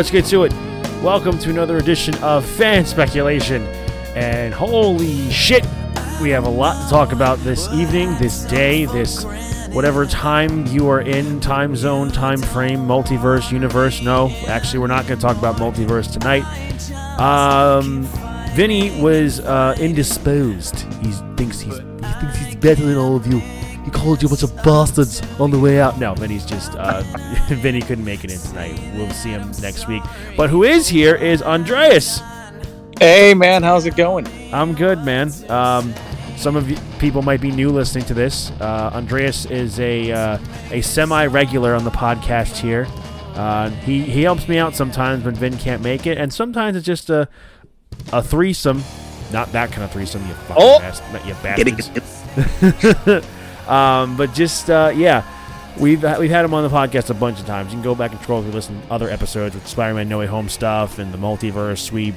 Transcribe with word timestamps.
let's 0.00 0.10
get 0.10 0.24
to 0.24 0.44
it. 0.44 0.52
Welcome 1.02 1.38
to 1.40 1.50
another 1.50 1.76
edition 1.76 2.14
of 2.22 2.46
Fan 2.46 2.86
Speculation. 2.86 3.66
And 4.16 4.54
holy 4.54 5.30
shit, 5.30 5.62
we 6.22 6.30
have 6.30 6.46
a 6.46 6.48
lot 6.48 6.82
to 6.82 6.88
talk 6.88 7.12
about 7.12 7.38
this 7.40 7.70
evening, 7.74 8.16
this 8.16 8.44
day, 8.44 8.86
this 8.86 9.24
whatever 9.74 10.06
time 10.06 10.66
you 10.68 10.88
are 10.88 11.02
in, 11.02 11.38
time 11.38 11.76
zone, 11.76 12.10
time 12.10 12.40
frame, 12.40 12.78
multiverse, 12.78 13.52
universe. 13.52 14.00
No, 14.00 14.30
actually, 14.46 14.78
we're 14.78 14.86
not 14.86 15.06
going 15.06 15.20
to 15.20 15.22
talk 15.22 15.36
about 15.36 15.56
multiverse 15.56 16.10
tonight. 16.10 16.44
Um, 17.20 18.04
Vinny 18.54 18.98
was 19.02 19.40
uh, 19.40 19.76
indisposed. 19.78 20.80
He 21.02 21.12
thinks 21.36 21.60
he's 21.60 21.76
he 21.76 22.12
thinks 22.20 22.38
he's 22.38 22.56
better 22.56 22.86
than 22.86 22.96
all 22.96 23.16
of 23.16 23.26
you. 23.26 23.42
He 23.92 23.98
called 23.98 24.22
you 24.22 24.26
a 24.26 24.30
bunch 24.30 24.42
of 24.44 24.54
bastards 24.62 25.20
on 25.40 25.50
the 25.50 25.58
way 25.58 25.80
out. 25.80 25.98
No, 25.98 26.14
Vinny's 26.14 26.46
just 26.46 26.74
uh, 26.76 27.02
Vinny 27.48 27.80
couldn't 27.80 28.04
make 28.04 28.22
it 28.24 28.30
in 28.30 28.38
tonight. 28.38 28.78
We'll 28.94 29.10
see 29.10 29.30
him 29.30 29.50
next 29.60 29.88
week. 29.88 30.02
But 30.36 30.48
who 30.48 30.62
is 30.62 30.88
here 30.88 31.14
is 31.16 31.42
Andreas. 31.42 32.20
Hey 33.00 33.34
man, 33.34 33.62
how's 33.62 33.86
it 33.86 33.96
going? 33.96 34.26
I'm 34.52 34.74
good, 34.74 35.02
man. 35.04 35.32
Um, 35.50 35.92
some 36.36 36.54
of 36.54 36.70
you 36.70 36.76
people 36.98 37.22
might 37.22 37.40
be 37.40 37.50
new 37.50 37.70
listening 37.70 38.04
to 38.06 38.14
this. 38.14 38.50
Uh, 38.60 38.90
Andreas 38.94 39.44
is 39.46 39.80
a 39.80 40.12
uh, 40.12 40.38
a 40.70 40.80
semi-regular 40.82 41.74
on 41.74 41.84
the 41.84 41.90
podcast 41.90 42.58
here. 42.58 42.86
Uh, 43.34 43.70
he 43.70 44.02
he 44.02 44.22
helps 44.22 44.48
me 44.48 44.58
out 44.58 44.74
sometimes 44.76 45.24
when 45.24 45.34
Vin 45.34 45.56
can't 45.58 45.82
make 45.82 46.06
it, 46.06 46.16
and 46.18 46.32
sometimes 46.32 46.76
it's 46.76 46.86
just 46.86 47.10
a 47.10 47.28
a 48.12 48.22
threesome. 48.22 48.82
Not 49.32 49.50
that 49.52 49.70
kind 49.72 49.82
of 49.84 49.92
threesome, 49.92 50.26
you 50.26 50.34
fucking 50.34 50.56
Oh! 50.64 50.78
bast- 50.80 51.02
you 51.26 51.34
bastards. 51.42 53.26
um, 53.70 54.16
but 54.16 54.34
just 54.34 54.68
uh, 54.68 54.92
yeah, 54.94 55.24
we've 55.78 56.02
we've 56.18 56.30
had 56.30 56.44
him 56.44 56.54
on 56.54 56.62
the 56.62 56.68
podcast 56.68 57.10
a 57.10 57.14
bunch 57.14 57.40
of 57.40 57.46
times. 57.46 57.70
You 57.72 57.76
can 57.76 57.82
go 57.82 57.94
back 57.94 58.12
and 58.12 58.20
scroll 58.20 58.42
through 58.42 58.52
listen 58.52 58.80
to 58.82 58.92
other 58.92 59.08
episodes 59.08 59.54
with 59.54 59.66
Spider-Man 59.66 60.08
No 60.08 60.18
Way 60.18 60.26
Home 60.26 60.48
stuff 60.48 60.98
and 60.98 61.12
the 61.12 61.18
multiverse. 61.18 61.92
We 61.92 62.14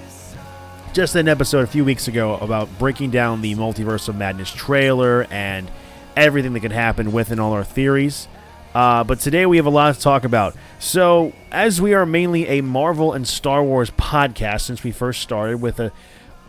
just 0.93 1.15
an 1.15 1.27
episode 1.27 1.61
a 1.61 1.67
few 1.67 1.83
weeks 1.83 2.07
ago 2.07 2.35
about 2.35 2.69
breaking 2.77 3.09
down 3.09 3.41
the 3.41 3.55
Multiverse 3.55 4.07
of 4.09 4.15
Madness 4.15 4.51
trailer 4.51 5.25
and 5.31 5.69
everything 6.15 6.53
that 6.53 6.59
could 6.59 6.71
happen 6.71 7.11
within 7.11 7.39
all 7.39 7.53
our 7.53 7.63
theories. 7.63 8.27
Uh, 8.75 9.03
but 9.03 9.19
today 9.19 9.45
we 9.45 9.57
have 9.57 9.65
a 9.65 9.71
lot 9.71 9.93
to 9.93 10.01
talk 10.01 10.23
about. 10.23 10.55
So, 10.79 11.33
as 11.51 11.81
we 11.81 11.93
are 11.93 12.05
mainly 12.05 12.47
a 12.47 12.61
Marvel 12.61 13.13
and 13.13 13.27
Star 13.27 13.63
Wars 13.63 13.91
podcast 13.91 14.61
since 14.61 14.83
we 14.83 14.91
first 14.91 15.21
started 15.21 15.61
with 15.61 15.79
a 15.79 15.91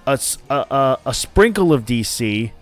a 0.06 0.98
a 1.06 1.14
sprinkle 1.14 1.72
of 1.72 1.84
DC, 1.84 2.52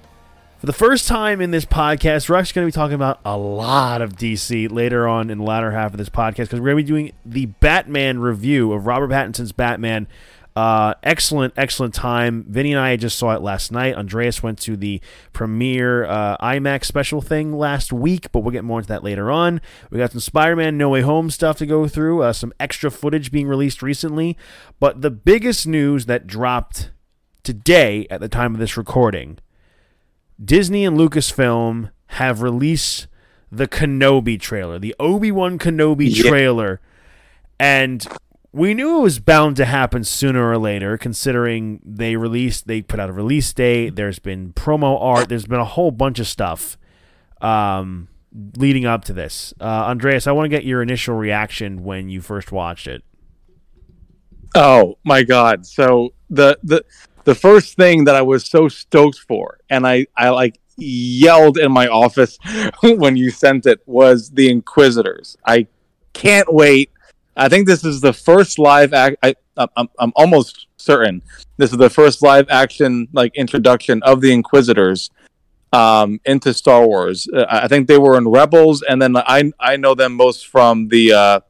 for 0.63 0.67
the 0.67 0.73
first 0.73 1.09
time 1.09 1.41
in 1.41 1.51
this 1.51 1.65
podcast, 1.65 2.29
we're 2.29 2.37
actually 2.37 2.61
going 2.61 2.71
to 2.71 2.73
be 2.73 2.81
talking 2.81 2.95
about 2.95 3.19
a 3.25 3.37
lot 3.37 4.01
of 4.01 4.13
DC 4.13 4.71
later 4.71 5.09
on 5.09 5.29
in 5.29 5.39
the 5.39 5.45
latter 5.45 5.73
half 5.73 5.91
of 5.91 5.99
this 5.99 6.09
podcast 6.09 6.37
because 6.37 6.61
we're 6.61 6.71
going 6.71 6.77
to 6.77 6.83
be 6.85 6.89
doing 6.89 7.13
the 7.27 7.47
Batman 7.47 8.21
review 8.21 8.73
of 8.73 8.87
Robert 8.87 9.11
Pattinson's 9.11 9.51
Batman. 9.51 10.07
Uh, 10.55 10.95
excellent, 11.03 11.53
excellent 11.57 11.95
time. 11.95 12.45
Vinny 12.49 12.71
and 12.71 12.81
I 12.81 12.95
just 12.95 13.19
saw 13.19 13.35
it 13.35 13.43
last 13.43 13.73
night. 13.73 13.97
Andreas 13.97 14.41
went 14.41 14.61
to 14.61 14.77
the 14.77 15.01
premiere 15.33 16.05
uh, 16.05 16.37
IMAX 16.37 16.85
special 16.85 17.21
thing 17.21 17.59
last 17.59 17.93
week, 17.93 18.31
but 18.31 18.45
we'll 18.45 18.53
get 18.53 18.63
more 18.63 18.79
into 18.79 18.89
that 18.91 19.03
later 19.03 19.33
on. 19.33 19.61
We 19.91 19.99
got 19.99 20.13
some 20.13 20.21
Spider 20.21 20.55
Man 20.55 20.79
No 20.79 20.91
Way 20.91 21.01
Home 21.01 21.29
stuff 21.31 21.59
to 21.59 21.67
go 21.67 21.89
through, 21.89 22.23
uh, 22.23 22.33
some 22.33 22.53
extra 22.61 22.89
footage 22.93 23.33
being 23.33 23.49
released 23.49 23.83
recently. 23.83 24.39
But 24.79 25.03
the 25.03 25.11
biggest 25.11 25.67
news 25.67 26.07
that 26.07 26.29
dropped 26.29 26.93
today 27.43 28.07
at 28.11 28.21
the 28.21 28.29
time 28.29 28.55
of 28.55 28.61
this 28.61 28.77
recording 28.77 29.41
Disney 30.43 30.85
and 30.85 30.97
Lucasfilm 30.97 31.91
have 32.09 32.43
released 32.43 33.07
the 33.51 33.69
Kenobi 33.69 34.41
trailer, 34.41 34.79
the 34.79 34.95
Obi 34.99 35.31
Wan 35.31 35.59
Kenobi 35.59 36.09
Yeah. 36.09 36.29
trailer, 36.29 36.81
and 37.59 38.07
we 38.53 38.75
knew 38.75 38.99
it 38.99 39.03
was 39.03 39.19
bound 39.19 39.57
to 39.57 39.65
happen 39.65 40.05
sooner 40.05 40.49
or 40.51 40.59
later, 40.59 40.99
considering 40.99 41.81
they 41.85 42.17
released, 42.17 42.67
they 42.67 42.83
put 42.83 43.01
out 43.01 43.09
a 43.09 43.13
release 43.13 43.51
date. 43.53 43.97
There's 43.97 44.19
been 44.19 44.53
promo 44.53 45.01
art. 45.01 45.29
There's 45.31 45.47
been 45.47 45.61
a 45.61 45.65
whole 45.65 45.91
bunch 45.91 46.19
of 46.19 46.27
stuff 46.27 46.77
um, 47.41 48.09
leading 48.57 48.85
up 48.85 49.05
to 49.07 49.13
this. 49.15 49.55
Uh, 49.61 49.65
Andreas, 49.65 50.27
I 50.27 50.33
want 50.33 50.45
to 50.47 50.49
get 50.51 50.65
your 50.65 50.83
initial 50.83 51.15
reaction 51.15 51.83
when 51.83 52.11
you 52.11 52.21
first 52.21 52.53
watched 52.53 52.87
it. 52.87 53.03
Oh 54.55 54.99
my 55.05 55.23
god. 55.23 55.65
So 55.65 56.13
the 56.29 56.59
the 56.63 56.85
the 57.25 57.35
first 57.35 57.77
thing 57.77 58.05
that 58.05 58.15
I 58.15 58.23
was 58.23 58.47
so 58.47 58.69
stoked 58.69 59.19
for 59.19 59.59
and 59.71 59.87
I 59.87 60.07
I 60.17 60.31
like 60.31 60.59
yelled 60.77 61.59
in 61.59 61.71
my 61.73 61.89
office 61.89 62.39
when 62.83 63.17
you 63.17 63.31
sent 63.31 63.67
it 63.67 63.81
was 63.87 64.31
the 64.31 64.51
Inquisitors. 64.51 65.37
I 65.47 65.67
can't 66.13 66.53
wait. 66.53 66.91
I 67.37 67.49
think 67.49 67.67
this 67.67 67.85
is 67.85 68.01
the 68.01 68.13
first 68.13 68.59
live 68.59 68.93
act 68.93 69.17
I 69.23 69.35
I'm, 69.57 69.89
I'm 69.99 70.13
almost 70.17 70.67
certain 70.77 71.23
this 71.59 71.71
is 71.71 71.79
the 71.79 71.91
first 71.91 72.23
live 72.23 72.49
action 72.49 73.09
like 73.13 73.37
introduction 73.37 74.03
of 74.03 74.21
the 74.21 74.33
Inquisitors 74.33 75.11
um 75.73 76.21
into 76.25 76.53
Star 76.53 76.87
Wars. 76.87 77.29
Uh, 77.33 77.47
I 77.49 77.69
think 77.69 77.87
they 77.87 77.99
were 77.99 78.19
in 78.19 78.29
Rebels 78.29 78.83
and 78.83 79.01
then 79.01 79.17
I 79.17 79.53
I 79.61 79.77
know 79.77 79.95
them 79.95 80.15
most 80.15 80.47
from 80.47 80.89
the 80.89 81.13
uh 81.13 81.41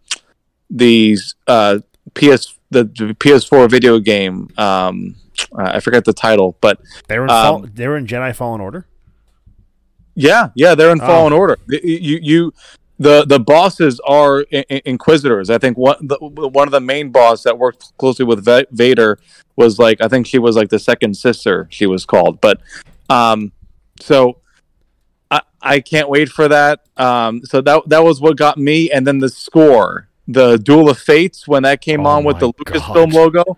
uh 1.46 1.78
PS 2.14 2.58
the, 2.72 2.84
the 2.84 3.14
PS4 3.14 3.70
video 3.70 3.98
game. 4.00 4.48
Um, 4.58 5.14
I 5.56 5.80
forget 5.80 6.04
the 6.04 6.12
title, 6.12 6.56
but 6.60 6.80
They 7.08 7.18
were 7.18 7.24
in, 7.24 7.30
Um, 7.30 7.42
Fall, 7.62 7.66
they 7.74 7.86
were 7.88 7.96
in 7.96 8.06
Jedi 8.06 8.34
Fallen 8.34 8.60
Order. 8.60 8.86
yeah, 10.14 10.48
yeah, 10.54 10.74
they're 10.74 10.90
in 10.92 11.00
Oh. 11.00 11.06
Fallen 11.06 11.32
Order. 11.32 11.58
You, 11.68 12.18
you, 12.22 12.54
the 12.98 13.24
the 13.24 13.40
bosses 13.40 14.00
are 14.06 14.42
Inquisitors. 14.84 15.50
I 15.50 15.58
think 15.58 15.76
one 15.76 15.96
the, 16.00 16.16
one 16.20 16.68
of 16.68 16.72
the 16.72 16.80
main 16.80 17.10
boss 17.10 17.42
that 17.42 17.58
worked 17.58 17.96
closely 17.98 18.24
with 18.24 18.44
Va- 18.44 18.66
Vader 18.70 19.18
was 19.56 19.78
like 19.78 20.00
I 20.00 20.08
think 20.08 20.26
she 20.26 20.38
was 20.38 20.56
like 20.56 20.68
the 20.68 20.78
second 20.78 21.16
sister. 21.16 21.66
She 21.70 21.86
was 21.86 22.04
called, 22.04 22.40
but 22.40 22.60
um, 23.10 23.52
so. 24.00 24.38
I, 25.30 25.40
I 25.62 25.80
can't 25.80 26.10
wait 26.10 26.28
for 26.28 26.46
that. 26.48 26.80
Um, 26.98 27.40
so 27.44 27.62
that 27.62 27.88
that 27.88 28.04
was 28.04 28.20
what 28.20 28.36
got 28.36 28.58
me, 28.58 28.90
and 28.90 29.06
then 29.06 29.16
the 29.18 29.30
score, 29.30 30.08
the 30.28 30.58
Duel 30.58 30.90
of 30.90 30.98
Fates, 30.98 31.48
when 31.48 31.62
that 31.62 31.80
came 31.80 32.04
Oh 32.06 32.10
on 32.10 32.24
with 32.24 32.38
the 32.38 32.52
Lucasfilm 32.52 33.14
logo. 33.14 33.56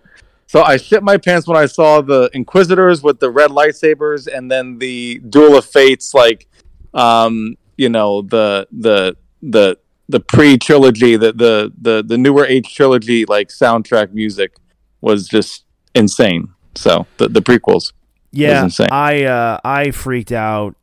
So 0.55 0.63
I 0.63 0.77
shit 0.77 1.03
my 1.03 1.17
pants 1.17 1.49
when 1.49 1.57
I 1.57 1.67
saw 1.67 2.01
the 2.01 2.31
Inquisitors 2.33 3.03
with 3.03 3.19
the 3.19 3.29
red 3.29 3.51
lightsabers, 3.51 4.29
and 4.33 4.49
then 4.49 4.79
the 4.79 5.19
Duel 5.29 5.59
of 5.59 5.65
Fates, 5.65 6.15
like, 6.15 6.47
um, 6.95 7.57
you 7.77 7.89
know, 7.89 8.23
the 8.23 8.69
the 8.71 9.17
the 9.43 9.77
the 10.09 10.21
pre 10.21 10.57
trilogy, 10.57 11.17
the 11.17 11.33
the 11.33 11.73
the 11.77 12.05
the 12.07 12.17
newer 12.17 12.47
age 12.47 12.73
trilogy, 12.73 13.25
like 13.25 13.49
soundtrack 13.49 14.13
music 14.13 14.55
was 15.01 15.27
just 15.27 15.65
insane. 15.93 16.55
So 16.77 17.09
the 17.17 17.29
the 17.29 17.43
prequels. 17.43 17.93
Yeah, 18.31 18.63
insane. 18.63 18.91
I 18.93 19.25
uh, 19.25 19.59
I 19.65 19.91
freaked 19.91 20.31
out 20.31 20.77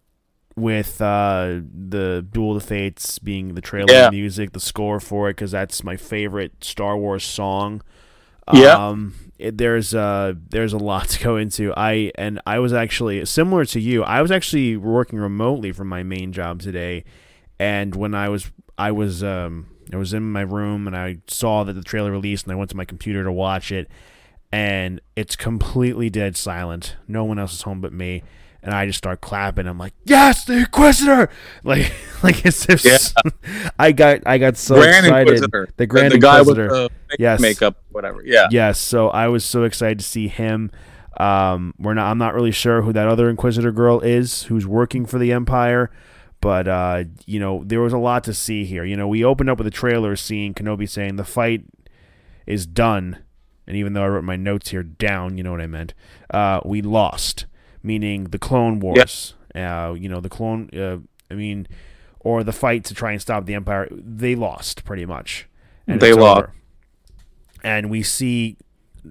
with 0.57 1.01
uh, 1.01 1.61
the 1.87 2.27
Duel 2.29 2.57
of 2.57 2.61
the 2.61 2.67
Fates 2.67 3.19
being 3.19 3.55
the 3.55 3.61
trailer 3.61 3.93
Yeah. 3.93 4.09
music, 4.09 4.51
the 4.51 4.59
score 4.59 4.99
for 4.99 5.29
it, 5.29 5.37
because 5.37 5.51
that's 5.51 5.81
my 5.81 5.95
favorite 5.95 6.61
Star 6.61 6.97
Wars 6.97 7.23
song. 7.23 7.81
Yeah. 8.51 8.89
Um, 8.89 9.13
it, 9.41 9.57
there's 9.57 9.93
uh 9.93 10.33
there's 10.49 10.73
a 10.73 10.77
lot 10.77 11.09
to 11.09 11.23
go 11.23 11.37
into. 11.37 11.73
I 11.75 12.11
and 12.15 12.41
I 12.45 12.59
was 12.59 12.73
actually 12.73 13.25
similar 13.25 13.65
to 13.65 13.79
you. 13.79 14.03
I 14.03 14.21
was 14.21 14.31
actually 14.31 14.77
working 14.77 15.19
remotely 15.19 15.71
from 15.71 15.87
my 15.89 16.03
main 16.03 16.31
job 16.31 16.61
today, 16.61 17.03
and 17.59 17.95
when 17.95 18.13
I 18.13 18.29
was 18.29 18.51
I 18.77 18.91
was 18.91 19.23
um 19.23 19.67
I 19.93 19.97
was 19.97 20.13
in 20.13 20.31
my 20.31 20.41
room 20.41 20.87
and 20.87 20.95
I 20.95 21.17
saw 21.27 21.63
that 21.63 21.73
the 21.73 21.83
trailer 21.83 22.11
released 22.11 22.45
and 22.45 22.53
I 22.53 22.55
went 22.55 22.69
to 22.71 22.77
my 22.77 22.85
computer 22.85 23.23
to 23.23 23.31
watch 23.31 23.71
it 23.71 23.89
and 24.51 24.99
it's 25.15 25.35
completely 25.35 26.09
dead 26.09 26.35
silent. 26.35 26.97
No 27.07 27.23
one 27.23 27.39
else 27.39 27.53
is 27.53 27.61
home 27.61 27.81
but 27.81 27.93
me. 27.93 28.23
And 28.63 28.73
I 28.75 28.85
just 28.85 28.99
start 28.99 29.21
clapping. 29.21 29.65
I'm 29.67 29.79
like, 29.79 29.93
"Yes, 30.05 30.45
the 30.45 30.57
Inquisitor!" 30.59 31.29
Like, 31.63 31.91
like 32.21 32.45
as 32.45 32.65
if 32.69 32.83
I 33.79 33.91
got, 33.91 34.19
I 34.27 34.37
got 34.37 34.55
so 34.57 34.75
Grand 34.75 35.05
excited. 35.07 35.27
Inquisitor. 35.29 35.67
The 35.77 35.87
Grand 35.87 36.11
the 36.13 36.19
guy 36.19 36.39
Inquisitor. 36.39 36.67
with 36.69 36.91
the 37.09 37.15
Yes. 37.17 37.39
makeup, 37.39 37.77
whatever. 37.91 38.21
Yeah. 38.23 38.47
Yes, 38.51 38.79
so 38.79 39.09
I 39.09 39.27
was 39.29 39.43
so 39.43 39.63
excited 39.63 39.97
to 39.99 40.05
see 40.05 40.27
him. 40.27 40.69
Um, 41.17 41.73
we're 41.79 41.95
not. 41.95 42.09
I'm 42.11 42.17
not 42.19 42.33
really 42.35 42.51
sure 42.51 42.83
who 42.83 42.93
that 42.93 43.07
other 43.07 43.29
Inquisitor 43.29 43.71
girl 43.71 43.99
is 43.99 44.43
who's 44.43 44.65
working 44.67 45.05
for 45.07 45.17
the 45.19 45.31
Empire, 45.33 45.89
but 46.39 46.67
uh, 46.67 47.03
you 47.25 47.39
know 47.39 47.63
there 47.65 47.81
was 47.81 47.93
a 47.93 47.97
lot 47.97 48.23
to 48.25 48.33
see 48.33 48.63
here. 48.63 48.85
You 48.85 48.95
know, 48.95 49.07
we 49.07 49.23
opened 49.23 49.49
up 49.49 49.57
with 49.57 49.67
a 49.67 49.71
trailer 49.71 50.15
seeing 50.15 50.53
Kenobi 50.53 50.87
saying 50.87 51.15
the 51.17 51.23
fight 51.23 51.65
is 52.47 52.65
done, 52.67 53.17
and 53.67 53.75
even 53.75 53.93
though 53.93 54.03
I 54.03 54.07
wrote 54.07 54.23
my 54.23 54.35
notes 54.37 54.69
here 54.69 54.83
down, 54.83 55.37
you 55.37 55.43
know 55.43 55.51
what 55.51 55.61
I 55.61 55.67
meant. 55.67 55.93
Uh, 56.29 56.61
we 56.63 56.81
lost, 56.81 57.45
meaning 57.83 58.25
the 58.25 58.39
Clone 58.39 58.79
Wars. 58.79 59.33
Uh, 59.53 59.93
you 59.97 60.07
know, 60.07 60.21
the 60.21 60.29
clone. 60.29 60.69
Uh, 60.73 60.97
I 61.29 61.35
mean, 61.35 61.67
or 62.21 62.43
the 62.43 62.53
fight 62.53 62.85
to 62.85 62.93
try 62.93 63.11
and 63.11 63.21
stop 63.21 63.45
the 63.45 63.53
Empire. 63.53 63.87
They 63.91 64.35
lost 64.35 64.85
pretty 64.85 65.05
much. 65.05 65.47
And 65.87 65.99
They 65.99 66.13
lost. 66.13 66.43
over. 66.43 66.53
And 67.63 67.89
we 67.89 68.01
see 68.01 68.57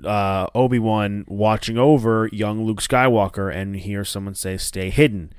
uh, 0.05 0.46
Obi 0.55 0.78
Wan 0.78 1.25
watching 1.28 1.76
over 1.78 2.28
young 2.32 2.64
Luke 2.64 2.81
Skywalker, 2.81 3.55
and 3.55 3.76
hear 3.76 4.05
someone 4.05 4.34
say, 4.34 4.56
"Stay 4.56 4.90
hidden." 4.90 5.32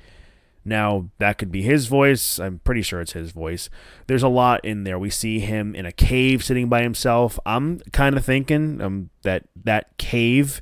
Now, 0.64 1.10
that 1.18 1.40
could 1.40 1.52
be 1.52 1.64
his 1.64 1.88
voice. 1.88 2.38
I'm 2.40 2.60
pretty 2.60 2.84
sure 2.84 3.02
it's 3.02 3.14
his 3.14 3.32
voice. 3.32 3.70
There's 4.06 4.22
a 4.22 4.28
lot 4.28 4.64
in 4.64 4.84
there. 4.84 5.00
We 5.00 5.10
see 5.10 5.40
him 5.40 5.74
in 5.74 5.88
a 5.88 5.92
cave 5.92 6.44
sitting 6.44 6.70
by 6.70 6.84
himself. 6.84 7.40
I'm 7.48 7.80
kind 7.92 8.16
of 8.16 8.24
thinking 8.24 8.80
um, 8.82 9.10
that 9.24 9.46
that 9.64 9.98
cave 9.98 10.62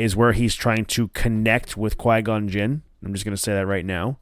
is 0.00 0.16
where 0.16 0.32
he's 0.32 0.54
trying 0.54 0.86
to 0.86 1.08
connect 1.08 1.76
with 1.76 1.98
Qui 1.98 2.22
Gon 2.22 2.48
Jinn. 2.48 2.82
I'm 3.04 3.12
just 3.12 3.24
going 3.24 3.36
to 3.36 3.40
say 3.40 3.52
that 3.52 3.66
right 3.66 3.84
now. 3.84 4.18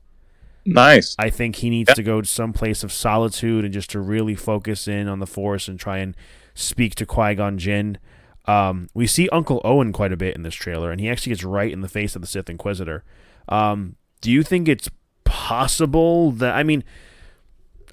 Nice. 0.67 1.15
I 1.19 1.31
think 1.31 1.57
he 1.57 1.71
needs 1.71 1.95
to 1.95 2.03
go 2.03 2.21
to 2.21 2.27
some 2.27 2.53
place 2.53 2.83
of 2.83 2.93
solitude 2.93 3.65
and 3.65 3.73
just 3.73 3.91
to 3.91 4.01
really 4.01 4.35
focus 4.35 4.89
in 4.89 5.07
on 5.07 5.21
the 5.21 5.27
Force 5.27 5.69
and 5.69 5.79
try 5.79 5.99
and 5.99 6.17
speak 6.55 6.97
to 6.97 7.07
Qui 7.07 7.37
Gon 7.37 7.59
Jinn. 7.59 7.99
Um, 8.47 8.89
we 8.93 9.07
see 9.07 9.29
Uncle 9.31 9.61
Owen 9.65 9.93
quite 9.93 10.13
a 10.13 10.17
bit 10.17 10.35
in 10.35 10.43
this 10.43 10.55
trailer, 10.55 10.91
and 10.91 11.01
he 11.01 11.09
actually 11.09 11.31
gets 11.31 11.45
right 11.45 11.73
in 11.73 11.81
the 11.81 11.89
face 11.89 12.17
of 12.17 12.23
the 12.23 12.29
Sith 12.29 12.51
Inquisitor. 12.51 13.05
Um, 13.49 13.95
do 14.21 14.33
you 14.33 14.43
think 14.43 14.69
it's 14.69 14.91
possible 15.25 16.33
that 16.33 16.57
I 16.57 16.65
mean, 16.65 16.83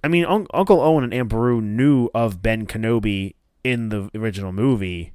I 0.04 0.08
mean, 0.08 0.26
Un- 0.26 0.48
Uncle 0.54 0.82
Owen 0.82 1.04
and 1.04 1.14
Aunt 1.14 1.30
Beru 1.30 1.62
knew 1.62 2.10
of 2.16 2.42
Ben 2.42 2.66
Kenobi 2.66 3.36
in 3.64 3.90
the 3.90 4.10
original 4.16 4.52
movie. 4.52 5.12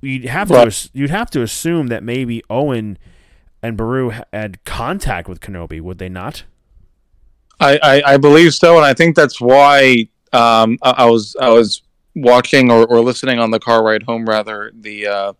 You'd 0.00 0.26
have 0.26 0.50
Right. 0.50 0.70
to 0.70 0.90
you'd 0.92 1.10
have 1.10 1.30
to 1.30 1.42
assume 1.42 1.88
that 1.88 2.02
maybe 2.02 2.42
Owen 2.48 2.98
and 3.62 3.76
Beru 3.76 4.12
had 4.32 4.64
contact 4.64 5.28
with 5.28 5.40
Kenobi, 5.40 5.80
would 5.80 5.98
they 5.98 6.08
not? 6.08 6.44
I, 7.60 7.78
I, 7.82 8.12
I 8.14 8.16
believe 8.18 8.54
so, 8.54 8.76
and 8.76 8.84
I 8.84 8.94
think 8.94 9.16
that's 9.16 9.40
why 9.40 10.08
um, 10.32 10.78
I, 10.82 10.90
I 10.98 11.04
was 11.06 11.34
I 11.40 11.48
was 11.48 11.82
watching 12.14 12.70
or, 12.70 12.86
or 12.86 13.00
listening 13.00 13.38
on 13.40 13.50
the 13.50 13.58
car 13.58 13.82
ride 13.84 14.04
home. 14.04 14.24
Rather, 14.26 14.70
the 14.78 15.06
uh, 15.08 15.32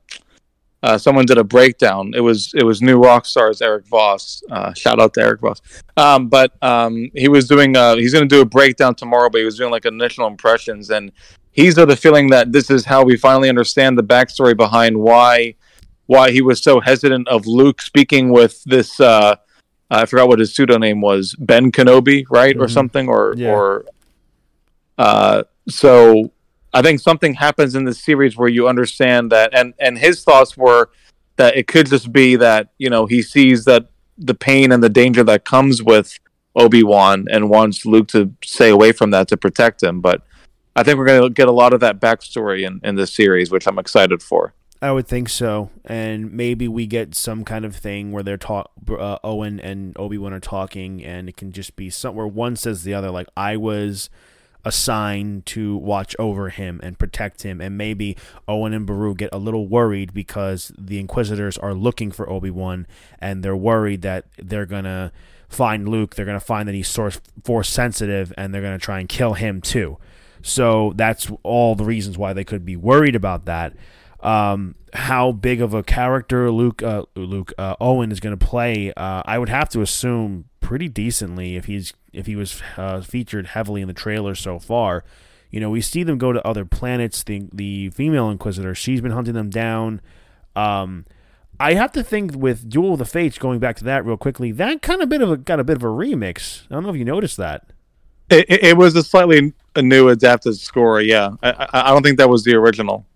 uh, 0.82 0.98
someone 0.98 1.26
did 1.26 1.38
a 1.38 1.44
breakdown. 1.44 2.12
It 2.16 2.20
was 2.20 2.52
it 2.54 2.64
was 2.64 2.82
new 2.82 2.98
rock 3.00 3.24
stars 3.26 3.62
Erik 3.62 3.86
Voss. 3.86 4.42
Uh, 4.50 4.74
shout 4.74 5.00
out 5.00 5.14
to 5.14 5.20
Erik 5.20 5.40
Voss. 5.40 5.60
Um, 5.96 6.28
but 6.28 6.60
um, 6.62 7.08
he 7.14 7.28
was 7.28 7.46
doing 7.46 7.76
uh, 7.76 7.94
he's 7.94 8.12
going 8.12 8.28
to 8.28 8.34
do 8.34 8.40
a 8.40 8.44
breakdown 8.44 8.96
tomorrow. 8.96 9.30
But 9.30 9.38
he 9.38 9.44
was 9.44 9.56
doing 9.56 9.70
like 9.70 9.84
initial 9.86 10.26
impressions, 10.26 10.90
and 10.90 11.12
he's 11.58 11.76
of 11.76 11.88
the 11.88 11.96
feeling 11.96 12.30
that 12.30 12.52
this 12.52 12.70
is 12.70 12.84
how 12.84 13.02
we 13.02 13.16
finally 13.16 13.48
understand 13.48 13.98
the 13.98 14.02
backstory 14.14 14.56
behind 14.56 14.96
why 14.96 15.54
why 16.06 16.30
he 16.30 16.40
was 16.40 16.62
so 16.62 16.78
hesitant 16.80 17.26
of 17.28 17.46
Luke 17.46 17.82
speaking 17.82 18.30
with 18.30 18.62
this. 18.64 18.98
Uh, 19.00 19.34
I 19.90 20.06
forgot 20.06 20.28
what 20.28 20.38
his 20.38 20.54
pseudonym 20.54 21.00
was, 21.00 21.34
Ben 21.38 21.70
Kenobi, 21.72 22.24
right, 22.30 22.56
or 22.56 22.66
Mhm. 22.66 22.70
something, 22.78 23.08
or 23.08 23.34
Yeah. 23.36 23.50
or. 23.52 23.84
Uh, 24.96 25.42
so 25.68 26.30
I 26.72 26.80
think 26.82 27.00
something 27.00 27.34
happens 27.34 27.74
in 27.74 27.84
this 27.84 28.00
series 28.02 28.36
where 28.36 28.48
you 28.48 28.68
understand 28.68 29.30
that, 29.32 29.50
and 29.52 29.74
and 29.80 29.98
his 29.98 30.22
thoughts 30.22 30.56
were 30.56 30.90
that 31.36 31.56
it 31.56 31.66
could 31.66 31.86
just 31.90 32.12
be 32.12 32.36
that 32.36 32.68
you 32.78 32.88
know 32.90 33.06
he 33.06 33.20
sees 33.20 33.64
that 33.64 33.86
the 34.16 34.34
pain 34.34 34.70
and 34.72 34.82
the 34.82 34.88
danger 35.02 35.24
that 35.24 35.44
comes 35.44 35.82
with 35.82 36.18
Obi 36.56 36.82
Wan 36.82 37.26
and 37.30 37.50
wants 37.50 37.84
Luke 37.84 38.08
to 38.08 38.30
stay 38.44 38.70
away 38.70 38.92
from 38.92 39.10
that 39.10 39.26
to 39.28 39.36
protect 39.36 39.82
him, 39.82 40.00
but. 40.00 40.22
I 40.76 40.82
think 40.82 40.98
we're 40.98 41.06
going 41.06 41.22
to 41.22 41.30
get 41.30 41.48
a 41.48 41.52
lot 41.52 41.72
of 41.72 41.80
that 41.80 42.00
backstory 42.00 42.66
in, 42.66 42.80
in 42.84 42.94
this 42.94 43.12
series, 43.12 43.50
which 43.50 43.66
I'm 43.66 43.78
excited 43.78 44.22
for. 44.22 44.54
I 44.80 44.92
would 44.92 45.08
think 45.08 45.28
so, 45.28 45.70
and 45.84 46.32
maybe 46.32 46.68
we 46.68 46.86
get 46.86 47.14
some 47.16 47.44
kind 47.44 47.64
of 47.64 47.74
thing 47.74 48.12
where 48.12 48.22
they're 48.22 48.36
talk. 48.36 48.70
Uh, 48.88 49.18
Owen 49.24 49.58
and 49.58 49.96
Obi 49.98 50.18
Wan 50.18 50.32
are 50.32 50.40
talking, 50.40 51.04
and 51.04 51.28
it 51.28 51.36
can 51.36 51.50
just 51.50 51.74
be 51.74 51.90
somewhere 51.90 52.28
one 52.28 52.54
says 52.54 52.84
the 52.84 52.94
other, 52.94 53.10
like 53.10 53.26
I 53.36 53.56
was 53.56 54.08
assigned 54.64 55.46
to 55.46 55.76
watch 55.76 56.14
over 56.18 56.50
him 56.50 56.78
and 56.84 56.96
protect 56.96 57.42
him, 57.42 57.60
and 57.60 57.76
maybe 57.76 58.16
Owen 58.46 58.72
and 58.72 58.86
Beru 58.86 59.16
get 59.16 59.30
a 59.32 59.38
little 59.38 59.66
worried 59.66 60.14
because 60.14 60.70
the 60.78 61.00
Inquisitors 61.00 61.58
are 61.58 61.74
looking 61.74 62.12
for 62.12 62.30
Obi 62.30 62.50
Wan, 62.50 62.86
and 63.18 63.42
they're 63.42 63.56
worried 63.56 64.02
that 64.02 64.26
they're 64.36 64.66
gonna 64.66 65.10
find 65.48 65.88
Luke. 65.88 66.14
They're 66.14 66.26
gonna 66.26 66.38
find 66.38 66.68
that 66.68 66.74
he's 66.76 66.88
source 66.88 67.20
force 67.42 67.68
sensitive, 67.68 68.32
and 68.36 68.54
they're 68.54 68.62
gonna 68.62 68.78
try 68.78 69.00
and 69.00 69.08
kill 69.08 69.34
him 69.34 69.60
too. 69.60 69.98
So 70.42 70.92
that's 70.96 71.30
all 71.42 71.74
the 71.74 71.84
reasons 71.84 72.16
why 72.16 72.32
they 72.32 72.44
could 72.44 72.64
be 72.64 72.76
worried 72.76 73.16
about 73.16 73.44
that 73.46 73.74
um, 74.20 74.74
how 74.94 75.32
big 75.32 75.60
of 75.60 75.74
a 75.74 75.82
character 75.82 76.50
Luke 76.50 76.82
uh, 76.82 77.04
Luke 77.14 77.52
uh, 77.58 77.76
Owen 77.80 78.10
is 78.10 78.20
going 78.20 78.36
to 78.36 78.46
play, 78.46 78.92
uh, 78.94 79.22
I 79.24 79.38
would 79.38 79.48
have 79.48 79.68
to 79.70 79.80
assume 79.80 80.46
pretty 80.60 80.88
decently 80.88 81.56
if 81.56 81.66
he's 81.66 81.92
if 82.12 82.26
he 82.26 82.36
was 82.36 82.60
uh, 82.76 83.00
featured 83.00 83.48
heavily 83.48 83.80
in 83.80 83.88
the 83.88 83.94
trailer 83.94 84.34
so 84.34 84.58
far. 84.58 85.04
You 85.50 85.60
know, 85.60 85.70
we 85.70 85.80
see 85.80 86.02
them 86.02 86.18
go 86.18 86.32
to 86.32 86.46
other 86.46 86.64
planets. 86.64 87.22
The 87.22 87.48
the 87.52 87.90
female 87.90 88.30
Inquisitor, 88.30 88.74
she's 88.74 89.00
been 89.00 89.12
hunting 89.12 89.34
them 89.34 89.50
down. 89.50 90.00
Um, 90.56 91.06
I 91.60 91.74
have 91.74 91.92
to 91.92 92.02
think 92.02 92.34
with 92.34 92.68
Duel 92.68 92.94
of 92.94 92.98
the 92.98 93.04
Fates, 93.04 93.38
going 93.38 93.58
back 93.58 93.76
to 93.76 93.84
that 93.84 94.04
real 94.04 94.16
quickly, 94.16 94.52
that 94.52 94.82
kind 94.82 95.02
of 95.02 95.08
bit 95.08 95.22
of 95.22 95.30
a 95.30 95.36
got 95.36 95.60
a 95.60 95.64
bit 95.64 95.76
of 95.76 95.84
a 95.84 95.86
remix. 95.86 96.64
I 96.70 96.74
don't 96.74 96.82
know 96.82 96.90
if 96.90 96.96
you 96.96 97.04
noticed 97.04 97.36
that. 97.36 97.70
It, 98.30 98.46
it, 98.48 98.64
it 98.64 98.76
was 98.76 98.94
a 98.94 99.02
slightly 99.02 99.54
a 99.78 99.82
new 99.82 100.08
adapted 100.08 100.56
score. 100.58 101.00
Yeah, 101.00 101.30
I, 101.42 101.50
I, 101.50 101.68
I 101.90 101.90
don't 101.90 102.02
think 102.02 102.18
that 102.18 102.28
was 102.28 102.44
the 102.44 102.54
original. 102.54 103.06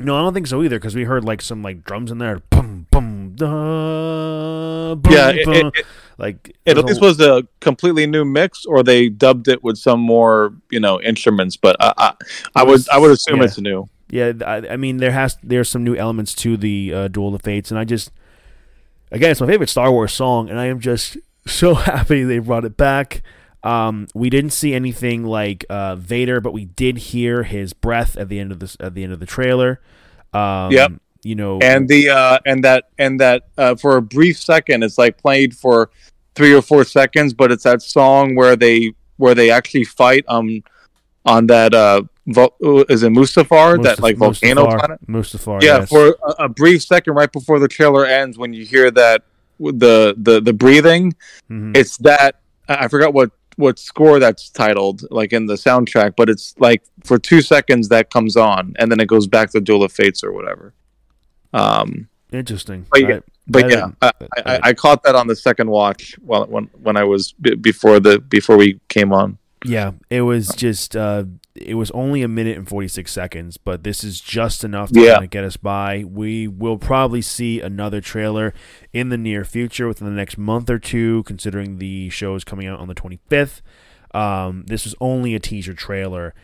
No, 0.00 0.16
I 0.16 0.20
don't 0.22 0.34
think 0.34 0.46
so 0.46 0.62
either 0.62 0.78
because 0.78 0.94
we 0.94 1.04
heard 1.04 1.24
like 1.24 1.40
some 1.42 1.62
like 1.62 1.84
drums 1.84 2.10
in 2.10 2.18
there, 2.18 2.38
boom, 2.50 2.86
boom, 2.90 3.34
da, 3.36 4.94
boom, 4.94 5.12
Yeah, 5.12 5.30
it- 5.30 5.44
boom. 5.44 5.54
it- 5.54 5.78
it- 5.78 5.86
like 6.18 6.54
It 6.66 6.78
at 6.78 6.84
least 6.84 7.00
was 7.00 7.20
a 7.20 7.42
completely 7.60 8.06
new 8.06 8.24
mix, 8.24 8.64
or 8.66 8.82
they 8.84 9.08
dubbed 9.08 9.48
it 9.48 9.64
with 9.64 9.76
some 9.76 9.98
more, 10.00 10.54
you 10.70 10.78
know, 10.78 11.00
instruments. 11.00 11.56
But 11.56 11.74
I, 11.80 11.92
I, 11.96 12.12
I 12.54 12.62
would, 12.62 12.72
was- 12.72 12.88
I 12.90 12.98
would 12.98 13.10
assume 13.10 13.38
yeah. 13.38 13.44
it's 13.44 13.58
new. 13.58 13.88
Yeah, 14.10 14.32
I, 14.46 14.56
I 14.72 14.76
mean 14.76 14.98
there 14.98 15.10
has 15.12 15.36
there's 15.42 15.68
some 15.70 15.82
new 15.84 15.96
elements 15.96 16.34
to 16.36 16.56
the 16.58 16.92
uh, 16.94 17.08
Duel 17.08 17.34
of 17.34 17.42
Fates, 17.42 17.70
and 17.70 17.78
I 17.80 17.84
just 17.84 18.12
again 19.10 19.30
it's 19.30 19.40
my 19.40 19.46
favorite 19.46 19.70
Star 19.70 19.90
Wars 19.90 20.12
song, 20.12 20.50
and 20.50 20.60
I 20.60 20.66
am 20.66 20.80
just 20.80 21.16
so 21.46 21.74
happy 21.74 22.22
they 22.22 22.38
brought 22.38 22.64
it 22.66 22.76
back. 22.76 23.22
Um, 23.64 24.08
we 24.14 24.28
didn't 24.30 24.50
see 24.50 24.74
anything 24.74 25.24
like 25.24 25.64
uh, 25.70 25.96
Vader, 25.96 26.40
but 26.40 26.52
we 26.52 26.64
did 26.64 26.98
hear 26.98 27.44
his 27.44 27.72
breath 27.72 28.16
at 28.16 28.28
the 28.28 28.38
end 28.40 28.50
of 28.52 28.58
this 28.58 28.76
at 28.80 28.94
the 28.94 29.04
end 29.04 29.12
of 29.12 29.20
the 29.20 29.26
trailer. 29.26 29.80
Um, 30.32 30.72
Yep. 30.72 30.92
You 31.24 31.36
know, 31.36 31.60
And 31.60 31.88
the, 31.88 32.08
uh, 32.08 32.38
and 32.44 32.64
that, 32.64 32.86
and 32.98 33.20
that, 33.20 33.44
uh, 33.56 33.76
for 33.76 33.96
a 33.96 34.02
brief 34.02 34.36
second, 34.42 34.82
it's 34.82 34.98
like 34.98 35.18
played 35.18 35.54
for 35.54 35.88
three 36.34 36.52
or 36.52 36.60
four 36.60 36.82
seconds, 36.82 37.32
but 37.32 37.52
it's 37.52 37.62
that 37.62 37.80
song 37.80 38.34
where 38.34 38.56
they, 38.56 38.92
where 39.18 39.32
they 39.32 39.48
actually 39.48 39.84
fight, 39.84 40.24
um, 40.26 40.64
on 41.24 41.46
that, 41.46 41.74
uh, 41.74 42.02
vo- 42.26 42.52
is 42.88 43.04
it 43.04 43.12
Mustafar, 43.12 43.80
that 43.84 44.00
like 44.00 44.16
volcano 44.16 44.66
Mustafar- 44.66 44.78
planet? 44.80 45.06
Mustafar, 45.06 45.62
yeah 45.62 45.78
yes. 45.78 45.88
for 45.88 46.16
a, 46.26 46.44
a 46.46 46.48
brief 46.48 46.82
second 46.82 47.14
right 47.14 47.30
before 47.30 47.60
the 47.60 47.68
trailer 47.68 48.04
ends 48.04 48.36
when 48.36 48.52
you 48.52 48.64
hear 48.64 48.90
that 48.90 49.22
the 49.60 50.16
the 50.18 50.40
the 50.40 50.52
breathing 50.52 51.14
Mhm. 51.48 51.76
it's 51.76 51.98
that 51.98 52.40
I 52.68 52.88
forgot 52.88 53.14
what 53.14 53.30
what 53.56 53.78
score 53.78 54.18
that's 54.18 54.48
titled 54.50 55.02
like 55.10 55.32
in 55.32 55.46
the 55.46 55.54
soundtrack 55.54 56.14
but 56.16 56.28
it's 56.30 56.54
like 56.58 56.82
for 57.04 57.18
two 57.18 57.40
seconds 57.42 57.88
that 57.88 58.10
comes 58.10 58.36
on 58.36 58.74
and 58.78 58.90
then 58.90 58.98
it 59.00 59.06
goes 59.08 59.26
back 59.26 59.50
to 59.50 59.60
duel 59.60 59.82
of 59.82 59.92
fates 59.92 60.22
or 60.24 60.32
whatever 60.32 60.72
um 61.52 62.08
Interesting. 62.32 62.86
But 62.90 63.00
yeah, 63.02 63.08
I- 63.16 63.20
but 63.46 63.64
I 63.64 63.68
yeah 63.68 63.88
I, 64.00 64.12
I, 64.46 64.60
I 64.68 64.72
caught 64.72 65.02
that 65.02 65.14
on 65.14 65.26
the 65.26 65.36
second 65.36 65.68
watch 65.68 66.16
while 66.22 66.46
when 66.46 66.64
when 66.82 66.96
i 66.96 67.04
was 67.04 67.32
b- 67.32 67.56
before 67.56 68.00
the 68.00 68.20
before 68.20 68.56
we 68.56 68.80
came 68.88 69.12
on 69.12 69.36
Yeah, 69.66 69.92
it 70.08 70.22
was 70.22 70.48
just 70.56 70.96
uh, 70.96 71.24
it 71.54 71.74
was 71.74 71.90
only 71.90 72.22
a 72.22 72.28
minute 72.28 72.56
and 72.56 72.66
forty 72.68 72.88
six 72.88 73.12
seconds, 73.12 73.56
but 73.58 73.84
this 73.84 74.02
is 74.02 74.20
just 74.20 74.64
enough 74.64 74.90
to 74.92 75.00
Yeah. 75.00 75.14
kinda 75.14 75.26
get 75.26 75.44
us 75.44 75.56
by. 75.56 76.04
We 76.06 76.48
will 76.48 76.78
probably 76.78 77.20
see 77.22 77.60
another 77.60 78.00
trailer 78.00 78.54
in 78.92 79.10
the 79.10 79.18
near 79.18 79.44
future 79.44 79.86
within 79.86 80.06
the 80.08 80.14
next 80.14 80.38
month 80.38 80.70
or 80.70 80.78
two, 80.78 81.22
considering 81.24 81.78
the 81.78 82.08
show 82.10 82.34
is 82.34 82.44
coming 82.44 82.66
out 82.66 82.80
on 82.80 82.88
the 82.88 82.94
twenty 82.94 83.18
fifth. 83.28 83.60
Um, 84.14 84.64
this 84.66 84.84
was 84.84 84.94
only 85.00 85.34
a 85.34 85.38
teaser 85.40 85.74
trailer, 85.74 86.34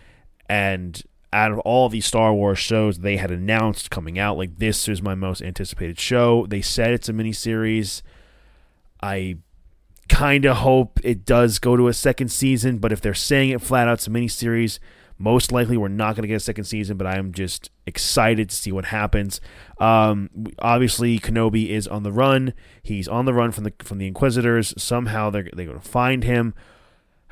and 0.48 1.02
out 1.32 1.52
of 1.52 1.58
all 1.60 1.88
these 1.90 2.06
Star 2.06 2.32
Wars 2.32 2.58
shows 2.58 2.98
they 2.98 3.18
had 3.18 3.30
announced 3.30 3.90
coming 3.90 4.18
out, 4.18 4.38
like 4.38 4.56
this 4.58 4.88
is 4.88 5.02
my 5.02 5.14
most 5.14 5.42
anticipated 5.42 6.00
show. 6.00 6.46
They 6.48 6.62
said 6.62 6.92
it's 6.92 7.08
a 7.08 7.12
miniseries. 7.12 8.00
I 9.02 9.36
kind 10.08 10.46
of 10.46 10.58
hope 10.58 10.98
it 11.04 11.26
does 11.26 11.58
go 11.58 11.76
to 11.76 11.88
a 11.88 11.92
second 11.92 12.28
season, 12.30 12.78
but 12.78 12.92
if 12.92 13.00
they're 13.02 13.12
saying 13.12 13.50
it 13.50 13.60
flat 13.60 13.88
out, 13.88 13.94
it's 13.94 14.06
a 14.06 14.10
miniseries, 14.10 14.78
most 15.18 15.50
likely 15.50 15.76
we're 15.76 15.88
not 15.88 16.14
going 16.14 16.22
to 16.22 16.28
get 16.28 16.36
a 16.36 16.40
second 16.40 16.64
season, 16.64 16.96
but 16.96 17.06
I'm 17.06 17.32
just 17.32 17.70
excited 17.86 18.50
to 18.50 18.56
see 18.56 18.70
what 18.70 18.86
happens. 18.86 19.40
Um, 19.78 20.30
obviously, 20.60 21.18
Kenobi 21.18 21.70
is 21.70 21.88
on 21.88 22.04
the 22.04 22.12
run. 22.12 22.54
He's 22.82 23.08
on 23.08 23.24
the 23.24 23.34
run 23.34 23.50
from 23.50 23.64
the 23.64 23.72
from 23.80 23.98
the 23.98 24.06
Inquisitors. 24.06 24.74
Somehow 24.78 25.30
they're 25.30 25.50
they're 25.52 25.66
going 25.66 25.80
to 25.80 25.88
find 25.88 26.24
him. 26.24 26.54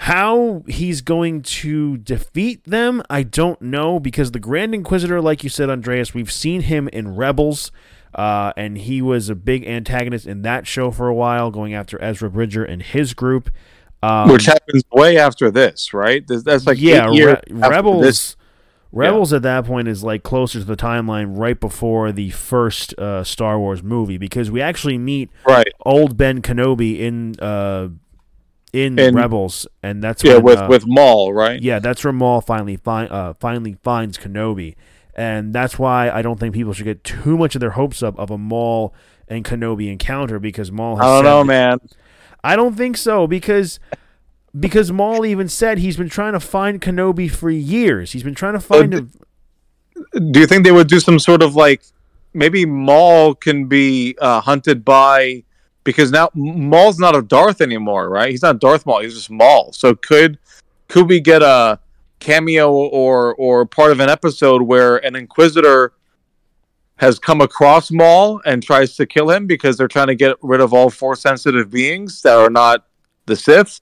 How 0.00 0.62
he's 0.68 1.00
going 1.00 1.40
to 1.42 1.96
defeat 1.96 2.62
them, 2.64 3.02
I 3.08 3.22
don't 3.22 3.62
know, 3.62 3.98
because 3.98 4.32
the 4.32 4.38
Grand 4.38 4.74
Inquisitor, 4.74 5.22
like 5.22 5.42
you 5.42 5.48
said, 5.48 5.70
Andreas, 5.70 6.12
we've 6.12 6.30
seen 6.30 6.62
him 6.62 6.88
in 6.88 7.16
Rebels. 7.16 7.72
Uh, 8.14 8.52
and 8.56 8.78
he 8.78 9.02
was 9.02 9.28
a 9.28 9.34
big 9.34 9.66
antagonist 9.66 10.26
in 10.26 10.40
that 10.40 10.66
show 10.66 10.90
for 10.90 11.06
a 11.06 11.14
while, 11.14 11.50
going 11.50 11.74
after 11.74 12.00
Ezra 12.02 12.30
Bridger 12.30 12.64
and 12.64 12.82
his 12.82 13.12
group. 13.12 13.50
Um, 14.02 14.28
which 14.30 14.44
happens 14.44 14.82
way 14.92 15.16
after 15.16 15.50
this 15.50 15.92
right 15.94 16.24
that's 16.26 16.66
like 16.66 16.78
yeah, 16.80 17.06
Re- 17.08 17.40
Rebels. 17.50 18.02
this. 18.04 18.36
Rebels 18.92 19.32
at 19.32 19.42
that 19.42 19.64
point 19.66 19.88
is 19.88 20.02
like 20.04 20.22
closer 20.22 20.58
to 20.60 20.64
the 20.64 20.76
timeline 20.76 21.36
right 21.36 21.58
before 21.58 22.12
the 22.12 22.30
first 22.30 22.94
uh, 22.98 23.24
Star 23.24 23.58
Wars 23.58 23.82
movie 23.82 24.16
because 24.16 24.50
we 24.50 24.62
actually 24.62 24.96
meet 24.96 25.28
right 25.46 25.68
old 25.84 26.16
Ben 26.16 26.40
Kenobi 26.40 27.00
in 27.00 27.34
uh, 27.40 27.88
in, 28.72 28.96
Rebels, 29.14 29.66
and 29.82 30.02
that's 30.02 30.22
Yeah, 30.24 30.34
when, 30.34 30.44
with 30.44 30.58
uh, 30.58 30.66
with 30.68 30.84
Maul, 30.86 31.32
right? 31.32 31.60
yeah, 31.60 31.78
that's 31.78 32.04
where 32.04 32.12
Maul 32.12 32.40
finally 32.40 32.76
find 32.76 33.10
uh, 33.10 33.34
finally 33.34 33.76
finds 33.82 34.18
Kenobi, 34.18 34.76
and 35.14 35.52
that's 35.52 35.78
why 35.78 36.10
I 36.10 36.22
don't 36.22 36.38
think 36.38 36.54
people 36.54 36.72
should 36.72 36.84
get 36.84 37.02
too 37.04 37.36
much 37.36 37.54
of 37.54 37.60
their 37.60 37.70
hopes 37.70 38.02
up 38.02 38.18
of 38.18 38.30
a 38.30 38.38
Maul 38.38 38.94
and 39.28 39.44
Kenobi 39.44 39.90
encounter 39.90 40.38
because 40.38 40.70
Maul. 40.70 40.96
Has 40.96 41.04
I 41.06 41.08
don't 41.16 41.24
know, 41.24 41.38
that- 41.40 41.44
man. 41.46 41.78
I 42.46 42.56
don't 42.56 42.76
think 42.76 42.96
so 42.96 43.26
because 43.26 43.78
because 44.58 44.90
Maul 44.92 45.26
even 45.26 45.48
said 45.48 45.78
he's 45.78 45.96
been 45.96 46.08
trying 46.08 46.32
to 46.32 46.40
find 46.40 46.80
Kenobi 46.80 47.30
for 47.30 47.50
years. 47.50 48.12
He's 48.12 48.22
been 48.22 48.34
trying 48.34 48.54
to 48.54 48.60
find 48.60 48.94
Uh, 48.94 48.98
him. 48.98 50.32
Do 50.32 50.40
you 50.40 50.46
think 50.46 50.64
they 50.64 50.72
would 50.72 50.88
do 50.88 51.00
some 51.00 51.18
sort 51.18 51.42
of 51.42 51.56
like 51.56 51.82
maybe 52.32 52.64
Maul 52.64 53.34
can 53.34 53.66
be 53.66 54.16
uh, 54.20 54.40
hunted 54.40 54.84
by 54.84 55.42
because 55.84 56.10
now 56.10 56.30
Maul's 56.34 56.98
not 56.98 57.16
a 57.16 57.22
Darth 57.22 57.60
anymore, 57.60 58.08
right? 58.08 58.30
He's 58.30 58.42
not 58.42 58.60
Darth 58.60 58.86
Maul. 58.86 59.00
He's 59.00 59.14
just 59.14 59.30
Maul. 59.30 59.72
So 59.72 59.94
could 59.94 60.38
could 60.88 61.08
we 61.08 61.20
get 61.20 61.42
a 61.42 61.78
cameo 62.20 62.70
or 62.72 63.34
or 63.34 63.66
part 63.66 63.90
of 63.92 64.00
an 64.00 64.08
episode 64.08 64.62
where 64.62 64.96
an 65.04 65.16
Inquisitor 65.16 65.92
has 66.96 67.18
come 67.18 67.40
across 67.40 67.90
Maul 67.90 68.40
and 68.46 68.62
tries 68.62 68.96
to 68.96 69.06
kill 69.06 69.30
him 69.30 69.46
because 69.46 69.76
they're 69.76 69.88
trying 69.88 70.06
to 70.08 70.14
get 70.14 70.36
rid 70.42 70.60
of 70.60 70.72
all 70.72 70.90
force 70.90 71.20
sensitive 71.20 71.70
beings 71.70 72.22
that 72.22 72.36
are 72.36 72.50
not 72.50 72.86
the 73.26 73.36
Sith? 73.36 73.80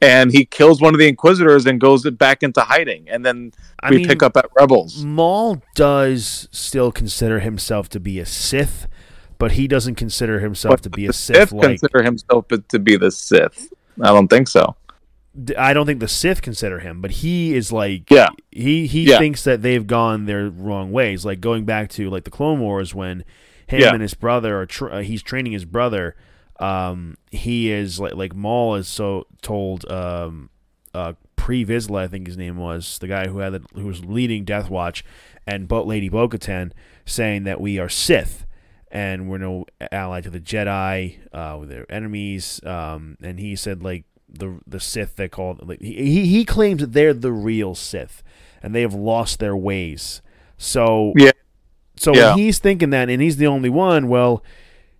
And 0.00 0.30
he 0.32 0.44
kills 0.44 0.82
one 0.82 0.94
of 0.94 1.00
the 1.00 1.08
Inquisitors 1.08 1.66
and 1.66 1.80
goes 1.80 2.08
back 2.10 2.42
into 2.42 2.60
hiding, 2.60 3.08
and 3.08 3.24
then 3.24 3.52
I 3.80 3.90
we 3.90 3.98
mean, 3.98 4.06
pick 4.06 4.22
up 4.22 4.36
at 4.36 4.46
Rebels. 4.58 5.02
Maul 5.02 5.62
does 5.74 6.46
still 6.52 6.92
consider 6.92 7.40
himself 7.40 7.88
to 7.90 8.00
be 8.00 8.18
a 8.18 8.26
Sith, 8.26 8.86
but 9.38 9.52
he 9.52 9.66
doesn't 9.66 9.94
consider 9.94 10.40
himself 10.40 10.72
But 10.72 10.82
to 10.82 10.90
be 10.90 11.06
a 11.06 11.12
Sith. 11.12 11.52
Like 11.52 11.78
consider 11.78 12.02
himself 12.02 12.46
to 12.48 12.78
be 12.78 12.96
the 12.96 13.10
Sith. 13.10 13.72
I 14.00 14.08
don't 14.08 14.28
think 14.28 14.48
so. 14.48 14.76
I 15.58 15.72
don't 15.72 15.84
think 15.86 16.00
the 16.00 16.08
Sith 16.08 16.42
consider 16.42 16.78
him, 16.78 17.00
but 17.00 17.10
he 17.10 17.54
is 17.54 17.72
like 17.72 18.10
Yeah. 18.10 18.28
he 18.52 18.86
he 18.86 19.04
Yeah. 19.10 19.18
thinks 19.18 19.42
that 19.44 19.62
they've 19.62 19.86
gone 19.86 20.26
their 20.26 20.48
wrong 20.48 20.92
ways. 20.92 21.24
Like 21.24 21.40
going 21.40 21.64
back 21.64 21.88
to 21.90 22.08
like 22.10 22.24
the 22.24 22.30
Clone 22.30 22.60
Wars 22.60 22.94
when 22.94 23.24
him 23.66 23.80
Yeah. 23.80 23.92
and 23.92 24.02
his 24.02 24.14
brother 24.14 24.60
are 24.60 24.66
tr- 24.66 24.90
uh, 24.90 25.02
he's 25.02 25.22
training 25.22 25.52
his 25.52 25.64
brother. 25.64 26.14
Um, 26.60 27.16
he 27.32 27.70
is 27.72 27.98
like 27.98 28.14
like 28.14 28.34
Maul 28.34 28.76
is 28.76 28.86
so 28.86 29.26
told 29.42 29.90
um 29.90 30.50
uh 30.94 31.14
Pre 31.36 31.64
Vizsla 31.64 32.02
I 32.02 32.06
think 32.06 32.26
his 32.28 32.36
name 32.36 32.56
was 32.56 32.98
the 32.98 33.08
guy 33.08 33.26
who 33.26 33.38
had 33.38 33.54
the, 33.54 33.62
who 33.74 33.86
was 33.86 34.04
leading 34.04 34.44
Death 34.44 34.70
Watch 34.70 35.04
and 35.46 35.66
Bo- 35.66 35.82
Lady 35.84 36.08
Bo-Katan 36.08 36.70
saying 37.04 37.42
that 37.44 37.60
we 37.60 37.78
are 37.78 37.88
Sith 37.88 38.46
and 38.90 39.28
we're 39.28 39.38
no 39.38 39.66
ally 39.90 40.20
to 40.20 40.30
the 40.30 40.38
Jedi. 40.40 41.16
Uh, 41.32 41.56
we're 41.60 41.84
enemies. 41.90 42.64
Um, 42.64 43.16
and 43.20 43.40
he 43.40 43.56
said 43.56 43.82
like 43.82 44.04
the 44.28 44.58
the 44.66 44.80
Sith 44.80 45.16
they 45.16 45.28
call 45.28 45.58
he 45.80 46.26
he- 46.26 46.44
claims 46.44 46.80
that 46.80 46.92
they're 46.92 47.14
the 47.14 47.32
real 47.32 47.74
Sith 47.74 48.22
and 48.62 48.74
they 48.74 48.80
have 48.82 48.94
lost 48.94 49.38
their 49.38 49.56
ways. 49.56 50.22
So 50.56 51.12
Yeah. 51.16 51.30
So 51.96 52.14
Yeah. 52.14 52.30
when 52.30 52.38
he's 52.38 52.58
thinking 52.58 52.90
that 52.90 53.08
and 53.08 53.22
he's 53.22 53.36
the 53.36 53.46
only 53.46 53.70
one, 53.70 54.08
well, 54.08 54.42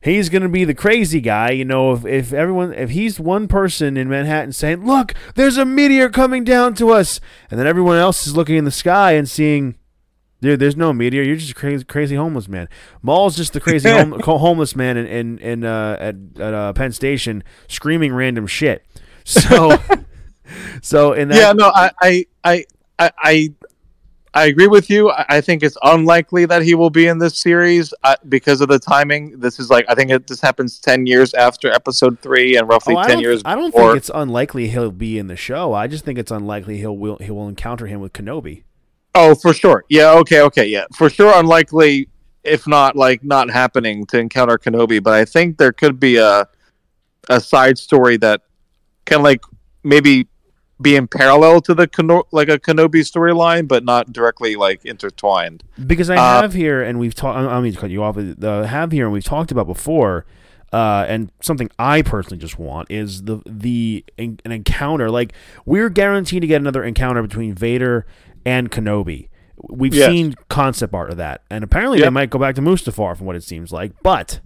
he's 0.00 0.28
gonna 0.28 0.48
be 0.48 0.64
the 0.64 0.74
crazy 0.74 1.20
guy. 1.20 1.50
You 1.50 1.64
know, 1.64 1.92
if 1.92 2.04
if 2.06 2.32
everyone 2.32 2.72
if 2.74 2.90
he's 2.90 3.18
one 3.18 3.48
person 3.48 3.96
in 3.96 4.08
Manhattan 4.08 4.52
saying, 4.52 4.86
"Look, 4.86 5.14
there's 5.34 5.56
a 5.56 5.64
meteor 5.64 6.08
coming 6.10 6.44
down 6.44 6.74
to 6.74 6.90
us," 6.90 7.20
and 7.50 7.58
then 7.58 7.66
everyone 7.66 7.96
else 7.96 8.26
is 8.26 8.36
looking 8.36 8.56
in 8.56 8.64
the 8.64 8.70
sky 8.70 9.12
and 9.12 9.28
seeing. 9.28 9.74
Dude, 10.42 10.60
there's 10.60 10.76
no 10.76 10.92
meteor. 10.92 11.22
You're 11.22 11.36
just 11.36 11.52
a 11.52 11.54
crazy, 11.54 11.84
crazy 11.84 12.16
homeless 12.16 12.48
man. 12.48 12.68
Maul's 13.00 13.34
just 13.34 13.54
the 13.54 13.60
crazy 13.60 13.88
hom- 13.90 14.20
homeless 14.20 14.76
man 14.76 14.98
in 14.98 15.06
in, 15.06 15.38
in 15.38 15.64
uh, 15.64 15.96
at 15.98 16.16
at 16.38 16.52
uh, 16.54 16.72
Penn 16.74 16.92
Station 16.92 17.42
screaming 17.66 18.12
random 18.12 18.46
shit. 18.46 18.84
So, 19.24 19.76
so 20.82 21.12
in 21.14 21.28
that, 21.28 21.36
yeah, 21.36 21.52
no, 21.52 21.70
I, 21.74 21.90
I, 22.00 22.26
I, 22.44 22.64
I, 22.98 23.48
I, 24.34 24.44
agree 24.46 24.66
with 24.66 24.90
you. 24.90 25.10
I, 25.10 25.40
think 25.40 25.62
it's 25.62 25.76
unlikely 25.82 26.44
that 26.46 26.62
he 26.62 26.74
will 26.74 26.90
be 26.90 27.06
in 27.06 27.18
this 27.18 27.38
series 27.38 27.92
uh, 28.04 28.16
because 28.28 28.60
of 28.60 28.68
the 28.68 28.78
timing. 28.78 29.40
This 29.40 29.58
is 29.58 29.70
like 29.70 29.86
I 29.88 29.94
think 29.94 30.10
it, 30.10 30.26
this 30.26 30.40
happens 30.40 30.78
ten 30.78 31.06
years 31.06 31.34
after 31.34 31.70
Episode 31.70 32.20
three, 32.20 32.56
and 32.56 32.68
roughly 32.68 32.94
Oh, 32.94 32.98
I 32.98 33.06
ten 33.06 33.20
years. 33.20 33.42
I 33.44 33.54
don't 33.54 33.70
before. 33.70 33.92
think 33.92 33.96
it's 33.98 34.10
unlikely 34.14 34.68
he'll 34.68 34.90
be 34.90 35.18
in 35.18 35.26
the 35.26 35.36
show. 35.36 35.72
I 35.72 35.86
just 35.86 36.04
think 36.04 36.18
it's 36.18 36.30
unlikely 36.30 36.78
he'll 36.78 36.96
will 36.96 37.16
he 37.16 37.30
will 37.30 37.48
encounter 37.48 37.86
him 37.86 38.00
with 38.00 38.12
Kenobi. 38.12 38.64
Oh, 39.14 39.34
for 39.34 39.54
sure. 39.54 39.84
Yeah. 39.88 40.12
Okay. 40.12 40.40
Okay. 40.42 40.66
Yeah. 40.66 40.84
For 40.96 41.08
sure. 41.08 41.32
Unlikely, 41.38 42.08
if 42.42 42.66
not 42.66 42.96
like 42.96 43.24
not 43.24 43.50
happening 43.50 44.06
to 44.06 44.18
encounter 44.18 44.58
Kenobi. 44.58 45.02
But 45.02 45.14
I 45.14 45.24
think 45.24 45.58
there 45.58 45.72
could 45.72 45.98
be 45.98 46.16
a 46.16 46.46
a 47.28 47.40
side 47.40 47.78
story 47.78 48.16
that 48.18 48.42
can 49.04 49.22
like 49.22 49.42
maybe 49.82 50.26
be 50.82 50.96
in 50.96 51.06
parallel 51.06 51.60
to 51.62 51.74
the 51.74 51.86
Keno- 51.86 52.24
like 52.32 52.48
a 52.48 52.58
Kenobi 52.58 53.00
storyline, 53.00 53.68
but 53.68 53.84
not 53.84 54.12
directly 54.12 54.56
like 54.56 54.84
intertwined. 54.84 55.62
Because 55.86 56.10
I 56.10 56.16
Uh, 56.16 56.42
have 56.42 56.52
here, 56.52 56.82
and 56.82 56.98
we've 56.98 57.14
talked. 57.14 57.38
I 57.38 57.60
mean 57.60 57.72
to 57.72 57.78
cut 57.78 57.90
you 57.90 58.02
off. 58.02 58.16
Uh, 58.18 58.62
have 58.64 58.92
here, 58.92 59.04
and 59.04 59.12
we've 59.12 59.24
talked 59.24 59.50
about 59.52 59.66
before. 59.66 60.26
Uh, 60.72 61.06
and 61.08 61.30
something 61.40 61.70
I 61.78 62.02
personally 62.02 62.38
just 62.38 62.58
want 62.58 62.90
is 62.90 63.22
the 63.22 63.40
the 63.46 64.04
an 64.18 64.38
encounter. 64.44 65.08
Like 65.10 65.32
we're 65.64 65.88
guaranteed 65.88 66.40
to 66.40 66.48
get 66.48 66.60
another 66.60 66.82
encounter 66.82 67.22
between 67.22 67.54
Vader 67.54 68.04
and 68.44 68.72
Kenobi. 68.72 69.28
We've 69.70 69.94
Yes. 69.94 70.10
seen 70.10 70.34
concept 70.48 70.92
art 70.92 71.10
of 71.10 71.16
that, 71.18 71.42
and 71.48 71.62
apparently 71.62 72.00
they 72.00 72.10
might 72.10 72.28
go 72.30 72.40
back 72.40 72.56
to 72.56 72.60
Mustafar 72.62 73.16
from 73.16 73.26
what 73.26 73.36
it 73.36 73.44
seems 73.44 73.70
like. 73.72 73.92
But 74.02 74.40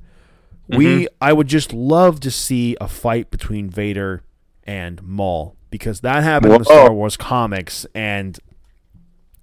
Mm-hmm. 0.71 0.77
we, 0.79 1.09
I 1.23 1.33
would 1.33 1.47
just 1.49 1.73
love 1.73 2.21
to 2.21 2.31
see 2.31 2.77
a 2.79 2.87
fight 2.89 3.31
between 3.31 3.71
Vader 3.71 4.21
and 4.69 5.03
Maul 5.03 5.57
because 5.71 6.01
that 6.03 6.23
happened 6.23 6.53
in 6.53 6.59
the 6.59 6.65
Star 6.65 6.93
Wars 6.93 7.17
comics, 7.17 7.87
and 7.95 8.39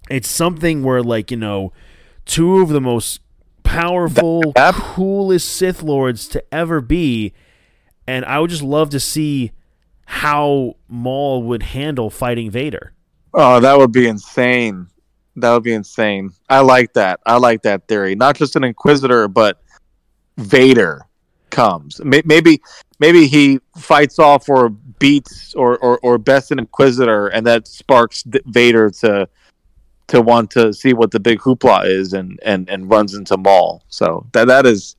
it's 0.08 0.28
something 0.28 0.84
where 0.84 1.02
like 1.02 1.30
you 1.32 1.36
know 1.36 1.72
two 2.24 2.60
of 2.60 2.68
the 2.68 2.80
most 2.80 3.20
powerful 3.64 4.52
That- 4.54 4.74
coolest 4.74 5.48
sith 5.48 5.82
lords 5.82 6.28
to 6.28 6.54
ever 6.54 6.80
be 6.80 7.32
and 8.06 8.24
i 8.24 8.38
would 8.38 8.48
just 8.50 8.62
love 8.62 8.90
to 8.90 9.00
see 9.00 9.50
how 10.04 10.76
maul 10.88 11.42
would 11.42 11.64
handle 11.64 12.08
fighting 12.08 12.48
vader 12.48 12.92
Oh, 13.38 13.60
that 13.60 13.76
would 13.76 13.92
be 13.92 14.08
insane. 14.08 14.86
That 15.36 15.52
would 15.52 15.62
be 15.62 15.74
insane. 15.74 16.30
I 16.48 16.60
like 16.60 16.94
that. 16.94 17.20
I 17.26 17.36
like 17.36 17.60
that 17.62 17.86
theory. 17.86 18.14
Not 18.14 18.34
just 18.34 18.56
an 18.56 18.64
Inquisitor, 18.64 19.28
but 19.28 19.60
Vader 20.38 21.04
comes. 21.50 22.00
Maybe, 22.02 22.62
maybe 22.98 23.26
he 23.26 23.60
fights 23.76 24.18
off 24.18 24.48
or 24.48 24.74
beats 24.98 25.54
or 25.54 25.78
or, 25.78 25.98
or 26.02 26.18
bests 26.18 26.50
an 26.50 26.58
Inquisitor, 26.58 27.28
and 27.28 27.46
that 27.46 27.66
sparks 27.68 28.22
D- 28.22 28.40
Vader 28.46 28.90
to 29.02 29.28
to 30.08 30.20
want 30.22 30.50
to 30.52 30.72
see 30.72 30.92
what 30.92 31.10
the 31.10 31.20
big 31.20 31.38
hoopla 31.40 31.86
is, 31.86 32.12
and 32.12 32.38
and 32.44 32.68
and 32.68 32.88
runs 32.90 33.14
into 33.14 33.36
Maul. 33.36 33.82
So 33.88 34.26
that 34.32 34.46
that 34.46 34.66
is 34.66 34.96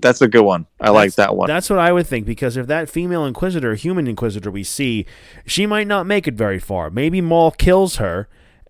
that's 0.00 0.20
a 0.22 0.28
good 0.28 0.42
one. 0.42 0.66
I 0.80 0.90
like 0.90 1.14
that 1.14 1.36
one. 1.36 1.46
That's 1.46 1.70
what 1.70 1.78
I 1.78 1.92
would 1.92 2.06
think 2.06 2.26
because 2.26 2.56
if 2.56 2.66
that 2.66 2.88
female 2.88 3.24
inquisitor, 3.26 3.74
human 3.74 4.06
inquisitor 4.08 4.50
we 4.50 4.64
see, 4.64 5.06
she 5.46 5.66
might 5.66 5.86
not 5.86 6.06
make 6.06 6.26
it 6.26 6.34
very 6.34 6.58
far. 6.58 6.90
Maybe 6.90 7.20
Maul 7.20 7.52
kills 7.52 7.96
her, 7.96 8.28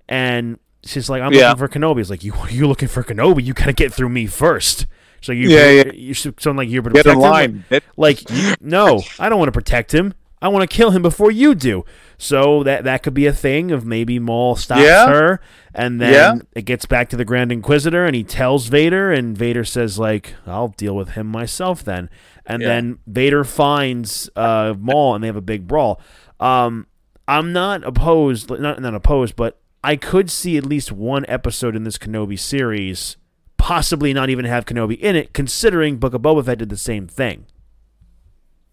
and 0.09 0.59
she's 0.85 1.09
like, 1.09 1.23
"I'm 1.23 1.33
Yeah. 1.33 1.51
looking 1.53 1.67
for 1.67 1.69
Kenobi." 1.79 2.01
It's 2.01 2.11
like, 2.11 2.25
"You 2.25 2.35
you 2.51 2.67
looking 2.67 2.89
for 2.89 3.03
Kenobi? 3.03 3.43
You 3.45 3.55
gotta 3.55 3.73
get 3.73 3.93
through 3.93 4.11
me 4.11 4.27
first. 4.27 4.87
So 5.25 5.33
you 5.33 5.49
Yeah, 5.49 5.71
yeah. 5.71 5.93
you 5.95 6.15
sound 6.15 6.57
like 6.59 6.69
you're 6.69 6.83
Get 6.83 7.07
in 7.07 7.13
him. 7.13 7.19
line. 7.21 7.65
Like, 7.97 8.29
you- 8.31 8.55
no, 8.61 9.01
I 9.19 9.29
don't 9.29 9.39
want 9.39 9.49
to 9.49 9.53
protect 9.53 9.93
him. 9.95 10.15
I 10.43 10.49
want 10.49 10.69
to 10.69 10.77
kill 10.77 10.91
him 10.91 11.01
before 11.01 11.31
you 11.31 11.55
do. 11.55 11.87
So 12.19 12.63
that 12.65 12.85
that 12.85 13.03
could 13.03 13.15
be 13.15 13.25
a 13.27 13.33
thing 13.33 13.71
of 13.73 13.87
maybe 13.87 14.19
Maul 14.19 14.57
stops 14.57 14.83
Yeah. 14.83 15.09
her, 15.09 15.41
and 15.75 16.01
then 16.01 16.13
Yeah. 16.13 16.35
it 16.55 16.63
gets 16.67 16.85
back 16.85 17.09
to 17.09 17.17
the 17.17 17.25
Grand 17.25 17.51
Inquisitor, 17.51 18.05
and 18.05 18.15
he 18.15 18.23
tells 18.23 18.67
Vader, 18.67 19.11
and 19.11 19.37
Vader 19.37 19.65
says 19.65 19.99
like, 19.99 20.35
"I'll 20.47 20.69
deal 20.77 20.95
with 20.95 21.11
him 21.11 21.27
myself 21.27 21.83
then." 21.83 22.11
And 22.45 22.61
Yeah. 22.61 22.69
then 22.69 22.99
Vader 23.07 23.43
finds 23.45 24.29
uh, 24.37 24.75
Maul, 24.79 25.15
and 25.15 25.25
they 25.25 25.29
have 25.29 25.37
a 25.37 25.41
big 25.41 25.67
brawl. 25.67 25.99
Um, 26.39 26.87
I'm 27.27 27.55
not 27.55 27.83
opposed, 27.83 28.51
not 28.51 28.81
not 28.83 28.95
opposed, 28.95 29.35
but 29.37 29.59
I 29.83 29.97
could 29.97 30.31
see 30.31 30.59
at 30.59 30.67
least 30.67 30.93
one 30.93 31.25
episode 31.27 31.75
in 31.75 31.85
this 31.85 31.97
Kenobi 31.97 32.39
series, 32.39 33.17
possibly 33.57 34.13
not 34.13 34.31
even 34.31 34.45
have 34.45 34.65
Kenobi 34.67 34.99
in 34.99 35.17
it, 35.17 35.33
considering 35.33 35.97
Book 35.99 36.15
of 36.15 36.23
Boba 36.23 36.45
Fett 36.45 36.59
did 36.59 36.69
the 36.69 36.77
same 36.77 37.07
thing. 37.07 37.47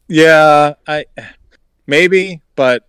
Yeah, 0.08 0.74
I 0.88 1.06
maybe, 1.88 2.42
but 2.56 2.88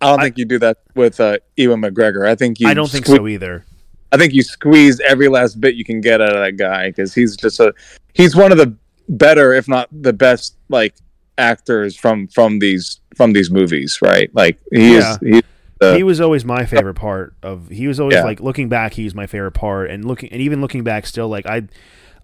I 0.00 0.10
don't 0.10 0.20
I- 0.20 0.24
think 0.24 0.38
you 0.38 0.44
do 0.44 0.58
that 0.58 0.78
with 0.94 1.20
uh, 1.20 1.38
Ewan 1.56 1.80
McGregor. 1.82 2.28
I 2.28 2.34
think 2.34 2.60
you. 2.60 2.68
I 2.68 2.74
don't 2.74 2.90
think 2.90 3.06
sque- 3.06 3.16
so 3.16 3.26
either. 3.28 3.64
I 4.12 4.16
think 4.16 4.32
you 4.32 4.42
squeeze 4.42 5.00
every 5.00 5.28
last 5.28 5.60
bit 5.60 5.74
you 5.74 5.84
can 5.84 6.00
get 6.00 6.20
out 6.20 6.34
of 6.34 6.42
that 6.42 6.56
guy 6.56 6.88
because 6.88 7.14
he's 7.14 7.36
just 7.36 7.60
a 7.60 7.74
he's 8.14 8.34
one 8.34 8.52
of 8.52 8.58
the 8.58 8.74
better, 9.08 9.52
if 9.52 9.68
not 9.68 9.88
the 9.92 10.12
best, 10.14 10.56
like 10.68 10.94
actors 11.36 11.94
from 11.96 12.26
from 12.28 12.58
these 12.58 13.00
from 13.16 13.32
these 13.32 13.50
movies, 13.50 14.00
right? 14.02 14.34
Like 14.34 14.58
he 14.72 14.94
Yeah. 14.94 15.12
is. 15.12 15.18
He, 15.36 15.42
uh, 15.80 15.94
he 15.94 16.02
was 16.02 16.20
always 16.20 16.44
my 16.44 16.64
favorite 16.66 16.94
part 16.94 17.34
of. 17.42 17.68
He 17.68 17.86
was 17.86 18.00
always 18.00 18.16
Yeah. 18.16 18.24
like 18.24 18.40
looking 18.40 18.68
back. 18.68 18.94
He 18.94 19.04
was 19.04 19.14
my 19.14 19.26
favorite 19.26 19.52
part, 19.52 19.90
and 19.90 20.04
looking 20.04 20.30
and 20.32 20.40
even 20.40 20.60
looking 20.60 20.84
back, 20.84 21.06
still 21.06 21.28
like 21.28 21.46
I, 21.46 21.68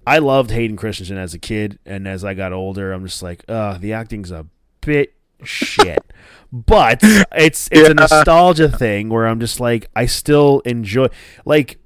I 0.06 0.18
loved 0.18 0.50
Hayden 0.50 0.76
Christensen 0.76 1.16
as 1.18 1.34
a 1.34 1.38
kid, 1.38 1.78
and 1.86 2.06
as 2.08 2.24
I 2.24 2.34
got 2.34 2.52
older, 2.52 2.92
I'm 2.92 3.04
just 3.06 3.22
like, 3.22 3.44
uh, 3.48 3.78
the 3.78 3.92
acting's 3.92 4.30
a 4.30 4.46
bit 4.80 5.14
shit. 5.44 6.04
But 6.52 7.00
it's 7.02 7.68
it's 7.72 7.88
a 7.88 7.94
nostalgia 7.94 8.68
thing 8.68 9.08
where 9.08 9.26
I'm 9.26 9.40
just 9.40 9.60
like 9.60 9.88
I 9.96 10.06
still 10.06 10.60
enjoy 10.60 11.06
like 11.44 11.78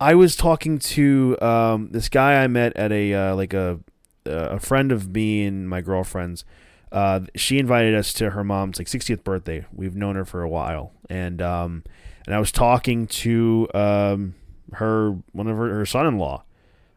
I 0.00 0.14
was 0.14 0.34
talking 0.36 0.78
to 0.78 1.36
um, 1.40 1.88
this 1.92 2.08
guy 2.08 2.42
I 2.42 2.46
met 2.46 2.76
at 2.76 2.90
a 2.92 3.14
uh, 3.14 3.34
like 3.36 3.54
a 3.54 3.80
a 4.26 4.58
friend 4.58 4.90
of 4.92 5.08
me 5.14 5.44
and 5.44 5.68
my 5.68 5.80
girlfriend's. 5.80 6.44
Uh, 6.94 7.22
she 7.34 7.58
invited 7.58 7.92
us 7.92 8.12
to 8.12 8.30
her 8.30 8.44
mom's 8.44 8.78
like 8.78 8.86
60th 8.86 9.24
birthday. 9.24 9.66
We've 9.72 9.96
known 9.96 10.14
her 10.14 10.24
for 10.24 10.42
a 10.42 10.48
while, 10.48 10.92
and 11.10 11.42
um, 11.42 11.82
and 12.24 12.32
I 12.32 12.38
was 12.38 12.52
talking 12.52 13.08
to 13.08 13.68
um, 13.74 14.34
her 14.74 15.18
one 15.32 15.48
of 15.48 15.56
her, 15.56 15.74
her 15.74 15.86
son-in-law, 15.86 16.44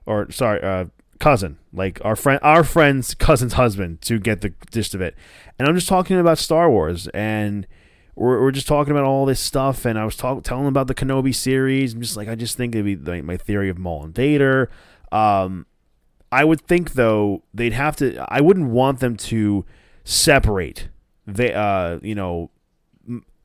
or 0.06 0.30
sorry, 0.30 0.62
uh, 0.62 0.86
cousin, 1.20 1.58
like 1.74 2.00
our 2.06 2.16
friend, 2.16 2.40
our 2.44 2.64
friend's 2.64 3.16
cousin's 3.16 3.54
husband, 3.54 4.02
to 4.04 4.20
get 4.20 4.42
the 4.42 4.54
gist 4.72 4.94
of 4.94 5.02
it. 5.02 5.16
And 5.58 5.68
I'm 5.68 5.74
just 5.74 5.88
talking 5.88 6.20
about 6.20 6.38
Star 6.38 6.70
Wars, 6.70 7.08
and 7.08 7.66
we're, 8.14 8.40
we're 8.40 8.52
just 8.52 8.68
talking 8.68 8.92
about 8.92 9.04
all 9.04 9.26
this 9.26 9.40
stuff. 9.40 9.84
And 9.84 9.98
I 9.98 10.06
was 10.06 10.16
talking, 10.16 10.44
telling 10.44 10.68
about 10.68 10.86
the 10.86 10.96
Kenobi 10.96 11.34
series. 11.34 11.96
I'm 11.96 12.02
just 12.02 12.16
like, 12.16 12.28
I 12.28 12.36
just 12.36 12.56
think 12.56 12.76
it'd 12.76 12.86
be 12.86 12.96
like 12.96 13.24
my 13.24 13.38
theory 13.38 13.70
of 13.70 13.80
Maul 13.80 14.04
and 14.04 14.14
Vader. 14.14 14.70
Um, 15.12 15.66
I 16.32 16.44
would 16.44 16.62
think 16.62 16.94
though 16.94 17.42
they'd 17.52 17.74
have 17.74 17.96
to. 17.96 18.24
I 18.30 18.42
wouldn't 18.42 18.70
want 18.70 19.00
them 19.00 19.18
to 19.18 19.66
separate 20.08 20.88
the 21.26 21.54
uh, 21.54 22.00
you 22.02 22.16
know 22.16 22.50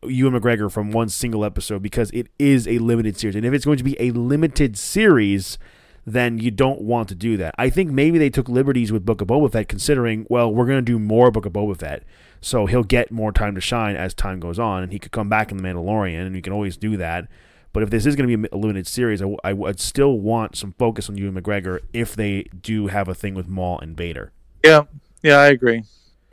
Ewan 0.04 0.40
McGregor 0.40 0.70
from 0.70 0.92
one 0.92 1.08
single 1.08 1.44
episode 1.44 1.82
because 1.82 2.10
it 2.12 2.28
is 2.38 2.66
a 2.68 2.78
limited 2.78 3.18
series, 3.18 3.34
and 3.34 3.44
if 3.44 3.52
it's 3.52 3.64
going 3.64 3.78
to 3.78 3.84
be 3.84 4.00
a 4.00 4.12
limited 4.12 4.78
series, 4.78 5.58
then 6.06 6.38
you 6.38 6.50
don't 6.52 6.80
want 6.80 7.08
to 7.08 7.14
do 7.14 7.36
that. 7.36 7.54
I 7.58 7.68
think 7.68 7.90
maybe 7.90 8.18
they 8.18 8.30
took 8.30 8.48
liberties 8.48 8.92
with 8.92 9.04
Book 9.04 9.20
of 9.20 9.28
Boba 9.28 9.50
Fett, 9.50 9.68
considering 9.68 10.24
well 10.30 10.52
we're 10.54 10.66
going 10.66 10.78
to 10.78 10.82
do 10.82 10.98
more 10.98 11.30
Book 11.32 11.46
of 11.46 11.52
Boba 11.52 11.76
Fett, 11.76 12.04
so 12.40 12.66
he'll 12.66 12.84
get 12.84 13.10
more 13.10 13.32
time 13.32 13.56
to 13.56 13.60
shine 13.60 13.96
as 13.96 14.14
time 14.14 14.38
goes 14.38 14.58
on, 14.58 14.84
and 14.84 14.92
he 14.92 15.00
could 15.00 15.12
come 15.12 15.28
back 15.28 15.50
in 15.50 15.56
the 15.56 15.64
Mandalorian, 15.64 16.26
and 16.26 16.36
you 16.36 16.42
can 16.42 16.52
always 16.52 16.76
do 16.76 16.96
that. 16.96 17.26
But 17.72 17.82
if 17.82 17.90
this 17.90 18.06
is 18.06 18.14
going 18.14 18.28
to 18.28 18.36
be 18.36 18.48
a 18.52 18.56
limited 18.56 18.86
series, 18.86 19.20
I, 19.20 19.34
I 19.42 19.52
would 19.52 19.80
still 19.80 20.18
want 20.20 20.56
some 20.56 20.74
focus 20.78 21.08
on 21.08 21.16
Ewan 21.16 21.42
McGregor 21.42 21.80
if 21.92 22.14
they 22.14 22.42
do 22.60 22.88
have 22.88 23.08
a 23.08 23.14
thing 23.14 23.34
with 23.34 23.48
Maul 23.48 23.80
and 23.80 23.96
Vader. 23.96 24.30
Yeah, 24.62 24.82
yeah, 25.22 25.38
I 25.38 25.46
agree. 25.46 25.82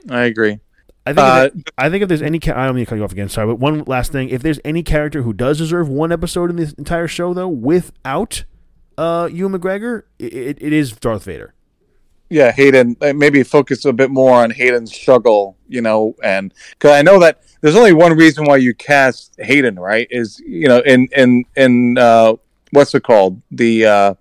I 0.09 0.23
agree. 0.25 0.59
I 1.05 1.13
think, 1.13 1.19
uh, 1.19 1.49
if, 1.55 1.63
I 1.77 1.89
think 1.89 2.03
if 2.03 2.09
there's 2.09 2.21
any, 2.21 2.39
I 2.43 2.65
don't 2.65 2.75
mean 2.75 2.85
to 2.85 2.89
cut 2.89 2.97
you 2.97 3.03
off 3.03 3.11
again. 3.11 3.29
Sorry, 3.29 3.47
but 3.47 3.55
one 3.55 3.83
last 3.85 4.11
thing: 4.11 4.29
if 4.29 4.43
there's 4.43 4.59
any 4.63 4.83
character 4.83 5.23
who 5.23 5.33
does 5.33 5.57
deserve 5.57 5.89
one 5.89 6.11
episode 6.11 6.49
in 6.49 6.55
this 6.55 6.73
entire 6.73 7.07
show, 7.07 7.33
though, 7.33 7.47
without 7.47 8.43
uh, 8.97 9.27
Ewan 9.31 9.53
McGregor, 9.53 10.03
it, 10.19 10.61
it 10.61 10.73
is 10.73 10.91
Darth 10.91 11.23
Vader. 11.23 11.53
Yeah, 12.29 12.51
Hayden. 12.51 12.95
Maybe 13.01 13.41
focus 13.41 13.85
a 13.85 13.93
bit 13.93 14.11
more 14.11 14.33
on 14.33 14.51
Hayden's 14.51 14.93
struggle, 14.93 15.57
you 15.67 15.81
know, 15.81 16.15
and 16.23 16.53
because 16.71 16.91
I 16.91 17.01
know 17.01 17.19
that 17.19 17.41
there's 17.61 17.75
only 17.75 17.93
one 17.93 18.15
reason 18.15 18.45
why 18.45 18.57
you 18.57 18.75
cast 18.75 19.35
Hayden, 19.39 19.79
right? 19.79 20.07
Is 20.11 20.39
you 20.45 20.67
know, 20.67 20.79
in 20.81 21.07
in 21.15 21.45
in 21.55 21.97
uh, 21.97 22.35
what's 22.71 22.93
it 22.93 23.03
called? 23.03 23.41
The 23.49 23.85
uh, 23.85 24.13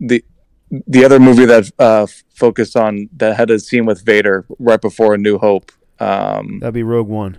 the 0.00 0.24
the 0.70 1.04
other 1.04 1.18
movie 1.18 1.46
that 1.46 1.70
uh, 1.78 2.06
focused 2.34 2.76
on 2.76 3.08
that 3.16 3.36
had 3.36 3.50
a 3.50 3.58
scene 3.58 3.86
with 3.86 4.04
Vader 4.04 4.44
right 4.58 4.80
before 4.80 5.14
A 5.14 5.18
New 5.18 5.38
Hope. 5.38 5.72
Um, 5.98 6.60
That'd 6.60 6.74
be 6.74 6.82
Rogue 6.82 7.08
One. 7.08 7.38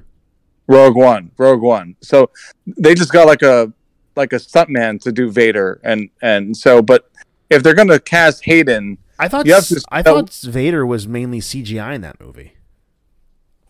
Rogue 0.68 0.96
One, 0.96 1.32
Rogue 1.38 1.62
One. 1.62 1.96
So 2.02 2.30
they 2.66 2.94
just 2.94 3.12
got 3.12 3.28
like 3.28 3.42
a 3.42 3.74
like 4.16 4.34
a 4.34 4.38
stuntman 4.38 5.02
to 5.02 5.12
do 5.12 5.32
Vader, 5.32 5.80
and 5.84 6.10
and 6.22 6.56
so, 6.56 6.82
but 6.82 7.10
if 7.50 7.64
they're 7.64 7.74
gonna 7.74 8.00
cast 8.00 8.46
Hayden, 8.46 8.98
I 9.18 9.28
thought 9.28 9.46
to, 9.46 9.82
I 9.90 10.04
thought 10.04 10.32
Vader 10.32 10.86
was 10.86 11.08
mainly 11.08 11.40
CGI 11.40 11.96
in 11.96 12.02
that 12.02 12.20
movie. 12.20 12.54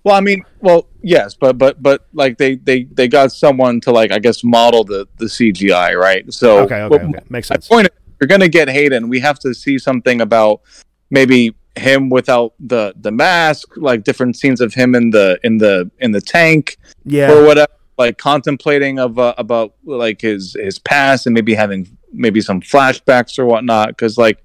Well, 0.03 0.15
I 0.15 0.21
mean, 0.21 0.43
well, 0.59 0.87
yes, 1.01 1.35
but 1.35 1.57
but 1.57 1.81
but 1.81 2.07
like 2.13 2.37
they 2.37 2.55
they 2.55 2.83
they 2.83 3.07
got 3.07 3.31
someone 3.31 3.79
to 3.81 3.91
like 3.91 4.11
I 4.11 4.19
guess 4.19 4.43
model 4.43 4.83
the 4.83 5.07
the 5.17 5.25
CGI, 5.25 5.95
right? 5.95 6.31
So 6.33 6.59
okay, 6.59 6.81
okay, 6.81 7.03
okay. 7.05 7.19
makes 7.29 7.47
sense. 7.47 7.69
My 7.69 7.77
point 7.77 7.87
you're 8.19 8.27
gonna 8.27 8.49
get 8.49 8.69
Hayden. 8.69 9.09
We 9.09 9.19
have 9.19 9.39
to 9.39 9.53
see 9.53 9.77
something 9.77 10.21
about 10.21 10.61
maybe 11.09 11.55
him 11.75 12.09
without 12.09 12.53
the 12.59 12.93
the 12.99 13.11
mask, 13.11 13.77
like 13.77 14.03
different 14.03 14.35
scenes 14.35 14.61
of 14.61 14.73
him 14.73 14.95
in 14.95 15.09
the 15.09 15.39
in 15.43 15.57
the 15.57 15.89
in 15.99 16.11
the 16.11 16.21
tank, 16.21 16.77
yeah, 17.05 17.31
or 17.31 17.45
whatever. 17.45 17.71
Like 17.97 18.17
contemplating 18.17 18.97
of 18.99 19.19
uh, 19.19 19.35
about 19.37 19.73
like 19.83 20.21
his 20.21 20.55
his 20.59 20.79
past 20.79 21.25
and 21.25 21.33
maybe 21.33 21.53
having 21.53 21.97
maybe 22.13 22.41
some 22.41 22.61
flashbacks 22.61 23.37
or 23.37 23.45
whatnot. 23.45 23.89
Because 23.89 24.17
like 24.17 24.43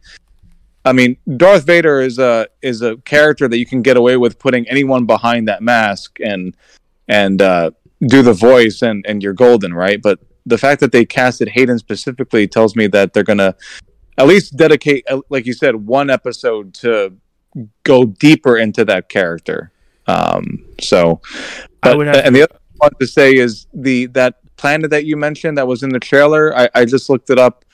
I 0.84 0.92
mean, 0.92 1.16
Darth 1.37 1.64
Vader 1.64 2.00
is 2.00 2.18
a 2.18 2.46
is 2.62 2.82
a 2.82 2.96
character 2.98 3.48
that 3.48 3.58
you 3.58 3.66
can 3.66 3.82
get 3.82 3.96
away 3.96 4.16
with 4.16 4.38
putting 4.38 4.68
anyone 4.68 5.06
behind 5.06 5.48
that 5.48 5.62
mask 5.62 6.18
and 6.20 6.56
and 7.08 7.40
uh, 7.40 7.70
do 8.06 8.22
the 8.22 8.32
voice 8.32 8.82
and 8.82 9.04
and 9.06 9.22
you're 9.22 9.32
golden, 9.32 9.72
right? 9.72 10.00
But 10.02 10.18
the 10.46 10.59
fact 10.59 10.80
that 10.80 10.92
they 10.92 11.04
casted 11.04 11.48
Hayden 11.48 11.78
specifically 11.78 12.46
tells 12.46 12.76
me 12.76 12.87
that 12.88 13.12
they're 13.12 13.22
gonna 13.22 13.54
at 14.18 14.26
least 14.26 14.57
dedicate, 14.57 15.04
uh, 15.11 15.20
like 15.28 15.46
you 15.46 15.52
said, 15.52 15.74
one 15.74 16.11
episode 16.11 16.74
to 16.74 17.16
go 17.83 18.04
deeper 18.04 18.57
into 18.57 18.85
that 18.85 19.09
character. 19.09 19.72
Um, 20.07 20.64
so, 20.80 21.20
but, 21.83 22.00
and 22.09 22.35
the 22.35 22.42
other 22.42 22.59
one 22.76 22.90
to 23.00 23.07
say 23.07 23.35
is 23.35 23.66
the 23.72 24.07
that 24.07 24.37
planet 24.57 24.90
that 24.90 25.04
you 25.04 25.16
mentioned 25.16 25.59
that 25.59 25.66
was 25.66 25.83
in 25.83 25.90
the 25.90 26.00
trailer. 26.00 26.57
I, 26.57 26.68
I 26.74 26.85
just 26.85 27.09
looked 27.09 27.30
it 27.30 27.38
up 27.38 27.64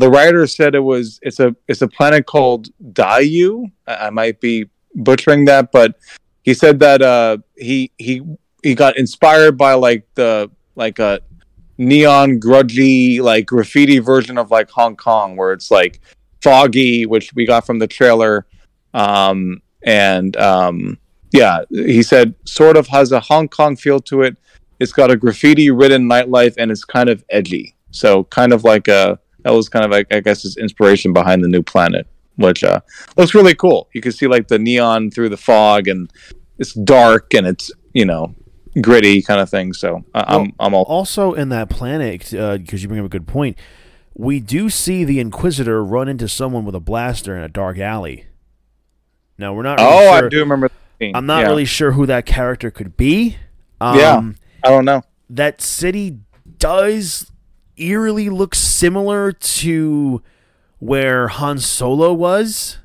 the 0.00 0.10
writer 0.10 0.46
said 0.46 0.74
it 0.74 0.80
was 0.80 1.18
it's 1.22 1.40
a 1.40 1.54
it's 1.68 1.82
a 1.82 1.88
planet 1.88 2.26
called 2.26 2.68
Daiyu. 2.92 3.70
I, 3.86 4.06
I 4.06 4.10
might 4.10 4.40
be 4.40 4.68
butchering 4.94 5.44
that, 5.44 5.72
but 5.72 5.96
he 6.42 6.54
said 6.54 6.78
that 6.80 7.02
uh, 7.02 7.38
he 7.56 7.92
he 7.98 8.22
he 8.62 8.74
got 8.74 8.96
inspired 8.96 9.58
by 9.58 9.74
like 9.74 10.06
the 10.14 10.50
like 10.74 10.98
a 10.98 11.20
neon 11.80 12.38
grudgy 12.38 13.20
like 13.20 13.46
graffiti 13.46 13.98
version 13.98 14.38
of 14.38 14.50
like 14.50 14.70
Hong 14.70 14.96
Kong, 14.96 15.34
where 15.34 15.52
it's 15.52 15.70
like 15.70 16.00
foggy, 16.42 17.06
which 17.06 17.34
we 17.34 17.46
got 17.46 17.66
from 17.66 17.78
the 17.78 17.86
trailer, 17.88 18.46
um, 18.94 19.62
and 19.82 20.36
um, 20.36 20.98
yeah, 21.32 21.62
he 21.70 22.02
said 22.02 22.34
sort 22.44 22.76
of 22.76 22.86
has 22.88 23.12
a 23.12 23.20
Hong 23.20 23.48
Kong 23.48 23.76
feel 23.76 23.98
to 24.00 24.22
it. 24.22 24.36
It's 24.78 24.92
got 24.92 25.10
a 25.10 25.16
graffiti 25.16 25.70
ridden 25.70 26.08
nightlife 26.08 26.54
and 26.58 26.70
it's 26.70 26.84
kind 26.84 27.08
of 27.08 27.24
edgy. 27.30 27.74
So 27.90 28.24
kind 28.24 28.52
of 28.52 28.62
like 28.62 28.86
a 28.88 29.18
that 29.42 29.50
was 29.50 29.68
kind 29.68 29.84
of 29.84 29.90
like 29.90 30.12
I 30.12 30.20
guess 30.20 30.42
his 30.42 30.58
inspiration 30.58 31.12
behind 31.14 31.42
the 31.42 31.48
new 31.48 31.62
planet, 31.62 32.06
which 32.36 32.62
uh, 32.62 32.80
looks 33.16 33.34
really 33.34 33.54
cool. 33.54 33.88
You 33.94 34.02
can 34.02 34.12
see 34.12 34.26
like 34.26 34.48
the 34.48 34.58
neon 34.58 35.10
through 35.10 35.30
the 35.30 35.36
fog, 35.38 35.88
and 35.88 36.12
it's 36.58 36.74
dark 36.74 37.32
and 37.32 37.46
it's 37.46 37.70
you 37.94 38.04
know 38.04 38.34
gritty 38.80 39.22
kind 39.22 39.40
of 39.40 39.48
thing. 39.48 39.72
So 39.72 40.04
well, 40.14 40.24
I'm 40.26 40.52
I'm 40.58 40.74
all 40.74 40.84
also 40.84 41.32
in 41.32 41.48
that 41.50 41.68
planet 41.70 42.20
because 42.20 42.34
uh, 42.34 42.58
you 42.76 42.88
bring 42.88 43.00
up 43.00 43.06
a 43.06 43.10
good 43.10 43.26
point. 43.26 43.58
We 44.14 44.40
do 44.40 44.68
see 44.70 45.04
the 45.04 45.20
Inquisitor 45.20 45.84
run 45.84 46.08
into 46.08 46.28
someone 46.28 46.64
with 46.64 46.74
a 46.74 46.80
blaster 46.80 47.36
in 47.36 47.42
a 47.42 47.48
dark 47.48 47.78
alley. 47.78 48.26
Now 49.38 49.54
we're 49.54 49.62
not. 49.62 49.78
Really 49.78 49.92
oh, 49.92 50.18
sure. 50.18 50.26
I 50.26 50.28
do 50.28 50.38
remember. 50.40 50.70
I'm 51.02 51.24
not 51.26 51.40
yeah. 51.40 51.46
really 51.46 51.64
sure 51.64 51.92
who 51.92 52.04
that 52.06 52.26
character 52.26 52.70
could 52.70 52.96
be. 52.96 53.38
Um, 53.80 53.98
yeah, 53.98 54.20
I 54.64 54.68
don't 54.68 54.84
know. 54.84 55.02
That 55.30 55.62
city 55.62 56.18
does 56.58 57.30
eerily 57.76 58.28
look 58.28 58.54
similar 58.54 59.32
to 59.32 60.22
where 60.78 61.28
Han 61.28 61.58
Solo 61.58 62.12
was 62.12 62.78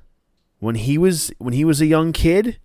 when 0.59 0.75
he 0.75 0.97
was 0.97 1.31
when 1.37 1.53
he 1.53 1.65
was 1.65 1.81
a 1.81 1.85
young 1.85 2.13
kid. 2.13 2.57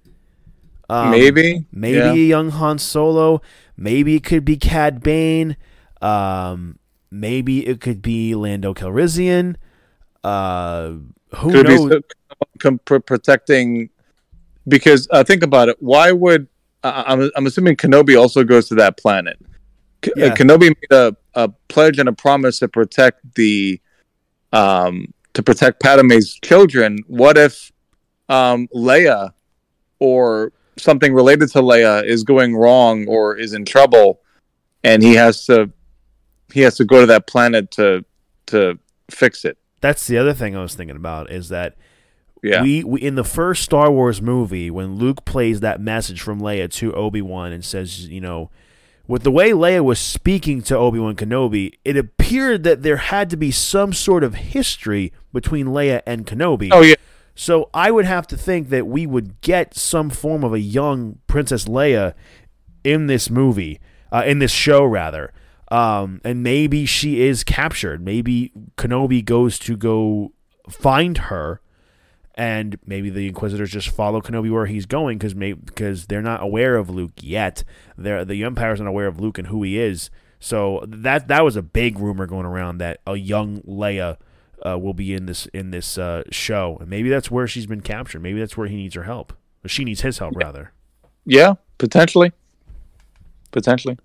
Um, 0.91 1.13
maybe, 1.13 1.67
maybe 1.71 1.99
yeah. 1.99 2.13
a 2.13 2.15
young 2.17 2.51
Han 2.51 2.81
Solo. 2.81 3.43
Maybe 3.77 4.17
it 4.17 4.25
could 4.25 4.45
be 4.45 4.57
Cad 4.57 5.03
Bane. 5.05 5.57
Um, 6.03 6.81
maybe 7.13 7.65
it 7.65 7.81
could 7.81 8.03
be 8.03 8.35
Lando 8.35 8.75
Calrissian. 8.75 9.55
Uh, 10.25 10.95
who 11.37 11.53
could 11.53 11.69
knows? 11.69 12.03
Be 12.61 12.79
protecting 12.79 13.91
because 14.67 15.07
uh, 15.13 15.23
think 15.23 15.45
about 15.45 15.69
it. 15.69 15.77
Why 15.79 16.11
would 16.11 16.49
uh, 16.83 17.05
I'm 17.07 17.31
I'm 17.37 17.47
assuming 17.47 17.77
Kenobi 17.77 18.19
also 18.21 18.43
goes 18.43 18.69
to 18.71 18.75
that 18.75 18.97
planet. 18.97 19.39
Uh, 20.05 20.11
yeah. 20.17 20.35
Kenobi 20.35 20.75
made 20.75 20.91
a, 20.91 21.15
a 21.35 21.49
pledge 21.69 22.01
and 22.01 22.09
a 22.09 22.13
promise 22.13 22.59
to 22.59 22.69
protect 22.69 23.35
the 23.37 23.81
um 24.53 25.15
to 25.35 25.43
protect 25.45 25.81
Padme's 25.81 26.35
children. 26.43 26.99
What 27.07 27.39
if 27.39 27.71
um 28.29 28.67
Leia 28.75 29.35
or 30.01 30.53
something 30.83 31.15
related 31.15 31.51
to 31.51 31.59
Leia 31.59 32.05
is 32.05 32.25
going 32.25 32.57
wrong 32.57 33.07
or 33.09 33.37
is 33.37 33.53
in 33.53 33.65
trouble 33.65 34.21
and 34.83 35.03
he 35.03 35.15
has 35.15 35.47
to 35.47 35.71
he 36.53 36.61
has 36.61 36.77
to 36.77 36.85
go 36.85 37.01
to 37.01 37.07
that 37.07 37.27
planet 37.27 37.71
to 37.73 38.05
to 38.47 38.79
fix 39.11 39.45
it. 39.45 39.59
That's 39.81 40.07
the 40.07 40.19
other 40.19 40.35
thing 40.35 40.57
I 40.57 40.63
was 40.63 40.75
thinking 40.75 40.97
about 40.97 41.31
is 41.31 41.49
that 41.49 41.77
yeah. 42.43 42.63
We, 42.63 42.83
we 42.85 43.03
in 43.03 43.17
the 43.17 43.25
first 43.25 43.63
Star 43.63 43.91
Wars 43.91 44.23
movie 44.23 44.71
when 44.71 44.97
Luke 44.97 45.25
plays 45.25 45.61
that 45.61 45.79
message 45.79 46.23
from 46.23 46.41
Leia 46.41 46.71
to 46.73 46.95
Obi-Wan 46.95 47.53
and 47.53 47.63
says, 47.63 48.09
you 48.09 48.23
know, 48.23 48.51
with 49.07 49.25
the 49.25 49.31
way 49.31 49.51
Leia 49.51 49.85
was 49.85 49.99
speaking 49.99 50.63
to 50.63 50.77
Obi 50.77 50.99
Wan 50.99 51.17
Kenobi, 51.17 51.75
it 51.85 51.99
appeared 51.99 52.63
that 52.63 52.83
there 52.83 52.97
had 52.97 53.29
to 53.31 53.37
be 53.37 53.51
some 53.51 53.93
sort 53.93 54.25
of 54.25 54.37
history 54.37 55.13
between 55.35 55.67
Leia 55.67 56.01
and 56.07 56.27
Kenobi. 56.27 56.71
Oh 56.73 56.81
yeah. 56.81 56.95
So 57.41 57.71
I 57.73 57.91
would 57.91 58.05
have 58.05 58.27
to 58.27 58.37
think 58.37 58.69
that 58.69 58.87
we 58.87 59.07
would 59.07 59.41
get 59.41 59.73
some 59.73 60.11
form 60.11 60.45
of 60.45 60.53
a 60.53 60.61
young 60.61 61.21
Princess 61.27 61.65
Leia 61.65 62.13
in 62.85 63.07
this 63.07 63.31
movie, 63.31 63.81
uh, 64.13 64.25
in 64.27 64.41
this 64.41 64.53
show 64.53 64.85
rather. 64.85 65.33
Um, 65.69 66.21
and 66.23 66.43
maybe 66.43 66.85
she 66.85 67.23
is 67.23 67.43
captured. 67.43 68.05
Maybe 68.05 68.53
Kenobi 68.77 69.25
goes 69.25 69.59
to 69.61 69.75
go 69.75 70.35
find 70.69 71.17
her, 71.17 71.63
and 72.35 72.79
maybe 72.85 73.09
the 73.09 73.29
Inquisitors 73.29 73.71
just 73.71 73.89
follow 73.89 74.21
Kenobi 74.21 74.53
where 74.53 74.67
he's 74.67 74.85
going 74.85 75.17
because 75.17 75.33
because 75.33 76.09
they're 76.09 76.21
not 76.21 76.43
aware 76.43 76.77
of 76.77 76.91
Luke 76.91 77.15
yet. 77.23 77.65
They're, 77.97 78.23
the 78.23 78.45
Empire's 78.45 78.83
not 78.83 78.89
aware 78.91 79.07
of 79.07 79.19
Luke 79.19 79.39
and 79.39 79.47
who 79.47 79.63
he 79.63 79.79
is. 79.79 80.11
So 80.41 80.85
that 80.87 81.29
that 81.29 81.43
was 81.43 81.57
a 81.57 81.63
big 81.63 82.01
rumor 82.01 82.27
going 82.27 82.45
around 82.45 82.79
that 82.79 83.01
a 83.07 83.17
young 83.17 83.63
Leia 83.63 84.19
uh, 84.67 84.79
will 84.79 84.95
be 84.95 85.15
in 85.15 85.27
this 85.27 85.47
in 85.47 85.71
this 85.71 85.99
uh, 85.99 86.23
show, 86.31 86.79
and 86.81 86.89
maybe 86.89 87.09
that's 87.09 87.31
where 87.31 87.47
she's 87.47 87.67
been 87.67 87.81
captured. 87.81 88.23
Maybe 88.23 88.41
that's 88.41 88.57
where 88.57 88.69
he 88.69 88.77
needs 88.77 88.95
her 88.95 89.05
help. 89.05 89.33
Or 89.65 89.69
she 89.69 89.85
needs 89.85 90.01
his 90.01 90.19
help 90.19 90.35
rather. 90.37 90.73
Yeah, 91.27 91.55
potentially. 91.79 92.33
Potentially. 93.51 93.99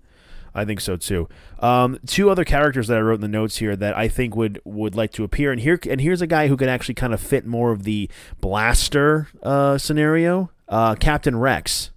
I 0.54 0.64
think 0.64 0.80
so 0.80 0.96
too. 0.96 1.28
Um, 1.60 1.98
two 2.06 2.30
other 2.30 2.44
characters 2.44 2.88
that 2.88 2.96
I 2.96 3.00
wrote 3.00 3.16
in 3.16 3.20
the 3.20 3.28
notes 3.28 3.58
here 3.58 3.76
that 3.76 3.96
I 3.96 4.08
think 4.08 4.34
would 4.34 4.60
would 4.64 4.94
like 4.94 5.12
to 5.12 5.24
appear, 5.24 5.52
and 5.52 5.60
here 5.60 5.78
and 5.88 6.00
here's 6.00 6.22
a 6.22 6.26
guy 6.26 6.48
who 6.48 6.56
could 6.56 6.68
actually 6.68 6.94
kind 6.94 7.12
of 7.12 7.20
fit 7.20 7.46
more 7.46 7.72
of 7.72 7.84
the 7.84 8.10
blaster 8.40 9.28
uh, 9.42 9.76
scenario. 9.76 10.50
Uh, 10.68 10.94
Captain 10.94 11.38
Rex. 11.38 11.90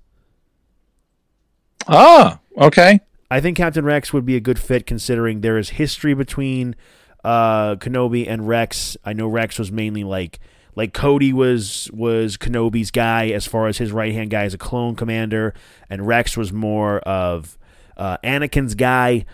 Ah, 1.87 2.39
okay. 2.57 2.99
I 3.31 3.39
think 3.39 3.57
Captain 3.57 3.85
Rex 3.85 4.11
would 4.11 4.25
be 4.25 4.35
a 4.35 4.39
good 4.39 4.59
fit 4.59 4.85
considering 4.85 5.41
there 5.41 5.57
is 5.57 5.71
history 5.71 6.13
between 6.13 6.75
uh, 7.23 7.75
Kenobi 7.75 8.27
and 8.27 8.47
Rex. 8.47 8.97
I 9.03 9.13
know 9.13 9.27
Rex 9.27 9.59
was 9.59 9.71
mainly 9.71 10.03
like 10.03 10.39
like 10.75 10.93
Cody 10.93 11.33
was 11.33 11.89
was 11.93 12.37
Kenobi's 12.37 12.91
guy 12.91 13.29
as 13.29 13.45
far 13.45 13.67
as 13.67 13.77
his 13.77 13.91
right 13.91 14.13
hand 14.13 14.29
guy 14.29 14.43
as 14.43 14.53
a 14.53 14.57
clone 14.57 14.95
commander, 14.95 15.53
and 15.89 16.07
Rex 16.07 16.37
was 16.37 16.53
more 16.53 16.99
of 16.99 17.57
uh, 17.97 18.17
Anakin's 18.23 18.75
guy. 18.75 19.25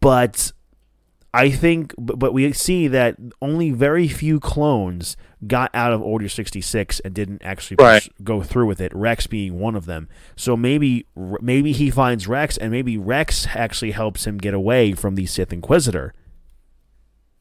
But 0.00 0.52
I 1.32 1.50
think, 1.50 1.94
but 1.96 2.32
we 2.32 2.52
see 2.52 2.88
that 2.88 3.16
only 3.40 3.70
very 3.70 4.08
few 4.08 4.40
clones 4.40 5.16
got 5.46 5.70
out 5.72 5.92
of 5.92 6.02
Order 6.02 6.28
66 6.28 7.00
and 7.00 7.14
didn't 7.14 7.42
actually 7.42 7.76
right. 7.78 8.06
go 8.22 8.42
through 8.42 8.66
with 8.66 8.80
it. 8.80 8.94
Rex 8.94 9.26
being 9.26 9.58
one 9.58 9.76
of 9.76 9.86
them. 9.86 10.08
So 10.36 10.56
maybe 10.56 11.06
maybe 11.16 11.72
he 11.72 11.90
finds 11.90 12.26
Rex, 12.26 12.56
and 12.56 12.70
maybe 12.70 12.98
Rex 12.98 13.46
actually 13.54 13.92
helps 13.92 14.26
him 14.26 14.38
get 14.38 14.54
away 14.54 14.92
from 14.92 15.14
the 15.14 15.26
Sith 15.26 15.52
Inquisitor. 15.52 16.14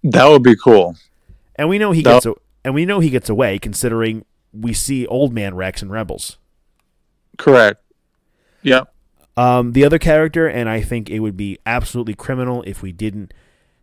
That 0.04 0.28
would 0.28 0.44
be 0.44 0.56
cool. 0.56 0.96
And 1.56 1.70
we 1.70 1.78
know 1.78 1.92
he 1.92 2.02
that 2.04 2.24
gets 2.24 2.38
and 2.64 2.74
we 2.74 2.86
know 2.86 3.00
he 3.00 3.10
gets 3.10 3.30
away, 3.30 3.60
considering 3.60 4.26
we 4.54 4.74
see 4.74 5.06
Old 5.08 5.34
Man 5.34 5.56
Rex 5.56 5.82
and 5.82 5.92
Rebels. 5.92 6.38
Correct. 7.38 7.82
Yeah. 8.62 8.84
Um, 9.38 9.72
the 9.72 9.86
other 9.86 10.00
character, 10.00 10.48
and 10.48 10.68
I 10.68 10.82
think 10.82 11.10
it 11.10 11.20
would 11.20 11.38
be 11.38 11.58
absolutely 11.66 12.14
criminal 12.14 12.64
if 12.64 12.82
we 12.82 12.92
didn't 12.92 13.34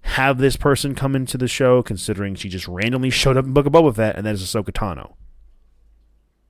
have 0.02 0.38
this 0.38 0.56
person 0.56 0.94
come 0.94 1.16
into 1.16 1.38
the 1.38 1.48
show, 1.48 1.82
considering 1.82 2.34
she 2.34 2.48
just 2.48 2.68
randomly 2.68 3.10
showed 3.10 3.36
up 3.36 3.46
in 3.46 3.52
Book 3.52 3.66
of 3.66 3.72
Boba 3.72 3.94
Fett, 3.94 4.16
and 4.16 4.26
that 4.26 4.34
is 4.34 4.42
Ahsoka 4.42 4.70
Tano. 4.70 5.14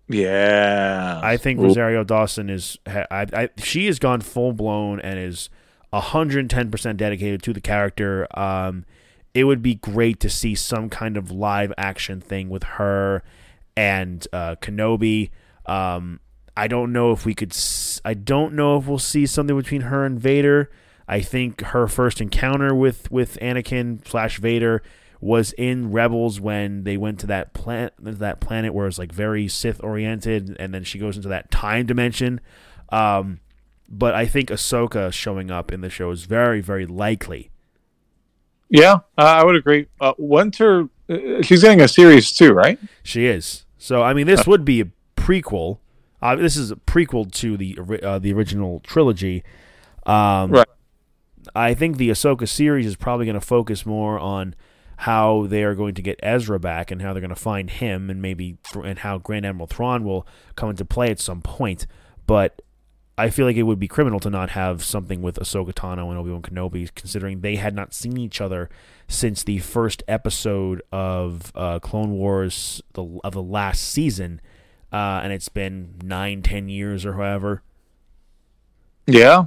Yeah, 0.09 1.21
I 1.23 1.37
think. 1.37 1.61
Rosario 1.61 2.05
Dawson 2.05 2.51
is. 2.51 2.79
I, 2.87 3.27
I, 3.33 3.49
she 3.59 3.87
has 3.87 3.99
gone 3.99 4.21
full 4.21 4.53
blown 4.53 5.01
and 5.01 5.19
is 5.19 5.51
hundred 5.93 6.41
and 6.41 6.51
ten 6.51 6.71
percent 6.71 6.99
dedicated 6.99 7.43
to 7.45 7.53
the 7.53 7.61
character. 7.61 8.27
Um, 8.39 8.85
it 9.37 9.45
would 9.45 9.61
be 9.61 9.75
great 9.75 10.19
to 10.21 10.31
see 10.31 10.55
some 10.55 10.89
kind 10.89 11.19
of 11.19 11.31
live 11.31 11.71
action 11.77 12.23
thing 12.23 12.49
with 12.49 12.63
her 12.63 13.23
and 13.77 14.27
uh, 14.33 14.55
Kenobi. 14.63 15.29
Um, 15.67 16.21
I 16.57 16.69
don't 16.69 16.91
know 16.91 17.13
if 17.13 17.27
we 17.27 17.35
could. 17.35 17.53
S- 17.53 18.01
I 18.03 18.15
don't 18.15 18.55
know 18.55 18.79
if 18.79 18.87
we'll 18.87 18.99
see 18.99 19.27
something 19.27 19.55
between 19.55 19.83
her 19.83 20.07
and 20.07 20.19
Vader. 20.19 20.71
I 21.07 21.21
think 21.21 21.61
her 21.61 21.87
first 21.87 22.23
encounter 22.23 22.75
with 22.75 23.11
with 23.11 23.37
Anakin 23.43 24.09
slash 24.09 24.39
Vader 24.39 24.83
was 25.21 25.53
in 25.59 25.93
Rebels 25.93 26.41
when 26.41 26.85
they 26.85 26.97
went 26.97 27.21
to 27.21 27.27
that 27.27 27.53
planet 27.53 27.93
that 27.99 28.41
planet 28.41 28.73
where 28.73 28.87
it's 28.87 28.99
like 28.99 29.13
very 29.13 29.49
Sith 29.49 29.85
oriented, 29.85 30.57
and 30.59 30.73
then 30.73 30.83
she 30.83 30.99
goes 30.99 31.15
into 31.15 31.29
that 31.29 31.51
time 31.51 31.85
dimension. 31.85 32.41
Um, 32.89 33.41
but 33.87 34.15
I 34.15 34.25
think 34.25 34.49
Ahsoka 34.49 35.13
showing 35.13 35.51
up 35.51 35.71
in 35.71 35.83
the 35.83 35.91
show 35.91 36.11
is 36.11 36.25
very 36.25 36.63
very 36.63 36.87
likely. 36.87 37.51
Yeah, 38.69 38.95
uh, 39.17 39.23
I 39.23 39.45
would 39.45 39.57
agree. 39.57 39.87
Uh, 40.01 40.13
Winter, 40.19 40.89
uh, 41.09 41.43
she's 41.43 41.63
getting 41.63 41.81
a 41.81 41.89
series 41.89 42.33
too, 42.33 42.53
right? 42.53 42.79
She 43.03 43.27
is. 43.27 43.65
So 43.79 44.03
I 44.03 44.13
mean, 44.13 44.27
this 44.27 44.41
uh. 44.41 44.45
would 44.49 44.65
be 44.65 44.81
a 44.81 44.89
prequel. 45.17 45.79
Uh, 46.21 46.35
this 46.37 46.57
is 46.57 46.71
a 46.71 46.77
prequel 46.77 47.31
to 47.33 47.57
the 47.57 47.79
uh, 48.03 48.19
the 48.19 48.33
original 48.33 48.81
trilogy. 48.81 49.45
Um, 50.05 50.51
right. 50.51 50.69
I 51.55 51.75
think 51.75 51.97
the 51.97 52.11
Ahsoka 52.11 52.49
series 52.49 52.87
is 52.87 52.97
probably 52.97 53.27
going 53.27 53.35
to 53.35 53.41
focus 53.41 53.87
more 53.87 54.19
on 54.19 54.55
how 54.99 55.47
they 55.47 55.63
are 55.63 55.75
going 55.75 55.95
to 55.95 56.03
get 56.03 56.19
Ezra 56.23 56.59
back 56.59 56.91
and 56.91 57.03
how 57.03 57.13
they're 57.13 57.21
going 57.21 57.29
to 57.29 57.37
find 57.37 57.71
him, 57.71 58.11
and 58.11 58.21
maybe 58.21 58.59
and 58.75 59.01
how 59.01 59.19
Grand 59.19 59.47
Admiral 59.47 59.67
Thrawn 59.67 60.05
will 60.05 60.27
come 60.57 60.71
into 60.71 60.85
play 60.85 61.11
at 61.11 61.21
some 61.21 61.43
point. 61.43 61.87
But 62.27 62.63
I 63.19 63.31
feel 63.31 63.47
like 63.47 63.57
it 63.57 63.63
would 63.63 63.79
be 63.79 63.89
criminal 63.89 64.21
to 64.21 64.31
not 64.31 64.51
have 64.51 64.85
something 64.85 65.23
with 65.23 65.39
Ahsoka 65.39 65.73
Tano 65.73 66.11
and 66.11 66.19
Obi 66.19 66.31
Wan 66.31 66.43
Kenobi, 66.43 66.95
considering 66.95 67.41
they 67.41 67.57
had 67.57 67.75
not 67.75 67.95
seen 67.95 68.19
each 68.19 68.41
other 68.41 68.69
since 69.09 69.43
the 69.43 69.59
first 69.59 70.03
episode 70.07 70.83
of 70.93 71.51
uh, 71.55 71.79
Clone 71.79 72.13
Wars 72.13 72.83
the, 72.93 73.19
of 73.25 73.33
the 73.33 73.43
last 73.43 73.83
season, 73.83 74.41
uh, 74.93 75.21
and 75.23 75.33
it's 75.33 75.49
been 75.49 75.95
nine, 76.03 76.43
ten 76.43 76.69
years 76.69 77.07
or 77.07 77.15
however. 77.15 77.63
Yeah, 79.07 79.47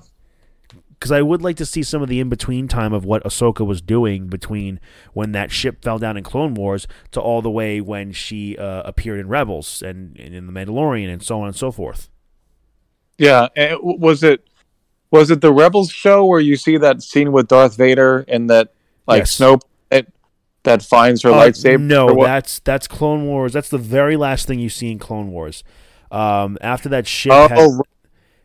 because 0.99 1.11
I 1.11 1.21
would 1.21 1.41
like 1.41 1.55
to 1.57 1.65
see 1.65 1.81
some 1.81 2.01
of 2.01 2.09
the 2.09 2.19
in 2.19 2.27
between 2.27 2.67
time 2.67 2.91
of 2.91 3.05
what 3.05 3.23
Ahsoka 3.23 3.65
was 3.65 3.81
doing 3.81 4.27
between 4.27 4.79
when 5.13 5.31
that 5.31 5.49
ship 5.49 5.81
fell 5.81 5.97
down 5.97 6.17
in 6.17 6.23
Clone 6.23 6.55
Wars 6.55 6.87
to 7.11 7.21
all 7.21 7.41
the 7.41 7.49
way 7.49 7.79
when 7.79 8.11
she 8.11 8.57
uh, 8.57 8.81
appeared 8.83 9.19
in 9.19 9.29
Rebels 9.29 9.81
and, 9.81 10.17
and, 10.19 10.35
in 10.35 10.45
The 10.45 10.51
Mandalorian 10.51 11.11
and 11.11 11.23
so 11.23 11.39
on 11.41 11.47
and 11.47 11.55
so 11.55 11.71
forth. 11.71 12.08
Yeah, 13.19 13.47
was 13.81 14.23
it 14.23 14.47
was 15.11 15.29
it 15.29 15.41
the 15.41 15.53
Rebels 15.53 15.91
show 15.91 16.25
where 16.25 16.39
you 16.39 16.55
see 16.55 16.77
that 16.77 17.03
scene 17.03 17.31
with 17.31 17.47
Darth 17.47 17.75
Vader 17.75 18.25
and 18.27 18.49
that 18.49 18.73
like 19.07 19.19
yes. 19.19 19.31
Snow 19.31 19.59
it, 19.91 20.11
that 20.63 20.81
finds 20.81 21.21
her 21.23 21.31
uh, 21.31 21.35
lightsaber? 21.35 21.81
No, 21.81 22.23
that's 22.23 22.59
that's 22.59 22.87
Clone 22.87 23.25
Wars. 23.27 23.53
That's 23.53 23.69
the 23.69 23.77
very 23.77 24.15
last 24.15 24.47
thing 24.47 24.59
you 24.59 24.69
see 24.69 24.91
in 24.91 24.99
Clone 24.99 25.31
Wars. 25.31 25.63
Um, 26.11 26.57
after 26.61 26.89
that 26.89 27.07
ship. 27.07 27.33
Oh, 27.33 27.47
had, 27.47 27.59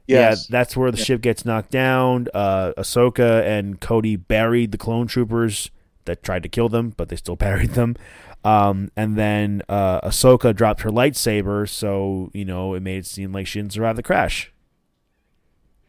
Yes. 0.07 0.49
Yeah, 0.51 0.59
that's 0.59 0.77
where 0.77 0.91
the 0.91 0.99
yeah. 0.99 1.05
ship 1.05 1.21
gets 1.23 1.45
knocked 1.45 1.71
down. 1.71 2.29
Uh, 2.35 2.73
Ahsoka 2.77 3.43
and 3.43 3.81
Cody 3.81 4.17
buried 4.17 4.71
the 4.73 4.79
clone 4.79 5.07
troopers 5.07 5.71
that 6.05 6.23
tried 6.23 6.43
to 6.43 6.49
kill 6.49 6.69
them, 6.69 6.93
but 6.97 7.09
they 7.09 7.17
still 7.17 7.37
buried 7.37 7.71
them. 7.71 7.97
Um, 8.45 8.91
and 8.97 9.17
then 9.17 9.63
uh, 9.69 10.03
Ahsoka 10.03 10.55
dropped 10.55 10.83
her 10.83 10.91
lightsaber, 10.91 11.67
so 11.67 12.31
you 12.35 12.45
know 12.45 12.75
it 12.75 12.81
made 12.81 12.99
it 12.99 13.07
seem 13.07 13.33
like 13.33 13.47
she 13.47 13.59
didn't 13.59 13.73
survive 13.73 13.97
the 13.97 14.03
crash. 14.03 14.53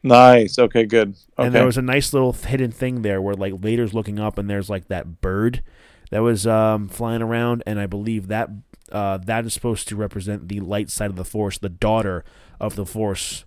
Nice. 0.06 0.58
Okay, 0.60 0.86
good. 0.86 1.10
Okay. 1.10 1.48
And 1.48 1.54
there 1.56 1.66
was 1.66 1.78
a 1.78 1.82
nice 1.82 2.14
little 2.14 2.32
hidden 2.32 2.72
thing 2.72 3.02
there 3.02 3.22
where 3.22 3.36
like 3.36 3.56
Vader's 3.56 3.94
looking 3.94 4.20
up 4.20 4.38
and 4.38 4.50
there's 4.50 4.70
like 4.70 4.88
that 4.88 5.22
bird 5.22 5.64
that 6.12 6.20
was 6.20 6.46
um, 6.46 6.88
flying 6.88 7.22
around, 7.22 7.64
and 7.66 7.80
I 7.80 7.88
believe 7.88 8.28
that 8.28 8.50
uh, 8.92 9.18
that 9.18 9.46
is 9.46 9.54
supposed 9.54 9.88
to 9.90 9.96
represent 9.96 10.48
the 10.48 10.60
light 10.60 10.90
side 10.90 11.10
of 11.10 11.16
the 11.16 11.26
Force, 11.26 11.58
the 11.58 11.70
daughter 11.70 12.24
of 12.60 12.76
the 12.76 12.86
Force 12.86 13.46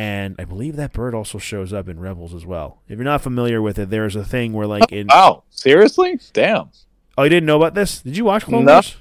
and 0.00 0.34
I 0.38 0.44
believe 0.44 0.76
that 0.76 0.94
bird 0.94 1.14
also 1.14 1.36
shows 1.36 1.74
up 1.74 1.86
in 1.86 2.00
Rebels 2.00 2.32
as 2.32 2.46
well. 2.46 2.80
If 2.88 2.96
you're 2.96 3.04
not 3.04 3.20
familiar 3.20 3.60
with 3.60 3.78
it, 3.78 3.90
there's 3.90 4.16
a 4.16 4.24
thing 4.24 4.54
where 4.54 4.66
like 4.66 4.90
in 4.90 5.08
oh 5.10 5.42
seriously, 5.50 6.18
damn. 6.32 6.70
Oh, 7.18 7.24
you 7.24 7.28
didn't 7.28 7.44
know 7.44 7.58
about 7.58 7.74
this? 7.74 8.00
Did 8.00 8.16
you 8.16 8.24
watch 8.24 8.44
Clone 8.44 8.64
no. 8.64 8.72
Wars? 8.72 8.96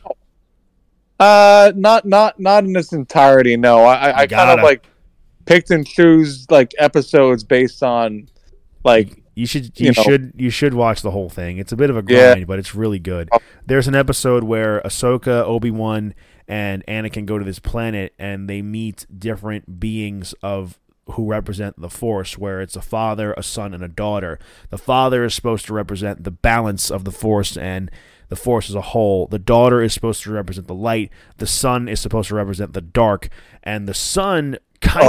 Uh, 1.18 1.72
not 1.74 2.04
not 2.04 2.38
not 2.38 2.66
in 2.66 2.76
its 2.76 2.92
entirety. 2.92 3.56
No, 3.56 3.86
I 3.86 4.24
I 4.24 4.28
kind 4.28 4.60
of 4.60 4.62
like 4.62 4.89
picked 5.50 5.72
and 5.72 5.86
choose 5.86 6.50
like 6.52 6.74
episodes 6.78 7.44
based 7.44 7.82
on 7.82 8.30
like 8.84 9.24
you 9.34 9.48
should 9.48 9.78
you, 9.80 9.88
you 9.88 9.92
know. 9.92 10.04
should 10.04 10.34
you 10.36 10.50
should 10.52 10.76
watch 10.76 11.02
the 11.02 11.12
whole 11.12 11.30
thing. 11.30 11.58
It's 11.58 11.72
a 11.72 11.76
bit 11.76 11.90
of 11.90 11.98
a 11.98 12.04
grind, 12.04 12.40
yeah. 12.40 12.46
but 12.46 12.60
it's 12.60 12.76
really 12.76 13.00
good. 13.00 13.30
There's 13.66 13.88
an 13.88 13.96
episode 13.96 14.44
where 14.44 14.80
Ahsoka, 14.82 15.44
Obi 15.44 15.72
Wan, 15.72 16.14
and 16.48 16.86
Anakin 16.88 17.26
go 17.26 17.40
to 17.40 17.46
this 17.46 17.60
planet 17.60 18.14
and 18.20 18.48
they 18.48 18.62
meet 18.62 19.08
different 19.18 19.80
beings 19.80 20.36
of 20.44 20.80
who 21.14 21.26
represent 21.26 21.82
the 21.82 21.90
Force, 21.90 22.38
where 22.38 22.62
it's 22.62 22.76
a 22.76 22.82
father, 22.82 23.34
a 23.34 23.42
son, 23.42 23.74
and 23.74 23.84
a 23.84 23.88
daughter. 23.88 24.38
The 24.70 24.78
father 24.78 25.26
is 25.26 25.34
supposed 25.34 25.66
to 25.66 25.74
represent 25.74 26.24
the 26.24 26.32
balance 26.32 26.92
of 26.92 27.04
the 27.04 27.12
Force 27.12 27.58
and 27.58 27.90
the 28.28 28.36
Force 28.36 28.70
as 28.70 28.76
a 28.76 28.82
whole. 28.82 29.26
The 29.26 29.40
daughter 29.40 29.82
is 29.82 29.92
supposed 29.94 30.22
to 30.24 30.32
represent 30.32 30.68
the 30.68 30.76
light. 30.76 31.10
The 31.38 31.48
son 31.48 31.88
is 31.88 32.00
supposed 32.00 32.28
to 32.30 32.36
represent 32.36 32.74
the 32.74 32.82
dark. 32.82 33.30
And 33.64 33.88
the 33.88 33.96
son 33.96 34.60
kind 34.82 35.06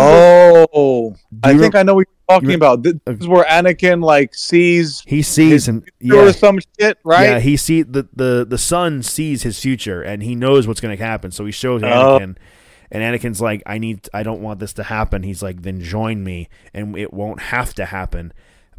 oh, 0.73 1.15
I 1.43 1.57
think 1.57 1.75
I 1.75 1.83
know 1.83 1.95
what 1.95 2.07
you're 2.09 2.37
talking 2.37 2.51
you- 2.51 2.57
about. 2.57 2.83
This 2.83 2.95
is 3.07 3.29
where 3.29 3.45
Anakin 3.45 4.03
like 4.03 4.35
sees 4.35 5.03
he 5.07 5.23
sees 5.23 5.69
and 5.69 5.89
yeah, 6.01 6.31
some 6.33 6.59
shit, 6.79 6.99
right? 7.05 7.25
yeah, 7.25 7.39
he 7.41 7.57
see 7.57 7.83
the, 7.83 8.09
the 8.15 8.47
the 8.49 8.59
son 8.59 9.03
sees 9.03 9.43
his 9.43 9.59
future 9.61 10.03
and 10.03 10.23
he 10.23 10.35
knows 10.35 10.67
what's 10.67 10.81
going 10.81 10.97
to 10.97 11.03
happen. 11.05 11.31
So 11.31 11.45
he 11.47 11.53
shows 11.53 11.83
Oh. 11.83 11.87
Anakin, 11.87 12.37
and 12.91 13.03
Anakin's 13.03 13.41
like, 13.41 13.63
"I 13.67 13.79
need, 13.79 14.09
I 14.13 14.23
don't 14.23 14.43
want 14.43 14.59
this 14.61 14.73
to 14.75 14.83
happen." 14.83 15.23
He's 15.23 15.43
like, 15.43 15.63
"Then 15.63 15.81
join 15.81 16.25
me," 16.25 16.49
and 16.75 16.97
it 16.99 17.13
won't 17.13 17.41
have 17.41 17.73
to 17.75 17.87
happen, 17.87 18.33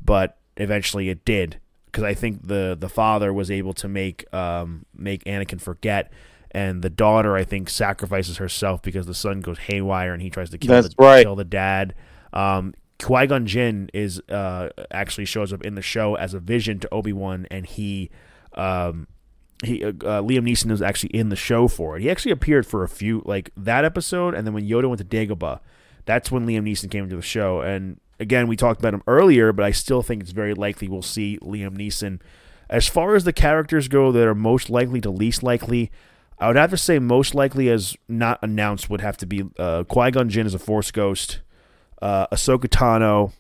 but 0.04 0.38
eventually 0.58 1.10
it 1.10 1.24
did 1.24 1.60
because 1.86 2.04
I 2.04 2.14
think 2.14 2.48
the 2.48 2.76
the 2.80 2.90
father 2.90 3.32
was 3.34 3.50
able 3.50 3.74
to 3.76 3.88
make 3.88 4.32
um 4.34 4.86
make 4.96 5.24
Anakin 5.24 5.62
forget. 5.62 6.12
And 6.54 6.82
the 6.82 6.90
daughter, 6.90 7.36
I 7.36 7.46
think, 7.46 7.70
sacrifices 7.70 8.38
herself 8.38 8.82
because 8.82 9.06
the 9.06 9.14
son 9.14 9.40
goes 9.40 9.58
haywire 9.58 10.14
and 10.14 10.22
he 10.22 10.30
tries 10.30 10.50
to 10.50 10.58
kill 10.58 10.82
That's 10.82 10.94
the 10.94 11.04
right. 11.04 11.24
kill 11.24 11.36
the 11.36 11.46
dad. 11.46 11.96
Um, 12.34 12.74
Qui 13.02 13.28
Gon 13.28 13.46
Jinn 13.46 13.90
is 13.94 14.22
uh, 14.30 14.70
actually 14.92 15.26
shows 15.26 15.52
up 15.52 15.64
in 15.64 15.76
the 15.76 15.82
show 15.82 16.16
as 16.16 16.34
a 16.34 16.40
vision 16.40 16.80
to 16.80 16.94
Obi 16.94 17.14
Wan, 17.14 17.48
and 17.50 17.66
he, 17.66 18.10
um, 18.54 19.08
he 19.64 19.84
uh, 19.84 19.90
uh, 19.90 20.22
Liam 20.22 20.48
Neeson 20.48 20.72
is 20.72 20.82
actually 20.82 21.10
in 21.10 21.30
the 21.30 21.36
show 21.36 21.68
for 21.68 21.98
it. 21.98 22.02
He 22.02 22.10
actually 22.10 22.32
appeared 22.32 22.66
for 22.66 22.84
a 22.84 22.90
few 22.90 23.24
like 23.26 23.50
that 23.58 23.86
episode, 23.86 24.36
and 24.36 24.46
then 24.46 24.54
when 24.54 24.68
Yoda 24.68 24.88
went 24.88 25.00
to 25.00 25.06
Dagobah, 25.06 25.60
that's 26.06 26.32
when 26.32 26.46
Liam 26.46 26.64
Neeson 26.64 26.92
came 26.92 27.06
into 27.06 27.16
the 27.16 27.22
show. 27.22 27.62
And 27.62 28.00
again, 28.20 28.48
we 28.48 28.56
talked 28.56 28.80
about 28.80 28.94
him 28.94 29.04
earlier, 29.08 29.52
but 29.52 29.66
I 29.66 29.72
still 29.72 30.04
think 30.04 30.22
it's 30.22 30.32
very 30.32 30.54
likely 30.54 30.88
we'll 30.88 31.02
see 31.02 31.40
Liam 31.42 31.78
Neeson. 31.78 32.20
As 32.70 32.88
far 32.88 33.16
as 33.16 33.24
the 33.24 33.34
characters 33.34 33.88
go 33.88 34.12
that 34.12 34.28
are 34.28 34.36
most 34.36 34.70
likely 34.70 35.02
to 35.02 35.10
least 35.10 35.44
likely, 35.44 35.92
I 36.42 36.48
would 36.48 36.56
have 36.58 36.72
to 36.72 36.78
say 36.78 36.98
most 37.00 37.36
likely 37.36 37.70
as 37.70 37.96
not 38.10 38.40
announced 38.42 38.90
would 38.90 39.02
have 39.02 39.16
to 39.18 39.26
be 39.28 39.44
uh, 39.60 39.84
Qui 39.84 40.10
Gon 40.12 40.28
Jinn 40.28 40.48
as 40.48 40.56
a 40.56 40.60
Force 40.60 40.90
ghost, 40.92 41.40
uh, 42.02 42.26
Ahsoka 42.28 42.66
Tano, 42.68 43.32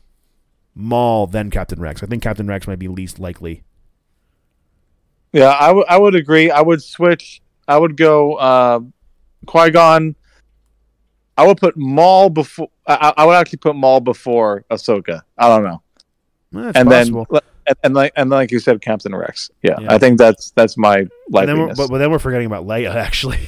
Maul, 0.75 1.25
then 1.27 1.49
Captain 1.49 1.81
Rex. 1.81 2.03
I 2.03 2.05
think 2.05 2.21
Captain 2.21 2.45
Rex 2.47 2.67
might 2.67 2.77
be 2.79 2.87
least 2.87 3.17
likely. 3.19 3.63
Yeah, 5.33 5.47
I 5.49 5.71
would 5.71 5.85
I 5.89 5.97
would 5.97 6.13
agree. 6.15 6.51
I 6.51 6.61
would 6.61 6.83
switch. 6.83 7.41
I 7.67 7.77
would 7.77 7.97
go 7.97 8.35
uh, 8.35 8.81
Qui 9.47 9.71
Gon. 9.71 10.15
I 11.37 11.47
would 11.47 11.57
put 11.57 11.75
Maul 11.77 12.29
before. 12.29 12.69
I, 12.85 13.13
I 13.17 13.25
would 13.25 13.33
actually 13.33 13.57
put 13.59 13.75
Maul 13.75 14.01
before 14.01 14.63
Ahsoka. 14.69 15.21
I 15.37 15.47
don't 15.47 15.63
know, 15.63 15.81
Eh, 16.55 16.71
and 16.75 16.89
possible. 16.89 17.25
then 17.31 17.41
and, 17.71 17.77
and 17.83 17.93
like 17.93 18.13
and 18.15 18.29
like 18.29 18.51
you 18.51 18.59
said, 18.59 18.81
Captain 18.81 19.15
Rex. 19.15 19.49
Yeah, 19.63 19.79
Yeah. 19.79 19.93
I 19.93 19.97
think 19.97 20.17
that's 20.17 20.51
that's 20.51 20.77
my 20.77 20.97
And 20.99 21.09
then 21.31 21.57
we're, 21.59 21.67
likeliness. 21.69 21.77
but, 21.77 21.89
but 21.89 21.97
then 21.97 22.11
we're 22.11 22.19
forgetting 22.19 22.47
about 22.47 22.65
Leia 22.65 22.93
actually. 23.07 23.39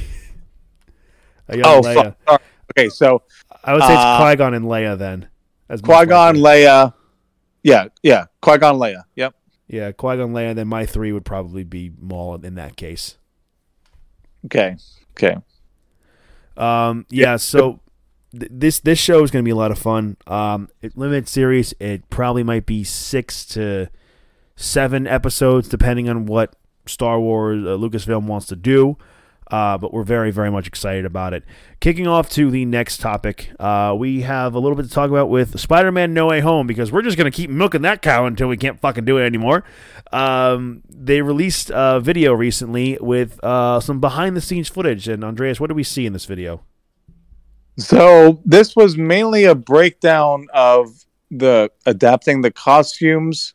Oh, 1.49 1.81
Leia. 1.83 2.15
fuck. 2.25 2.41
Okay, 2.71 2.89
so 2.89 3.21
I 3.63 3.73
would 3.73 3.81
say 3.83 3.93
it's 3.93 4.01
Uh, 4.01 4.17
Qui 4.19 4.35
Gon 4.37 4.53
and 4.53 4.65
Leia 4.65 4.97
then. 4.97 5.27
as 5.69 5.81
Qui 5.81 6.05
Gon. 6.05 6.35
Leia. 6.35 6.93
Yeah, 7.63 7.85
yeah, 8.01 8.25
Qui 8.41 8.57
Gon, 8.57 8.75
Leia. 8.77 9.03
Yep. 9.15 9.35
Yeah, 9.67 9.91
Qui 9.91 10.17
Gon, 10.17 10.33
Leia. 10.33 10.55
Then 10.55 10.67
my 10.67 10.85
three 10.85 11.11
would 11.11 11.25
probably 11.25 11.63
be 11.63 11.91
Maul 11.99 12.35
in 12.43 12.55
that 12.55 12.75
case. 12.75 13.17
Okay. 14.45 14.75
Okay. 15.17 15.35
Um, 16.57 17.05
yeah, 17.09 17.35
so 17.37 17.79
this 18.31 18.79
this 18.79 18.99
show 18.99 19.23
is 19.23 19.31
going 19.31 19.43
to 19.43 19.47
be 19.47 19.51
a 19.51 19.55
lot 19.55 19.71
of 19.71 19.77
fun. 19.79 20.17
Um, 20.27 20.69
it, 20.81 20.97
limited 20.97 21.27
series. 21.27 21.73
It 21.79 22.09
probably 22.09 22.43
might 22.43 22.65
be 22.65 22.83
six 22.83 23.45
to 23.47 23.89
seven 24.55 25.07
episodes, 25.07 25.67
depending 25.67 26.09
on 26.09 26.25
what 26.25 26.55
Star 26.85 27.19
Wars 27.19 27.63
uh, 27.63 27.69
Lucasfilm 27.69 28.23
wants 28.25 28.47
to 28.47 28.55
do. 28.55 28.97
Uh, 29.51 29.77
but 29.77 29.93
we're 29.93 30.03
very, 30.03 30.31
very 30.31 30.49
much 30.49 30.67
excited 30.67 31.05
about 31.05 31.33
it. 31.33 31.43
Kicking 31.79 32.07
off 32.07 32.29
to 32.29 32.49
the 32.49 32.65
next 32.65 32.99
topic, 32.99 33.51
uh, 33.59 33.93
we 33.95 34.21
have 34.21 34.55
a 34.55 34.59
little 34.59 34.75
bit 34.75 34.83
to 34.83 34.89
talk 34.89 35.09
about 35.09 35.29
with 35.29 35.59
Spider-Man: 35.59 36.13
No 36.13 36.27
Way 36.27 36.39
Home 36.39 36.65
because 36.65 36.91
we're 36.91 37.01
just 37.01 37.17
gonna 37.17 37.29
keep 37.29 37.49
milking 37.49 37.81
that 37.83 38.01
cow 38.01 38.25
until 38.25 38.47
we 38.47 38.57
can't 38.57 38.79
fucking 38.79 39.05
do 39.05 39.17
it 39.17 39.25
anymore. 39.25 39.63
Um, 40.11 40.81
they 40.89 41.21
released 41.21 41.69
a 41.73 41.99
video 41.99 42.33
recently 42.33 42.97
with 43.01 43.43
uh, 43.43 43.79
some 43.79 43.99
behind-the-scenes 43.99 44.69
footage, 44.69 45.07
and 45.07 45.23
Andreas, 45.23 45.59
what 45.59 45.67
do 45.67 45.75
we 45.75 45.83
see 45.83 46.05
in 46.05 46.13
this 46.13 46.25
video? 46.25 46.63
So 47.77 48.41
this 48.45 48.75
was 48.75 48.97
mainly 48.97 49.43
a 49.43 49.55
breakdown 49.55 50.47
of 50.53 51.05
the 51.29 51.69
adapting 51.85 52.41
the 52.41 52.51
costumes 52.51 53.53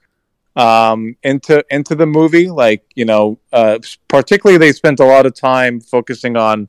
um, 0.58 1.16
into 1.22 1.64
into 1.70 1.94
the 1.94 2.04
movie. 2.04 2.50
Like 2.50 2.84
you 2.94 3.06
know, 3.06 3.38
uh, 3.52 3.78
particularly 4.08 4.58
they 4.58 4.72
spent 4.72 5.00
a 5.00 5.04
lot 5.04 5.24
of 5.24 5.34
time 5.34 5.80
focusing 5.80 6.36
on 6.36 6.68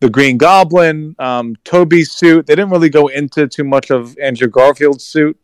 the 0.00 0.08
Green 0.08 0.38
Goblin, 0.38 1.16
um, 1.18 1.56
Tobey's 1.64 2.12
suit. 2.12 2.46
They 2.46 2.54
didn't 2.54 2.70
really 2.70 2.88
go 2.88 3.08
into 3.08 3.46
too 3.48 3.64
much 3.64 3.90
of 3.90 4.16
Andrew 4.18 4.48
Garfield's 4.48 5.04
suit, 5.04 5.38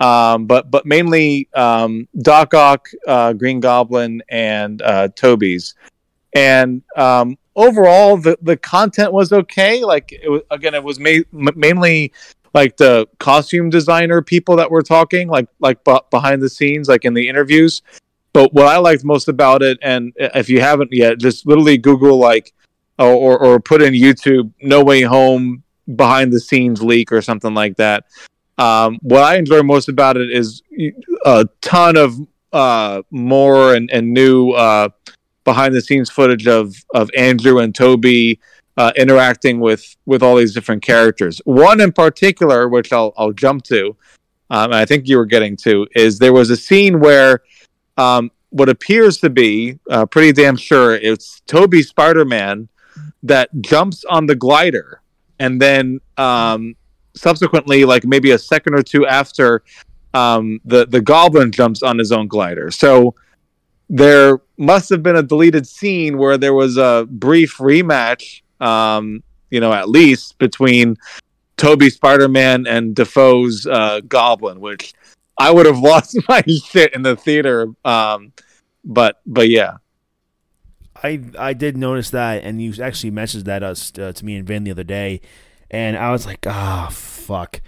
um, 0.00 0.46
but 0.46 0.70
but 0.70 0.86
mainly 0.86 1.48
um, 1.54 2.08
Doc 2.22 2.54
Ock, 2.54 2.88
uh, 3.06 3.32
Green 3.32 3.60
Goblin, 3.60 4.22
and 4.28 4.80
uh, 4.80 5.08
Tobey's. 5.08 5.74
And 6.36 6.82
um, 6.96 7.36
overall, 7.56 8.16
the 8.16 8.38
the 8.42 8.56
content 8.56 9.12
was 9.12 9.32
okay. 9.32 9.84
Like 9.84 10.12
it 10.12 10.28
was, 10.28 10.42
again, 10.50 10.74
it 10.74 10.84
was 10.84 11.00
ma- 11.00 11.52
mainly 11.56 12.12
like 12.54 12.76
the 12.76 13.06
costume 13.18 13.68
designer 13.68 14.22
people 14.22 14.56
that 14.56 14.70
were 14.70 14.82
talking, 14.82 15.28
like 15.28 15.48
like 15.58 15.84
b- 15.84 15.98
behind 16.10 16.40
the 16.40 16.48
scenes, 16.48 16.88
like 16.88 17.04
in 17.04 17.12
the 17.12 17.28
interviews. 17.28 17.82
But 18.32 18.52
what 18.52 18.66
I 18.66 18.78
liked 18.78 19.04
most 19.04 19.28
about 19.28 19.62
it, 19.62 19.78
and 19.82 20.12
if 20.16 20.48
you 20.48 20.60
haven't 20.60 20.92
yet, 20.92 21.18
just 21.18 21.46
literally 21.46 21.76
Google 21.76 22.18
like 22.18 22.52
or 22.98 23.38
or, 23.38 23.60
put 23.60 23.82
in 23.82 23.92
YouTube 23.92 24.52
"No 24.62 24.82
Way 24.82 25.02
Home" 25.02 25.62
behind 25.96 26.32
the 26.32 26.40
scenes 26.40 26.82
leak 26.82 27.12
or 27.12 27.20
something 27.20 27.54
like 27.54 27.76
that. 27.76 28.04
Um, 28.56 28.98
what 29.02 29.22
I 29.24 29.36
enjoy 29.36 29.62
most 29.62 29.88
about 29.88 30.16
it 30.16 30.30
is 30.30 30.62
a 31.24 31.48
ton 31.60 31.96
of 31.96 32.14
uh, 32.52 33.02
more 33.10 33.74
and, 33.74 33.90
and 33.90 34.12
new 34.12 34.50
uh, 34.52 34.90
behind 35.42 35.74
the 35.74 35.80
scenes 35.80 36.08
footage 36.08 36.46
of 36.46 36.74
of 36.94 37.10
Andrew 37.16 37.58
and 37.58 37.74
Tobey 37.74 38.38
uh, 38.76 38.92
interacting 38.96 39.60
with 39.60 39.96
with 40.06 40.22
all 40.22 40.36
these 40.36 40.54
different 40.54 40.82
characters. 40.82 41.40
One 41.44 41.80
in 41.80 41.92
particular, 41.92 42.68
which 42.68 42.92
I'll 42.92 43.12
I'll 43.16 43.32
jump 43.32 43.64
to, 43.64 43.96
um, 44.50 44.66
and 44.66 44.74
I 44.74 44.84
think 44.84 45.08
you 45.08 45.16
were 45.16 45.26
getting 45.26 45.56
to, 45.58 45.86
is 45.94 46.18
there 46.18 46.32
was 46.32 46.50
a 46.50 46.56
scene 46.56 47.00
where 47.00 47.42
um, 47.96 48.30
what 48.50 48.68
appears 48.68 49.18
to 49.18 49.30
be 49.30 49.78
uh, 49.90 50.06
pretty 50.06 50.32
damn 50.32 50.56
sure 50.56 50.94
it's 50.94 51.40
Tobey 51.46 51.82
Spider 51.82 52.24
Man 52.24 52.68
that 53.22 53.48
jumps 53.60 54.04
on 54.04 54.26
the 54.26 54.34
glider, 54.36 55.00
and 55.38 55.60
then 55.60 56.00
um, 56.16 56.76
subsequently, 57.16 57.84
like 57.84 58.04
maybe 58.04 58.32
a 58.32 58.38
second 58.38 58.74
or 58.74 58.82
two 58.82 59.06
after, 59.06 59.62
um, 60.14 60.60
the 60.64 60.86
the 60.86 61.00
Goblin 61.00 61.52
jumps 61.52 61.82
on 61.82 61.98
his 61.98 62.12
own 62.12 62.28
glider. 62.28 62.70
So 62.70 63.14
there 63.90 64.40
must 64.56 64.88
have 64.88 65.02
been 65.02 65.16
a 65.16 65.22
deleted 65.22 65.66
scene 65.66 66.16
where 66.16 66.38
there 66.38 66.54
was 66.54 66.76
a 66.76 67.06
brief 67.10 67.58
rematch, 67.58 68.42
um, 68.60 69.22
you 69.50 69.60
know, 69.60 69.72
at 69.72 69.88
least 69.88 70.38
between 70.38 70.96
Tobey 71.56 71.90
Spider 71.90 72.28
Man 72.28 72.66
and 72.66 72.94
Dafoe's 72.94 73.66
uh, 73.66 74.00
Goblin, 74.06 74.60
which 74.60 74.92
I 75.38 75.50
would 75.50 75.66
have 75.66 75.78
lost 75.80 76.16
my 76.28 76.42
shit 76.42 76.94
in 76.94 77.02
the 77.02 77.16
theater. 77.16 77.68
Um, 77.84 78.32
but 78.84 79.20
but 79.26 79.48
yeah, 79.48 79.78
I 81.02 81.20
I 81.38 81.52
did 81.52 81.76
notice 81.76 82.10
that, 82.10 82.44
and 82.44 82.60
you 82.60 82.74
actually 82.82 83.12
messaged 83.12 83.44
that 83.44 83.62
us 83.62 83.92
uh, 83.98 84.12
to 84.12 84.24
me 84.24 84.36
and 84.36 84.46
Vin 84.46 84.64
the 84.64 84.70
other 84.70 84.84
day, 84.84 85.20
and 85.70 85.96
I 85.96 86.10
was 86.10 86.26
like, 86.26 86.46
ah, 86.46 86.88
fuck. 86.90 87.60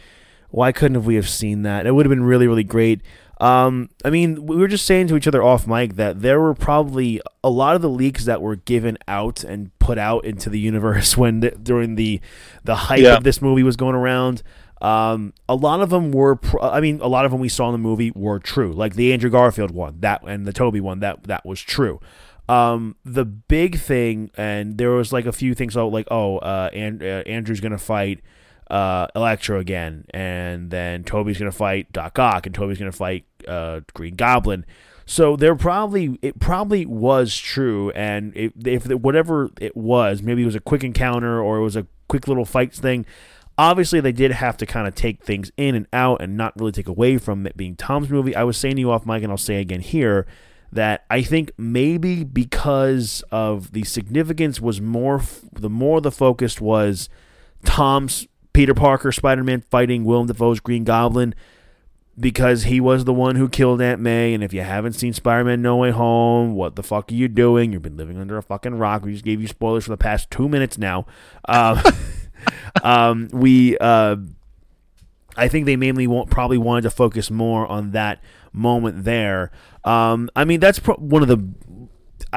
Why 0.50 0.72
couldn't 0.72 0.94
have 0.94 1.06
we 1.06 1.16
have 1.16 1.28
seen 1.28 1.62
that? 1.62 1.86
It 1.86 1.92
would 1.92 2.06
have 2.06 2.10
been 2.10 2.24
really, 2.24 2.46
really 2.46 2.64
great. 2.64 3.02
Um, 3.38 3.90
I 4.04 4.10
mean, 4.10 4.46
we 4.46 4.56
were 4.56 4.68
just 4.68 4.86
saying 4.86 5.08
to 5.08 5.16
each 5.16 5.26
other 5.26 5.42
off 5.42 5.66
mic 5.66 5.96
that 5.96 6.22
there 6.22 6.40
were 6.40 6.54
probably 6.54 7.20
a 7.44 7.50
lot 7.50 7.76
of 7.76 7.82
the 7.82 7.90
leaks 7.90 8.24
that 8.24 8.40
were 8.40 8.56
given 8.56 8.96
out 9.06 9.44
and 9.44 9.76
put 9.78 9.98
out 9.98 10.24
into 10.24 10.48
the 10.48 10.58
universe 10.72 11.16
when 11.16 11.40
the, 11.40 11.50
during 11.50 11.96
the 11.96 12.20
the 12.64 12.74
hype 12.74 13.00
Yeah. 13.00 13.16
of 13.16 13.24
this 13.24 13.42
movie 13.42 13.62
was 13.62 13.76
going 13.76 13.94
around. 13.94 14.42
Um, 14.80 15.32
a 15.48 15.54
lot 15.54 15.80
of 15.80 15.90
them 15.90 16.12
were. 16.12 16.36
Pro- 16.36 16.60
I 16.70 16.80
mean, 16.80 17.00
a 17.00 17.08
lot 17.08 17.24
of 17.24 17.30
them 17.30 17.40
we 17.40 17.48
saw 17.48 17.66
in 17.68 17.72
the 17.72 17.78
movie 17.78 18.10
were 18.14 18.38
true. 18.38 18.72
Like 18.72 18.94
the 18.94 19.12
Andrew 19.12 19.30
Garfield 19.30 19.70
one, 19.70 20.00
that 20.00 20.22
and 20.26 20.46
the 20.46 20.52
Tobey 20.52 20.80
one, 20.80 21.00
that 21.00 21.24
that 21.24 21.44
was 21.46 21.60
true. 21.60 22.00
Um, 22.48 22.94
the 23.04 23.24
big 23.24 23.78
thing, 23.78 24.30
and 24.36 24.78
there 24.78 24.90
was 24.90 25.12
like 25.12 25.26
a 25.26 25.32
few 25.32 25.54
things 25.54 25.76
out, 25.76 25.92
like, 25.92 26.06
oh, 26.12 26.38
uh, 26.38 26.70
and, 26.72 27.02
uh, 27.02 27.24
Andrew's 27.26 27.60
gonna 27.60 27.76
fight 27.78 28.20
uh, 28.70 29.06
Electro 29.14 29.58
again, 29.58 30.04
and 30.10 30.70
then 30.70 31.04
Tobey's 31.04 31.38
gonna 31.38 31.52
fight 31.52 31.92
Doc 31.92 32.18
Ock, 32.18 32.46
and 32.46 32.54
Tobey's 32.54 32.78
gonna 32.78 32.92
fight 32.92 33.24
uh, 33.46 33.80
Green 33.94 34.14
Goblin. 34.16 34.64
So 35.06 35.36
there 35.36 35.54
probably 35.54 36.18
it 36.20 36.40
probably 36.40 36.84
was 36.84 37.36
true, 37.36 37.90
and 37.90 38.32
if, 38.34 38.86
whatever 38.86 39.50
it 39.60 39.76
was, 39.76 40.20
maybe 40.20 40.42
it 40.42 40.46
was 40.46 40.56
a 40.56 40.60
quick 40.60 40.82
encounter 40.82 41.40
or 41.40 41.58
it 41.58 41.62
was 41.62 41.76
a 41.76 41.86
quick 42.08 42.26
little 42.26 42.44
fight 42.44 42.74
thing. 42.74 43.06
Obviously, 43.58 44.00
they 44.00 44.12
did 44.12 44.32
have 44.32 44.56
to 44.58 44.66
kind 44.66 44.86
of 44.86 44.94
take 44.94 45.22
things 45.22 45.50
in 45.56 45.74
and 45.74 45.86
out 45.92 46.20
and 46.20 46.36
not 46.36 46.58
really 46.58 46.72
take 46.72 46.88
away 46.88 47.16
from 47.18 47.46
it 47.46 47.56
being 47.56 47.76
Tom's 47.76 48.10
movie. 48.10 48.36
I 48.36 48.42
was 48.42 48.58
saying 48.58 48.74
to 48.74 48.80
you 48.80 48.90
off 48.90 49.06
mic, 49.06 49.22
and 49.22 49.30
I'll 49.30 49.38
say 49.38 49.60
again 49.60 49.80
here 49.80 50.26
that 50.72 51.04
I 51.08 51.22
think 51.22 51.52
maybe 51.56 52.24
because 52.24 53.22
of 53.30 53.72
the 53.72 53.84
significance 53.84 54.60
was 54.60 54.80
more 54.80 55.22
the 55.52 55.70
more 55.70 56.00
the 56.00 56.10
focus 56.10 56.60
was 56.60 57.08
Tom's 57.64 58.26
Peter 58.56 58.72
Parker 58.72 59.12
Spider 59.12 59.44
Man 59.44 59.60
fighting 59.60 60.06
Willem 60.06 60.28
Dafoe's 60.28 60.60
Green 60.60 60.82
Goblin 60.82 61.34
because 62.18 62.62
he 62.62 62.80
was 62.80 63.04
the 63.04 63.12
one 63.12 63.36
who 63.36 63.50
killed 63.50 63.82
Aunt 63.82 64.00
May. 64.00 64.32
And 64.32 64.42
if 64.42 64.54
you 64.54 64.62
haven't 64.62 64.94
seen 64.94 65.12
Spider 65.12 65.44
Man 65.44 65.60
No 65.60 65.76
Way 65.76 65.90
Home, 65.90 66.54
what 66.54 66.74
the 66.74 66.82
fuck 66.82 67.12
are 67.12 67.14
you 67.14 67.28
doing? 67.28 67.74
You've 67.74 67.82
been 67.82 67.98
living 67.98 68.16
under 68.16 68.38
a 68.38 68.42
fucking 68.42 68.78
rock. 68.78 69.04
We 69.04 69.12
just 69.12 69.26
gave 69.26 69.42
you 69.42 69.46
spoilers 69.46 69.84
for 69.84 69.90
the 69.90 69.98
past 69.98 70.30
two 70.30 70.48
minutes 70.48 70.78
now. 70.78 71.04
Um, 71.46 71.82
um, 72.82 73.28
we, 73.30 73.76
uh, 73.76 74.16
I 75.36 75.48
think 75.48 75.66
they 75.66 75.76
mainly 75.76 76.06
want, 76.06 76.30
probably 76.30 76.56
wanted 76.56 76.84
to 76.84 76.90
focus 76.90 77.30
more 77.30 77.66
on 77.66 77.90
that 77.90 78.22
moment 78.54 79.04
there. 79.04 79.50
Um, 79.84 80.30
I 80.34 80.46
mean, 80.46 80.60
that's 80.60 80.78
pro- 80.78 80.96
one 80.96 81.20
of 81.20 81.28
the 81.28 81.36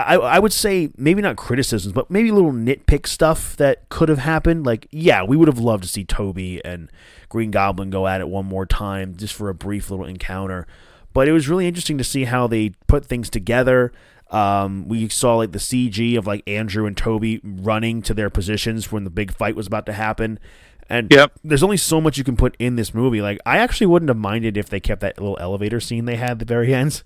I, 0.07 0.15
I 0.15 0.39
would 0.39 0.53
say 0.53 0.89
maybe 0.97 1.21
not 1.21 1.35
criticisms, 1.35 1.93
but 1.93 2.09
maybe 2.11 2.31
little 2.31 2.51
nitpick 2.51 3.07
stuff 3.07 3.55
that 3.57 3.87
could 3.89 4.09
have 4.09 4.19
happened. 4.19 4.65
Like, 4.65 4.87
yeah, 4.91 5.23
we 5.23 5.35
would 5.37 5.47
have 5.47 5.59
loved 5.59 5.83
to 5.83 5.89
see 5.89 6.03
Tobey 6.03 6.63
and 6.65 6.91
Green 7.29 7.51
Goblin 7.51 7.89
go 7.89 8.07
at 8.07 8.21
it 8.21 8.27
one 8.29 8.45
more 8.45 8.65
time 8.65 9.15
just 9.15 9.33
for 9.33 9.49
a 9.49 9.53
brief 9.53 9.89
little 9.89 10.05
encounter. 10.05 10.67
But 11.13 11.27
it 11.27 11.31
was 11.31 11.47
really 11.49 11.67
interesting 11.67 11.97
to 11.97 12.03
see 12.03 12.25
how 12.25 12.47
they 12.47 12.71
put 12.87 13.05
things 13.05 13.29
together. 13.29 13.91
Um, 14.31 14.87
we 14.87 15.09
saw 15.09 15.37
like 15.37 15.53
the 15.53 15.59
CG 15.59 16.17
of 16.17 16.27
like 16.27 16.43
Andrew 16.47 16.85
and 16.85 16.95
Tobey 16.95 17.41
running 17.43 18.01
to 18.03 18.13
their 18.13 18.29
positions 18.29 18.91
when 18.91 19.03
the 19.03 19.09
big 19.09 19.33
fight 19.33 19.55
was 19.55 19.65
about 19.67 19.85
to 19.87 19.93
happen. 19.93 20.39
And 20.87 21.11
Yep. 21.11 21.33
there's 21.43 21.63
only 21.63 21.77
so 21.77 21.99
much 22.01 22.17
you 22.17 22.23
can 22.23 22.35
put 22.35 22.55
in 22.59 22.75
this 22.75 22.93
movie. 22.93 23.21
Like, 23.21 23.39
I 23.45 23.57
actually 23.59 23.87
wouldn't 23.87 24.09
have 24.09 24.17
minded 24.17 24.57
if 24.57 24.69
they 24.69 24.79
kept 24.79 25.01
that 25.01 25.19
little 25.19 25.37
elevator 25.39 25.79
scene 25.79 26.05
they 26.05 26.15
had 26.15 26.31
at 26.31 26.39
the 26.39 26.45
very 26.45 26.73
end. 26.81 27.03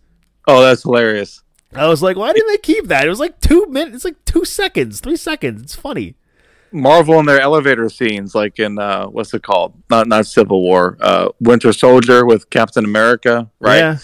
Oh, 0.47 0.61
that's 0.61 0.83
hilarious. 0.83 1.41
I 1.75 1.87
was 1.87 2.03
like, 2.03 2.17
why 2.17 2.33
didn't 2.33 2.49
they 2.49 2.57
keep 2.57 2.87
that? 2.87 3.05
It 3.05 3.09
was 3.09 3.19
like 3.19 3.39
two 3.39 3.65
minutes. 3.67 3.95
It's 3.95 4.05
like 4.05 4.23
two 4.25 4.45
seconds, 4.45 4.99
three 4.99 5.15
seconds. 5.15 5.61
It's 5.61 5.75
funny. 5.75 6.15
Marvel 6.71 7.19
and 7.19 7.27
their 7.27 7.39
elevator 7.39 7.87
scenes, 7.89 8.33
like 8.33 8.59
in 8.59 8.79
uh, 8.79 9.05
what's 9.05 9.33
it 9.33 9.43
called? 9.43 9.73
Not 9.89 10.07
not 10.07 10.25
Civil 10.25 10.61
War, 10.61 10.97
uh, 11.01 11.29
Winter 11.39 11.71
Soldier 11.71 12.25
with 12.25 12.49
Captain 12.49 12.83
America, 12.83 13.49
right? 13.59 13.77
Yeah. 13.77 13.97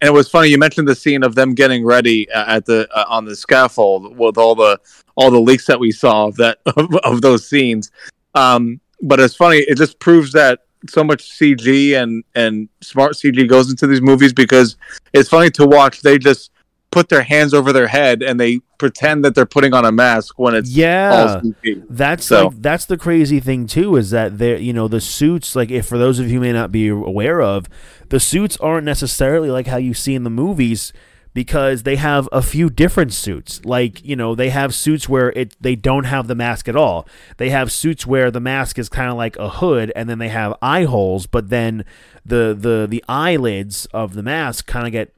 And 0.00 0.08
it 0.08 0.12
was 0.12 0.28
funny. 0.28 0.48
You 0.48 0.58
mentioned 0.58 0.88
the 0.88 0.94
scene 0.94 1.22
of 1.22 1.34
them 1.34 1.54
getting 1.54 1.84
ready 1.84 2.30
uh, 2.30 2.56
at 2.56 2.66
the 2.66 2.88
uh, 2.92 3.04
on 3.08 3.24
the 3.24 3.34
scaffold 3.34 4.16
with 4.16 4.38
all 4.38 4.54
the 4.54 4.78
all 5.16 5.30
the 5.30 5.40
leaks 5.40 5.66
that 5.66 5.78
we 5.78 5.90
saw 5.90 6.26
of 6.26 6.36
that 6.36 6.58
of, 6.76 6.94
of 6.96 7.22
those 7.22 7.48
scenes. 7.48 7.90
Um, 8.34 8.80
but 9.00 9.18
it's 9.20 9.34
funny. 9.34 9.58
It 9.58 9.76
just 9.76 9.98
proves 9.98 10.32
that 10.32 10.60
so 10.88 11.02
much 11.02 11.30
CG 11.30 12.00
and 12.00 12.24
and 12.34 12.68
smart 12.80 13.14
CG 13.14 13.48
goes 13.48 13.68
into 13.70 13.86
these 13.88 14.00
movies 14.00 14.32
because 14.32 14.76
it's 15.12 15.28
funny 15.28 15.50
to 15.50 15.66
watch. 15.66 16.02
They 16.02 16.18
just 16.18 16.52
put 16.92 17.08
their 17.08 17.22
hands 17.22 17.52
over 17.52 17.72
their 17.72 17.88
head 17.88 18.22
and 18.22 18.38
they 18.38 18.60
pretend 18.78 19.24
that 19.24 19.34
they're 19.34 19.46
putting 19.46 19.74
on 19.74 19.84
a 19.84 19.90
mask 19.90 20.38
when 20.38 20.54
it's 20.54 20.70
Yeah. 20.70 21.40
all 21.42 21.52
That's 21.90 22.24
So- 22.26 22.48
like 22.48 22.62
that's 22.62 22.84
the 22.84 22.96
crazy 22.96 23.40
thing 23.40 23.66
too 23.66 23.96
is 23.96 24.10
that 24.10 24.38
they 24.38 24.58
you 24.60 24.72
know 24.72 24.86
the 24.88 25.00
suits 25.00 25.56
like 25.56 25.70
if 25.70 25.86
for 25.86 25.98
those 25.98 26.18
of 26.20 26.26
you 26.28 26.34
who 26.34 26.40
may 26.40 26.52
not 26.52 26.70
be 26.70 26.88
aware 26.88 27.40
of 27.42 27.66
the 28.10 28.20
suits 28.20 28.56
aren't 28.58 28.84
necessarily 28.84 29.50
like 29.50 29.66
how 29.66 29.78
you 29.78 29.94
see 29.94 30.14
in 30.14 30.22
the 30.22 30.30
movies 30.30 30.92
because 31.34 31.84
they 31.84 31.96
have 31.96 32.28
a 32.30 32.42
few 32.42 32.68
different 32.68 33.10
suits. 33.14 33.64
Like 33.64 34.04
you 34.04 34.14
know 34.16 34.34
they 34.34 34.50
have 34.50 34.74
suits 34.74 35.08
where 35.08 35.30
it 35.30 35.56
they 35.60 35.74
don't 35.74 36.04
have 36.04 36.28
the 36.28 36.34
mask 36.34 36.68
at 36.68 36.76
all. 36.76 37.08
They 37.38 37.48
have 37.48 37.72
suits 37.72 38.06
where 38.06 38.30
the 38.30 38.40
mask 38.40 38.78
is 38.78 38.90
kind 38.90 39.10
of 39.10 39.16
like 39.16 39.36
a 39.38 39.48
hood 39.48 39.90
and 39.96 40.10
then 40.10 40.18
they 40.18 40.28
have 40.28 40.52
eye 40.60 40.84
holes 40.84 41.26
but 41.26 41.48
then 41.48 41.86
the 42.26 42.54
the 42.58 42.86
the 42.86 43.02
eyelids 43.08 43.86
of 43.94 44.12
the 44.12 44.22
mask 44.22 44.66
kind 44.66 44.86
of 44.86 44.92
get 44.92 45.14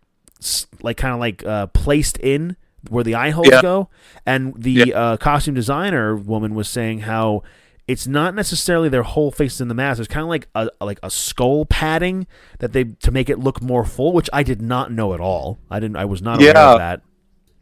like 0.83 0.96
kind 0.96 1.14
of 1.14 1.20
like 1.20 1.44
uh, 1.44 1.66
placed 1.68 2.16
in 2.18 2.57
where 2.90 3.04
the 3.04 3.14
eye 3.14 3.30
holes 3.30 3.48
Yeah. 3.50 3.62
go. 3.62 3.88
And 4.26 4.54
the 4.62 4.92
uh, 4.94 5.16
costume 5.16 5.54
designer 5.54 6.14
woman 6.16 6.54
was 6.54 6.68
saying 6.68 7.00
how 7.00 7.42
it's 7.87 8.07
not 8.07 8.35
necessarily 8.35 8.88
their 8.88 9.02
whole 9.02 9.30
face 9.30 9.61
in 9.61 9.68
the 9.68 9.74
mask. 9.74 9.98
It's 10.00 10.09
kind 10.09 10.22
of 10.22 10.28
like 10.28 10.48
a 10.54 10.70
like 10.80 10.98
a 11.02 11.11
skull 11.11 11.66
padding 11.66 12.26
that 12.61 12.72
they 12.72 12.85
to 12.85 13.11
make 13.11 13.28
it 13.28 13.38
look 13.38 13.61
more 13.62 13.85
full, 13.85 14.12
which 14.12 14.30
I 14.33 14.42
did 14.42 14.61
not 14.62 14.90
know 14.92 15.12
at 15.14 15.20
all. 15.20 15.59
I 15.70 15.80
didn't. 15.80 15.96
I 15.96 16.04
was 16.07 16.22
not 16.22 16.38
aware 16.40 16.52
Yeah. 16.54 16.72
of 16.72 16.78
that. 16.78 17.00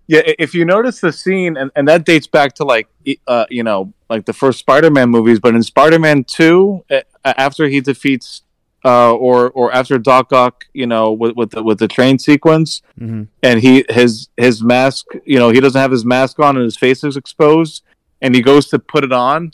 Yeah, 0.08 0.20
if 0.38 0.52
you 0.54 0.64
notice 0.64 1.00
the 1.00 1.12
scene, 1.12 1.56
and, 1.56 1.70
and 1.76 1.86
that 1.88 2.04
dates 2.04 2.26
back 2.26 2.54
to 2.56 2.64
like 2.64 2.88
uh, 3.28 3.46
you 3.50 3.62
know 3.62 3.92
like 4.10 4.26
the 4.26 4.32
first 4.32 4.58
Spider-Man 4.58 5.08
movies, 5.08 5.38
but 5.40 5.54
in 5.54 5.62
Spider-Man 5.62 6.24
Two, 6.24 6.84
after 7.24 7.66
he 7.68 7.80
defeats 7.80 8.41
uh, 8.84 9.14
or 9.14 9.50
or 9.50 9.72
after 9.72 9.98
Doc 9.98 10.32
Ock, 10.32 10.66
you 10.72 10.86
know, 10.86 11.12
with 11.12 11.36
with 11.36 11.50
the, 11.50 11.62
with 11.62 11.78
the 11.78 11.88
train 11.88 12.18
sequence, 12.18 12.82
hmm 12.98 13.24
and 13.42 13.60
he 13.60 13.84
his 13.88 14.28
his 14.36 14.62
mask, 14.62 15.06
you 15.24 15.38
know, 15.38 15.50
he 15.50 15.60
doesn't 15.60 15.80
have 15.80 15.90
his 15.90 16.04
mask 16.04 16.38
on 16.40 16.56
and 16.56 16.64
his 16.64 16.76
face 16.76 17.04
is 17.04 17.16
exposed, 17.16 17.82
and 18.20 18.34
he 18.34 18.42
goes 18.42 18.68
to 18.68 18.78
put 18.78 19.04
it 19.04 19.12
on. 19.12 19.52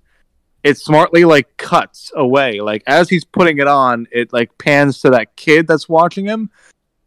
It 0.64 0.76
smartly 0.76 1.24
like 1.24 1.56
cuts 1.56 2.10
away, 2.16 2.60
like 2.60 2.82
as 2.86 3.08
he's 3.08 3.24
putting 3.24 3.58
it 3.58 3.68
on, 3.68 4.06
it 4.10 4.32
like 4.32 4.56
pans 4.58 5.00
to 5.02 5.10
that 5.10 5.36
kid 5.36 5.66
that's 5.68 5.88
watching 5.88 6.24
him, 6.24 6.50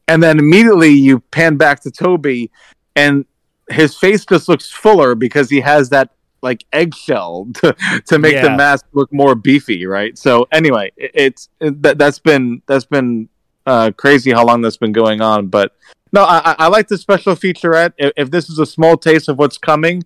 and 0.08 0.22
then 0.22 0.40
immediately 0.40 0.90
you 0.90 1.20
pan 1.20 1.58
back 1.58 1.82
to 1.82 1.92
Tobey, 1.92 2.50
and 2.96 3.26
his 3.70 3.98
face 3.98 4.26
just 4.26 4.48
looks 4.48 4.70
fuller 4.70 5.16
because 5.16 5.50
he 5.50 5.60
has 5.62 5.90
that 5.90 6.12
like 6.42 6.66
eggshell 6.74 7.48
to, 7.56 7.76
to 8.08 8.20
make 8.20 8.34
the 8.42 8.58
mask 8.58 8.86
look 8.94 9.12
more 9.14 9.36
beefy, 9.36 9.86
right? 9.86 10.18
So 10.18 10.48
anyway, 10.52 10.92
it, 10.98 11.12
it's 11.14 11.50
it, 11.60 11.82
that, 11.84 11.98
that's 11.98 12.20
been 12.20 12.62
that's 12.68 12.86
been 12.86 13.30
uh, 13.66 13.92
crazy 13.96 14.32
how 14.32 14.46
long 14.46 14.62
that's 14.62 14.78
been 14.78 14.92
going 14.92 15.22
on, 15.22 15.48
but 15.48 15.76
no, 16.14 16.24
I, 16.24 16.40
I- 16.52 16.56
I 16.60 16.68
like 16.68 16.88
the 16.88 16.98
special 16.98 17.36
featurette. 17.36 17.94
If, 17.98 18.12
if 18.18 18.32
this 18.32 18.50
is 18.50 18.60
a 18.60 18.66
small 18.66 18.98
taste 18.98 19.30
of 19.30 19.38
what's 19.38 19.58
coming, 19.58 20.04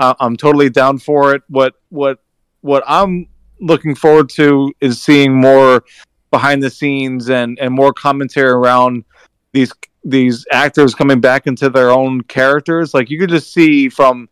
uh, 0.00 0.14
I'm 0.20 0.36
totally 0.36 0.68
down 0.70 0.98
for 0.98 1.34
it. 1.34 1.42
What 1.48 1.74
what 1.90 2.18
what 2.60 2.82
I'm 2.86 3.28
looking 3.60 3.94
forward 3.94 4.28
to 4.30 4.72
is 4.80 5.02
seeing 5.02 5.34
more 5.34 5.82
behind 6.30 6.62
the 6.62 6.68
scenes 6.70 7.30
and 7.30 7.58
and 7.60 7.72
more 7.72 7.92
commentary 7.92 8.50
around 8.50 9.04
these 9.52 9.72
these 10.04 10.44
actors 10.52 10.94
coming 10.94 11.20
back 11.20 11.46
into 11.46 11.70
their 11.70 11.90
own 11.90 12.20
characters. 12.22 12.92
Like 12.92 13.08
you 13.08 13.18
could 13.18 13.30
just 13.30 13.52
see 13.54 13.88
from 13.88 14.28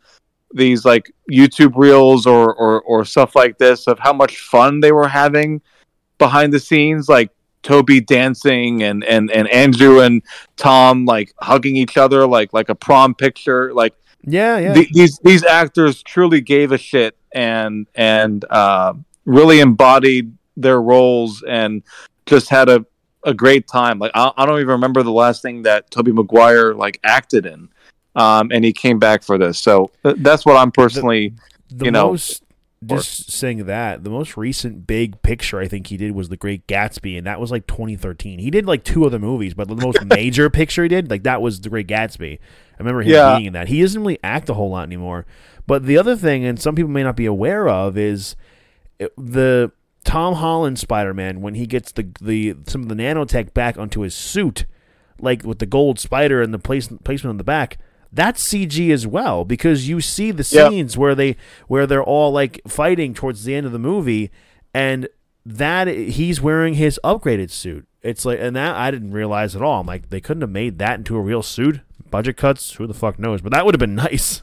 these 0.55 0.85
like 0.85 1.13
YouTube 1.31 1.73
reels 1.77 2.27
or 2.27 2.55
or, 2.55 2.81
or 2.83 3.05
stuff 3.05 3.35
like 3.35 3.59
this 3.59 3.87
of 3.87 3.99
how 3.99 4.13
much 4.13 4.39
fun 4.39 4.81
they 4.81 4.93
were 4.93 5.09
having 5.09 5.61
behind 6.19 6.53
the 6.53 6.61
scenes, 6.61 7.09
like 7.09 7.31
Tobey 7.63 8.01
dancing 8.01 8.83
and 8.83 9.03
and 9.05 9.31
and 9.31 9.49
Andrew 9.49 10.01
and 10.01 10.23
Tom 10.57 11.05
like 11.05 11.33
hugging 11.41 11.77
each 11.77 11.97
other 11.97 12.27
like 12.27 12.53
like 12.53 12.69
a 12.69 12.75
prom 12.75 13.15
picture. 13.15 13.73
Like 13.75 13.95
Yeah, 14.23 14.59
yeah. 14.59 14.73
the- 14.75 14.89
these 14.93 15.19
these 15.25 15.45
actors 15.45 16.03
truly 16.03 16.41
gave 16.41 16.73
a 16.73 16.79
shit 16.79 17.17
and 17.33 17.87
and 17.95 18.45
uh, 18.49 18.95
really 19.25 19.61
embodied 19.61 20.33
their 20.57 20.81
roles 20.81 21.43
and 21.49 21.83
just 22.27 22.49
had 22.49 22.69
a, 22.69 22.87
a 23.25 23.35
great 23.35 23.67
time. 23.67 23.99
Like 23.99 24.13
I, 24.15 24.31
I 24.37 24.47
don't 24.47 24.61
even 24.61 24.69
remember 24.69 25.03
the 25.03 25.11
last 25.11 25.43
thing 25.43 25.63
that 25.63 25.91
Tobey 25.91 26.13
Maguire 26.13 26.75
like 26.75 27.01
acted 27.03 27.45
in, 27.47 27.69
um, 28.15 28.51
and 28.53 28.65
he 28.65 28.73
came 28.73 28.99
back 28.99 29.23
for 29.23 29.39
this. 29.39 29.59
So 29.59 29.91
th- 30.05 30.17
that's 30.21 30.45
what 30.47 30.57
I'm 30.57 30.71
personally. 30.73 31.35
the 31.71 31.87
you 31.87 31.91
know, 31.91 32.11
most 32.11 32.43
just 32.87 33.31
saying 33.33 33.65
that 33.65 34.05
the 34.05 34.11
most 34.11 34.37
recent 34.37 34.87
big 34.87 35.23
picture 35.23 35.59
I 35.59 35.69
think 35.69 35.87
he 35.87 35.97
did 35.97 36.13
was 36.13 36.29
The 36.29 36.37
Great 36.37 36.67
Gatsby, 36.67 37.17
and 37.17 37.27
that 37.27 37.41
was 37.41 37.51
like 37.51 37.67
2013. 37.67 38.39
He 38.39 38.51
did 38.51 38.67
like 38.67 38.85
two 38.85 39.07
other 39.07 39.19
movies, 39.19 39.55
but 39.55 39.69
the 39.69 39.77
most 39.77 40.05
major 40.07 40.51
picture 40.51 40.83
he 40.83 40.89
did, 40.89 41.09
like 41.11 41.23
that 41.23 41.41
was 41.41 41.61
The 41.61 41.71
Great 41.71 41.87
Gatsby. 41.89 42.39
I 42.39 42.77
remember 42.79 43.01
him 43.03 43.13
Yeah. 43.13 43.37
being 43.37 43.47
in 43.47 43.53
that. 43.55 43.69
He 43.69 43.81
doesn't 43.81 44.01
really 44.01 44.19
act 44.23 44.51
a 44.51 44.55
whole 44.55 44.71
lot 44.71 44.83
anymore. 44.83 45.25
But 45.67 45.87
the 45.87 45.97
other 45.97 46.15
thing, 46.15 46.45
and 46.45 46.61
some 46.61 46.75
people 46.75 46.91
may 46.91 47.03
not 47.03 47.17
be 47.17 47.25
aware 47.25 47.69
of, 47.69 47.97
is 47.97 48.37
the 49.17 49.73
Tom 50.05 50.35
Holland 50.35 50.79
Spider-Man 50.79 51.41
when 51.41 51.55
he 51.55 51.67
gets 51.67 51.91
the 51.93 52.09
the 52.21 52.55
some 52.67 52.83
of 52.83 52.89
the 52.89 52.95
nanotech 52.95 53.55
back 53.55 53.79
onto 53.79 54.01
his 54.03 54.15
suit, 54.15 54.67
like 55.19 55.43
with 55.43 55.59
the 55.59 55.67
gold 55.67 55.99
spider 55.99 56.43
and 56.43 56.53
the 56.53 56.59
place, 56.59 56.89
placement 57.05 57.31
on 57.31 57.39
the 57.39 57.45
back. 57.45 57.79
That's 58.15 58.43
CG 58.49 58.93
as 58.93 59.07
well 59.07 59.45
because 59.45 59.89
you 59.89 60.01
see 60.01 60.31
the 60.31 60.49
Yep. 60.49 60.71
scenes 60.71 60.97
where 60.97 61.15
they 61.17 61.37
where 61.67 61.85
they're 61.87 62.03
all 62.03 62.31
like 62.31 62.61
fighting 62.69 63.13
towards 63.13 63.43
the 63.45 63.55
end 63.57 63.67
of 63.67 63.73
the 63.73 63.79
movie, 63.79 64.31
and 64.73 65.09
that 65.45 65.89
he's 65.89 66.41
wearing 66.41 66.75
his 66.75 67.01
upgraded 67.03 67.51
suit. 67.51 67.87
It's 68.03 68.25
like, 68.25 68.39
and 68.41 68.55
that 68.55 68.77
I 68.77 68.91
didn't 68.91 69.13
realize 69.13 69.57
at 69.57 69.63
all. 69.63 69.81
I'm 69.81 69.87
like, 69.87 70.11
they 70.11 70.21
couldn't 70.21 70.43
have 70.43 70.51
made 70.51 70.79
that 70.79 70.99
into 70.99 71.17
a 71.17 71.21
real 71.21 71.43
suit. 71.43 71.81
Budget 72.11 72.37
cuts, 72.37 72.75
who 72.75 72.87
the 72.87 72.95
fuck 72.95 73.19
knows? 73.19 73.41
But 73.41 73.51
that 73.53 73.65
would 73.67 73.75
have 73.75 73.81
been 73.81 73.95
nice. 74.11 74.43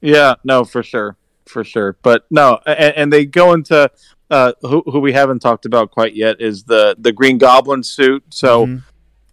Yeah, 0.00 0.34
no, 0.42 0.64
for 0.64 0.82
sure, 0.82 1.16
for 1.46 1.64
sure. 1.64 1.96
But 2.02 2.24
no, 2.30 2.60
and, 2.66 2.94
and 2.96 3.12
they 3.12 3.26
go 3.26 3.52
into 3.52 3.90
uh, 4.30 4.52
who 4.62 4.82
who 4.86 5.00
we 5.00 5.12
haven't 5.12 5.40
talked 5.40 5.66
about 5.66 5.90
quite 5.90 6.14
yet 6.16 6.40
is 6.40 6.64
the 6.64 6.96
the 6.98 7.12
Green 7.12 7.36
Goblin 7.38 7.82
suit. 7.82 8.24
So. 8.30 8.66
Mhm. 8.66 8.82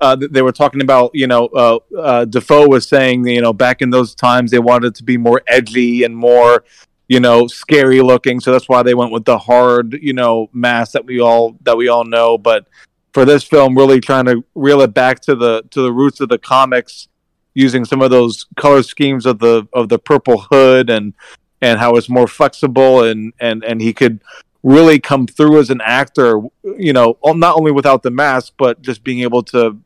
Uh, 0.01 0.15
they 0.31 0.41
were 0.41 0.51
talking 0.51 0.81
about, 0.81 1.11
you 1.13 1.27
know, 1.27 1.47
uh, 1.47 1.79
uh, 1.97 2.25
Dafoe 2.25 2.67
was 2.67 2.87
saying, 2.87 3.27
you 3.27 3.41
know, 3.41 3.51
back 3.51 3.81
in 3.81 3.89
those 3.89 4.15
times 4.15 4.49
they 4.49 4.59
wanted 4.59 4.95
to 4.95 5.03
be 5.03 5.17
more 5.17 5.41
edgy 5.47 6.03
and 6.03 6.15
more, 6.15 6.63
you 7.09 7.19
know, 7.19 7.47
scary 7.47 8.01
looking. 8.01 8.39
So 8.39 8.51
that's 8.51 8.69
why 8.69 8.81
they 8.81 8.93
went 8.93 9.11
with 9.11 9.25
the 9.25 9.37
hard, 9.37 9.93
you 10.01 10.13
know, 10.13 10.49
mask 10.53 10.93
that 10.93 11.05
we 11.05 11.19
all 11.19 11.57
that 11.63 11.75
we 11.75 11.89
all 11.89 12.05
know. 12.05 12.37
But 12.37 12.67
for 13.13 13.25
this 13.25 13.43
film, 13.43 13.77
really 13.77 13.99
trying 13.99 14.25
to 14.25 14.43
reel 14.55 14.81
it 14.81 14.93
back 14.93 15.19
to 15.21 15.35
the 15.35 15.63
to 15.71 15.81
the 15.81 15.91
roots 15.91 16.21
of 16.21 16.29
the 16.29 16.37
comics, 16.37 17.09
using 17.53 17.83
some 17.83 18.01
of 18.01 18.09
those 18.09 18.45
color 18.55 18.83
schemes 18.83 19.25
of 19.25 19.39
the 19.39 19.67
of 19.73 19.89
the 19.89 19.99
purple 19.99 20.45
hood 20.49 20.89
and 20.89 21.13
and 21.61 21.79
how 21.79 21.95
it's 21.95 22.07
more 22.09 22.27
flexible 22.27 23.03
and 23.03 23.33
and 23.39 23.63
and 23.65 23.81
he 23.81 23.91
could 23.91 24.21
really 24.63 24.99
come 24.99 25.27
through 25.27 25.59
as 25.59 25.69
an 25.69 25.81
actor. 25.83 26.41
You 26.63 26.93
know, 26.93 27.17
not 27.25 27.57
only 27.57 27.71
without 27.71 28.03
the 28.03 28.11
mask, 28.11 28.53
but 28.57 28.81
just 28.81 29.03
being 29.03 29.21
able 29.21 29.43
to 29.43 29.77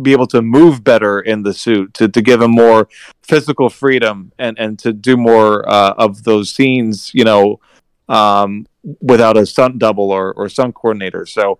be 0.00 0.12
able 0.12 0.26
to 0.26 0.40
move 0.40 0.82
better 0.82 1.20
in 1.20 1.42
the 1.42 1.52
suit 1.52 1.92
to, 1.94 2.08
to 2.08 2.22
give 2.22 2.40
him 2.40 2.50
more 2.50 2.88
physical 3.22 3.68
freedom 3.68 4.32
and, 4.38 4.58
and 4.58 4.78
to 4.78 4.92
do 4.92 5.16
more 5.16 5.68
uh, 5.68 5.94
of 5.98 6.24
those 6.24 6.54
scenes, 6.54 7.12
you 7.14 7.24
know, 7.24 7.60
um, 8.08 8.66
without 9.00 9.36
a 9.36 9.44
stunt 9.44 9.78
double 9.78 10.10
or, 10.10 10.32
or 10.32 10.48
stunt 10.48 10.74
coordinator. 10.74 11.26
So 11.26 11.58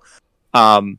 um, 0.54 0.98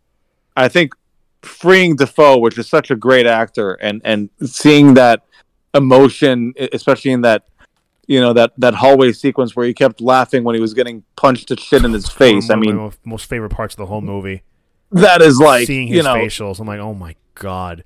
I 0.55 0.67
think 0.67 0.93
freeing 1.41 1.95
Dafoe 1.95 2.37
which 2.37 2.57
is 2.57 2.69
such 2.69 2.91
a 2.91 2.95
great 2.95 3.25
actor, 3.25 3.73
and, 3.73 4.01
and 4.05 4.29
seeing 4.45 4.93
that 4.93 5.23
emotion, 5.73 6.53
especially 6.71 7.11
in 7.11 7.21
that 7.21 7.43
you 8.07 8.19
know 8.19 8.33
that 8.33 8.51
that 8.57 8.73
hallway 8.73 9.11
sequence 9.11 9.55
where 9.55 9.65
he 9.65 9.73
kept 9.73 10.01
laughing 10.01 10.43
when 10.43 10.55
he 10.55 10.61
was 10.61 10.73
getting 10.73 11.03
punched 11.15 11.47
to 11.47 11.57
shit 11.57 11.85
in 11.85 11.93
his 11.93 12.09
face. 12.09 12.49
I 12.49 12.55
mean, 12.55 12.91
most 13.05 13.27
favorite 13.27 13.51
parts 13.51 13.75
of 13.75 13.77
the 13.77 13.85
whole 13.85 14.01
movie. 14.01 14.43
That 14.93 15.21
is 15.21 15.39
like 15.39 15.67
seeing 15.67 15.87
his 15.87 15.97
you 15.97 16.03
know, 16.03 16.15
facials. 16.15 16.59
I'm 16.59 16.67
like, 16.67 16.79
oh 16.79 16.93
my 16.93 17.15
god. 17.35 17.83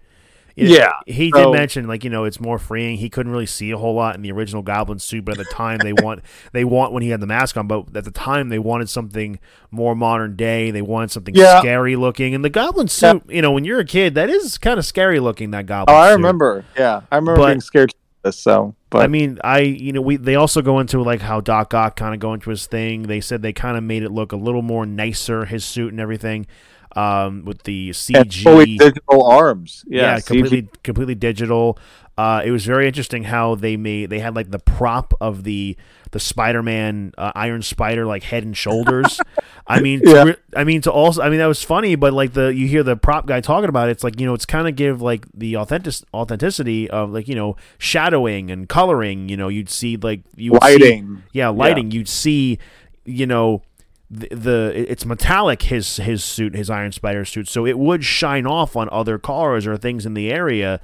yeah, 0.55 0.93
he 1.05 1.29
so, 1.29 1.51
did 1.51 1.57
mention 1.57 1.87
like 1.87 2.03
you 2.03 2.09
know 2.09 2.23
it's 2.23 2.39
more 2.39 2.57
freeing. 2.57 2.97
He 2.97 3.09
couldn't 3.09 3.31
really 3.31 3.45
see 3.45 3.71
a 3.71 3.77
whole 3.77 3.93
lot 3.93 4.15
in 4.15 4.23
the 4.23 4.31
original 4.31 4.63
Goblin 4.63 4.99
suit, 4.99 5.23
but 5.23 5.39
at 5.39 5.45
the 5.45 5.53
time 5.53 5.77
they 5.77 5.93
want 5.93 6.21
they 6.51 6.65
want 6.65 6.93
when 6.93 7.03
he 7.03 7.09
had 7.09 7.21
the 7.21 7.27
mask 7.27 7.57
on. 7.57 7.67
But 7.67 7.95
at 7.95 8.05
the 8.05 8.11
time 8.11 8.49
they 8.49 8.59
wanted 8.59 8.89
something 8.89 9.39
more 9.69 9.95
modern 9.95 10.35
day. 10.35 10.71
They 10.71 10.81
wanted 10.81 11.11
something 11.11 11.35
yeah. 11.35 11.59
scary 11.59 11.95
looking. 11.95 12.33
And 12.33 12.43
the 12.43 12.49
Goblin 12.49 12.87
suit, 12.87 13.23
yeah. 13.27 13.35
you 13.35 13.41
know, 13.41 13.51
when 13.51 13.65
you're 13.65 13.79
a 13.79 13.85
kid, 13.85 14.15
that 14.15 14.29
is 14.29 14.57
kind 14.57 14.79
of 14.79 14.85
scary 14.85 15.19
looking. 15.19 15.51
That 15.51 15.67
Goblin. 15.67 15.95
Oh, 15.95 15.99
I 15.99 16.09
suit. 16.09 16.15
remember. 16.15 16.65
Yeah, 16.75 17.01
I 17.11 17.17
remember 17.17 17.41
but, 17.41 17.47
being 17.47 17.61
scared. 17.61 17.93
So, 18.29 18.75
but 18.89 19.03
I 19.03 19.07
mean, 19.07 19.39
I 19.43 19.59
you 19.59 19.93
know 19.93 20.01
we 20.01 20.17
they 20.17 20.35
also 20.35 20.61
go 20.61 20.79
into 20.79 21.01
like 21.01 21.21
how 21.21 21.39
Doc 21.39 21.73
Ock 21.73 21.95
kind 21.95 22.13
of 22.13 22.19
go 22.19 22.33
into 22.33 22.49
his 22.49 22.65
thing. 22.65 23.03
They 23.03 23.21
said 23.21 23.41
they 23.41 23.53
kind 23.53 23.77
of 23.77 23.83
made 23.83 24.03
it 24.03 24.11
look 24.11 24.31
a 24.31 24.35
little 24.35 24.63
more 24.63 24.85
nicer, 24.85 25.45
his 25.45 25.63
suit 25.63 25.91
and 25.91 26.01
everything 26.01 26.47
um, 26.95 27.45
with 27.45 27.63
the 27.63 27.89
CG 27.91 28.43
fully 28.43 28.77
digital 28.77 29.25
arms. 29.25 29.83
Yeah, 29.87 30.15
yeah 30.15 30.19
completely 30.19 30.69
completely 30.83 31.15
digital. 31.15 31.77
Uh, 32.17 32.41
it 32.43 32.49
was 32.49 32.65
very 32.65 32.87
interesting 32.87 33.25
how 33.25 33.53
they 33.53 33.77
made 33.77 34.09
they 34.09 34.17
had 34.17 34.35
like 34.35 34.49
the 34.49 34.57
prop 34.57 35.13
of 35.21 35.43
the 35.43 35.77
the 36.11 36.19
Spider-Man 36.19 37.13
uh, 37.15 37.31
Iron 37.35 37.61
Spider 37.61 38.07
like 38.07 38.23
head 38.23 38.43
and 38.43 38.57
shoulders. 38.57 39.21
I 39.67 39.81
mean, 39.81 40.01
yeah. 40.03 40.23
to, 40.23 40.39
I 40.55 40.63
mean 40.63 40.81
to 40.81 40.91
also 40.91 41.21
I 41.21 41.29
mean 41.29 41.37
that 41.37 41.45
was 41.45 41.61
funny, 41.61 41.95
but 41.95 42.13
like 42.13 42.33
the 42.33 42.47
you 42.47 42.67
hear 42.67 42.81
the 42.81 42.95
prop 42.95 43.27
guy 43.27 43.39
talking 43.39 43.69
about 43.69 43.89
it, 43.89 43.91
it's 43.91 44.03
like 44.03 44.19
you 44.19 44.25
know 44.25 44.33
it's 44.33 44.47
kind 44.47 44.67
of 44.67 44.75
give 44.75 44.99
like 44.99 45.25
the 45.31 45.57
authentic 45.57 45.93
authenticity 46.11 46.89
of 46.89 47.11
like 47.11 47.27
you 47.27 47.35
know 47.35 47.55
shadowing 47.77 48.49
and 48.49 48.67
coloring. 48.67 49.29
You 49.29 49.37
know, 49.37 49.49
you'd 49.49 49.69
see 49.69 49.95
like 49.95 50.21
you 50.35 50.53
lighting, 50.53 51.17
see, 51.17 51.23
yeah, 51.33 51.49
lighting. 51.49 51.91
Yeah. 51.91 51.97
You'd 51.99 52.09
see 52.09 52.57
you 53.05 53.27
know 53.27 53.61
the, 54.09 54.27
the 54.31 54.85
it's 54.89 55.05
metallic 55.05 55.63
his 55.63 55.97
his 55.97 56.23
suit 56.23 56.55
his 56.55 56.69
Iron 56.69 56.91
Spider 56.91 57.25
suit, 57.25 57.47
so 57.47 57.65
it 57.65 57.77
would 57.77 58.03
shine 58.03 58.45
off 58.45 58.75
on 58.75 58.87
other 58.91 59.17
cars 59.17 59.67
or 59.67 59.75
things 59.77 60.05
in 60.05 60.13
the 60.13 60.31
area, 60.31 60.79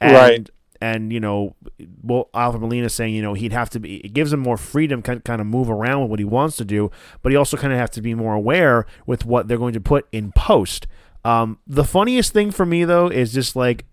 and, 0.00 0.12
right? 0.12 0.50
And 0.80 1.10
you 1.12 1.20
know, 1.20 1.56
well, 2.02 2.28
Alfred 2.34 2.60
Molina 2.60 2.90
saying 2.90 3.14
you 3.14 3.22
know 3.22 3.32
he'd 3.32 3.52
have 3.52 3.70
to 3.70 3.80
be 3.80 3.96
it 3.96 4.12
gives 4.12 4.32
him 4.32 4.40
more 4.40 4.58
freedom, 4.58 5.00
kind 5.00 5.24
kind 5.24 5.40
of 5.40 5.46
move 5.46 5.70
around 5.70 6.02
with 6.02 6.10
what 6.10 6.18
he 6.18 6.24
wants 6.24 6.56
to 6.58 6.64
do, 6.64 6.90
but 7.22 7.32
he 7.32 7.36
also 7.36 7.56
kind 7.56 7.72
of 7.72 7.78
have 7.78 7.90
to 7.92 8.02
be 8.02 8.14
more 8.14 8.34
aware 8.34 8.84
with 9.06 9.24
what 9.24 9.48
they're 9.48 9.58
going 9.58 9.74
to 9.74 9.80
put 9.80 10.06
in 10.12 10.32
post. 10.32 10.86
Um, 11.24 11.58
the 11.66 11.84
funniest 11.84 12.32
thing 12.32 12.50
for 12.50 12.66
me 12.66 12.84
though 12.84 13.08
is 13.08 13.32
just 13.32 13.56
like 13.56 13.86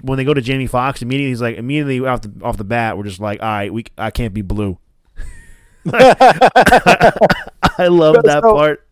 when 0.00 0.16
they 0.16 0.24
go 0.24 0.32
to 0.34 0.40
Jamie 0.40 0.66
Foxx 0.66 1.02
immediately 1.02 1.30
he's 1.30 1.42
like 1.42 1.56
immediately 1.56 2.00
off 2.00 2.22
the 2.22 2.32
off 2.42 2.56
the 2.56 2.64
bat, 2.64 2.96
we're 2.96 3.04
just 3.04 3.20
like, 3.20 3.42
all 3.42 3.48
right, 3.48 3.72
we 3.72 3.84
I 3.98 4.10
can't 4.10 4.32
be 4.32 4.42
blue. 4.42 4.78
I 5.86 7.12
love 7.88 8.16
that 8.24 8.42
so, 8.42 8.52
part. 8.52 8.88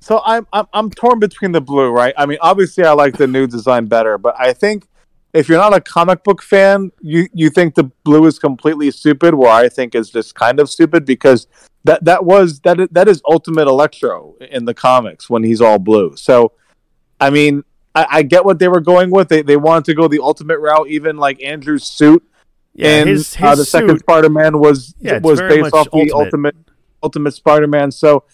So 0.00 0.20
I'm, 0.24 0.46
I'm 0.52 0.66
I'm 0.72 0.90
torn 0.90 1.18
between 1.20 1.52
the 1.52 1.60
blue, 1.60 1.90
right? 1.90 2.14
I 2.16 2.26
mean, 2.26 2.38
obviously 2.40 2.84
I 2.84 2.92
like 2.92 3.16
the 3.16 3.26
new 3.26 3.46
design 3.46 3.86
better, 3.86 4.18
but 4.18 4.34
I 4.38 4.52
think 4.52 4.86
if 5.32 5.48
you're 5.48 5.58
not 5.58 5.74
a 5.74 5.80
comic 5.80 6.24
book 6.24 6.42
fan, 6.42 6.90
you 7.00 7.28
you 7.32 7.50
think 7.50 7.74
the 7.74 7.84
blue 8.04 8.26
is 8.26 8.38
completely 8.38 8.90
stupid, 8.90 9.34
where 9.34 9.50
I 9.50 9.68
think 9.68 9.94
is 9.94 10.10
just 10.10 10.34
kind 10.34 10.60
of 10.60 10.68
stupid 10.68 11.04
because 11.04 11.46
that 11.84 12.04
that 12.04 12.24
was 12.24 12.60
that 12.60 12.92
that 12.92 13.08
is 13.08 13.22
Ultimate 13.28 13.68
Electro 13.68 14.34
in 14.40 14.64
the 14.64 14.74
comics 14.74 15.30
when 15.30 15.44
he's 15.44 15.60
all 15.60 15.78
blue. 15.78 16.16
So, 16.16 16.52
I 17.20 17.30
mean, 17.30 17.64
I, 17.94 18.06
I 18.10 18.22
get 18.22 18.44
what 18.44 18.58
they 18.58 18.68
were 18.68 18.80
going 18.80 19.10
with. 19.10 19.28
They 19.28 19.42
they 19.42 19.56
wanted 19.56 19.84
to 19.86 19.94
go 19.94 20.08
the 20.08 20.20
ultimate 20.20 20.58
route, 20.58 20.88
even 20.88 21.16
like 21.16 21.42
Andrew's 21.42 21.84
suit 21.84 22.22
yeah, 22.74 22.88
and 22.88 23.08
his, 23.08 23.34
his 23.34 23.44
uh, 23.44 23.54
the 23.54 23.64
suit, 23.64 23.70
second 23.70 23.98
Spider-Man 23.98 24.58
was 24.58 24.94
yeah, 24.98 25.18
was 25.18 25.40
based 25.40 25.74
off 25.74 25.88
ultimate. 25.92 26.06
the 26.06 26.12
ultimate 26.12 26.56
Ultimate 27.02 27.32
Spider-Man. 27.32 27.90
So 27.90 28.24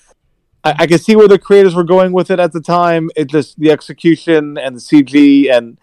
I, 0.64 0.74
I 0.80 0.86
can 0.86 0.98
see 0.98 1.16
where 1.16 1.28
the 1.28 1.38
creators 1.38 1.74
were 1.74 1.84
going 1.84 2.12
with 2.12 2.30
it 2.30 2.40
at 2.40 2.52
the 2.52 2.60
time. 2.60 3.10
It 3.16 3.26
just 3.26 3.58
the 3.58 3.70
execution 3.70 4.58
and 4.58 4.76
the 4.76 4.80
CG 4.80 5.50
and 5.50 5.78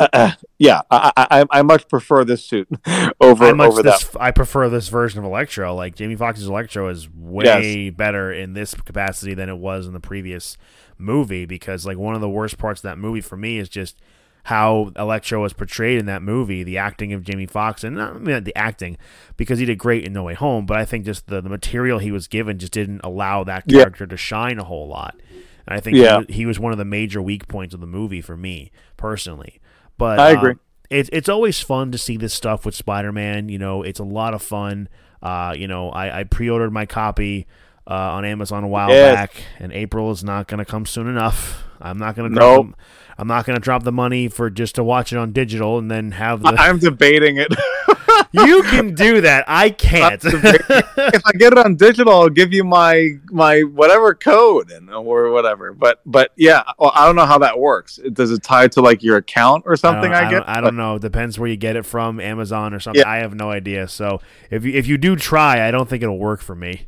uh, 0.00 0.08
uh, 0.12 0.30
yeah, 0.58 0.82
I, 0.90 1.12
I, 1.16 1.44
I 1.50 1.62
much 1.62 1.88
prefer 1.88 2.24
this 2.24 2.44
suit 2.44 2.68
over 3.20 3.46
over 3.46 3.82
this, 3.82 4.04
that. 4.04 4.20
I 4.20 4.30
prefer 4.30 4.68
this 4.68 4.88
version 4.88 5.18
of 5.18 5.24
Electro. 5.24 5.74
Like 5.74 5.96
Jamie 5.96 6.14
Foxx's 6.14 6.46
Electro 6.46 6.88
is 6.88 7.08
way 7.12 7.44
yes. 7.44 7.94
better 7.96 8.32
in 8.32 8.52
this 8.52 8.74
capacity 8.74 9.34
than 9.34 9.48
it 9.48 9.58
was 9.58 9.86
in 9.86 9.94
the 9.94 10.00
previous 10.00 10.56
movie 10.98 11.46
because 11.46 11.84
like 11.84 11.98
one 11.98 12.14
of 12.14 12.20
the 12.20 12.28
worst 12.28 12.58
parts 12.58 12.80
of 12.80 12.82
that 12.84 12.98
movie 12.98 13.20
for 13.20 13.36
me 13.36 13.58
is 13.58 13.68
just 13.68 13.98
how 14.44 14.92
Electro 14.96 15.42
was 15.42 15.52
portrayed 15.52 15.98
in 15.98 16.06
that 16.06 16.22
movie, 16.22 16.62
the 16.62 16.78
acting 16.78 17.12
of 17.12 17.22
Jamie 17.22 17.46
Foxx, 17.46 17.84
and 17.84 17.96
not 17.96 18.16
I 18.16 18.18
mean, 18.18 18.44
the 18.44 18.56
acting 18.56 18.96
because 19.36 19.58
he 19.58 19.66
did 19.66 19.78
great 19.78 20.04
in 20.04 20.12
No 20.12 20.22
Way 20.22 20.34
Home, 20.34 20.64
but 20.64 20.78
I 20.78 20.84
think 20.84 21.04
just 21.04 21.26
the, 21.26 21.40
the 21.40 21.50
material 21.50 21.98
he 21.98 22.10
was 22.10 22.26
given 22.26 22.58
just 22.58 22.72
didn't 22.72 23.02
allow 23.04 23.44
that 23.44 23.68
character 23.68 24.04
yeah. 24.04 24.08
to 24.08 24.16
shine 24.16 24.58
a 24.58 24.64
whole 24.64 24.88
lot. 24.88 25.20
And 25.66 25.76
I 25.76 25.80
think 25.80 25.98
yeah. 25.98 26.22
he, 26.28 26.34
he, 26.34 26.46
was 26.46 26.58
one 26.58 26.72
of 26.72 26.78
the 26.78 26.86
major 26.86 27.20
weak 27.20 27.46
points 27.46 27.74
of 27.74 27.80
the 27.80 27.86
movie 27.86 28.22
for 28.22 28.38
me 28.38 28.70
personally. 28.96 29.60
But 29.98 30.18
I 30.18 30.30
agree. 30.30 30.52
Um, 30.52 30.60
it's 30.88 31.10
it's 31.12 31.28
always 31.28 31.60
fun 31.60 31.92
to 31.92 31.98
see 31.98 32.16
this 32.16 32.32
stuff 32.32 32.64
with 32.64 32.74
Spider 32.74 33.12
Man. 33.12 33.50
You 33.50 33.58
know, 33.58 33.82
it's 33.82 34.00
a 34.00 34.04
lot 34.04 34.32
of 34.32 34.40
fun. 34.40 34.88
Uh, 35.22 35.54
you 35.54 35.68
know, 35.68 35.90
I, 35.90 36.20
I 36.20 36.24
pre 36.24 36.48
ordered 36.48 36.72
my 36.72 36.86
copy. 36.86 37.46
Uh, 37.90 37.94
on 37.94 38.26
Amazon 38.26 38.64
a 38.64 38.68
while 38.68 38.90
yes. 38.90 39.14
back, 39.14 39.42
and 39.58 39.72
April 39.72 40.10
is 40.10 40.22
not 40.22 40.46
going 40.46 40.58
to 40.58 40.66
come 40.66 40.84
soon 40.84 41.06
enough. 41.06 41.64
I'm 41.80 41.96
not 41.96 42.16
going 42.16 42.30
to. 42.30 42.38
Nope. 42.38 42.76
I'm 43.18 43.26
not 43.26 43.44
going 43.44 43.56
to 43.56 43.60
drop 43.60 43.82
the 43.82 43.92
money 43.92 44.28
for 44.28 44.48
just 44.48 44.76
to 44.76 44.84
watch 44.84 45.12
it 45.12 45.16
on 45.16 45.32
digital 45.32 45.76
and 45.76 45.90
then 45.90 46.12
have 46.12 46.42
the. 46.42 46.54
I'm 46.56 46.78
debating 46.78 47.36
it. 47.36 47.52
you 48.32 48.62
can 48.62 48.94
do 48.94 49.20
that. 49.22 49.44
I 49.48 49.70
can't. 49.70 50.20
if 50.24 51.22
I 51.26 51.32
get 51.32 51.52
it 51.52 51.58
on 51.58 51.74
digital, 51.74 52.12
I'll 52.12 52.28
give 52.28 52.52
you 52.52 52.62
my 52.62 53.10
my 53.30 53.62
whatever 53.62 54.14
code 54.14 54.70
and 54.70 54.88
or 54.88 55.30
whatever. 55.30 55.72
But 55.72 56.00
but 56.06 56.30
yeah, 56.36 56.62
well, 56.78 56.92
I 56.94 57.06
don't 57.06 57.16
know 57.16 57.26
how 57.26 57.38
that 57.38 57.58
works. 57.58 57.98
Does 58.12 58.30
it 58.30 58.42
tie 58.42 58.68
to 58.68 58.80
like 58.80 59.02
your 59.02 59.16
account 59.16 59.64
or 59.66 59.76
something? 59.76 60.12
I, 60.12 60.26
I, 60.26 60.30
get. 60.30 60.48
I 60.48 60.54
don't, 60.54 60.58
I 60.58 60.60
don't 60.60 60.76
know. 60.76 60.94
It 60.94 61.02
depends 61.02 61.40
where 61.40 61.48
you 61.48 61.56
get 61.56 61.74
it 61.74 61.86
from, 61.86 62.20
Amazon 62.20 62.72
or 62.72 62.78
something. 62.78 63.00
Yeah. 63.00 63.10
I 63.10 63.16
have 63.16 63.34
no 63.34 63.50
idea. 63.50 63.88
So 63.88 64.20
if 64.50 64.64
you 64.64 64.72
if 64.74 64.86
you 64.86 64.96
do 64.96 65.16
try, 65.16 65.66
I 65.66 65.70
don't 65.70 65.88
think 65.88 66.04
it'll 66.04 66.18
work 66.18 66.40
for 66.40 66.54
me. 66.54 66.86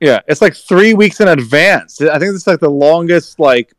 Yeah, 0.00 0.20
it's 0.26 0.42
like 0.42 0.56
three 0.56 0.94
weeks 0.94 1.20
in 1.20 1.28
advance. 1.28 2.00
I 2.00 2.18
think 2.18 2.34
it's 2.34 2.46
like 2.46 2.58
the 2.58 2.68
longest 2.68 3.38
like 3.38 3.72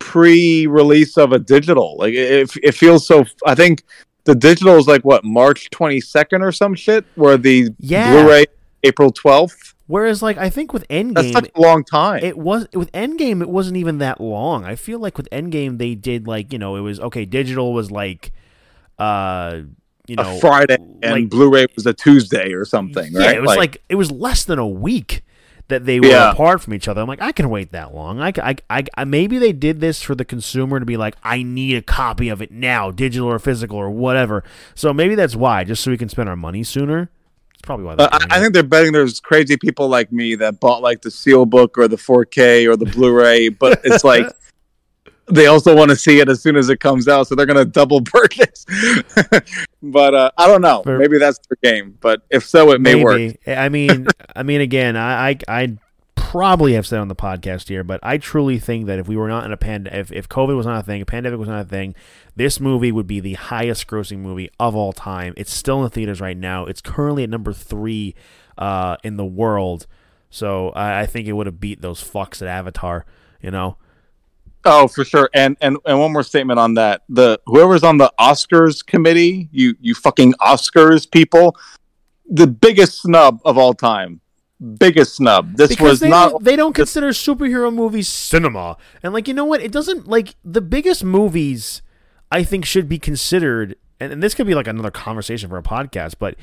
pre-release 0.00 1.16
of 1.16 1.32
a 1.32 1.38
digital. 1.38 1.96
Like 1.96 2.14
it, 2.14 2.50
it 2.62 2.72
feels 2.72 3.06
so. 3.06 3.24
I 3.46 3.54
think 3.54 3.84
the 4.24 4.34
digital 4.34 4.76
is 4.76 4.88
like 4.88 5.04
what 5.04 5.24
March 5.24 5.70
22nd 5.70 6.42
or 6.42 6.50
some 6.50 6.74
shit, 6.74 7.04
where 7.14 7.36
the 7.36 7.68
yeah. 7.78 8.10
Blu-ray 8.10 8.46
April 8.82 9.12
12th. 9.12 9.74
Whereas, 9.86 10.22
like, 10.22 10.38
I 10.38 10.50
think 10.50 10.72
with 10.72 10.86
Endgame, 10.86 11.14
that's 11.14 11.32
such 11.32 11.50
a 11.52 11.60
long 11.60 11.82
time. 11.82 12.22
It 12.22 12.38
was 12.38 12.68
with 12.72 12.92
Endgame, 12.92 13.42
it 13.42 13.48
wasn't 13.48 13.76
even 13.76 13.98
that 13.98 14.20
long. 14.20 14.64
I 14.64 14.76
feel 14.76 15.00
like 15.00 15.16
with 15.16 15.28
Endgame, 15.30 15.78
they 15.78 15.94
did 15.94 16.26
like 16.26 16.52
you 16.52 16.58
know, 16.58 16.76
it 16.76 16.80
was 16.80 17.00
okay. 17.00 17.24
Digital 17.24 17.72
was 17.72 17.90
like, 17.90 18.30
uh, 18.98 19.62
you 20.06 20.16
know, 20.16 20.36
a 20.36 20.40
Friday, 20.40 20.76
and 21.02 21.12
like, 21.12 21.28
Blu-ray 21.28 21.66
was 21.74 21.86
a 21.86 21.92
Tuesday 21.92 22.52
or 22.52 22.64
something. 22.64 23.12
Yeah, 23.12 23.20
right? 23.20 23.36
it 23.36 23.40
was 23.40 23.48
like, 23.48 23.58
like 23.58 23.82
it 23.88 23.96
was 23.96 24.12
less 24.12 24.44
than 24.44 24.60
a 24.60 24.68
week 24.68 25.22
that 25.70 25.86
they 25.86 25.98
were 25.98 26.06
yeah. 26.06 26.32
apart 26.32 26.60
from 26.60 26.74
each 26.74 26.86
other. 26.86 27.00
I'm 27.00 27.08
like, 27.08 27.22
I 27.22 27.32
can 27.32 27.48
wait 27.48 27.72
that 27.72 27.94
long. 27.94 28.20
I, 28.20 28.32
I, 28.36 28.56
I, 28.68 28.84
I, 28.94 29.04
maybe 29.04 29.38
they 29.38 29.52
did 29.52 29.80
this 29.80 30.02
for 30.02 30.14
the 30.14 30.24
consumer 30.24 30.78
to 30.78 30.86
be 30.86 30.96
like, 30.96 31.16
I 31.24 31.42
need 31.42 31.76
a 31.76 31.82
copy 31.82 32.28
of 32.28 32.42
it 32.42 32.50
now, 32.50 32.90
digital 32.90 33.28
or 33.28 33.38
physical 33.38 33.78
or 33.78 33.90
whatever. 33.90 34.44
So 34.74 34.92
maybe 34.92 35.14
that's 35.14 35.34
why, 35.34 35.64
just 35.64 35.82
so 35.82 35.90
we 35.90 35.98
can 35.98 36.08
spend 36.08 36.28
our 36.28 36.36
money 36.36 36.62
sooner. 36.62 37.10
It's 37.52 37.62
probably 37.62 37.86
why. 37.86 37.94
Uh, 37.94 38.08
I, 38.12 38.36
I 38.36 38.40
think 38.40 38.54
they're 38.54 38.62
betting 38.62 38.92
there's 38.92 39.20
crazy 39.20 39.56
people 39.56 39.88
like 39.88 40.12
me 40.12 40.34
that 40.36 40.60
bought 40.60 40.82
like 40.82 41.02
the 41.02 41.10
steelbook 41.10 41.76
or 41.76 41.88
the 41.88 41.96
4K 41.96 42.66
or 42.66 42.76
the 42.76 42.86
Blu-ray, 42.86 43.48
but 43.48 43.80
it's 43.84 44.04
like 44.04 44.26
they 45.30 45.46
also 45.46 45.74
want 45.74 45.90
to 45.90 45.96
see 45.96 46.20
it 46.20 46.28
as 46.28 46.42
soon 46.42 46.56
as 46.56 46.68
it 46.68 46.80
comes 46.80 47.08
out, 47.08 47.26
so 47.26 47.34
they're 47.34 47.46
going 47.46 47.56
to 47.56 47.64
double 47.64 48.00
purchase. 48.04 48.66
but 49.82 50.14
uh, 50.14 50.30
I 50.36 50.46
don't 50.46 50.62
know. 50.62 50.82
For, 50.82 50.98
maybe 50.98 51.18
that's 51.18 51.38
their 51.48 51.72
game. 51.72 51.96
But 52.00 52.22
if 52.30 52.46
so, 52.46 52.72
it 52.72 52.80
may 52.80 52.94
maybe. 52.94 53.04
work. 53.04 53.36
I 53.46 53.68
mean, 53.68 54.06
I 54.34 54.42
mean, 54.42 54.60
again, 54.60 54.96
I, 54.96 55.30
I, 55.30 55.38
I 55.48 55.78
probably 56.14 56.74
have 56.74 56.86
said 56.86 57.00
on 57.00 57.08
the 57.08 57.16
podcast 57.16 57.68
here, 57.68 57.82
but 57.82 57.98
I 58.02 58.16
truly 58.18 58.58
think 58.58 58.86
that 58.86 58.98
if 58.98 59.08
we 59.08 59.16
were 59.16 59.28
not 59.28 59.44
in 59.44 59.52
a 59.52 59.56
pandemic, 59.56 59.98
if, 59.98 60.12
if 60.12 60.28
COVID 60.28 60.56
was 60.56 60.66
not 60.66 60.80
a 60.80 60.82
thing, 60.84 61.02
a 61.02 61.06
pandemic 61.06 61.38
was 61.38 61.48
not 61.48 61.62
a 61.62 61.68
thing, 61.68 61.94
this 62.36 62.60
movie 62.60 62.92
would 62.92 63.06
be 63.08 63.18
the 63.18 63.34
highest 63.34 63.86
grossing 63.86 64.18
movie 64.18 64.50
of 64.60 64.76
all 64.76 64.92
time. 64.92 65.34
It's 65.36 65.52
still 65.52 65.78
in 65.78 65.84
the 65.84 65.90
theaters 65.90 66.20
right 66.20 66.36
now. 66.36 66.66
It's 66.66 66.80
currently 66.80 67.24
at 67.24 67.30
number 67.30 67.52
three 67.52 68.14
uh, 68.56 68.96
in 69.02 69.16
the 69.16 69.24
world 69.24 69.86
So 70.28 70.68
I, 70.70 71.00
I 71.00 71.06
think 71.06 71.26
it 71.26 71.32
would 71.32 71.46
have 71.46 71.58
beat 71.58 71.80
those 71.80 72.02
fucks 72.02 72.40
at 72.42 72.48
Avatar. 72.48 73.06
You 73.42 73.50
know. 73.50 73.76
Oh, 74.64 74.88
for 74.88 75.04
sure. 75.04 75.30
And 75.34 75.56
and 75.60 75.78
and 75.86 75.98
one 75.98 76.12
more 76.12 76.22
statement 76.22 76.58
on 76.58 76.74
that. 76.74 77.02
The 77.08 77.40
whoever's 77.46 77.82
on 77.82 77.98
the 77.98 78.12
Oscars 78.18 78.84
committee, 78.84 79.48
you 79.52 79.74
you 79.80 79.94
fucking 79.94 80.34
Oscars 80.34 81.10
people, 81.10 81.56
the 82.28 82.46
biggest 82.46 83.02
snub 83.02 83.40
of 83.44 83.56
all 83.56 83.74
time. 83.74 84.20
Biggest 84.78 85.16
snub. 85.16 85.56
This 85.56 85.70
because 85.70 85.90
was 85.90 86.00
they 86.00 86.10
not 86.10 86.32
don't, 86.32 86.44
they 86.44 86.56
don't 86.56 86.74
consider 86.74 87.08
superhero 87.10 87.72
movies 87.72 88.08
cinema, 88.08 88.76
and 89.02 89.14
like 89.14 89.26
you 89.26 89.34
know 89.34 89.46
what, 89.46 89.62
it 89.62 89.72
doesn't 89.72 90.06
like 90.06 90.34
the 90.44 90.60
biggest 90.60 91.02
movies. 91.02 91.80
I 92.32 92.44
think 92.44 92.64
should 92.64 92.88
be 92.88 92.98
considered, 92.98 93.76
and, 93.98 94.12
and 94.12 94.22
this 94.22 94.34
could 94.34 94.46
be 94.46 94.54
like 94.54 94.68
another 94.68 94.90
conversation 94.90 95.48
for 95.48 95.56
a 95.56 95.62
podcast, 95.62 96.14
but 96.18 96.36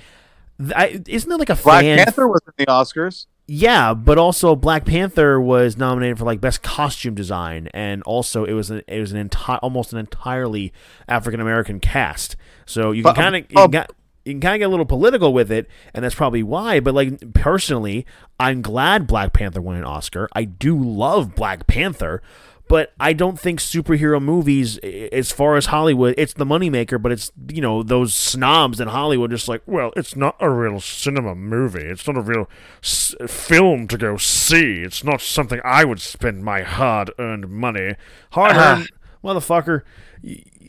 I, 0.76 1.01
isn't 1.07 1.30
there 1.30 1.38
like 1.38 1.49
a 1.49 1.55
Black 1.55 1.84
fan? 1.84 1.97
Panther 1.97 2.28
was 2.28 2.41
in 2.47 2.53
the 2.57 2.65
Oscars. 2.65 3.28
Yeah, 3.50 3.93
but 3.93 4.18
also 4.18 4.58
Black 4.58 4.84
Panther 4.86 5.39
was 5.39 5.78
nominated 5.78 6.18
for 6.18 6.26
like 6.26 6.41
best 6.41 6.62
costume 6.62 7.16
design, 7.16 7.70
and 7.74 8.04
also 8.04 8.43
it 8.43 8.52
was 8.52 8.70
an, 8.70 8.82
it 8.88 9.00
was 9.00 9.14
an 9.14 9.18
entire 9.18 9.58
almost 9.60 9.93
an 9.93 10.00
entirely 10.00 10.74
African 11.08 11.39
American 11.39 11.80
cast. 11.80 12.36
So 12.66 12.91
you 12.91 13.04
can 13.04 13.10
um, 13.12 13.16
kind 13.16 13.36
of 13.36 13.41
um, 13.56 13.72
you 13.74 13.80
can, 13.80 13.88
you 14.26 14.34
can 14.34 14.41
kind 14.41 14.56
of 14.56 14.60
get 14.60 14.66
a 14.66 14.70
little 14.70 14.86
political 14.86 15.32
with 15.32 15.50
it, 15.50 15.70
and 15.93 16.04
that's 16.04 16.14
probably 16.14 16.43
why. 16.43 16.82
But 16.82 16.93
like 16.93 17.34
personally, 17.34 18.06
I'm 18.38 18.62
glad 18.62 19.08
Black 19.08 19.32
Panther 19.32 19.62
won 19.62 19.78
an 19.78 19.86
Oscar. 19.86 20.28
I 20.34 20.43
do 20.43 20.78
love 20.78 21.34
Black 21.34 21.68
Panther. 21.68 22.22
But 22.70 22.93
I 22.99 23.13
don't 23.13 23.39
think 23.39 23.61
superhero 23.61 24.22
movies, 24.22 24.78
as 24.80 25.32
far 25.32 25.55
as 25.55 25.68
Hollywood, 25.68 26.15
it's 26.18 26.34
the 26.34 26.45
moneymaker, 26.45 27.01
but 27.01 27.13
it's, 27.13 27.32
you 27.47 27.61
know, 27.61 27.82
those 27.82 28.13
snobs 28.13 28.82
in 28.82 28.89
Hollywood 28.89 29.32
just 29.32 29.47
like, 29.47 29.61
well, 29.65 29.93
it's 29.95 30.18
not 30.18 30.36
a 30.41 30.49
real 30.49 30.82
cinema 30.82 31.34
movie. 31.34 31.86
It's 31.86 32.05
not 32.05 32.18
a 32.18 32.22
real 32.22 32.49
s- 32.84 33.15
film 33.26 33.88
to 33.88 33.97
go 33.97 34.18
see. 34.18 34.82
It's 34.82 35.01
not 35.01 35.22
something 35.22 35.61
I 35.63 35.86
would 35.86 36.01
spend 36.01 36.43
my 36.43 36.61
hard 36.63 37.11
earned 37.18 37.49
money. 37.49 37.95
Hard 38.32 38.57
earned, 38.57 38.89
motherfucker. 39.24 39.84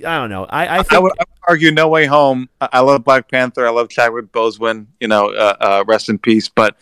I 0.06 0.18
don't 0.18 0.30
know. 0.30 0.44
I, 0.44 0.78
I 0.78 0.82
think. 0.82 0.92
I 0.92 0.98
would, 1.00 1.12
I 1.18 1.24
would 1.28 1.48
argue 1.48 1.72
No 1.72 1.88
Way 1.88 2.06
Home. 2.06 2.48
I, 2.60 2.68
I 2.74 2.80
love 2.80 3.02
Black 3.02 3.28
Panther. 3.28 3.66
I 3.66 3.70
love 3.70 3.88
Chadwick 3.88 4.30
Boseman. 4.30 4.86
You 5.00 5.08
know, 5.08 5.30
uh, 5.30 5.56
uh, 5.60 5.84
rest 5.88 6.08
in 6.08 6.18
peace. 6.18 6.48
But 6.48 6.76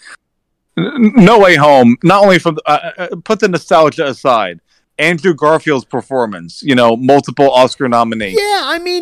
No 0.76 1.38
Way 1.38 1.56
Home. 1.56 1.96
Not 2.02 2.22
only 2.22 2.38
from 2.38 2.58
uh, 2.66 2.90
uh, 2.98 3.08
put 3.24 3.40
the 3.40 3.48
nostalgia 3.48 4.06
aside. 4.06 4.60
Andrew 4.98 5.34
Garfield's 5.34 5.84
performance. 5.84 6.62
You 6.62 6.74
know, 6.74 6.96
multiple 6.96 7.50
Oscar 7.50 7.88
nominee. 7.88 8.30
yeah, 8.30 8.62
I 8.64 8.78
mean, 8.78 9.00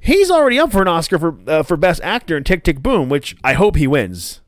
he's 0.00 0.30
already 0.30 0.58
up 0.58 0.72
for 0.72 0.82
an 0.82 0.88
Oscar 0.88 1.18
for 1.18 1.38
uh, 1.46 1.62
for 1.62 1.76
Best 1.76 2.00
Actor 2.02 2.36
in 2.36 2.44
Tick 2.44 2.64
Tick 2.64 2.82
Boom, 2.82 3.08
which 3.08 3.36
I 3.44 3.54
hope 3.54 3.76
he 3.76 3.86
wins. 3.86 4.40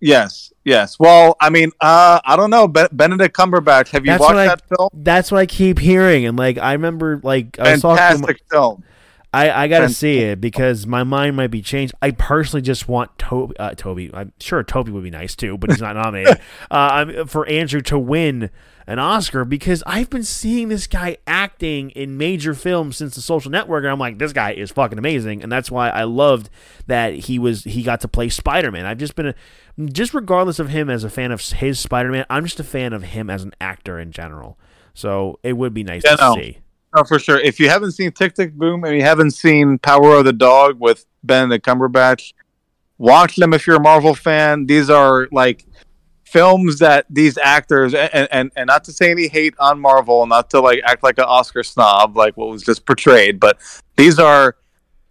Yes, 0.00 0.52
yes. 0.64 0.96
Well, 1.00 1.36
I 1.40 1.50
mean, 1.50 1.72
uh, 1.80 2.20
I 2.24 2.36
don't 2.36 2.50
know. 2.50 2.68
Be- 2.68 2.86
Benedict 2.92 3.36
Cumberbatch. 3.36 3.88
Have 3.88 4.04
you 4.06 4.12
That's 4.12 4.20
watched 4.20 4.36
I- 4.36 4.46
that 4.46 4.62
film? 4.68 4.88
That's 4.94 5.32
what 5.32 5.38
I 5.38 5.46
keep 5.46 5.80
hearing. 5.80 6.24
And 6.24 6.38
like, 6.38 6.56
I 6.56 6.72
remember, 6.74 7.20
like, 7.24 7.58
I 7.58 7.72
was 7.72 7.82
talking 7.82 7.96
to 7.96 8.02
my- 8.02 8.26
Fantastic 8.28 8.42
film. 8.50 8.84
I, 9.34 9.64
I 9.64 9.68
gotta 9.68 9.90
see 9.90 10.20
it 10.20 10.40
because 10.40 10.86
my 10.86 11.04
mind 11.04 11.36
might 11.36 11.50
be 11.50 11.60
changed. 11.60 11.92
I 12.00 12.12
personally 12.12 12.62
just 12.62 12.88
want 12.88 13.18
Tobey. 13.18 13.54
Uh, 13.58 13.74
Tobey, 13.74 14.10
I'm 14.14 14.32
sure 14.40 14.62
Tobey 14.62 14.90
would 14.90 15.02
be 15.02 15.10
nice 15.10 15.36
too, 15.36 15.58
but 15.58 15.68
he's 15.70 15.82
not 15.82 15.96
nominated. 15.96 16.38
uh, 16.70 16.74
I'm, 16.74 17.26
for 17.26 17.46
Andrew 17.46 17.82
to 17.82 17.98
win 17.98 18.48
an 18.88 18.98
Oscar 18.98 19.44
because 19.44 19.82
I've 19.86 20.08
been 20.08 20.24
seeing 20.24 20.68
this 20.70 20.86
guy 20.86 21.18
acting 21.26 21.90
in 21.90 22.16
major 22.16 22.54
films 22.54 22.96
since 22.96 23.14
The 23.14 23.20
Social 23.20 23.50
Network, 23.50 23.84
and 23.84 23.92
I'm 23.92 23.98
like, 23.98 24.18
this 24.18 24.32
guy 24.32 24.52
is 24.52 24.70
fucking 24.70 24.98
amazing, 24.98 25.42
and 25.42 25.52
that's 25.52 25.70
why 25.70 25.90
I 25.90 26.04
loved 26.04 26.48
that 26.86 27.12
he 27.14 27.38
was 27.38 27.64
he 27.64 27.82
got 27.82 28.00
to 28.00 28.08
play 28.08 28.30
Spider 28.30 28.72
Man. 28.72 28.86
I've 28.86 28.98
just 28.98 29.14
been 29.14 29.26
a 29.26 29.34
just 29.92 30.14
regardless 30.14 30.58
of 30.58 30.70
him 30.70 30.88
as 30.90 31.04
a 31.04 31.10
fan 31.10 31.30
of 31.30 31.40
his 31.42 31.78
Spider 31.78 32.10
Man, 32.10 32.24
I'm 32.30 32.44
just 32.44 32.58
a 32.58 32.64
fan 32.64 32.92
of 32.94 33.02
him 33.02 33.28
as 33.30 33.44
an 33.44 33.52
actor 33.60 33.98
in 34.00 34.10
general. 34.10 34.58
So 34.94 35.38
it 35.42 35.52
would 35.52 35.74
be 35.74 35.84
nice 35.84 36.02
Yeah, 36.04 36.16
to 36.16 36.22
no. 36.22 36.34
see. 36.34 36.58
Oh, 36.94 37.04
for 37.04 37.18
sure. 37.18 37.38
If 37.38 37.60
you 37.60 37.68
haven't 37.68 37.92
seen 37.92 38.10
Tick 38.12 38.34
Tick 38.34 38.54
Boom 38.54 38.82
and 38.84 38.96
you 38.96 39.02
haven't 39.02 39.32
seen 39.32 39.78
Power 39.78 40.16
of 40.16 40.24
the 40.24 40.32
Dog 40.32 40.80
with 40.80 41.04
Benedict 41.22 41.64
Cumberbatch, 41.64 42.32
watch 42.96 43.36
them 43.36 43.52
if 43.52 43.66
you're 43.66 43.76
a 43.76 43.80
Marvel 43.80 44.14
fan. 44.14 44.64
These 44.66 44.88
are 44.88 45.28
like 45.30 45.66
films 46.28 46.78
that 46.78 47.06
these 47.08 47.38
actors 47.38 47.94
and 47.94 48.28
and, 48.30 48.52
and 48.56 48.66
not 48.66 48.84
to 48.84 48.92
say 48.92 49.10
any 49.10 49.28
hate 49.28 49.54
on 49.58 49.80
Marvel, 49.80 50.26
not 50.26 50.50
to 50.50 50.60
like 50.60 50.80
act 50.84 51.02
like 51.02 51.18
an 51.18 51.24
Oscar 51.24 51.62
snob 51.62 52.16
like 52.16 52.36
what 52.36 52.48
was 52.48 52.62
just 52.62 52.84
portrayed, 52.86 53.40
but 53.40 53.58
these 53.96 54.18
are 54.18 54.56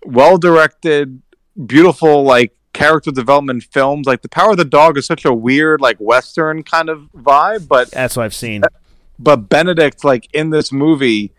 well 0.05 0.37
directed, 0.37 1.21
beautiful 1.65 2.23
like 2.23 2.53
character 2.73 3.11
development 3.11 3.63
films. 3.63 4.07
Like 4.07 4.21
the 4.21 4.29
Power 4.29 4.51
of 4.51 4.57
the 4.57 4.65
Dog 4.65 4.97
is 4.97 5.05
such 5.05 5.25
a 5.25 5.33
weird 5.33 5.81
like 5.81 5.97
western 5.97 6.63
kind 6.63 6.89
of 6.89 7.09
vibe, 7.15 7.67
but 7.67 7.89
That's 7.91 8.15
what 8.15 8.23
I've 8.23 8.35
seen. 8.35 8.61
but 9.17 9.49
Benedict, 9.49 10.03
like 10.03 10.27
in 10.33 10.51
this 10.51 10.71
movie, 10.71 11.33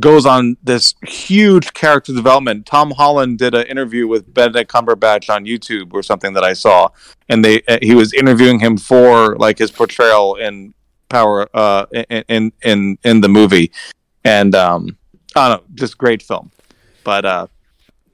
goes 0.00 0.26
on 0.26 0.56
this 0.62 0.94
huge 1.06 1.72
character 1.74 2.12
development. 2.12 2.66
Tom 2.66 2.92
Holland 2.92 3.38
did 3.38 3.54
an 3.54 3.66
interview 3.66 4.06
with 4.06 4.32
Benedict 4.32 4.70
Cumberbatch 4.70 5.32
on 5.34 5.44
YouTube 5.44 5.92
or 5.92 6.02
something 6.02 6.32
that 6.34 6.44
I 6.44 6.52
saw, 6.52 6.88
and 7.28 7.44
they 7.44 7.62
uh, 7.68 7.78
he 7.82 7.94
was 7.94 8.12
interviewing 8.12 8.60
him 8.60 8.76
for 8.76 9.36
like 9.36 9.58
his 9.58 9.70
portrayal 9.70 10.36
in 10.36 10.74
Power 11.08 11.48
uh 11.54 11.86
in 12.18 12.52
in 12.62 12.98
in, 13.02 13.20
the 13.22 13.28
movie, 13.28 13.72
and 14.24 14.54
um 14.54 14.98
I 15.34 15.48
don't 15.48 15.62
know, 15.62 15.74
just 15.74 15.96
great 15.96 16.22
film. 16.22 16.50
But 17.02 17.24
uh 17.24 17.46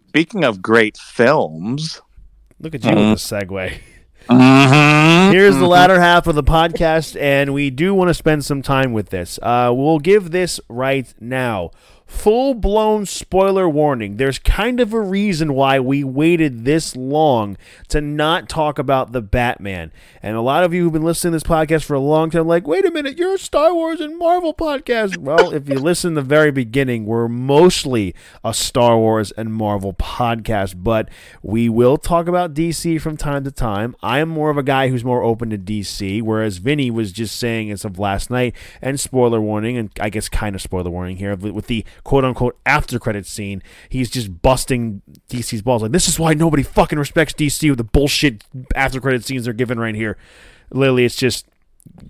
speaking 0.08 0.44
of 0.44 0.62
great 0.62 0.96
films, 0.96 2.00
Look 2.60 2.74
at 2.76 2.84
you 2.84 2.90
with 2.90 2.96
the 2.96 3.36
segue. 3.36 3.80
Mm-hmm. 4.28 5.32
Here's 5.32 5.56
the 5.56 5.66
latter 5.66 6.00
half 6.00 6.26
of 6.26 6.34
the 6.34 6.42
podcast, 6.42 7.20
and 7.20 7.52
we 7.52 7.70
do 7.70 7.94
want 7.94 8.08
to 8.08 8.14
spend 8.14 8.44
some 8.44 8.62
time 8.62 8.92
with 8.92 9.10
this. 9.10 9.38
Uh, 9.42 9.72
we'll 9.74 9.98
give 9.98 10.30
this 10.30 10.60
right 10.68 11.12
now. 11.20 11.70
Full 12.06 12.54
blown 12.54 13.06
spoiler 13.06 13.68
warning. 13.68 14.16
There's 14.16 14.38
kind 14.38 14.78
of 14.78 14.92
a 14.92 15.00
reason 15.00 15.54
why 15.54 15.80
we 15.80 16.04
waited 16.04 16.64
this 16.64 16.94
long 16.94 17.56
to 17.88 18.00
not 18.00 18.48
talk 18.48 18.78
about 18.78 19.12
the 19.12 19.22
Batman. 19.22 19.90
And 20.22 20.36
a 20.36 20.42
lot 20.42 20.64
of 20.64 20.72
you 20.74 20.84
who've 20.84 20.92
been 20.92 21.02
listening 21.02 21.32
to 21.32 21.36
this 21.36 21.42
podcast 21.42 21.84
for 21.84 21.94
a 21.94 22.00
long 22.00 22.30
time, 22.30 22.46
like, 22.46 22.66
wait 22.66 22.84
a 22.84 22.90
minute, 22.90 23.18
you're 23.18 23.34
a 23.34 23.38
Star 23.38 23.74
Wars 23.74 24.00
and 24.00 24.18
Marvel 24.18 24.54
podcast. 24.54 25.16
Well, 25.16 25.52
if 25.52 25.68
you 25.68 25.78
listen 25.78 26.14
to 26.14 26.20
the 26.20 26.26
very 26.26 26.50
beginning, 26.50 27.06
we're 27.06 27.28
mostly 27.28 28.14
a 28.44 28.54
Star 28.54 28.98
Wars 28.98 29.32
and 29.32 29.52
Marvel 29.52 29.92
podcast, 29.94 30.82
but 30.82 31.08
we 31.42 31.68
will 31.68 31.96
talk 31.96 32.28
about 32.28 32.54
DC 32.54 33.00
from 33.00 33.16
time 33.16 33.44
to 33.44 33.50
time. 33.50 33.96
I 34.02 34.18
am 34.20 34.28
more 34.28 34.50
of 34.50 34.58
a 34.58 34.62
guy 34.62 34.88
who's 34.88 35.04
more 35.04 35.22
open 35.22 35.50
to 35.50 35.58
DC, 35.58 36.22
whereas 36.22 36.58
Vinny 36.58 36.90
was 36.90 37.12
just 37.12 37.36
saying 37.36 37.70
as 37.70 37.84
of 37.84 37.98
last 37.98 38.30
night, 38.30 38.54
and 38.80 39.00
spoiler 39.00 39.40
warning, 39.40 39.76
and 39.76 39.90
I 39.98 40.10
guess 40.10 40.28
kind 40.28 40.54
of 40.54 40.62
spoiler 40.62 40.90
warning 40.90 41.16
here, 41.16 41.34
with 41.34 41.66
the 41.66 41.84
quote 42.02 42.24
unquote 42.24 42.58
after 42.66 42.98
credit 42.98 43.26
scene, 43.26 43.62
he's 43.88 44.10
just 44.10 44.42
busting 44.42 45.02
DC's 45.28 45.62
balls. 45.62 45.82
Like, 45.82 45.92
this 45.92 46.08
is 46.08 46.18
why 46.18 46.34
nobody 46.34 46.62
fucking 46.62 46.98
respects 46.98 47.34
DC 47.34 47.68
with 47.68 47.78
the 47.78 47.84
bullshit 47.84 48.44
after 48.74 49.00
credit 49.00 49.24
scenes 49.24 49.44
they're 49.44 49.54
giving 49.54 49.78
right 49.78 49.94
here. 49.94 50.16
Literally, 50.70 51.04
it's 51.04 51.16
just 51.16 51.46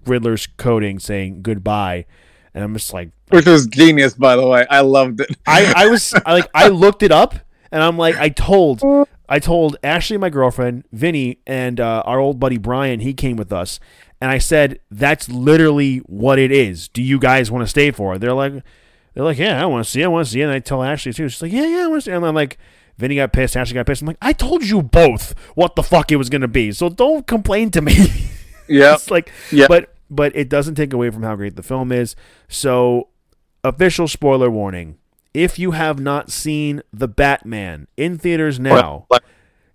Riddler's 0.07 0.47
coding 0.47 0.99
saying 0.99 1.43
goodbye. 1.43 2.07
And 2.55 2.63
I'm 2.63 2.73
just 2.75 2.93
like, 2.93 3.11
which 3.31 3.47
was 3.47 3.67
genius, 3.67 4.15
by 4.15 4.37
the 4.37 4.47
way. 4.47 4.65
I 4.71 4.81
loved 4.81 5.21
it. 5.21 5.37
I, 5.47 5.73
I 5.77 5.87
was 5.91 6.15
I, 6.25 6.33
like 6.33 6.51
I 6.55 6.69
looked 6.69 7.03
it 7.03 7.11
up 7.11 7.35
and 7.73 7.83
I'm 7.83 7.99
like 7.99 8.17
I 8.17 8.29
told 8.29 8.83
I 9.29 9.39
told 9.41 9.77
Ashley 9.83 10.17
my 10.17 10.31
girlfriend 10.31 10.85
Vinny 10.93 11.41
and 11.47 11.81
uh, 11.81 12.03
our 12.07 12.21
old 12.21 12.39
buddy 12.39 12.59
Brian 12.59 13.01
he 13.01 13.13
came 13.13 13.37
with 13.37 13.53
us 13.53 13.81
and 14.21 14.31
I 14.31 14.39
said 14.39 14.79
that's 14.91 15.29
literally 15.29 15.99
what 15.99 16.39
it 16.39 16.53
is. 16.53 16.89
Do 16.89 17.03
you 17.03 17.19
guys 17.19 17.51
want 17.51 17.65
to 17.65 17.67
stay 17.67 17.91
for 17.91 18.15
it? 18.15 18.21
They're 18.21 18.33
like 18.33 18.63
they're 19.15 19.25
like 19.25 19.39
yeah 19.39 19.63
I 19.63 19.67
want 19.67 19.85
to 19.85 19.91
see 19.91 20.03
it, 20.03 20.05
I 20.05 20.09
want 20.09 20.27
to 20.27 20.33
see 20.33 20.41
it. 20.41 20.45
And 20.45 20.53
I 20.53 20.59
tell 20.59 20.83
Ashley 20.83 21.13
too. 21.13 21.29
She's 21.29 21.41
like 21.43 21.53
yeah 21.53 21.67
yeah 21.67 21.85
I 21.85 21.87
want 21.87 22.03
to 22.03 22.05
see 22.05 22.13
it. 22.13 22.17
And 22.17 22.27
I'm 22.27 22.35
like. 22.35 22.59
Vinny 22.97 23.17
got 23.17 23.33
pissed. 23.33 23.57
Ashley 23.57 23.75
got 23.75 23.87
pissed. 23.87 24.03
I'm 24.03 24.07
like, 24.07 24.19
I 24.23 24.33
told 24.33 24.63
you 24.65 24.81
both 24.81 25.35
what 25.57 25.75
the 25.75 25.83
fuck 25.83 26.13
it 26.13 26.17
was 26.17 26.31
gonna 26.31 26.47
be. 26.47 26.71
So 26.71 26.89
don't 26.89 27.27
complain 27.27 27.73
to 27.73 27.81
me. 27.83 27.93
Yeah. 28.69 28.95
it's 28.95 29.11
like, 29.11 29.33
Yeah. 29.51 29.67
but 29.69 29.93
but 30.09 30.35
it 30.37 30.49
doesn't 30.49 30.77
take 30.77 30.93
away 30.93 31.11
from 31.11 31.25
how 31.25 31.35
great 31.35 31.57
the 31.57 31.63
film 31.65 31.91
is. 31.91 32.15
So, 32.47 33.09
official 33.65 34.07
spoiler 34.07 34.49
warning: 34.49 34.97
if 35.35 35.59
you 35.59 35.73
have 35.73 35.99
not 35.99 36.31
seen 36.31 36.83
the 36.93 37.09
Batman 37.09 37.89
in 37.97 38.17
theaters 38.17 38.61
now, 38.61 39.07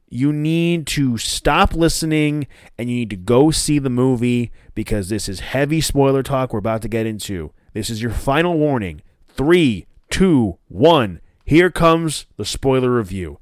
you 0.09 0.31
need 0.33 0.87
to 0.87 1.17
stop 1.17 1.73
listening 1.73 2.47
and 2.77 2.89
you 2.89 2.95
need 2.95 3.09
to 3.11 3.15
go 3.17 3.51
see 3.51 3.79
the 3.79 3.89
movie 3.89 4.51
because 4.75 5.09
this 5.09 5.27
is 5.27 5.41
heavy 5.41 5.81
spoiler 5.81 6.23
talk 6.23 6.53
we're 6.53 6.59
about 6.59 6.81
to 6.83 6.87
get 6.87 7.05
into. 7.05 7.51
This 7.73 7.89
is 7.89 8.01
your 8.01 8.11
final 8.11 8.57
warning. 8.57 9.01
Three, 9.39 9.85
two, 10.09 10.57
one. 10.67 11.21
Here 11.45 11.71
comes 11.71 12.25
the 12.35 12.43
spoiler 12.43 12.93
review. 12.93 13.39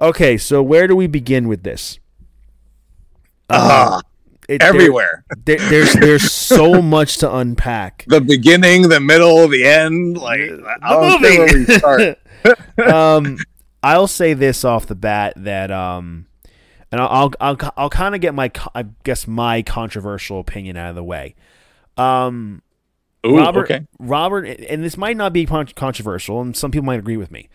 Okay, 0.00 0.38
so 0.38 0.62
where 0.62 0.86
do 0.86 0.94
we 0.94 1.08
begin 1.08 1.48
with 1.48 1.64
this? 1.64 1.98
Ah, 3.50 4.00
It- 4.48 4.62
everywhere. 4.62 5.24
there, 5.44 5.56
there's 5.58 5.92
there's 5.94 6.30
so 6.30 6.80
much 6.96 7.16
to 7.18 7.34
unpack. 7.34 8.04
the 8.06 8.20
beginning, 8.20 8.88
the 8.88 9.00
middle, 9.00 9.48
the 9.48 9.64
end. 9.64 10.18
Like 10.18 10.38
I 10.82 10.92
don't 10.92 11.20
movie. 11.20 11.36
know 11.36 11.44
where 11.44 11.54
we 11.54 11.64
start. 12.84 12.92
um, 12.92 13.36
I'll 13.82 14.06
say 14.06 14.34
this 14.34 14.64
off 14.64 14.86
the 14.86 14.94
bat 14.94 15.32
that 15.38 15.72
um, 15.72 16.26
and 16.92 17.00
I'll 17.00 17.08
I'll 17.40 17.56
I'll, 17.60 17.72
I'll 17.76 17.90
kind 17.90 18.14
of 18.14 18.20
get 18.20 18.34
my 18.34 18.52
I 18.72 18.84
guess 19.02 19.26
my 19.26 19.62
controversial 19.62 20.38
opinion 20.38 20.76
out 20.76 20.90
of 20.90 20.94
the 20.94 21.02
way. 21.02 21.34
Um, 21.96 22.62
Ooh, 23.26 23.38
Robert 23.38 23.64
okay. 23.70 23.86
Robert, 23.98 24.44
and 24.44 24.84
this 24.84 24.96
might 24.96 25.16
not 25.16 25.32
be 25.32 25.46
controversial, 25.46 26.40
and 26.40 26.56
some 26.56 26.70
people 26.70 26.84
might 26.86 26.98
agree 26.98 27.16
with 27.16 27.30
me. 27.30 27.48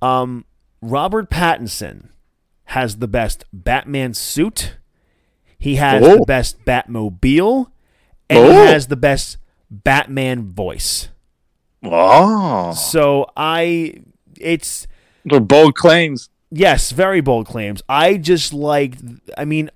Um, 0.00 0.44
Robert 0.80 1.30
Pattinson 1.30 2.08
has 2.66 2.96
the 2.96 3.06
best 3.08 3.44
Batman 3.52 4.14
suit. 4.14 4.76
He 5.58 5.76
has 5.76 6.02
Oh. 6.04 6.16
the 6.18 6.24
best 6.26 6.64
Batmobile, 6.64 7.66
and 8.28 8.38
he 8.46 8.50
Oh. 8.50 8.66
has 8.66 8.88
the 8.88 8.96
best 8.96 9.36
Batman 9.70 10.52
voice. 10.52 11.08
Oh, 11.84 12.72
So 12.72 13.26
I, 13.36 13.94
it's 14.40 14.86
they're 15.24 15.40
bold 15.40 15.74
claims. 15.76 16.30
yes, 16.50 16.90
very 16.92 17.20
bold 17.20 17.46
claims. 17.46 17.82
I 17.88 18.16
just 18.16 18.52
like. 18.52 18.96
I 19.36 19.44
mean, 19.44 19.70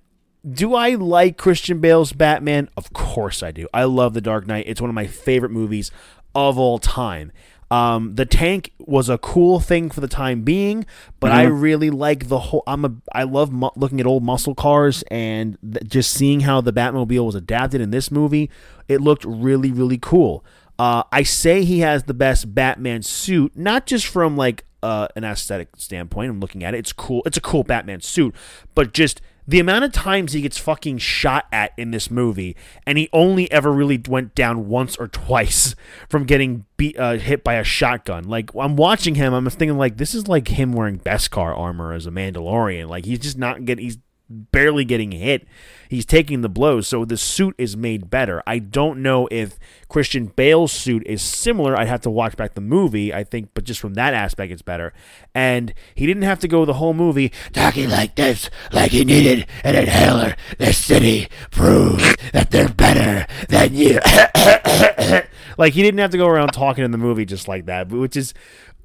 do 0.50 0.74
I 0.74 0.90
like 0.90 1.36
Christian 1.36 1.80
Bale's 1.80 2.12
Batman? 2.12 2.68
Of 2.76 2.92
course 2.92 3.42
I 3.42 3.50
do. 3.50 3.66
I 3.74 3.84
love 3.84 4.14
The 4.14 4.20
Dark 4.20 4.46
Knight. 4.46 4.64
It's 4.68 4.80
one 4.80 4.90
of 4.90 4.94
my 4.94 5.06
favorite 5.06 5.50
movies 5.50 5.90
of 6.34 6.58
all 6.58 6.78
time. 6.78 7.32
Um, 7.68 8.14
the 8.14 8.26
tank 8.26 8.72
was 8.78 9.08
a 9.08 9.18
cool 9.18 9.58
thing 9.58 9.90
for 9.90 10.00
the 10.00 10.06
time 10.06 10.42
being, 10.42 10.86
but 11.18 11.32
I 11.32 11.44
really 11.44 11.90
like 11.90 12.28
the 12.28 12.38
whole. 12.38 12.62
I'm 12.64 12.84
a. 12.84 12.94
I 13.12 13.24
love 13.24 13.50
mu- 13.50 13.70
looking 13.74 13.98
at 13.98 14.06
old 14.06 14.22
muscle 14.22 14.54
cars 14.54 15.02
and 15.10 15.58
th- 15.62 15.90
just 15.90 16.12
seeing 16.12 16.40
how 16.40 16.60
the 16.60 16.72
Batmobile 16.72 17.26
was 17.26 17.34
adapted 17.34 17.80
in 17.80 17.90
this 17.90 18.12
movie. 18.12 18.50
It 18.86 19.00
looked 19.00 19.24
really, 19.24 19.72
really 19.72 19.98
cool. 19.98 20.44
Uh, 20.78 21.02
I 21.10 21.24
say 21.24 21.64
he 21.64 21.80
has 21.80 22.04
the 22.04 22.14
best 22.14 22.54
Batman 22.54 23.02
suit, 23.02 23.56
not 23.56 23.86
just 23.86 24.06
from 24.06 24.36
like 24.36 24.64
uh, 24.84 25.08
an 25.16 25.24
aesthetic 25.24 25.70
standpoint. 25.76 26.30
I'm 26.30 26.38
looking 26.38 26.62
at 26.62 26.72
it; 26.72 26.78
it's 26.78 26.92
cool. 26.92 27.22
It's 27.26 27.36
a 27.36 27.40
cool 27.40 27.64
Batman 27.64 28.00
suit, 28.00 28.32
but 28.76 28.92
just 28.92 29.20
the 29.48 29.60
amount 29.60 29.84
of 29.84 29.92
times 29.92 30.32
he 30.32 30.40
gets 30.40 30.58
fucking 30.58 30.98
shot 30.98 31.46
at 31.52 31.72
in 31.76 31.90
this 31.90 32.10
movie, 32.10 32.56
and 32.86 32.98
he 32.98 33.08
only 33.12 33.50
ever 33.52 33.72
really 33.72 34.00
went 34.08 34.34
down 34.34 34.68
once 34.68 34.96
or 34.96 35.08
twice 35.08 35.74
from 36.08 36.24
getting 36.24 36.64
beat, 36.76 36.98
uh, 36.98 37.14
hit 37.14 37.44
by 37.44 37.54
a 37.54 37.64
shotgun. 37.64 38.24
Like 38.24 38.50
I'm 38.58 38.76
watching 38.76 39.14
him, 39.14 39.32
I'm 39.32 39.48
thinking 39.48 39.78
like 39.78 39.96
this 39.96 40.14
is 40.14 40.28
like 40.28 40.48
him 40.48 40.72
wearing 40.72 40.98
Beskar 40.98 41.56
armor 41.56 41.92
as 41.92 42.06
a 42.06 42.10
Mandalorian. 42.10 42.88
Like 42.88 43.04
he's 43.04 43.20
just 43.20 43.38
not 43.38 43.64
getting. 43.64 43.84
He's 43.84 43.98
barely 44.28 44.84
getting 44.84 45.12
hit. 45.12 45.46
He's 45.88 46.04
taking 46.04 46.40
the 46.40 46.48
blows, 46.48 46.86
so 46.86 47.04
the 47.04 47.16
suit 47.16 47.54
is 47.58 47.76
made 47.76 48.10
better. 48.10 48.42
I 48.46 48.58
don't 48.58 49.02
know 49.02 49.28
if 49.30 49.58
Christian 49.88 50.26
Bale's 50.26 50.72
suit 50.72 51.02
is 51.06 51.22
similar. 51.22 51.76
I'd 51.76 51.88
have 51.88 52.00
to 52.02 52.10
watch 52.10 52.36
back 52.36 52.54
the 52.54 52.60
movie, 52.60 53.12
I 53.14 53.24
think, 53.24 53.50
but 53.54 53.64
just 53.64 53.80
from 53.80 53.94
that 53.94 54.14
aspect, 54.14 54.52
it's 54.52 54.62
better. 54.62 54.92
And 55.34 55.72
he 55.94 56.06
didn't 56.06 56.24
have 56.24 56.40
to 56.40 56.48
go 56.48 56.64
the 56.64 56.74
whole 56.74 56.94
movie 56.94 57.32
talking 57.52 57.88
like 57.88 58.16
this, 58.16 58.50
like 58.72 58.92
he 58.92 59.04
needed 59.04 59.46
an 59.64 59.74
inhaler. 59.74 60.36
This 60.58 60.78
city 60.78 61.28
proves 61.50 62.14
that 62.32 62.50
they're 62.50 62.68
better 62.68 63.26
than 63.48 63.74
you. 63.74 64.00
like 65.58 65.74
he 65.74 65.82
didn't 65.82 65.98
have 65.98 66.10
to 66.10 66.18
go 66.18 66.26
around 66.26 66.48
talking 66.48 66.84
in 66.84 66.90
the 66.90 66.98
movie 66.98 67.24
just 67.24 67.48
like 67.48 67.66
that, 67.66 67.88
which 67.88 68.16
is 68.16 68.34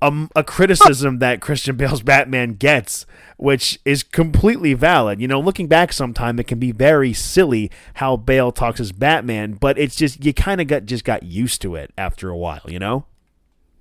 um, 0.02 0.30
a 0.36 0.44
criticism 0.44 1.20
that 1.20 1.42
Christian 1.42 1.76
Bale's 1.76 2.02
Batman 2.02 2.54
gets, 2.54 3.06
which 3.42 3.80
is 3.86 4.04
completely 4.04 4.76
valid. 4.76 5.20
You 5.20 5.28
know, 5.28 5.40
looking 5.40 5.66
back 5.66 5.92
sometime, 5.94 6.38
it 6.38 6.46
can 6.46 6.60
be 6.60 6.72
very 6.72 7.12
silly 7.12 7.72
how 7.96 8.16
Bale 8.16 8.52
talks 8.52 8.80
as 8.80 8.92
Batman, 8.92 9.54
but 9.54 9.80
it's 9.80 9.96
just 9.96 10.24
you 10.24 10.32
kind 10.32 10.62
of 10.62 10.68
got 10.68 10.86
just 10.86 11.04
got 11.04 11.24
used 11.24 11.60
to 11.64 11.74
it 11.74 11.92
after 11.98 12.30
a 12.30 12.38
while. 12.38 12.62
You 12.68 12.78
know? 12.78 13.06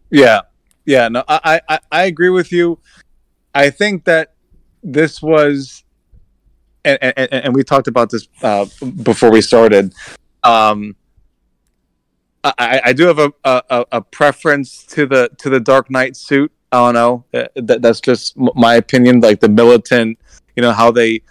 Yeah, 0.09 0.41
yeah. 0.87 1.09
No, 1.09 1.25
I, 1.29 1.61
I, 1.69 1.79
I 1.93 2.05
agree 2.05 2.31
with 2.31 2.53
you. 2.53 2.79
I 3.55 3.69
think 3.69 4.05
that 4.05 4.33
this 4.83 5.21
was, 5.21 5.85
and 6.83 6.99
and, 7.03 7.29
and 7.31 7.55
we 7.55 7.63
talked 7.63 7.87
about 7.87 8.09
this 8.09 8.29
uh, 8.43 8.65
before 9.03 9.31
we 9.31 9.43
started. 9.43 9.93
Um, 10.43 10.97
I, 12.43 12.81
I 12.87 12.93
do 12.95 13.07
have 13.09 13.19
a, 13.19 13.33
a, 13.45 13.85
a 13.93 14.01
preference 14.01 14.85
to 14.87 15.05
the 15.05 15.29
to 15.37 15.51
the 15.51 15.61
Dark 15.61 15.91
Knight 15.91 16.17
suit. 16.17 16.51
I 16.73 16.79
don't 16.79 16.95
know. 16.95 17.25
Uh, 17.35 17.49
That, 17.57 17.83
that's 17.83 18.01
just 18.01 18.37
my 18.37 18.75
opinion. 18.75 19.21
Like 19.21 19.41
the 19.41 19.49
militant, 19.49 20.19
you 20.57 20.63
know 20.63 20.73
how 20.73 20.91
they. 20.91 21.23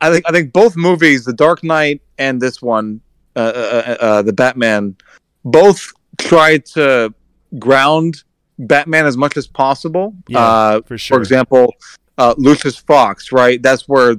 I 0.00 0.10
think 0.12 0.24
I 0.28 0.32
think 0.32 0.52
both 0.52 0.76
movies, 0.76 1.24
The 1.24 1.32
Dark 1.32 1.64
Knight 1.64 2.00
and 2.18 2.40
this 2.40 2.62
one, 2.62 3.00
uh, 3.34 3.38
uh, 3.40 3.96
uh, 4.00 4.22
the 4.22 4.32
Batman, 4.32 4.96
both 5.44 5.92
tried 6.18 6.64
to 6.66 7.12
ground 7.58 8.22
Batman 8.58 9.06
as 9.06 9.16
much 9.16 9.36
as 9.36 9.46
possible. 9.46 10.14
Yeah, 10.28 10.38
uh, 10.40 10.80
for 10.82 10.98
sure. 10.98 11.16
For 11.16 11.20
example, 11.20 11.74
uh, 12.18 12.34
Lucius 12.36 12.76
Fox, 12.76 13.32
right? 13.32 13.60
That's 13.60 13.88
where 13.88 14.16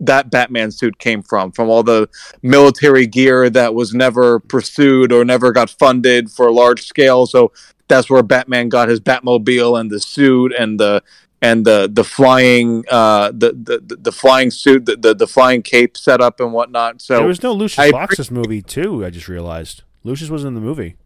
that 0.00 0.30
Batman 0.30 0.70
suit 0.70 0.98
came 0.98 1.22
from, 1.22 1.52
from 1.52 1.70
all 1.70 1.82
the 1.82 2.08
military 2.42 3.06
gear 3.06 3.48
that 3.50 3.74
was 3.74 3.94
never 3.94 4.40
pursued 4.40 5.12
or 5.12 5.24
never 5.24 5.52
got 5.52 5.70
funded 5.70 6.30
for 6.30 6.48
a 6.48 6.52
large 6.52 6.84
scale. 6.84 7.26
So 7.26 7.52
that's 7.88 8.10
where 8.10 8.22
Batman 8.22 8.68
got 8.68 8.88
his 8.88 9.00
Batmobile 9.00 9.78
and 9.78 9.90
the 9.90 10.00
suit 10.00 10.52
and 10.58 10.78
the 10.80 11.02
and 11.42 11.66
the 11.66 11.88
the 11.92 12.02
flying 12.02 12.84
uh 12.90 13.30
the 13.30 13.52
the, 13.52 13.96
the 13.96 14.12
flying 14.12 14.50
suit 14.50 14.86
the, 14.86 14.96
the 14.96 15.14
the 15.14 15.26
flying 15.26 15.60
cape 15.60 15.96
setup 15.96 16.40
and 16.40 16.52
whatnot 16.52 17.02
so 17.02 17.18
there 17.18 17.26
was 17.26 17.42
no 17.42 17.52
Lucius 17.52 17.78
I 17.78 17.90
Fox 17.90 18.16
this 18.16 18.30
movie 18.30 18.62
too. 18.62 19.04
I 19.04 19.10
just 19.10 19.28
realized 19.28 19.82
Lucius 20.06 20.30
was 20.30 20.44
in 20.44 20.54
the 20.54 20.60
movie. 20.60 20.96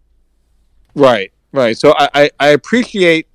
Right, 0.94 1.32
right. 1.52 1.76
So 1.76 1.94
I, 1.96 2.08
I, 2.14 2.30
I 2.38 2.48
appreciate 2.48 3.26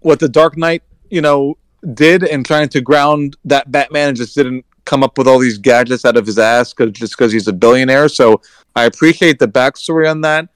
what 0.00 0.20
the 0.20 0.28
Dark 0.28 0.56
Knight, 0.56 0.82
you 1.10 1.20
know, 1.20 1.58
did 1.94 2.22
in 2.22 2.44
trying 2.44 2.68
to 2.70 2.80
ground 2.80 3.36
that 3.44 3.70
Batman 3.72 4.10
and 4.10 4.16
just 4.16 4.34
didn't 4.36 4.64
come 4.84 5.02
up 5.02 5.18
with 5.18 5.26
all 5.26 5.38
these 5.38 5.58
gadgets 5.58 6.04
out 6.04 6.16
of 6.16 6.26
his 6.26 6.38
ass 6.38 6.72
cause, 6.72 6.92
just 6.92 7.16
because 7.16 7.32
he's 7.32 7.48
a 7.48 7.52
billionaire. 7.52 8.08
So 8.08 8.40
I 8.76 8.84
appreciate 8.84 9.38
the 9.38 9.48
backstory 9.48 10.08
on 10.10 10.20
that. 10.22 10.48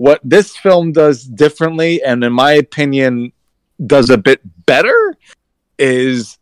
What 0.00 0.18
this 0.24 0.56
film 0.56 0.92
does 0.92 1.24
differently, 1.24 2.02
and 2.02 2.24
in 2.24 2.32
my 2.32 2.52
opinion, 2.52 3.32
does 3.86 4.08
a 4.08 4.16
bit 4.16 4.40
better, 4.64 5.14
is 5.78 6.38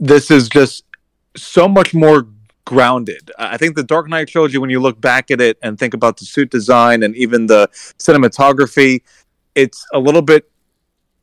this 0.00 0.28
is 0.28 0.48
just 0.48 0.82
so 1.36 1.68
much 1.68 1.94
more 1.94 2.26
grounded. 2.64 3.30
I 3.38 3.58
think 3.58 3.76
the 3.76 3.84
Dark 3.84 4.08
Knight 4.08 4.26
trilogy, 4.26 4.58
when 4.58 4.70
you 4.70 4.80
look 4.80 5.00
back 5.00 5.30
at 5.30 5.40
it 5.40 5.56
and 5.62 5.78
think 5.78 5.94
about 5.94 6.16
the 6.16 6.24
suit 6.24 6.50
design 6.50 7.04
and 7.04 7.14
even 7.14 7.46
the 7.46 7.68
cinematography, 8.00 9.02
it's 9.54 9.86
a 9.94 10.00
little 10.00 10.22
bit 10.22 10.50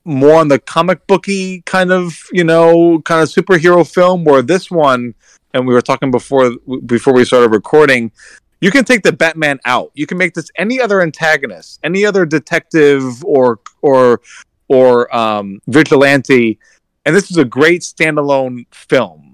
more 0.06 0.36
on 0.36 0.48
the 0.48 0.60
comic 0.60 1.06
booky 1.06 1.64
kind 1.64 1.92
of, 1.92 2.18
you 2.32 2.46
know, 2.46 3.02
kind 3.02 3.22
of 3.22 3.28
superhero 3.28 3.86
film. 3.86 4.24
Where 4.24 4.42
this 4.42 4.72
one, 4.72 5.16
and 5.54 5.68
we 5.68 5.74
were 5.74 5.82
talking 5.82 6.12
before 6.12 6.52
before 6.86 7.12
we 7.12 7.26
started 7.26 7.50
recording, 7.50 8.14
you 8.62 8.72
can 8.72 8.86
take 8.86 9.04
the 9.04 9.12
Batman 9.12 9.60
out. 9.66 9.92
You 9.94 10.08
can 10.08 10.18
make 10.18 10.34
this 10.34 10.50
any 10.58 10.82
other 10.82 11.02
antagonist, 11.02 11.80
any 11.84 12.06
other 12.06 12.26
detective 12.26 13.24
or 13.24 13.60
or 13.82 14.22
or 14.68 15.16
um, 15.16 15.62
vigilante, 15.68 16.60
and 17.06 17.16
this 17.16 17.32
is 17.32 17.38
a 17.38 17.46
great 17.46 17.82
standalone 17.82 18.66
film 18.72 19.28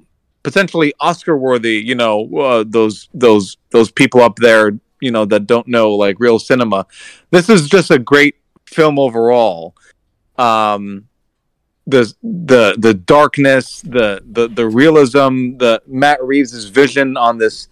potentially 0.43 0.93
Oscar 0.99 1.35
worthy. 1.37 1.81
You 1.81 1.95
know, 1.95 2.29
uh, 2.37 2.63
those 2.67 3.09
those 3.13 3.57
those 3.71 3.91
people 3.91 4.21
up 4.21 4.35
there, 4.35 4.71
you 4.99 5.11
know, 5.11 5.25
that 5.25 5.47
don't 5.47 5.67
know 5.67 5.91
like 5.91 6.17
real 6.19 6.37
cinema. 6.37 6.85
This 7.31 7.49
is 7.49 7.67
just 7.67 7.89
a 7.89 7.97
great 7.97 8.35
film 8.65 8.99
overall. 8.99 9.75
Um, 10.37 11.07
the 11.87 12.13
the 12.21 12.75
the 12.77 12.93
darkness, 12.93 13.81
the 13.81 14.21
the 14.25 14.47
the 14.47 14.67
realism, 14.67 15.57
the 15.57 15.81
Matt 15.87 16.23
Reeves' 16.23 16.65
vision 16.65 17.17
on 17.17 17.37
this 17.37 17.67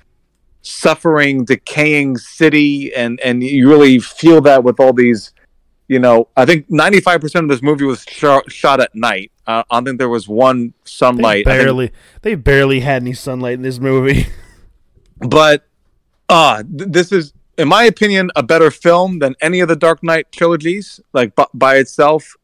suffering, 0.62 1.46
decaying 1.46 2.18
city, 2.18 2.94
and 2.94 3.20
and 3.22 3.44
you 3.44 3.70
really 3.70 4.00
feel 4.00 4.42
that 4.42 4.64
with 4.64 4.80
all 4.80 4.94
these. 4.94 5.34
You 5.88 6.00
know, 6.00 6.30
I 6.38 6.46
think 6.46 6.68
ninety 6.70 7.02
five 7.02 7.20
percent 7.20 7.44
of 7.44 7.50
this 7.50 7.62
movie 7.62 7.84
was 7.84 8.04
shot, 8.04 8.50
shot 8.50 8.80
at 8.80 8.96
night. 8.96 9.32
Uh, 9.46 9.64
I 9.70 9.76
don't 9.76 9.86
think 9.86 10.00
there 10.00 10.08
was 10.08 10.26
one 10.26 10.68
They 10.68 10.74
sunlight. 10.86 11.46
Think 11.46 11.60
barely, 11.60 11.92
they 12.22 12.36
barely 12.36 12.80
had 12.80 13.02
any 13.02 13.12
sunlight 13.12 13.56
in 13.56 13.62
this 13.62 13.80
movie. 13.80 14.28
but 15.28 15.68
uh 16.30 16.64
th- 16.64 16.90
this 16.92 17.12
is 17.12 17.34
in 17.58 17.68
my 17.68 17.84
opinion 17.84 18.32
a 18.36 18.44
better 18.44 18.72
film 18.72 19.20
than 19.20 19.36
any 19.42 19.60
of 19.60 19.68
the 19.68 19.76
dark 19.76 20.02
knight 20.04 20.32
trilogies 20.32 21.00
like 21.14 21.36
b- 21.36 21.46
by 21.54 21.76
itself 21.76 22.36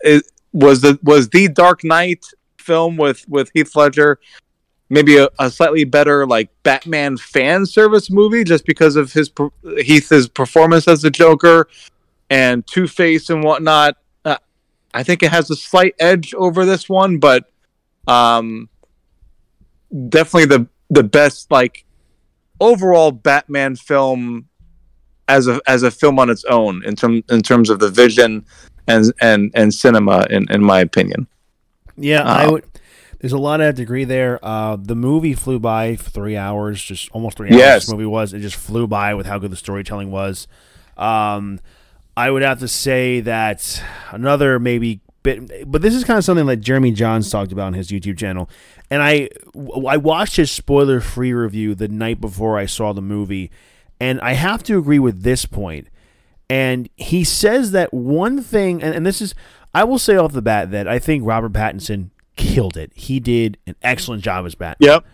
it 0.00 0.24
was 0.52 0.80
the 0.80 0.98
was 1.02 1.28
the 1.30 1.48
dark 1.48 1.84
knight 1.84 2.24
film 2.58 2.96
with 2.96 3.28
with 3.28 3.50
heath 3.52 3.74
ledger 3.76 4.18
maybe 4.90 5.16
a, 5.16 5.28
a 5.38 5.50
slightly 5.50 5.84
better 5.84 6.26
like 6.26 6.50
batman 6.62 7.16
fan 7.16 7.64
service 7.66 8.10
movie 8.10 8.44
just 8.44 8.64
because 8.66 8.96
of 8.96 9.12
his 9.12 9.30
heath's 9.78 10.28
performance 10.28 10.86
as 10.86 11.02
the 11.02 11.10
joker 11.10 11.68
and 12.30 12.66
two-face 12.66 13.30
and 13.30 13.42
whatnot 13.42 13.96
uh, 14.24 14.36
i 14.92 15.02
think 15.02 15.22
it 15.22 15.30
has 15.30 15.50
a 15.50 15.56
slight 15.56 15.94
edge 15.98 16.34
over 16.34 16.64
this 16.64 16.88
one 16.88 17.18
but 17.18 17.50
um 18.06 18.68
definitely 20.08 20.46
the 20.46 20.66
the 20.90 21.02
best 21.02 21.50
like 21.50 21.84
overall 22.60 23.10
Batman 23.10 23.76
film 23.76 24.48
as 25.28 25.48
a 25.48 25.60
as 25.66 25.82
a 25.82 25.90
film 25.90 26.18
on 26.18 26.30
its 26.30 26.44
own 26.44 26.84
in 26.84 26.94
term 26.96 27.22
in 27.30 27.40
terms 27.40 27.70
of 27.70 27.78
the 27.78 27.90
vision 27.90 28.44
and 28.86 29.12
and 29.20 29.50
and 29.54 29.72
cinema 29.72 30.26
in 30.30 30.50
in 30.50 30.62
my 30.62 30.80
opinion. 30.80 31.26
Yeah, 31.96 32.22
I 32.22 32.46
Uh, 32.46 32.52
would. 32.52 32.64
There's 33.24 33.32
a 33.32 33.38
lot 33.38 33.62
of 33.62 33.74
degree 33.74 34.04
there. 34.04 34.38
Uh, 34.42 34.76
the 34.76 34.94
movie 34.94 35.32
flew 35.32 35.58
by 35.58 35.96
for 35.96 36.10
three 36.10 36.36
hours, 36.36 36.82
just 36.82 37.10
almost 37.12 37.38
three 37.38 37.48
hours. 37.48 37.58
Yes. 37.58 37.86
This 37.86 37.92
movie 37.92 38.04
was. 38.04 38.34
It 38.34 38.40
just 38.40 38.54
flew 38.54 38.86
by 38.86 39.14
with 39.14 39.24
how 39.24 39.38
good 39.38 39.50
the 39.50 39.56
storytelling 39.56 40.10
was. 40.10 40.46
Um, 40.98 41.58
I 42.18 42.30
would 42.30 42.42
have 42.42 42.58
to 42.58 42.68
say 42.68 43.20
that 43.20 43.82
another 44.10 44.58
maybe 44.58 45.00
bit, 45.22 45.70
but 45.72 45.80
this 45.80 45.94
is 45.94 46.04
kind 46.04 46.18
of 46.18 46.24
something 46.26 46.44
that 46.44 46.58
Jeremy 46.58 46.92
Jahns 46.92 47.32
talked 47.32 47.50
about 47.50 47.68
on 47.68 47.72
his 47.72 47.88
YouTube 47.88 48.18
channel, 48.18 48.50
and 48.90 49.02
I 49.02 49.30
I 49.88 49.96
watched 49.96 50.36
his 50.36 50.50
spoiler 50.50 51.00
free 51.00 51.32
review 51.32 51.74
the 51.74 51.88
night 51.88 52.20
before 52.20 52.58
I 52.58 52.66
saw 52.66 52.92
the 52.92 53.00
movie, 53.00 53.50
and 53.98 54.20
I 54.20 54.34
have 54.34 54.62
to 54.64 54.76
agree 54.76 54.98
with 54.98 55.22
this 55.22 55.46
point. 55.46 55.88
And 56.50 56.90
he 56.96 57.24
says 57.24 57.70
that 57.70 57.94
one 57.94 58.42
thing, 58.42 58.82
and, 58.82 58.94
and 58.94 59.06
this 59.06 59.22
is, 59.22 59.34
I 59.72 59.84
will 59.84 59.98
say 59.98 60.14
off 60.14 60.32
the 60.32 60.42
bat 60.42 60.70
that 60.72 60.86
I 60.86 60.98
think 60.98 61.24
Robert 61.24 61.54
Pattinson 61.54 62.10
killed 62.36 62.76
it. 62.76 62.92
He 62.94 63.20
did 63.20 63.58
an 63.66 63.76
excellent 63.82 64.22
job 64.22 64.46
as 64.46 64.54
Batman. 64.54 64.88
Yep. 64.88 65.06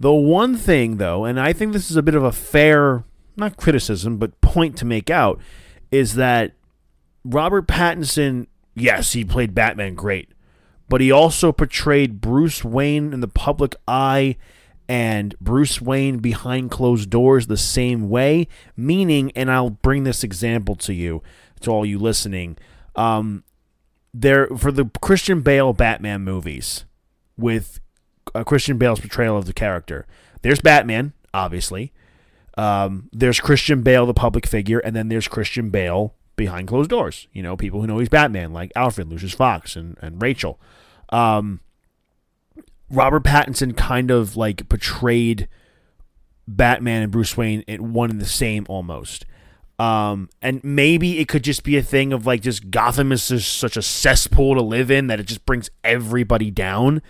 The 0.00 0.12
one 0.12 0.56
thing, 0.56 0.96
though, 0.96 1.24
and 1.24 1.38
I 1.38 1.52
think 1.52 1.72
this 1.72 1.90
is 1.90 1.96
a 1.96 2.02
bit 2.02 2.14
of 2.14 2.24
a 2.24 2.32
fair, 2.32 3.04
not 3.36 3.56
criticism, 3.56 4.18
but 4.18 4.40
point 4.40 4.76
to 4.78 4.84
make 4.84 5.08
out, 5.08 5.40
is 5.90 6.14
that 6.14 6.52
Robert 7.24 7.66
Pattinson, 7.66 8.48
yes, 8.74 9.12
he 9.12 9.24
played 9.24 9.54
Batman 9.54 9.94
great, 9.94 10.30
but 10.88 11.00
he 11.00 11.10
also 11.10 11.52
portrayed 11.52 12.20
Bruce 12.20 12.64
Wayne 12.64 13.12
in 13.12 13.20
the 13.20 13.28
public 13.28 13.76
eye 13.88 14.36
and 14.88 15.34
Bruce 15.40 15.80
Wayne 15.80 16.18
behind 16.18 16.70
closed 16.70 17.08
doors 17.08 17.46
the 17.46 17.56
same 17.56 18.10
way. 18.10 18.46
Meaning, 18.76 19.32
and 19.34 19.50
I'll 19.50 19.70
bring 19.70 20.04
this 20.04 20.22
example 20.22 20.76
to 20.76 20.92
you, 20.92 21.22
to 21.60 21.70
all 21.70 21.86
you 21.86 21.98
listening. 21.98 22.58
Um, 22.94 23.44
there 24.14 24.46
for 24.56 24.70
the 24.70 24.88
Christian 25.02 25.40
Bale 25.42 25.72
Batman 25.72 26.22
movies 26.22 26.84
with 27.36 27.80
uh, 28.34 28.44
Christian 28.44 28.78
Bale's 28.78 29.00
portrayal 29.00 29.36
of 29.36 29.46
the 29.46 29.52
character. 29.52 30.06
There's 30.42 30.60
Batman, 30.60 31.12
obviously. 31.34 31.92
Um, 32.56 33.10
there's 33.12 33.40
Christian 33.40 33.82
Bale, 33.82 34.06
the 34.06 34.14
public 34.14 34.46
figure, 34.46 34.78
and 34.78 34.94
then 34.94 35.08
there's 35.08 35.26
Christian 35.26 35.70
Bale 35.70 36.14
behind 36.36 36.68
closed 36.68 36.90
doors. 36.90 37.26
You 37.32 37.42
know, 37.42 37.56
people 37.56 37.80
who 37.80 37.88
know 37.88 37.98
he's 37.98 38.08
Batman, 38.08 38.52
like 38.52 38.70
Alfred, 38.76 39.08
Lucius 39.08 39.34
Fox, 39.34 39.74
and, 39.74 39.98
and 40.00 40.22
Rachel. 40.22 40.60
Um, 41.08 41.60
Robert 42.88 43.24
Pattinson 43.24 43.76
kind 43.76 44.12
of 44.12 44.36
like 44.36 44.68
portrayed 44.68 45.48
Batman 46.46 47.02
and 47.02 47.10
Bruce 47.10 47.36
Wayne 47.36 47.62
in 47.62 47.92
one 47.92 48.10
and 48.10 48.20
the 48.20 48.26
same 48.26 48.64
almost. 48.68 49.26
Um, 49.78 50.28
and 50.40 50.62
maybe 50.62 51.18
it 51.18 51.26
could 51.26 51.42
just 51.42 51.64
be 51.64 51.76
a 51.76 51.82
thing 51.82 52.12
of 52.12 52.26
like 52.26 52.42
just 52.42 52.70
Gotham 52.70 53.10
is 53.10 53.26
just 53.26 53.58
such 53.58 53.76
a 53.76 53.82
cesspool 53.82 54.54
to 54.54 54.62
live 54.62 54.90
in 54.90 55.08
that 55.08 55.18
it 55.18 55.26
just 55.26 55.44
brings 55.46 55.70
everybody 55.82 56.50
down. 56.50 57.02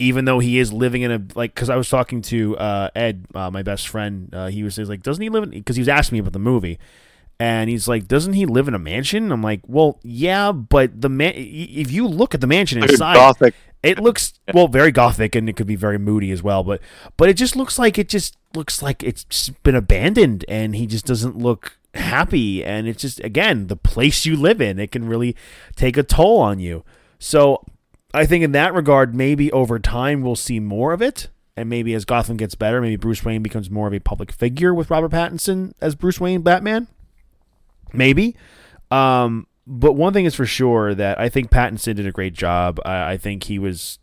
Even 0.00 0.26
though 0.26 0.38
he 0.38 0.58
is 0.60 0.72
living 0.72 1.02
in 1.02 1.10
a 1.10 1.20
like, 1.34 1.54
because 1.54 1.68
I 1.68 1.76
was 1.76 1.88
talking 1.88 2.22
to 2.22 2.56
uh, 2.56 2.90
Ed, 2.94 3.26
uh, 3.34 3.50
my 3.50 3.62
best 3.62 3.88
friend, 3.88 4.32
uh, 4.32 4.46
he 4.46 4.62
was, 4.62 4.76
he 4.76 4.82
was 4.82 4.88
like, 4.88 5.02
doesn't 5.02 5.20
he 5.20 5.28
live 5.28 5.42
in? 5.42 5.50
Because 5.50 5.74
he 5.74 5.80
was 5.80 5.88
asking 5.88 6.16
me 6.16 6.20
about 6.20 6.34
the 6.34 6.38
movie, 6.38 6.78
and 7.40 7.68
he's 7.68 7.88
like, 7.88 8.06
doesn't 8.06 8.34
he 8.34 8.46
live 8.46 8.68
in 8.68 8.74
a 8.74 8.78
mansion? 8.78 9.32
I'm 9.32 9.42
like, 9.42 9.60
well, 9.66 9.98
yeah, 10.04 10.52
but 10.52 11.00
the 11.00 11.08
man, 11.08 11.32
if 11.36 11.90
you 11.90 12.06
look 12.06 12.34
at 12.34 12.40
the 12.40 12.46
mansion 12.46 12.80
inside, 12.80 13.14
gothic. 13.14 13.54
It 13.82 13.98
looks 13.98 14.34
well 14.52 14.68
very 14.68 14.90
gothic 14.90 15.34
and 15.34 15.48
it 15.48 15.56
could 15.56 15.66
be 15.66 15.76
very 15.76 15.98
moody 15.98 16.30
as 16.30 16.42
well 16.42 16.64
but 16.64 16.80
but 17.16 17.28
it 17.28 17.34
just 17.34 17.54
looks 17.54 17.78
like 17.78 17.98
it 17.98 18.08
just 18.08 18.36
looks 18.54 18.82
like 18.82 19.02
it's 19.02 19.24
just 19.24 19.62
been 19.62 19.74
abandoned 19.74 20.44
and 20.48 20.74
he 20.74 20.86
just 20.86 21.06
doesn't 21.06 21.36
look 21.36 21.78
happy. 21.94 22.64
And 22.64 22.88
it's 22.88 23.02
just 23.02 23.20
again 23.20 23.66
the 23.66 23.76
place 23.76 24.24
you 24.24 24.36
live 24.36 24.60
in 24.60 24.78
it 24.78 24.92
can 24.92 25.06
really 25.06 25.36
take 25.76 25.96
a 25.96 26.02
toll 26.02 26.40
on 26.40 26.58
you. 26.58 26.84
So 27.18 27.64
i 28.14 28.24
think 28.24 28.42
in 28.42 28.52
that 28.52 28.72
regard 28.72 29.14
maybe 29.14 29.52
over 29.52 29.78
time 29.78 30.22
we'll 30.22 30.36
see 30.36 30.60
more 30.60 30.92
of 30.92 31.02
it. 31.02 31.28
And 31.56 31.68
maybe 31.68 31.92
as 31.94 32.04
gotham 32.04 32.36
gets 32.36 32.54
better 32.54 32.80
maybe 32.80 32.96
bruce 32.96 33.24
wayne 33.24 33.42
becomes 33.42 33.70
more 33.70 33.86
of 33.86 33.94
a 33.94 33.98
public 33.98 34.32
figure 34.32 34.72
with 34.72 34.90
robert 34.90 35.10
pattinson 35.10 35.72
as 35.80 35.94
bruce 35.94 36.20
wayne 36.20 36.42
batman. 36.42 36.88
Maybe. 37.92 38.36
Um 38.90 39.46
but 39.68 39.92
one 39.92 40.14
thing 40.14 40.24
is 40.24 40.34
for 40.34 40.46
sure 40.46 40.94
that 40.94 41.20
I 41.20 41.28
think 41.28 41.50
Pattinson 41.50 41.94
did 41.96 42.06
a 42.06 42.12
great 42.12 42.32
job. 42.32 42.80
I, 42.84 43.12
I 43.12 43.16
think 43.18 43.44
he 43.44 43.58
was 43.58 43.98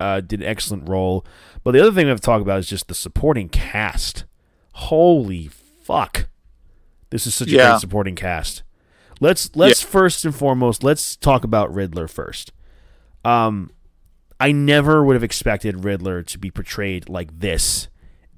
uh, 0.00 0.20
did 0.20 0.40
an 0.40 0.46
excellent 0.46 0.88
role. 0.88 1.24
But 1.62 1.70
the 1.70 1.80
other 1.80 1.92
thing 1.92 2.06
we 2.06 2.10
have 2.10 2.20
to 2.20 2.26
talk 2.26 2.42
about 2.42 2.58
is 2.58 2.68
just 2.68 2.88
the 2.88 2.94
supporting 2.94 3.48
cast. 3.48 4.24
Holy 4.74 5.48
fuck! 5.48 6.28
This 7.10 7.26
is 7.26 7.34
such 7.34 7.48
a 7.48 7.56
great 7.70 7.80
supporting 7.80 8.16
cast. 8.16 8.64
Let's 9.20 9.54
let's 9.54 9.80
first 9.82 10.24
and 10.24 10.34
foremost 10.34 10.82
let's 10.82 11.14
talk 11.14 11.44
about 11.44 11.72
Riddler 11.72 12.08
first. 12.08 12.52
Um, 13.24 13.70
I 14.40 14.50
never 14.50 15.04
would 15.04 15.14
have 15.14 15.22
expected 15.22 15.84
Riddler 15.84 16.24
to 16.24 16.38
be 16.38 16.50
portrayed 16.50 17.08
like 17.08 17.38
this 17.38 17.88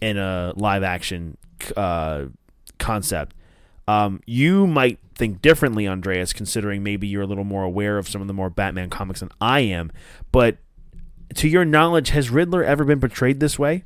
in 0.02 0.18
a 0.18 0.52
live 0.56 0.82
action 0.82 1.38
uh, 1.74 2.26
concept. 2.78 3.34
Um, 3.86 4.20
you 4.26 4.66
might 4.66 4.98
think 5.14 5.42
differently, 5.42 5.86
Andreas, 5.86 6.32
considering 6.32 6.82
maybe 6.82 7.06
you're 7.06 7.22
a 7.22 7.26
little 7.26 7.44
more 7.44 7.62
aware 7.62 7.98
of 7.98 8.08
some 8.08 8.20
of 8.20 8.26
the 8.26 8.34
more 8.34 8.50
Batman 8.50 8.90
comics 8.90 9.20
than 9.20 9.30
I 9.40 9.60
am. 9.60 9.92
But 10.32 10.58
to 11.34 11.48
your 11.48 11.64
knowledge, 11.64 12.10
has 12.10 12.30
Riddler 12.30 12.64
ever 12.64 12.84
been 12.84 13.00
portrayed 13.00 13.40
this 13.40 13.58
way? 13.58 13.84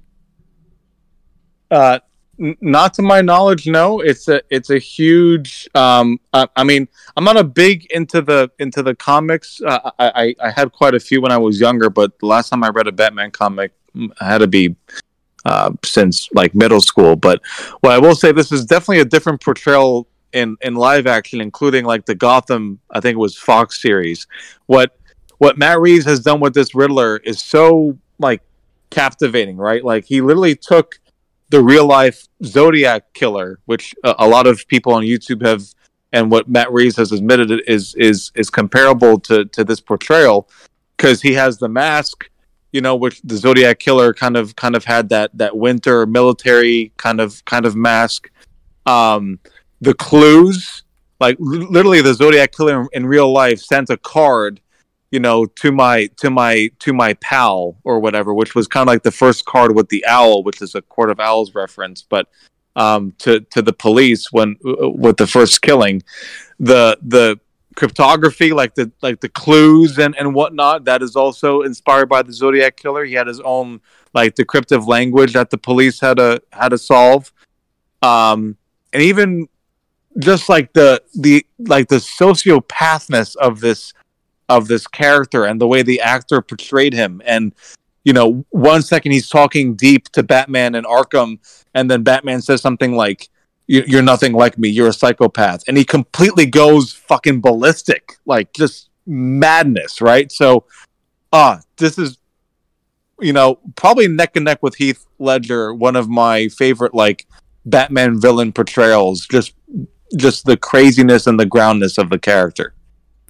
Uh, 1.70 1.98
n- 2.40 2.56
not 2.60 2.94
to 2.94 3.02
my 3.02 3.20
knowledge, 3.20 3.66
no. 3.66 4.00
It's 4.00 4.28
a 4.28 4.40
it's 4.50 4.70
a 4.70 4.78
huge. 4.78 5.68
Um, 5.74 6.18
I, 6.32 6.46
I 6.56 6.64
mean, 6.64 6.88
I'm 7.16 7.24
not 7.24 7.36
a 7.36 7.44
big 7.44 7.86
into 7.90 8.22
the 8.22 8.50
into 8.58 8.82
the 8.82 8.94
comics. 8.94 9.60
Uh, 9.60 9.90
I, 9.98 10.34
I 10.40 10.46
I 10.46 10.50
had 10.50 10.72
quite 10.72 10.94
a 10.94 11.00
few 11.00 11.20
when 11.20 11.32
I 11.32 11.38
was 11.38 11.60
younger, 11.60 11.90
but 11.90 12.18
the 12.20 12.26
last 12.26 12.50
time 12.50 12.64
I 12.64 12.70
read 12.70 12.86
a 12.86 12.92
Batman 12.92 13.30
comic 13.30 13.72
I 14.20 14.24
had 14.24 14.38
to 14.38 14.46
be 14.46 14.76
uh, 15.48 15.70
since 15.84 16.28
like 16.40 16.54
middle 16.54 16.80
school. 16.80 17.16
But 17.16 17.40
what 17.80 17.92
I 17.92 17.98
will 17.98 18.14
say, 18.14 18.32
this 18.32 18.52
is 18.52 18.66
definitely 18.66 19.00
a 19.00 19.10
different 19.14 19.40
portrayal 19.40 20.06
in 20.32 20.56
in 20.60 20.74
live 20.74 21.06
action, 21.06 21.40
including 21.40 21.84
like 21.92 22.04
the 22.04 22.14
Gotham. 22.14 22.80
I 22.90 23.00
think 23.00 23.14
it 23.14 23.18
was 23.28 23.36
Fox 23.36 23.80
series. 23.80 24.26
What 24.66 24.88
what 25.38 25.56
Matt 25.56 25.80
Reeves 25.80 26.04
has 26.04 26.20
done 26.20 26.40
with 26.40 26.54
this 26.54 26.74
Riddler 26.74 27.16
is 27.24 27.42
so 27.42 27.96
like 28.18 28.42
captivating, 28.90 29.56
right? 29.56 29.82
Like 29.82 30.04
he 30.04 30.20
literally 30.20 30.56
took 30.56 31.00
the 31.50 31.62
real 31.62 31.86
life 31.86 32.28
Zodiac 32.44 33.14
killer, 33.14 33.58
which 33.64 33.94
a, 34.04 34.28
lot 34.28 34.46
of 34.46 34.66
people 34.68 34.92
on 34.92 35.02
YouTube 35.02 35.40
have, 35.46 35.62
and 36.12 36.30
what 36.30 36.46
Matt 36.46 36.70
Reeves 36.70 36.96
has 36.96 37.10
admitted 37.12 37.62
is 37.66 37.94
is 37.94 38.32
is 38.34 38.50
comparable 38.50 39.18
to 39.20 39.46
to 39.46 39.64
this 39.64 39.80
portrayal, 39.80 40.48
because 40.96 41.22
he 41.22 41.32
has 41.34 41.56
the 41.58 41.68
mask, 41.68 42.28
you 42.78 42.82
know, 42.82 42.94
which 42.94 43.20
the 43.22 43.36
Zodiac 43.36 43.80
killer 43.80 44.14
kind 44.14 44.36
of 44.36 44.54
kind 44.54 44.76
of 44.76 44.84
had 44.84 45.08
that 45.08 45.36
that 45.36 45.56
winter 45.56 46.06
military 46.06 46.92
kind 46.96 47.20
of 47.20 47.44
kind 47.44 47.66
of 47.66 47.74
mask. 47.74 48.30
Um, 48.86 49.40
the 49.80 49.94
clues, 49.94 50.84
like 51.18 51.36
li- 51.40 51.66
literally, 51.68 52.02
the 52.02 52.14
Zodiac 52.14 52.52
killer 52.52 52.82
in, 52.82 52.88
in 52.92 53.06
real 53.06 53.32
life 53.32 53.58
sent 53.58 53.90
a 53.90 53.96
card 53.96 54.60
you 55.10 55.18
know 55.18 55.44
to 55.44 55.72
my 55.72 56.06
to 56.18 56.30
my 56.30 56.70
to 56.78 56.92
my 56.92 57.14
pal 57.14 57.74
or 57.82 57.98
whatever 57.98 58.32
which 58.32 58.54
was 58.54 58.68
kind 58.68 58.82
of 58.82 58.92
like 58.92 59.02
the 59.02 59.10
first 59.10 59.44
card 59.46 59.74
with 59.74 59.88
the 59.88 60.04
owl 60.06 60.44
which 60.44 60.60
is 60.60 60.74
a 60.74 60.82
court 60.82 61.10
of 61.10 61.18
owls 61.18 61.54
reference 61.54 62.02
but 62.02 62.28
um 62.76 63.14
to 63.16 63.40
to 63.54 63.62
the 63.62 63.72
police 63.72 64.30
when 64.30 64.54
uh, 64.66 64.90
with 64.90 65.16
the 65.16 65.26
first 65.26 65.62
killing 65.62 66.02
the 66.60 66.98
the 67.00 67.40
cryptography 67.78 68.52
like 68.52 68.74
the 68.74 68.90
like 69.02 69.20
the 69.20 69.28
clues 69.28 70.00
and 70.00 70.16
and 70.16 70.34
whatnot 70.34 70.84
that 70.84 71.00
is 71.00 71.14
also 71.14 71.62
inspired 71.62 72.08
by 72.08 72.22
the 72.22 72.32
zodiac 72.32 72.76
killer. 72.76 73.04
He 73.04 73.14
had 73.14 73.28
his 73.28 73.38
own 73.40 73.80
like 74.14 74.34
decryptive 74.34 74.88
language 74.88 75.34
that 75.34 75.50
the 75.50 75.58
police 75.58 76.00
had 76.00 76.16
to 76.16 76.42
had 76.52 76.70
to 76.70 76.78
solve. 76.78 77.32
Um 78.02 78.56
and 78.92 79.00
even 79.00 79.48
just 80.18 80.48
like 80.48 80.72
the 80.72 81.00
the 81.14 81.46
like 81.60 81.86
the 81.86 81.96
sociopathness 81.96 83.36
of 83.36 83.60
this 83.60 83.92
of 84.48 84.66
this 84.66 84.88
character 84.88 85.44
and 85.44 85.60
the 85.60 85.68
way 85.68 85.82
the 85.82 86.00
actor 86.00 86.42
portrayed 86.42 86.94
him. 86.94 87.22
And 87.24 87.54
you 88.02 88.12
know 88.12 88.44
one 88.50 88.82
second 88.82 89.12
he's 89.12 89.28
talking 89.28 89.76
deep 89.76 90.08
to 90.08 90.24
batman 90.24 90.74
and 90.74 90.84
arkham 90.84 91.38
and 91.74 91.88
then 91.88 92.02
batman 92.02 92.40
says 92.40 92.60
something 92.60 92.96
like 92.96 93.22
"You- 93.22 93.28
you're 93.68 94.02
nothing 94.02 94.32
like 94.32 94.58
me 94.58 94.68
you're 94.68 94.88
a 94.88 94.92
psychopath 94.92 95.62
and 95.68 95.76
he 95.76 95.84
completely 95.84 96.46
goes 96.46 96.92
fucking 96.92 97.40
ballistic 97.40 98.16
like 98.26 98.52
just 98.52 98.88
madness 99.06 100.00
right 100.00 100.32
so 100.32 100.64
ah 101.32 101.60
this 101.76 101.98
is 101.98 102.18
you 103.20 103.32
know 103.32 103.58
probably 103.76 104.08
neck 104.08 104.34
and 104.34 104.46
neck 104.46 104.62
with 104.62 104.74
heath 104.76 105.06
ledger 105.18 105.72
one 105.72 105.96
of 105.96 106.08
my 106.08 106.48
favorite 106.48 106.94
like 106.94 107.26
batman 107.66 108.18
villain 108.18 108.52
portrayals 108.52 109.26
just 109.26 109.52
just 110.16 110.46
the 110.46 110.56
craziness 110.56 111.26
and 111.26 111.38
the 111.38 111.46
groundness 111.46 111.98
of 111.98 112.08
the 112.10 112.18
character 112.18 112.74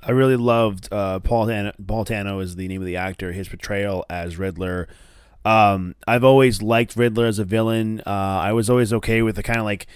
I 0.00 0.12
really 0.12 0.36
loved 0.36 0.90
uh, 0.92 1.18
Paul 1.18 1.46
Dano, 1.46 1.72
Paul 1.86 2.04
Dano 2.04 2.38
is 2.38 2.56
the 2.56 2.66
name 2.68 2.80
of 2.80 2.86
the 2.86 2.96
actor. 2.96 3.32
His 3.32 3.48
portrayal 3.48 4.06
as 4.08 4.38
Riddler. 4.38 4.88
Um, 5.44 5.96
I've 6.06 6.24
always 6.24 6.62
liked 6.62 6.96
Riddler 6.96 7.26
as 7.26 7.38
a 7.38 7.44
villain. 7.44 8.00
Uh, 8.06 8.10
I 8.42 8.52
was 8.52 8.70
always 8.70 8.92
okay 8.92 9.20
with 9.22 9.36
the 9.36 9.42
kind 9.42 9.58
of 9.58 9.64
like 9.64 9.86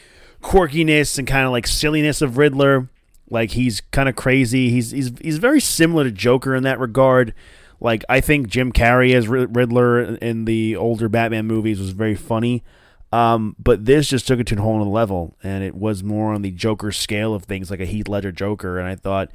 quirkiness 0.42 1.18
and 1.18 1.26
kind 1.26 1.46
of 1.46 1.52
like 1.52 1.66
silliness 1.66 2.20
of 2.22 2.36
Riddler. 2.36 2.88
Like 3.30 3.52
he's 3.52 3.80
kind 3.92 4.08
of 4.08 4.16
crazy. 4.16 4.70
He's 4.70 4.90
he's 4.90 5.12
he's 5.20 5.38
very 5.38 5.60
similar 5.60 6.04
to 6.04 6.10
Joker 6.10 6.54
in 6.54 6.64
that 6.64 6.78
regard. 6.78 7.32
Like 7.80 8.04
I 8.08 8.20
think 8.20 8.48
Jim 8.48 8.72
Carrey 8.72 9.14
as 9.14 9.28
Riddler 9.28 10.02
in 10.16 10.44
the 10.44 10.76
older 10.76 11.08
Batman 11.08 11.46
movies 11.46 11.80
was 11.80 11.90
very 11.90 12.14
funny. 12.14 12.62
Um, 13.10 13.56
but 13.58 13.84
this 13.84 14.08
just 14.08 14.26
took 14.26 14.40
it 14.40 14.46
to 14.48 14.56
a 14.56 14.60
whole 14.60 14.80
other 14.80 14.88
level, 14.88 15.36
and 15.42 15.62
it 15.62 15.74
was 15.74 16.02
more 16.02 16.32
on 16.32 16.40
the 16.40 16.50
Joker 16.50 16.90
scale 16.92 17.34
of 17.34 17.44
things, 17.44 17.70
like 17.70 17.80
a 17.80 17.84
Heath 17.84 18.08
Ledger 18.08 18.32
Joker, 18.32 18.78
and 18.78 18.88
I 18.88 18.94
thought 18.94 19.30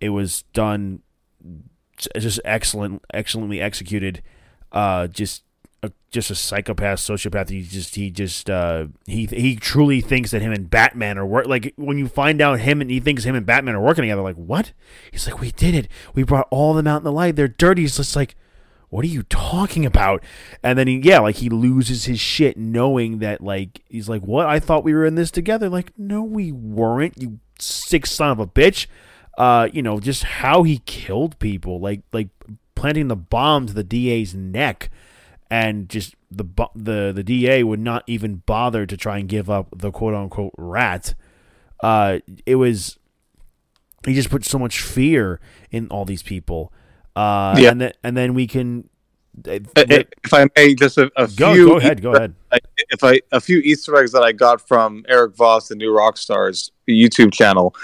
it 0.00 0.08
was 0.08 0.44
done 0.54 1.02
just 2.16 2.40
excellent, 2.44 3.04
excellently 3.12 3.60
executed. 3.60 4.22
Uh, 4.72 5.06
just 5.06 5.42
just 6.10 6.30
a 6.30 6.34
psychopath, 6.34 6.98
sociopath. 6.98 7.50
He 7.50 7.62
just 7.62 7.94
he 7.94 8.10
just 8.10 8.50
uh, 8.50 8.86
he 9.06 9.26
he 9.26 9.56
truly 9.56 10.00
thinks 10.00 10.30
that 10.32 10.42
him 10.42 10.52
and 10.52 10.68
Batman 10.68 11.18
are 11.18 11.26
work. 11.26 11.46
Like 11.46 11.72
when 11.76 11.98
you 11.98 12.08
find 12.08 12.40
out 12.40 12.60
him 12.60 12.80
and 12.80 12.90
he 12.90 13.00
thinks 13.00 13.24
him 13.24 13.34
and 13.34 13.46
Batman 13.46 13.74
are 13.74 13.80
working 13.80 14.02
together, 14.02 14.22
like 14.22 14.36
what? 14.36 14.72
He's 15.10 15.26
like, 15.26 15.40
we 15.40 15.52
did 15.52 15.74
it. 15.74 15.88
We 16.14 16.22
brought 16.22 16.48
all 16.50 16.70
of 16.70 16.76
them 16.76 16.86
out 16.86 16.98
in 16.98 17.04
the 17.04 17.12
light. 17.12 17.36
They're 17.36 17.48
dirty. 17.48 17.82
He's 17.82 17.96
just 17.96 18.16
like 18.16 18.34
what 18.90 19.04
are 19.04 19.08
you 19.08 19.22
talking 19.22 19.86
about? 19.86 20.22
And 20.62 20.78
then 20.78 20.88
he, 20.88 20.98
yeah, 20.98 21.20
like 21.20 21.36
he 21.36 21.48
loses 21.48 22.04
his 22.04 22.20
shit 22.20 22.56
knowing 22.56 23.20
that, 23.20 23.40
like, 23.40 23.82
he's 23.88 24.08
like, 24.08 24.22
what? 24.22 24.46
I 24.46 24.58
thought 24.58 24.84
we 24.84 24.92
were 24.92 25.06
in 25.06 25.14
this 25.14 25.30
together. 25.30 25.68
Like, 25.68 25.92
no, 25.96 26.22
we 26.22 26.52
weren't, 26.52 27.16
you 27.16 27.38
sick 27.58 28.04
son 28.04 28.30
of 28.30 28.40
a 28.40 28.46
bitch. 28.46 28.86
Uh, 29.38 29.68
you 29.72 29.80
know, 29.80 30.00
just 30.00 30.24
how 30.24 30.64
he 30.64 30.78
killed 30.84 31.38
people, 31.38 31.80
like, 31.80 32.02
like 32.12 32.28
planting 32.74 33.08
the 33.08 33.16
bomb 33.16 33.66
to 33.66 33.72
the 33.72 33.84
DA's 33.84 34.34
neck, 34.34 34.90
and 35.50 35.88
just 35.88 36.14
the 36.30 36.44
the 36.74 37.12
the 37.14 37.24
DA 37.24 37.62
would 37.62 37.80
not 37.80 38.04
even 38.06 38.36
bother 38.46 38.86
to 38.86 38.96
try 38.96 39.18
and 39.18 39.28
give 39.28 39.50
up 39.50 39.68
the 39.76 39.90
quote 39.90 40.14
unquote 40.14 40.52
rat. 40.56 41.14
Uh, 41.82 42.20
it 42.46 42.56
was 42.56 42.98
he 44.06 44.14
just 44.14 44.30
put 44.30 44.44
so 44.44 44.58
much 44.58 44.80
fear 44.80 45.40
in 45.70 45.88
all 45.88 46.04
these 46.04 46.22
people 46.22 46.72
uh, 47.16 47.54
yeah. 47.58 47.70
and 47.70 47.80
then 47.80 47.92
and 48.02 48.16
then 48.16 48.34
we 48.34 48.46
can. 48.46 48.88
Uh, 49.46 49.58
if 49.76 50.34
I 50.34 50.46
may, 50.56 50.74
just 50.74 50.98
a, 50.98 51.10
a 51.16 51.28
go, 51.28 51.54
few. 51.54 51.68
Go 51.68 51.76
ahead. 51.76 52.02
Go 52.02 52.12
ahead. 52.14 52.34
If 52.90 53.04
I 53.04 53.20
a 53.32 53.40
few 53.40 53.58
Easter 53.58 53.96
eggs 53.96 54.12
that 54.12 54.22
I 54.22 54.32
got 54.32 54.66
from 54.66 55.04
Erik 55.08 55.36
Voss, 55.36 55.68
the 55.68 55.76
New 55.76 55.90
Rockstars 55.90 56.70
YouTube 56.88 57.32
channel, 57.32 57.74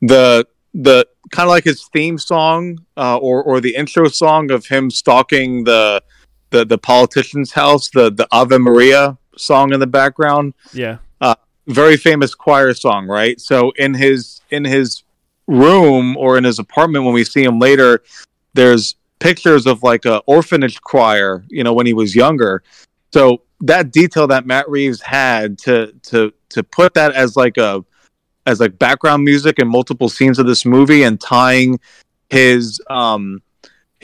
the 0.00 0.46
the 0.74 1.06
kind 1.30 1.46
of 1.46 1.50
like 1.50 1.64
his 1.64 1.88
theme 1.92 2.18
song 2.18 2.78
uh, 2.96 3.18
or 3.18 3.42
or 3.42 3.60
the 3.60 3.74
intro 3.74 4.08
song 4.08 4.50
of 4.50 4.66
him 4.66 4.90
stalking 4.90 5.64
the 5.64 6.02
the 6.50 6.64
the 6.64 6.78
politician's 6.78 7.52
house, 7.52 7.88
the 7.90 8.10
the 8.10 8.26
Ave 8.32 8.58
Maria 8.58 9.18
song 9.36 9.72
in 9.72 9.80
the 9.80 9.86
background. 9.86 10.54
Yeah. 10.72 10.98
Uh, 11.20 11.34
very 11.66 11.96
famous 11.96 12.34
choir 12.34 12.74
song, 12.74 13.06
right? 13.06 13.40
So 13.40 13.72
in 13.72 13.94
his 13.94 14.40
in 14.50 14.64
his 14.64 15.02
room 15.46 16.16
or 16.16 16.38
in 16.38 16.44
his 16.44 16.58
apartment 16.58 17.04
when 17.04 17.14
we 17.14 17.24
see 17.24 17.44
him 17.44 17.58
later, 17.58 18.02
there's 18.54 18.96
pictures 19.18 19.66
of 19.66 19.82
like 19.82 20.04
a 20.04 20.18
orphanage 20.26 20.80
choir, 20.80 21.44
you 21.48 21.64
know, 21.64 21.72
when 21.72 21.86
he 21.86 21.92
was 21.92 22.14
younger. 22.14 22.62
So 23.12 23.42
that 23.60 23.90
detail 23.90 24.26
that 24.28 24.46
Matt 24.46 24.68
Reeves 24.68 25.00
had 25.00 25.58
to 25.60 25.92
to 26.04 26.32
to 26.50 26.62
put 26.62 26.94
that 26.94 27.12
as 27.12 27.36
like 27.36 27.56
a 27.56 27.84
as 28.46 28.60
like 28.60 28.78
background 28.78 29.24
music 29.24 29.58
in 29.58 29.68
multiple 29.68 30.08
scenes 30.08 30.38
of 30.38 30.46
this 30.46 30.64
movie 30.64 31.02
and 31.02 31.20
tying 31.20 31.80
his 32.28 32.80
um 32.88 33.40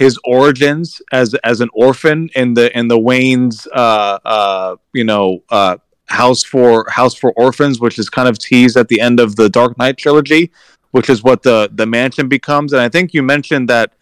his 0.03 0.19
origins 0.25 1.01
as 1.13 1.35
as 1.51 1.61
an 1.61 1.71
orphan 1.73 2.29
in 2.35 2.55
the 2.55 2.67
in 2.79 2.89
the 2.89 2.99
Wayne's 2.99 3.67
uh 3.73 4.19
uh 4.25 4.77
you 4.93 5.05
know 5.05 5.43
uh 5.51 5.77
house 6.07 6.43
for 6.53 6.87
house 6.91 7.15
for 7.15 7.33
orphans 7.47 7.81
which 7.81 7.99
is 7.99 8.09
kind 8.11 8.29
of 8.29 8.39
teased 8.39 8.77
at 8.77 8.89
the 8.89 9.01
end 9.01 9.19
of 9.21 9.37
the 9.37 9.49
Dark 9.49 9.79
Knight 9.79 9.97
trilogy 9.97 10.51
which 10.91 11.09
is 11.09 11.23
what 11.23 11.43
the 11.43 11.71
the 11.73 11.87
mansion 11.87 12.29
becomes 12.29 12.73
and 12.73 12.83
I 12.83 12.89
think 12.89 13.15
you 13.15 13.23
mentioned 13.23 13.69
that 13.69 13.93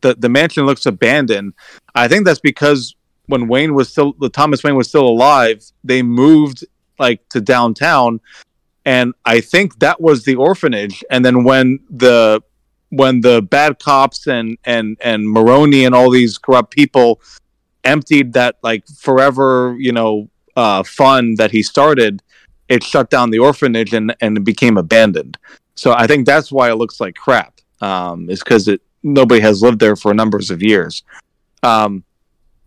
the 0.00 0.14
the 0.14 0.28
mansion 0.28 0.66
looks 0.66 0.86
abandoned. 0.86 1.54
I 1.94 2.08
think 2.08 2.24
that's 2.24 2.40
because 2.40 2.94
when 3.26 3.48
Wayne 3.48 3.74
was 3.74 3.88
still 3.88 4.14
the 4.20 4.28
Thomas 4.28 4.62
Wayne 4.62 4.76
was 4.76 4.88
still 4.88 5.06
alive, 5.06 5.62
they 5.84 6.02
moved 6.02 6.64
like 6.98 7.26
to 7.30 7.40
downtown, 7.40 8.20
and 8.84 9.14
I 9.24 9.40
think 9.40 9.78
that 9.80 10.00
was 10.00 10.24
the 10.24 10.36
orphanage. 10.36 11.02
And 11.10 11.24
then 11.24 11.44
when 11.44 11.80
the 11.90 12.42
when 12.90 13.20
the 13.20 13.40
bad 13.40 13.78
cops 13.78 14.26
and 14.26 14.58
and 14.64 14.96
and 15.00 15.28
Maroni 15.28 15.84
and 15.84 15.94
all 15.94 16.10
these 16.10 16.38
corrupt 16.38 16.70
people 16.72 17.20
emptied 17.84 18.34
that 18.34 18.56
like 18.62 18.86
forever, 18.88 19.74
you 19.78 19.92
know, 19.92 20.28
uh, 20.56 20.82
fund 20.82 21.38
that 21.38 21.50
he 21.50 21.62
started, 21.62 22.22
it 22.68 22.84
shut 22.84 23.10
down 23.10 23.30
the 23.30 23.38
orphanage 23.38 23.94
and 23.94 24.14
and 24.20 24.36
it 24.36 24.44
became 24.44 24.76
abandoned. 24.76 25.38
So 25.74 25.92
I 25.92 26.06
think 26.06 26.26
that's 26.26 26.52
why 26.52 26.70
it 26.70 26.74
looks 26.74 27.00
like 27.00 27.14
crap. 27.14 27.54
Um, 27.80 28.28
is 28.28 28.40
because 28.40 28.68
it 28.68 28.82
nobody 29.02 29.40
has 29.40 29.62
lived 29.62 29.80
there 29.80 29.96
for 29.96 30.12
numbers 30.12 30.50
of 30.50 30.62
years. 30.62 31.02
Um, 31.62 32.04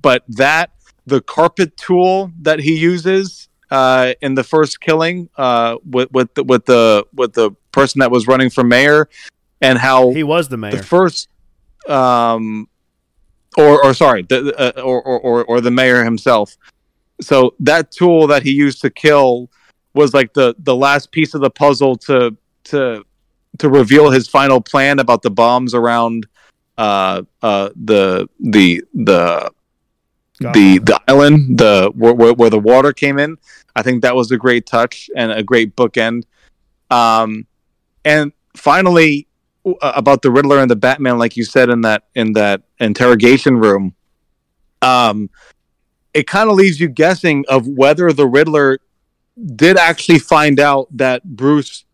but 0.02 0.24
that 0.28 0.72
the 1.06 1.22
carpet 1.22 1.78
tool 1.78 2.32
that 2.42 2.60
he 2.60 2.78
uses 2.78 3.50
uh, 3.70 4.14
in 4.22 4.36
the 4.36 4.44
first 4.44 4.80
killing 4.80 5.30
uh, 5.38 5.78
with 5.90 6.12
with 6.12 6.34
the, 6.36 6.44
with 6.44 6.66
the 6.66 7.06
with 7.14 7.34
the 7.34 7.52
person 7.72 8.00
that 8.00 8.12
was 8.12 8.28
running 8.28 8.50
for 8.50 8.64
mayor, 8.64 9.10
and 9.64 9.80
how 9.80 10.12
he 10.12 10.24
was 10.24 10.50
the 10.50 10.58
mayor. 10.58 10.72
The 10.72 10.84
first, 10.84 11.30
um, 11.88 12.68
or 13.58 13.84
or 13.84 13.94
sorry, 13.94 14.24
the, 14.24 14.54
uh, 14.56 14.82
or, 14.82 15.02
or 15.02 15.20
or 15.20 15.46
or 15.46 15.62
the 15.62 15.72
mayor 15.72 16.04
himself. 16.04 16.56
So 17.22 17.56
that 17.60 17.92
tool 17.92 18.28
that 18.28 18.44
he 18.44 18.52
used 18.52 18.82
to 18.82 18.90
kill 18.90 19.50
was 19.94 20.14
like 20.14 20.34
the 20.34 20.56
the 20.60 20.76
last 20.76 21.12
piece 21.12 21.34
of 21.34 21.42
the 21.42 21.50
puzzle 21.50 21.96
to 21.98 22.36
to 22.66 23.06
to 23.60 23.70
reveal 23.70 24.12
his 24.12 24.28
final 24.28 24.60
plan 24.62 25.00
about 25.00 25.22
the 25.22 25.30
bombs 25.32 25.74
around 25.74 26.28
uh, 26.78 27.24
uh, 27.42 27.70
the 27.76 28.28
the 28.40 28.84
the 28.94 29.52
the 30.40 30.80
the 30.80 31.02
island, 31.08 31.58
the 31.58 31.92
where, 31.96 32.34
where, 32.34 32.50
the 32.50 32.60
water 32.60 32.92
came 32.92 33.18
in. 33.20 33.38
I 33.76 33.82
think 33.82 34.02
that 34.02 34.16
was 34.16 34.32
a 34.32 34.38
great 34.38 34.66
touch 34.66 35.10
and 35.16 35.32
a 35.32 35.44
great 35.44 35.76
bookend. 35.76 36.24
Um, 36.90 37.46
and 38.04 38.34
finally, 38.56 39.28
about 39.82 40.22
the 40.22 40.32
Riddler 40.32 40.60
and 40.60 40.70
the 40.70 40.76
Batman, 40.76 41.18
like 41.18 41.38
you 41.38 41.46
said 41.46 41.70
in 41.70 41.82
that 41.82 42.04
in 42.16 42.34
that 42.34 42.62
interrogation 42.80 43.58
room, 43.58 43.96
um, 44.82 45.30
it 46.14 46.28
kind 46.28 46.50
of 46.50 46.56
leaves 46.56 46.80
you 46.80 46.90
guessing 46.90 47.46
of 47.48 47.68
whether 47.68 48.12
the 48.12 48.28
Riddler 48.28 48.80
did 49.56 49.78
actually 49.78 50.20
find 50.20 50.60
out 50.60 50.88
that 50.92 51.24
Bruce 51.24 51.86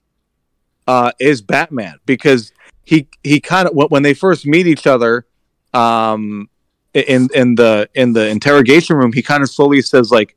uh, 0.87 1.11
is 1.19 1.41
Batman 1.41 1.99
because 2.05 2.51
he 2.83 3.07
he 3.23 3.39
kind 3.39 3.67
of 3.67 3.75
when 3.91 4.03
they 4.03 4.13
first 4.13 4.45
meet 4.45 4.67
each 4.67 4.87
other 4.87 5.25
um, 5.73 6.49
in 6.93 7.29
in 7.33 7.55
the 7.55 7.89
in 7.93 8.13
the 8.13 8.27
interrogation 8.27 8.95
room, 8.95 9.13
he 9.13 9.21
kind 9.21 9.43
of 9.43 9.49
slowly 9.49 9.81
says 9.81 10.11
like 10.11 10.35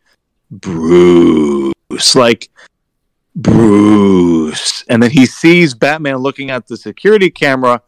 Bruce, 0.51 2.15
like 2.15 2.51
Bruce, 3.35 4.85
and 4.89 5.03
then 5.03 5.11
he 5.11 5.27
sees 5.27 5.75
Batman 5.75 6.17
looking 6.17 6.51
at 6.51 6.67
the 6.67 6.77
security 6.77 7.31
camera, 7.31 7.83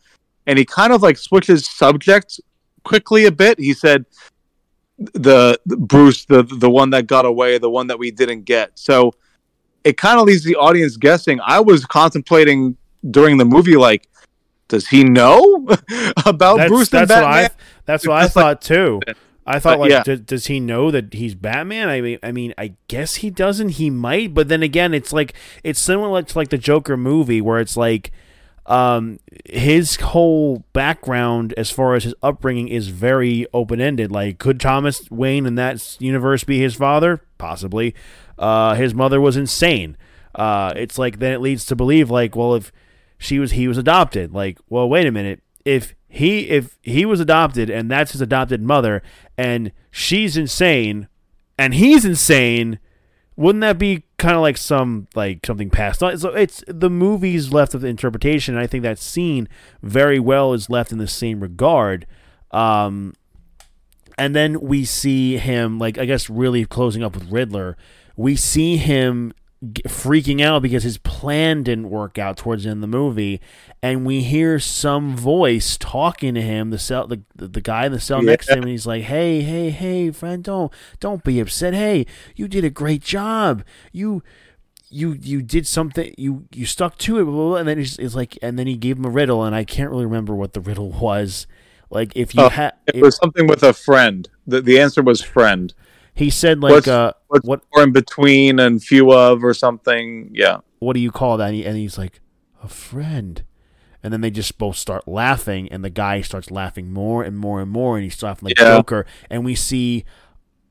and 0.47 0.59
he 0.59 0.65
kind 0.65 0.93
of 0.93 1.03
like 1.03 1.17
switches 1.19 1.67
subjects 1.69 2.41
quickly 2.85 3.27
a 3.27 3.33
bit. 3.33 3.59
He 3.59 3.75
said 3.75 4.07
the, 4.99 5.59
the 5.67 5.77
Bruce, 5.77 6.25
the 6.25 6.43
the 6.43 6.71
one 6.71 6.91
that 6.91 7.07
got 7.07 7.27
away, 7.27 7.59
the 7.59 7.71
one 7.71 7.89
that 7.89 7.99
we 7.99 8.11
didn't 8.11 8.45
get. 8.45 8.79
So 8.79 9.13
it 9.85 9.99
kind 9.99 10.19
of 10.19 10.27
leaves 10.27 10.45
the 10.45 10.57
audience 10.57 10.97
guessing. 10.97 11.41
I 11.45 11.61
was 11.61 11.85
contemplating 11.85 12.77
during 13.11 13.37
the 13.37 13.45
movie, 13.45 13.77
like, 13.77 14.09
does 14.69 14.89
he 14.89 15.05
know 15.05 15.67
about 16.27 16.57
that's, 16.57 16.69
Bruce 16.69 16.89
that's 16.89 17.11
Batman? 17.11 17.43
What 17.43 17.53
I, 17.53 17.55
that's 17.85 18.07
what 18.07 18.23
I 18.23 18.29
thought 18.29 18.45
like, 18.45 18.61
too. 18.61 19.01
I 19.47 19.59
thought, 19.59 19.79
like, 19.79 19.91
yeah. 19.91 20.03
does, 20.03 20.21
does 20.21 20.47
he 20.47 20.59
know 20.59 20.91
that 20.91 21.13
he's 21.13 21.35
Batman? 21.35 21.89
I 21.89 22.01
mean, 22.01 22.19
I 22.23 22.33
mean, 22.33 22.55
I 22.57 22.75
guess 22.89 23.17
he 23.17 23.31
doesn't. 23.31 23.71
He 23.71 23.91
might, 23.91 24.33
but 24.33 24.49
then 24.49 24.63
again, 24.63 24.95
it's 24.95 25.13
like 25.13 25.35
it's 25.63 25.81
similar 25.81 26.23
to 26.23 26.39
like 26.39 26.49
the 26.49 26.59
Joker 26.59 26.97
movie, 26.97 27.41
where 27.41 27.61
it's 27.61 27.77
like 27.77 28.11
um, 28.67 29.19
his 29.45 29.97
whole 29.97 30.65
background 30.73 31.53
as 31.57 31.71
far 31.71 31.95
as 31.95 32.05
his 32.05 32.15
upbringing 32.23 32.69
is 32.69 32.89
very 32.89 33.47
open 33.53 33.81
ended. 33.81 34.11
Like, 34.11 34.39
could 34.39 34.59
Thomas 34.59 35.11
Wayne 35.11 35.47
in 35.47 35.57
that 35.57 35.97
universe 36.01 36.45
be 36.45 36.59
his 36.61 36.75
father? 36.75 37.21
Possibly. 37.37 37.95
Uh, 38.39 38.75
his 38.75 38.95
mother 38.95 39.21
was 39.21 39.37
insane. 39.37 39.97
Uh, 40.35 40.73
it's 40.75 40.99
like 40.99 41.19
then 41.19 41.33
it 41.33 41.41
leads 41.41 41.65
to 41.67 41.77
believe 41.77 42.11
like, 42.11 42.35
well, 42.35 42.55
if 42.55 42.73
she 43.19 43.39
was 43.39 43.53
he 43.53 43.69
was 43.69 43.79
adopted, 43.79 44.33
like, 44.33 44.59
well, 44.69 44.89
wait 44.89 45.07
a 45.07 45.13
minute, 45.13 45.43
if 45.65 45.95
he 46.15 46.49
if 46.49 46.79
he 46.81 47.05
was 47.05 47.19
adopted 47.19 47.69
and 47.69 47.91
that's 47.91 48.13
his 48.13 48.21
adopted 48.21 48.63
mother 48.63 49.03
and 49.37 49.73
she's 49.91 50.37
insane 50.37 51.09
and 51.59 51.75
he's 51.75 52.05
insane 52.05 52.79
wouldn't 53.35 53.63
that 53.63 53.81
be 53.81 54.05
kind 54.17 54.37
of 54.37 54.41
like 54.43 54.57
some 54.57 55.09
like 55.17 55.45
something 55.45 55.71
passed 55.71 56.05
on? 56.05 56.17
So 56.19 56.29
it's 56.29 56.63
the 56.69 56.89
movie's 56.89 57.53
left 57.53 57.75
of 57.75 57.81
the 57.81 57.89
interpretation 57.89 58.55
and 58.55 58.63
i 58.63 58.67
think 58.69 58.85
that 58.85 59.01
scene 59.01 59.49
very 59.83 60.21
well 60.21 60.53
is 60.53 60.71
left 60.71 60.93
in 60.93 60.99
the 60.99 61.09
same 61.09 61.41
regard. 61.41 62.07
Um 62.53 63.15
and 64.17 64.37
then 64.37 64.61
we 64.61 64.85
see 64.85 65.37
him 65.39 65.81
like 65.81 65.99
i 65.99 66.05
guess 66.05 66.31
really 66.31 66.65
closing 66.65 67.03
up 67.03 67.15
with 67.15 67.29
riddler. 67.29 67.77
We 68.17 68.37
see 68.37 68.77
him 68.77 69.33
freaking 69.89 70.41
out 70.41 70.63
because 70.63 70.83
his 70.83 70.99
plan 70.99 71.63
didn't 71.63 71.91
work 71.91 72.19
out 72.19 72.37
towards 72.37 72.65
the 72.65 72.71
end 72.71 72.79
of 72.79 72.91
the 72.91 72.97
movie, 72.97 73.41
and 73.83 74.05
we 74.05 74.23
hear 74.23 74.59
some 74.59 75.17
voice 75.17 75.77
talking 75.77 76.35
to 76.35 76.43
him, 76.43 76.71
the 76.71 76.79
cell, 76.79 77.07
the, 77.07 77.23
the, 77.35 77.61
guy 77.61 77.87
in 77.87 77.93
the 77.93 78.01
cell 78.01 78.23
next 78.23 78.47
to 78.47 78.55
him, 78.55 78.61
and 78.61 78.71
he's 78.71 78.87
like, 78.87 79.05
"Hey, 79.05 79.43
hey, 79.43 79.71
hey, 79.71 80.11
friend, 80.11 80.43
don't 80.45 80.73
don't 81.01 81.25
be 81.25 81.41
upset. 81.41 81.75
Hey, 81.75 82.07
you 82.37 82.49
did 82.49 82.65
a 82.65 82.71
great 82.71 83.03
job. 83.03 83.65
You." 83.93 84.23
You 84.91 85.15
you 85.21 85.43
did 85.43 85.67
something 85.67 86.15
you 86.17 86.47
you 86.53 86.67
stuck 86.67 86.99
to 86.99 87.19
it 87.19 87.25
blah, 87.25 87.33
blah, 87.33 87.49
blah," 87.49 87.57
and 87.57 87.67
then 87.67 87.79
he's, 87.79 87.99
it's 87.99 88.15
like 88.15 88.39
and 88.41 88.57
then 88.57 88.69
he 88.69 88.77
gave 88.77 88.97
him 88.97 89.05
a 89.05 89.11
riddle 89.11 89.43
and 89.43 89.53
I 89.53 89.65
can't 89.65 89.91
really 89.91 90.05
remember 90.05 90.37
what 90.37 90.53
the 90.53 90.61
riddle 90.61 90.91
was 90.91 91.49
like 91.91 92.13
if 92.17 92.35
you 92.35 92.43
Oh, 92.43 92.49
had 92.49 92.75
It 92.87 93.03
was 93.03 93.17
something 93.17 93.47
with 93.47 93.63
a 93.63 93.73
friend. 93.73 94.29
The, 94.47 94.61
the 94.61 94.81
answer 94.81 95.03
was 95.03 95.23
friend. 95.23 95.73
He 96.15 96.31
said 96.31 96.61
like 96.61 96.73
What's- 96.73 96.89
uh 96.89 97.13
What's 97.29 97.47
what 97.47 97.63
or 97.73 97.83
in 97.83 97.93
between 97.93 98.59
and 98.61 98.83
few 98.83 99.13
of 99.13 99.43
or 99.45 99.55
something. 99.55 100.31
Yeah. 100.33 100.59
what 100.79 100.93
do 100.95 101.01
you 101.01 101.11
call 101.11 101.37
that? 101.39 101.47
And, 101.49 101.55
he, 101.57 101.65
and 101.65 101.77
he's 101.77 101.99
like, 101.99 102.21
a 102.63 102.69
friend. 102.69 103.43
And 104.03 104.13
then 104.13 104.21
they 104.21 104.31
just 104.31 104.59
both 104.59 104.77
start 104.77 105.09
laughing, 105.09 105.67
and 105.73 105.83
the 105.83 105.89
guy 105.91 106.21
starts 106.21 106.51
laughing 106.51 106.93
more 106.93 107.23
and 107.25 107.39
more 107.39 107.63
and 107.63 107.71
more, 107.71 107.97
and 107.97 108.05
he's 108.05 108.23
laughing 108.23 108.49
like 108.49 108.59
Yeah. 108.61 108.77
Joker. 108.77 109.07
And 109.31 109.45
we 109.47 109.55
see 109.55 110.05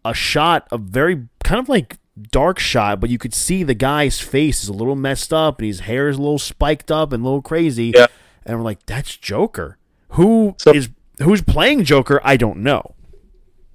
a 0.05 0.13
shot, 0.13 0.67
a 0.71 0.77
very 0.77 1.27
kind 1.43 1.59
of 1.59 1.67
like 1.67 1.97
dark 2.31 2.59
shot, 2.59 2.99
but 2.99 3.09
you 3.09 3.17
could 3.17 3.33
see 3.33 3.63
the 3.63 3.73
guy's 3.73 4.19
face 4.19 4.61
is 4.61 4.69
a 4.69 4.73
little 4.73 4.95
messed 4.95 5.33
up, 5.33 5.57
and 5.59 5.65
his 5.65 5.79
hair 5.81 6.09
is 6.09 6.17
a 6.17 6.21
little 6.21 6.37
spiked 6.37 6.91
up 6.91 7.11
and 7.11 7.21
a 7.21 7.25
little 7.25 7.41
crazy. 7.41 7.91
Yeah. 7.95 8.05
And 8.45 8.57
we're 8.59 8.63
like, 8.63 8.85
that's 8.85 9.17
Joker. 9.17 9.77
Who 10.09 10.55
is 10.67 10.85
So- 11.17 11.25
who's 11.25 11.41
playing 11.41 11.85
Joker? 11.85 12.21
I 12.23 12.37
don't 12.37 12.59
know. 12.59 12.93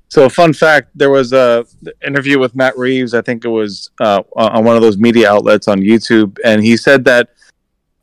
So, 0.08 0.28
fun 0.28 0.52
fact: 0.52 0.90
there 0.94 1.10
was 1.10 1.32
a 1.32 1.66
interview 2.04 2.38
with 2.38 2.54
Matt 2.54 2.76
Reeves. 2.78 3.14
I 3.14 3.20
think 3.20 3.44
it 3.44 3.48
was 3.48 3.90
uh, 4.00 4.22
on 4.36 4.64
one 4.64 4.76
of 4.76 4.82
those 4.82 4.98
media 4.98 5.30
outlets 5.30 5.68
on 5.68 5.80
YouTube, 5.80 6.38
and 6.44 6.62
he 6.62 6.76
said 6.76 7.04
that 7.04 7.30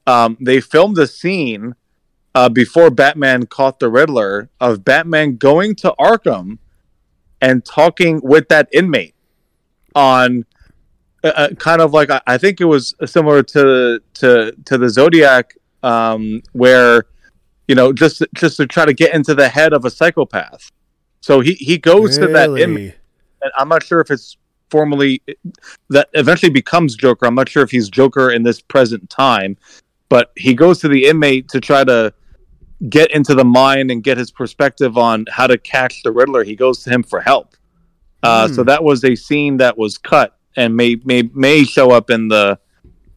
um, 0.05 0.37
they 0.39 0.61
filmed 0.61 0.97
a 0.99 1.07
scene 1.07 1.73
uh, 2.35 2.49
before 2.49 2.91
Batman 2.91 3.47
caught 3.47 3.79
the 3.79 3.89
Riddler 3.89 4.49
of 4.59 4.85
Batman 4.85 5.37
going 5.37 5.75
to 5.77 5.95
Arkham 5.99 6.59
and 7.41 7.65
talking 7.65 8.21
with 8.21 8.49
that 8.49 8.67
inmate 8.71 9.15
on 9.95 10.45
uh, 11.23 11.29
uh, 11.29 11.49
kind 11.55 11.81
of 11.81 11.93
like 11.93 12.11
I, 12.11 12.21
I 12.27 12.37
think 12.37 12.61
it 12.61 12.65
was 12.65 12.93
similar 13.05 13.41
to 13.41 13.99
to 14.15 14.55
to 14.65 14.77
the 14.77 14.89
Zodiac, 14.89 15.55
um, 15.81 16.43
where 16.51 17.05
you 17.67 17.73
know 17.73 17.91
just 17.91 18.21
just 18.35 18.57
to 18.57 18.67
try 18.67 18.85
to 18.85 18.93
get 18.93 19.15
into 19.15 19.33
the 19.33 19.49
head 19.49 19.73
of 19.73 19.85
a 19.85 19.89
psychopath. 19.89 20.71
So 21.25 21.39
he 21.39 21.53
he 21.55 21.79
goes 21.79 22.19
to 22.19 22.27
that 22.33 22.49
inmate 22.59 22.93
and 23.41 23.51
I'm 23.57 23.67
not 23.67 23.81
sure 23.81 23.99
if 23.99 24.11
it's 24.11 24.37
formally 24.69 25.23
that 25.89 26.07
eventually 26.13 26.51
becomes 26.51 26.95
Joker. 26.95 27.25
I'm 27.25 27.33
not 27.33 27.49
sure 27.49 27.63
if 27.63 27.71
he's 27.71 27.89
Joker 27.89 28.29
in 28.29 28.43
this 28.43 28.61
present 28.61 29.09
time, 29.09 29.57
but 30.07 30.31
he 30.35 30.53
goes 30.53 30.77
to 30.81 30.87
the 30.87 31.05
inmate 31.05 31.49
to 31.49 31.59
try 31.59 31.83
to 31.83 32.13
get 32.89 33.09
into 33.09 33.33
the 33.33 33.43
mind 33.43 33.89
and 33.89 34.03
get 34.03 34.19
his 34.19 34.29
perspective 34.29 34.99
on 34.99 35.25
how 35.31 35.47
to 35.47 35.57
catch 35.57 36.03
the 36.03 36.11
Riddler. 36.11 36.43
He 36.43 36.55
goes 36.55 36.83
to 36.83 36.91
him 36.91 37.01
for 37.01 37.21
help. 37.21 37.55
Uh, 38.21 38.47
Hmm. 38.47 38.53
So 38.53 38.63
that 38.63 38.83
was 38.83 39.03
a 39.03 39.15
scene 39.15 39.57
that 39.57 39.79
was 39.79 39.97
cut 39.97 40.37
and 40.55 40.75
may 40.75 40.97
may 41.05 41.23
may 41.33 41.63
show 41.63 41.89
up 41.89 42.11
in 42.11 42.27
the 42.27 42.59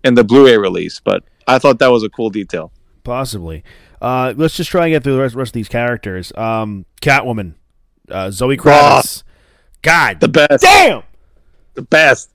in 0.02 0.14
the 0.14 0.24
Blu-ray 0.24 0.56
release. 0.56 0.98
But 0.98 1.24
I 1.46 1.58
thought 1.58 1.78
that 1.80 1.90
was 1.90 2.04
a 2.04 2.08
cool 2.08 2.30
detail. 2.30 2.72
Possibly. 3.04 3.64
Uh, 4.00 4.32
let's 4.34 4.56
just 4.56 4.70
try 4.70 4.86
and 4.86 4.92
get 4.92 5.04
through 5.04 5.14
the 5.14 5.20
rest, 5.20 5.34
rest 5.34 5.50
of 5.50 5.54
these 5.54 5.68
characters. 5.68 6.32
Um, 6.36 6.86
Catwoman, 7.02 7.54
uh, 8.10 8.30
Zoe 8.30 8.56
Kravitz. 8.56 9.22
God 9.82 10.20
The 10.20 10.28
best, 10.28 10.62
damn! 10.62 11.02
the 11.74 11.82
best. 11.82 12.30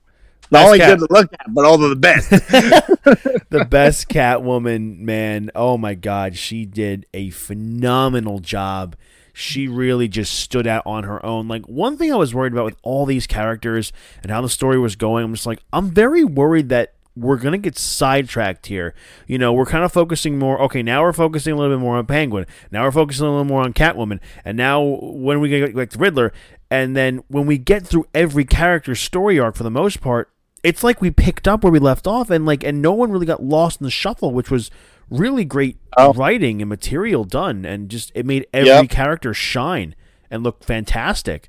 Best 0.50 0.50
Not 0.50 0.66
only 0.66 0.78
cat. 0.78 0.98
good 0.98 1.08
to 1.08 1.12
look 1.14 1.32
at, 1.32 1.54
but 1.54 1.64
also 1.64 1.88
the 1.88 1.96
best. 1.96 2.30
the 3.50 3.66
best 3.68 4.08
Catwoman, 4.08 4.98
man. 4.98 5.50
Oh 5.54 5.76
my 5.78 5.94
God, 5.94 6.36
she 6.36 6.64
did 6.66 7.06
a 7.14 7.30
phenomenal 7.30 8.38
job. 8.40 8.94
She 9.32 9.66
really 9.68 10.06
just 10.06 10.34
stood 10.38 10.66
out 10.66 10.82
on 10.86 11.04
her 11.04 11.24
own. 11.24 11.48
Like 11.48 11.66
one 11.66 11.96
thing 11.96 12.12
I 12.12 12.16
was 12.16 12.34
worried 12.34 12.52
about 12.52 12.66
with 12.66 12.76
all 12.82 13.04
these 13.06 13.26
characters 13.26 13.92
and 14.22 14.30
how 14.30 14.42
the 14.42 14.48
story 14.48 14.78
was 14.78 14.96
going, 14.96 15.24
I'm 15.24 15.34
just 15.34 15.46
like, 15.46 15.60
I'm 15.72 15.90
very 15.90 16.24
worried 16.24 16.68
that 16.68 16.94
we're 17.16 17.36
gonna 17.36 17.58
get 17.58 17.78
sidetracked 17.78 18.66
here. 18.66 18.94
You 19.26 19.38
know, 19.38 19.52
we're 19.52 19.66
kind 19.66 19.84
of 19.84 19.92
focusing 19.92 20.38
more. 20.38 20.60
Okay, 20.62 20.82
now 20.82 21.02
we're 21.02 21.12
focusing 21.12 21.52
a 21.52 21.56
little 21.56 21.76
bit 21.76 21.80
more 21.80 21.96
on 21.96 22.06
Penguin. 22.06 22.46
Now 22.72 22.84
we're 22.84 22.90
focusing 22.92 23.26
a 23.26 23.30
little 23.30 23.44
more 23.44 23.62
on 23.62 23.72
Catwoman. 23.72 24.18
And 24.44 24.56
now 24.56 24.82
when 24.82 25.40
we 25.40 25.48
get 25.48 25.74
like 25.76 25.90
the 25.90 25.98
Riddler, 25.98 26.32
and 26.70 26.96
then 26.96 27.22
when 27.28 27.46
we 27.46 27.56
get 27.58 27.86
through 27.86 28.06
every 28.14 28.44
character's 28.44 29.00
story 29.00 29.38
arc 29.38 29.54
for 29.54 29.62
the 29.62 29.70
most 29.70 30.00
part, 30.00 30.30
it's 30.64 30.82
like 30.82 31.00
we 31.00 31.10
picked 31.10 31.46
up 31.46 31.62
where 31.62 31.72
we 31.72 31.78
left 31.78 32.06
off, 32.06 32.30
and 32.30 32.46
like, 32.46 32.64
and 32.64 32.80
no 32.82 32.92
one 32.92 33.12
really 33.12 33.26
got 33.26 33.42
lost 33.42 33.80
in 33.80 33.84
the 33.84 33.90
shuffle, 33.90 34.32
which 34.32 34.50
was 34.50 34.70
really 35.10 35.44
great 35.44 35.76
Oh. 35.96 36.12
writing 36.14 36.62
and 36.62 36.68
material 36.68 37.22
done, 37.24 37.64
and 37.64 37.88
just 37.90 38.10
it 38.14 38.24
made 38.26 38.46
every 38.52 38.70
Yep. 38.70 38.88
character 38.88 39.32
shine 39.34 39.94
and 40.30 40.42
look 40.42 40.64
fantastic. 40.64 41.48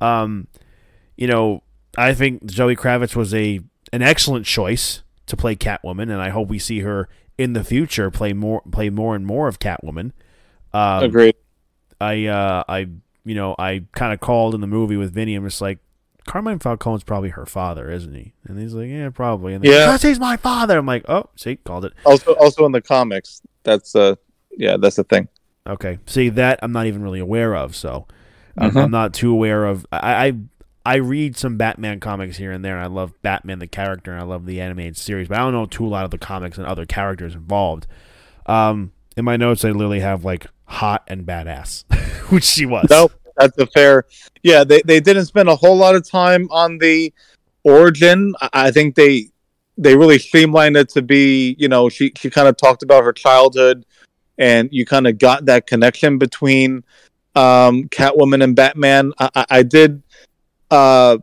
Um, 0.00 0.48
you 1.16 1.28
know, 1.28 1.62
I 1.96 2.14
think 2.14 2.50
Zoe 2.50 2.74
Kravitz 2.74 3.14
was 3.14 3.32
a 3.32 3.60
an 3.92 4.02
excellent 4.02 4.44
choice 4.46 5.02
to 5.26 5.36
play 5.36 5.56
Catwoman, 5.56 6.02
and 6.04 6.20
I 6.20 6.28
hope 6.30 6.48
we 6.48 6.58
see 6.58 6.80
her 6.80 7.08
in 7.38 7.52
the 7.52 7.64
future 7.64 8.10
play 8.10 8.32
more 8.32 8.62
play 8.70 8.90
more 8.90 9.14
and 9.16 9.26
more 9.26 9.48
of 9.48 9.58
Catwoman. 9.58 10.12
Um, 10.72 11.02
Agreed. 11.04 11.36
I 12.00 12.26
uh, 12.26 12.64
I 12.68 12.88
you 13.24 13.34
know 13.34 13.54
I 13.58 13.84
kind 13.92 14.12
of 14.12 14.20
called 14.20 14.54
in 14.54 14.60
the 14.60 14.66
movie 14.66 14.96
with 14.96 15.12
Vinny. 15.14 15.34
I'm 15.34 15.44
just 15.44 15.60
like, 15.60 15.78
Carmine 16.26 16.58
Falcone's 16.58 17.04
probably 17.04 17.30
her 17.30 17.46
father, 17.46 17.90
isn't 17.90 18.14
he? 18.14 18.32
And 18.44 18.58
he's 18.58 18.74
like, 18.74 18.88
yeah, 18.88 19.10
probably. 19.10 19.54
And 19.54 19.64
Yeah. 19.64 19.86
because 19.86 20.02
he's 20.02 20.18
my 20.20 20.36
father. 20.36 20.78
I'm 20.78 20.86
like, 20.86 21.04
oh, 21.08 21.28
see, 21.36 21.56
called 21.56 21.84
it. 21.84 21.92
Also, 22.04 22.32
also 22.34 22.66
in 22.66 22.72
the 22.72 22.80
comics, 22.82 23.40
that's 23.62 23.94
uh, 23.94 24.16
yeah, 24.56 24.76
that's 24.76 24.96
the 24.96 25.04
thing. 25.04 25.28
Okay, 25.66 25.98
see 26.06 26.28
that 26.30 26.58
I'm 26.62 26.72
not 26.72 26.86
even 26.86 27.02
really 27.02 27.20
aware 27.20 27.56
of, 27.56 27.74
so 27.74 28.06
I'm, 28.58 28.70
Mhm. 28.72 28.84
I'm 28.84 28.90
not 28.90 29.14
too 29.14 29.32
aware 29.32 29.64
of. 29.64 29.86
I, 29.90 30.26
I 30.26 30.32
I 30.86 30.96
read 30.96 31.36
some 31.36 31.56
Batman 31.56 31.98
comics 31.98 32.36
here 32.36 32.52
and 32.52 32.64
there, 32.64 32.76
and 32.76 32.84
I 32.84 32.88
love 32.88 33.14
Batman 33.22 33.58
the 33.58 33.66
character, 33.66 34.12
and 34.12 34.20
I 34.20 34.24
love 34.24 34.44
the 34.44 34.60
animated 34.60 34.96
series, 34.96 35.28
but 35.28 35.38
I 35.38 35.42
don't 35.42 35.52
know 35.52 35.66
too 35.66 35.86
a 35.86 35.88
lot 35.88 36.04
of 36.04 36.10
the 36.10 36.18
comics 36.18 36.58
and 36.58 36.66
other 36.66 36.84
characters 36.84 37.34
involved. 37.34 37.86
Um, 38.46 38.92
in 39.16 39.24
my 39.24 39.36
notes, 39.36 39.64
I 39.64 39.70
literally 39.70 40.00
have 40.00 40.24
like 40.24 40.46
hot 40.66 41.04
and 41.08 41.24
badass, 41.24 41.84
which 42.30 42.44
she 42.44 42.66
was. 42.66 42.86
Nope, 42.90 43.12
that's 43.36 43.56
a 43.58 43.66
fair. 43.66 44.04
Yeah, 44.42 44.64
they 44.64 44.82
they 44.82 45.00
didn't 45.00 45.26
spend 45.26 45.48
a 45.48 45.56
whole 45.56 45.76
lot 45.76 45.94
of 45.94 46.08
time 46.08 46.48
on 46.50 46.78
the 46.78 47.12
origin. 47.62 48.34
I, 48.52 48.70
think 48.70 48.94
they 48.94 49.28
they 49.78 49.96
really 49.96 50.18
streamlined 50.18 50.76
it 50.76 50.90
to 50.90 51.02
be. 51.02 51.56
You 51.58 51.68
know, 51.68 51.88
she 51.88 52.12
she 52.16 52.28
kind 52.28 52.46
of 52.46 52.58
talked 52.58 52.82
about 52.82 53.04
her 53.04 53.12
childhood, 53.12 53.86
and 54.36 54.68
you 54.70 54.84
kind 54.84 55.06
of 55.06 55.18
got 55.18 55.46
that 55.46 55.66
connection 55.66 56.18
between 56.18 56.84
um, 57.34 57.84
Catwoman 57.88 58.44
and 58.44 58.54
Batman. 58.54 59.12
I, 59.18 59.30
I, 59.34 59.46
I 59.50 59.62
did. 59.62 60.02
Uh, 60.74 61.18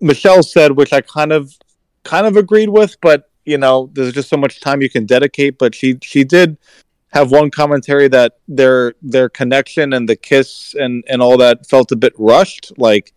Michelle 0.00 0.42
said, 0.42 0.72
which 0.72 0.92
I 0.92 1.00
kind 1.00 1.32
of 1.32 1.52
kind 2.04 2.26
of 2.26 2.36
agreed 2.36 2.68
with, 2.68 2.96
but 3.00 3.30
you 3.46 3.56
know, 3.58 3.88
there's 3.94 4.12
just 4.12 4.28
so 4.28 4.36
much 4.36 4.60
time 4.60 4.82
you 4.82 4.90
can 4.90 5.06
dedicate. 5.06 5.58
But 5.58 5.74
she 5.74 5.98
she 6.02 6.22
did 6.24 6.58
have 7.12 7.30
one 7.30 7.50
commentary 7.50 8.08
that 8.08 8.30
their 8.46 8.94
their 9.14 9.28
connection 9.28 9.92
and 9.94 10.08
the 10.08 10.16
kiss 10.16 10.74
and 10.78 11.02
and 11.08 11.22
all 11.22 11.36
that 11.38 11.66
felt 11.66 11.90
a 11.92 11.96
bit 11.96 12.12
rushed, 12.18 12.72
like 12.76 13.12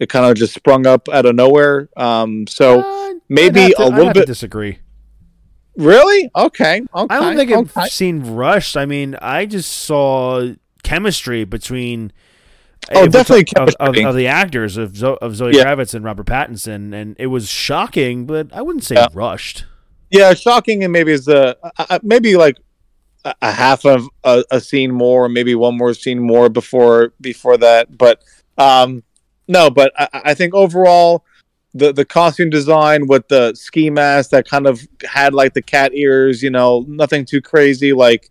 it 0.00 0.08
kind 0.08 0.26
of 0.26 0.34
just 0.36 0.54
sprung 0.54 0.86
up 0.86 1.08
out 1.10 1.26
of 1.26 1.34
nowhere. 1.34 1.88
Um, 1.96 2.46
so 2.48 2.80
Uh, 2.80 3.14
maybe 3.28 3.68
to- 3.68 3.84
a 3.84 3.88
little 3.88 4.12
bit- 4.12 4.26
disagree. 4.26 4.78
really, 5.76 6.30
okay, 6.34 6.82
okay. 6.94 7.14
I 7.14 7.20
don't 7.20 7.36
think 7.36 7.50
okay. 7.52 7.82
it 7.86 7.92
seemed 7.92 8.26
rushed. 8.26 8.76
I 8.76 8.86
mean, 8.86 9.14
I 9.22 9.46
just 9.46 9.70
saw 9.72 10.52
chemistry 10.82 11.44
between. 11.44 12.12
Oh, 12.92 13.06
definitely 13.06 13.46
of, 13.56 13.68
of, 13.78 13.96
of 14.04 14.14
the 14.16 14.26
actors 14.26 14.76
of, 14.76 14.96
Zo- 14.96 15.18
of 15.20 15.36
Zoe 15.36 15.52
Yeah. 15.56 15.64
Kravitz 15.64 15.94
and 15.94 16.04
Robert 16.04 16.26
Pattinson, 16.26 16.92
and 16.94 17.14
it 17.18 17.26
was 17.26 17.48
shocking, 17.48 18.26
but 18.26 18.52
I 18.52 18.62
wouldn't 18.62 18.84
say 18.84 18.96
Yeah. 18.96 19.08
rushed. 19.12 19.64
Yeah, 20.10 20.34
shocking, 20.34 20.82
and 20.82 20.92
maybe 20.92 21.12
is 21.12 21.24
the 21.24 21.56
uh, 21.78 21.98
maybe 22.02 22.36
like 22.36 22.56
a, 23.24 23.34
a 23.42 23.52
half 23.52 23.84
of 23.84 24.08
a, 24.24 24.42
a 24.50 24.60
scene 24.60 24.90
more, 24.90 25.28
maybe 25.28 25.54
one 25.54 25.76
more 25.76 25.94
scene 25.94 26.18
more 26.18 26.48
before 26.48 27.12
before 27.20 27.56
that. 27.58 27.96
But 27.96 28.24
um, 28.58 29.04
no, 29.46 29.70
but 29.70 29.92
I, 29.96 30.08
I 30.12 30.34
think 30.34 30.52
overall 30.54 31.24
the 31.74 31.92
the 31.92 32.04
costume 32.04 32.50
design 32.50 33.06
with 33.06 33.28
the 33.28 33.54
ski 33.54 33.88
mask 33.88 34.30
that 34.30 34.48
kind 34.48 34.66
of 34.66 34.80
had 35.08 35.32
like 35.32 35.54
the 35.54 35.62
cat 35.62 35.94
ears, 35.94 36.42
you 36.42 36.50
know, 36.50 36.84
nothing 36.88 37.24
too 37.24 37.40
crazy 37.40 37.92
like 37.92 38.30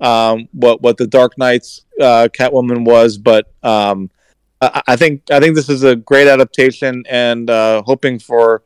um, 0.00 0.48
what 0.52 0.80
what 0.80 0.96
the 0.96 1.06
Dark 1.06 1.36
Knight's 1.36 1.84
uh, 2.00 2.28
Catwoman 2.32 2.84
was, 2.84 3.18
but 3.18 3.46
um, 3.62 4.10
I, 4.60 4.82
I 4.88 4.96
think 4.96 5.22
I 5.30 5.40
think 5.40 5.54
this 5.54 5.68
is 5.68 5.82
a 5.82 5.96
great 5.96 6.28
adaptation, 6.28 7.04
and 7.08 7.48
uh, 7.50 7.82
hoping 7.82 8.18
for 8.18 8.62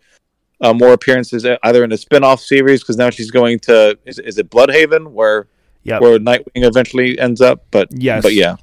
uh, 0.60 0.72
more 0.72 0.92
appearances 0.92 1.44
either 1.64 1.82
in 1.84 1.92
a 1.92 1.96
spin-off 1.96 2.40
series 2.40 2.82
because 2.82 2.96
now 2.96 3.10
she's 3.10 3.30
going 3.30 3.58
to 3.60 3.98
is, 4.06 4.18
is 4.18 4.38
it 4.38 4.50
Blüdhaven 4.50 5.08
where 5.12 5.46
Yep. 5.84 6.00
where 6.00 6.18
Nightwing 6.20 6.44
eventually 6.64 7.18
ends 7.18 7.40
up, 7.40 7.64
but 7.72 7.88
Yes. 7.90 8.22
but 8.22 8.34
yeah, 8.34 8.54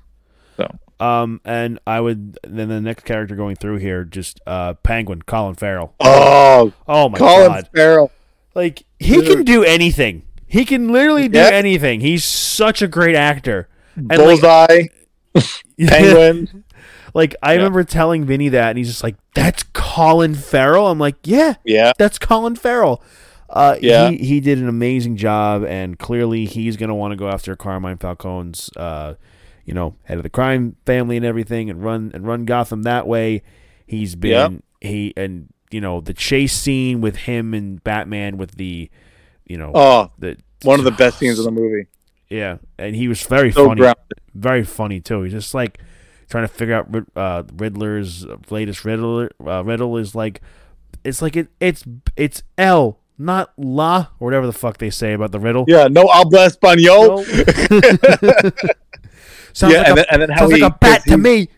Um, 1.02 1.42
and 1.44 1.80
I 1.86 2.00
would 2.00 2.38
then 2.48 2.70
the 2.70 2.80
next 2.80 3.04
character 3.04 3.36
going 3.36 3.58
through 3.58 3.78
here, 3.78 4.06
just 4.06 4.40
uh, 4.48 4.76
Penguin, 4.76 5.22
Colin 5.24 5.56
Farrell. 5.56 5.94
Oh, 6.00 6.72
Oh 6.88 7.10
my 7.10 7.18
God, 7.20 7.28
Colin 7.28 7.48
god! 7.52 7.70
Farrell. 7.76 8.12
Like 8.56 8.84
he 9.00 9.22
can 9.22 9.44
do 9.44 9.64
anything. 9.66 10.24
He 10.48 10.64
can 10.66 10.90
literally 10.94 11.28
do 11.28 11.40
Yeah. 11.40 11.50
anything. 11.52 12.00
He's 12.00 12.24
such 12.26 12.82
a 12.82 12.88
great 12.88 13.16
actor. 13.16 13.68
And 14.10 14.10
like, 14.10 14.42
Bullseye. 14.42 14.84
Penguin. 15.88 16.64
like 17.14 17.36
I 17.42 17.54
Yeah. 17.54 17.58
remember 17.58 17.84
telling 17.84 18.26
Vinny 18.26 18.50
that, 18.50 18.70
and 18.70 18.78
he's 18.78 18.88
just 18.90 19.04
like, 19.04 19.16
"That's 19.36 19.64
Colin 19.74 20.36
Farrell." 20.36 20.88
I'm 20.88 21.00
like, 21.00 21.16
"Yeah, 21.24 21.56
yeah. 21.64 21.94
that's 21.98 22.18
Colin 22.20 22.56
Farrell." 22.56 23.02
Uh, 23.50 23.78
Yeah. 23.82 24.10
he, 24.12 24.18
he 24.18 24.40
did 24.40 24.60
an 24.60 24.68
amazing 24.68 25.16
job, 25.18 25.64
and 25.64 25.98
clearly 25.98 26.46
he's 26.46 26.78
going 26.78 26.90
to 26.90 26.96
want 26.96 27.12
to 27.12 27.16
go 27.16 27.28
after 27.30 27.56
Carmine 27.56 27.98
Falcone's, 27.98 28.70
uh, 28.78 29.16
you 29.66 29.74
know, 29.74 29.96
head 30.04 30.18
of 30.18 30.24
the 30.24 30.30
crime 30.30 30.76
family 30.86 31.18
and 31.18 31.26
everything, 31.26 31.70
and 31.70 31.84
run 31.84 32.12
and 32.14 32.28
run 32.28 32.46
Gotham 32.46 32.84
that 32.84 33.08
way. 33.08 33.42
He's 33.88 34.16
been 34.16 34.64
he 34.82 35.14
and 35.18 35.48
you 35.72 35.82
know 35.82 36.00
the 36.02 36.14
chase 36.14 36.54
scene 36.54 37.02
with 37.02 37.16
him 37.16 37.54
and 37.54 37.84
Batman 37.84 38.38
with 38.38 38.52
the, 38.56 38.90
you 39.46 39.58
know, 39.58 39.72
Oh, 39.74 40.12
the 40.20 40.38
one 40.64 40.78
of 40.80 40.86
the 40.86 40.92
best 40.92 41.18
scenes 41.20 41.40
in 41.40 41.46
the 41.46 41.52
movie. 41.52 41.88
Yeah, 42.30 42.58
and 42.78 42.96
he 42.96 43.08
was 43.08 43.22
very 43.24 43.52
So 43.52 43.68
funny, 43.68 43.82
grounded. 43.82 44.04
very 44.34 44.64
funny 44.64 45.00
too. 45.00 45.24
He's 45.24 45.34
just 45.34 45.54
like 45.54 45.80
trying 46.30 46.44
to 46.44 46.48
figure 46.54 46.76
out 46.76 46.88
uh, 47.16 47.44
Riddler's 47.56 48.26
latest 48.50 48.86
riddle. 48.86 49.30
Uh, 49.46 49.64
riddle 49.64 49.98
is 49.98 50.16
like, 50.16 50.42
it's 51.04 51.22
like 51.22 51.36
it, 51.36 51.48
it's 51.60 51.84
it's 52.16 52.44
L, 52.58 53.00
not 53.18 53.52
La, 53.58 54.08
or 54.20 54.26
whatever 54.28 54.46
the 54.46 54.54
fuck 54.54 54.78
they 54.78 54.90
say 54.90 55.14
about 55.14 55.32
the 55.32 55.40
riddle. 55.40 55.66
Yeah, 55.68 55.88
no 55.88 56.08
habla 56.08 56.50
español. 56.50 57.26
sounds 59.54 59.74
yeah, 59.74 59.80
like, 59.80 59.88
and, 59.90 59.92
a, 59.92 59.96
then, 59.96 60.06
and 60.12 60.22
then 60.22 60.30
how 60.30 60.40
sounds 60.42 60.56
he, 60.56 60.62
like 60.62 60.74
a 60.74 60.78
bat 60.80 61.04
to 61.06 61.18
me. 61.18 61.50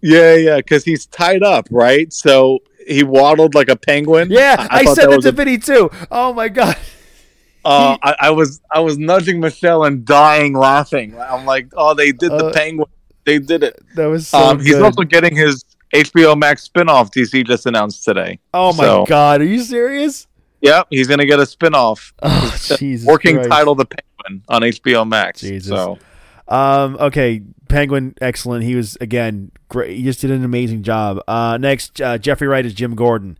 Yeah, 0.00 0.34
yeah, 0.34 0.56
because 0.58 0.84
he's 0.84 1.06
tied 1.06 1.42
up, 1.42 1.66
right? 1.70 2.12
So 2.12 2.60
he 2.86 3.02
waddled 3.02 3.54
like 3.54 3.68
a 3.68 3.76
penguin. 3.76 4.28
Yeah, 4.30 4.66
I, 4.70 4.84
thought 4.84 4.96
said 4.96 5.10
that 5.10 5.16
was 5.16 5.24
to 5.24 5.30
a- 5.30 5.32
Vinny 5.32 5.58
too. 5.58 5.90
Oh 6.10 6.32
my 6.32 6.48
god. 6.48 6.76
Uh, 7.64 7.96
I, 8.02 8.14
I 8.20 8.30
was 8.30 8.60
I 8.70 8.80
was 8.80 8.98
nudging 8.98 9.40
Michelle 9.40 9.84
and 9.84 10.04
dying 10.04 10.54
laughing. 10.54 11.18
I'm 11.20 11.44
like, 11.44 11.68
oh, 11.76 11.94
they 11.94 12.12
did 12.12 12.30
the 12.30 12.46
Uh, 12.46 12.52
penguin. 12.52 12.88
They 13.24 13.38
did 13.38 13.62
it. 13.62 13.78
That 13.96 14.06
was 14.06 14.28
so 14.28 14.38
um, 14.38 14.60
he's 14.60 14.76
also 14.76 15.02
getting 15.02 15.36
his 15.36 15.64
HBO 15.92 16.38
Max 16.38 16.68
spinoff. 16.68 17.10
DC 17.12 17.46
just 17.46 17.66
announced 17.66 18.04
today. 18.04 18.38
oh 18.54 18.72
my 18.74 18.84
so- 18.84 19.04
god, 19.06 19.40
are 19.40 19.44
you 19.44 19.62
serious? 19.62 20.26
Yep, 20.60 20.86
he's 20.90 21.06
gonna 21.06 21.26
get 21.26 21.38
a 21.38 21.42
spinoff. 21.44 22.12
Oh 22.22 22.50
It's 22.54 22.76
Jesus. 22.78 23.06
Working 23.06 23.36
Christ. 23.36 23.50
title, 23.50 23.74
The 23.74 23.84
Penguin, 23.86 24.44
on 24.48 24.62
HBO 24.62 25.06
Max. 25.06 25.40
Jesus. 25.40 25.68
So 25.68 25.98
Um, 26.48 26.96
okay, 26.98 27.42
Penguin, 27.68 28.14
excellent. 28.20 28.64
He 28.64 28.74
was 28.74 28.96
again 29.00 29.52
great. 29.68 29.96
He 29.96 30.02
just 30.02 30.20
did 30.20 30.30
an 30.30 30.44
amazing 30.44 30.82
job. 30.82 31.20
Uh, 31.28 31.58
next, 31.60 32.00
uh, 32.00 32.18
Jeffrey 32.18 32.48
Wright 32.48 32.64
is 32.66 32.72
Jim 32.74 32.94
Gordon. 32.94 33.38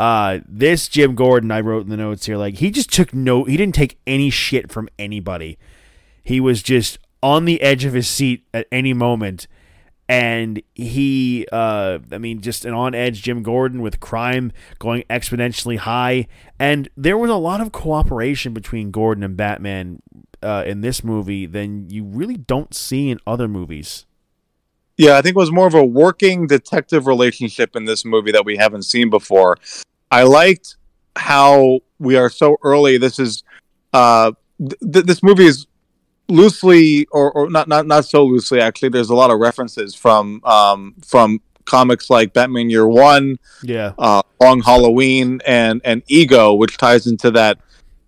Uh, 0.00 0.40
this 0.48 0.88
Jim 0.88 1.14
Gordon, 1.14 1.50
I 1.50 1.60
wrote 1.60 1.84
in 1.84 1.90
the 1.90 1.96
notes 1.98 2.24
here, 2.24 2.38
like 2.38 2.54
he 2.54 2.70
just 2.70 2.90
took 2.90 3.12
no, 3.12 3.44
he 3.44 3.58
didn't 3.58 3.74
take 3.74 3.98
any 4.06 4.30
shit 4.30 4.72
from 4.72 4.88
anybody. 4.98 5.58
He 6.22 6.40
was 6.40 6.62
just 6.62 6.98
on 7.22 7.44
the 7.44 7.60
edge 7.60 7.84
of 7.84 7.92
his 7.92 8.08
seat 8.08 8.46
at 8.54 8.66
any 8.72 8.94
moment, 8.94 9.46
and 10.08 10.62
he, 10.74 11.46
uh, 11.52 11.98
I 12.10 12.16
mean, 12.16 12.40
just 12.40 12.64
an 12.64 12.72
on 12.72 12.94
edge 12.94 13.20
Jim 13.20 13.42
Gordon 13.42 13.82
with 13.82 14.00
crime 14.00 14.52
going 14.78 15.02
exponentially 15.10 15.76
high, 15.76 16.28
and 16.58 16.88
there 16.96 17.18
was 17.18 17.30
a 17.30 17.36
lot 17.36 17.60
of 17.60 17.70
cooperation 17.70 18.54
between 18.54 18.90
Gordon 18.90 19.22
and 19.22 19.36
Batman 19.36 20.00
uh, 20.42 20.64
in 20.66 20.80
this 20.80 21.04
movie 21.04 21.44
than 21.44 21.90
you 21.90 22.04
really 22.04 22.38
don't 22.38 22.72
see 22.72 23.10
in 23.10 23.18
other 23.26 23.48
movies. 23.48 24.06
Yeah, 24.96 25.18
I 25.18 25.22
think 25.22 25.36
it 25.36 25.38
was 25.38 25.52
more 25.52 25.66
of 25.66 25.74
a 25.74 25.84
working 25.84 26.46
detective 26.46 27.06
relationship 27.06 27.76
in 27.76 27.84
this 27.84 28.04
movie 28.04 28.32
that 28.32 28.46
we 28.46 28.56
haven't 28.56 28.84
seen 28.84 29.10
before. 29.10 29.56
I 30.10 30.24
liked 30.24 30.76
how 31.16 31.80
we 31.98 32.16
are 32.16 32.30
so 32.30 32.56
early. 32.62 32.98
This 32.98 33.18
is 33.18 33.44
uh, 33.92 34.32
th- 34.58 35.04
this 35.04 35.22
movie 35.22 35.46
is 35.46 35.66
loosely, 36.28 37.06
or, 37.10 37.30
or 37.32 37.50
not 37.50 37.68
not 37.68 37.86
not 37.86 38.04
so 38.04 38.24
loosely 38.24 38.60
actually. 38.60 38.90
There's 38.90 39.10
a 39.10 39.14
lot 39.14 39.30
of 39.30 39.38
references 39.38 39.94
from 39.94 40.42
um, 40.44 40.94
from 41.06 41.40
comics 41.64 42.10
like 42.10 42.32
Batman 42.32 42.70
Year 42.70 42.86
One, 42.86 43.38
Yeah, 43.62 43.92
uh, 43.98 44.22
Long 44.40 44.62
Halloween, 44.62 45.40
and 45.46 45.80
and 45.84 46.02
Ego, 46.08 46.54
which 46.54 46.76
ties 46.76 47.06
into 47.06 47.30
that 47.32 47.58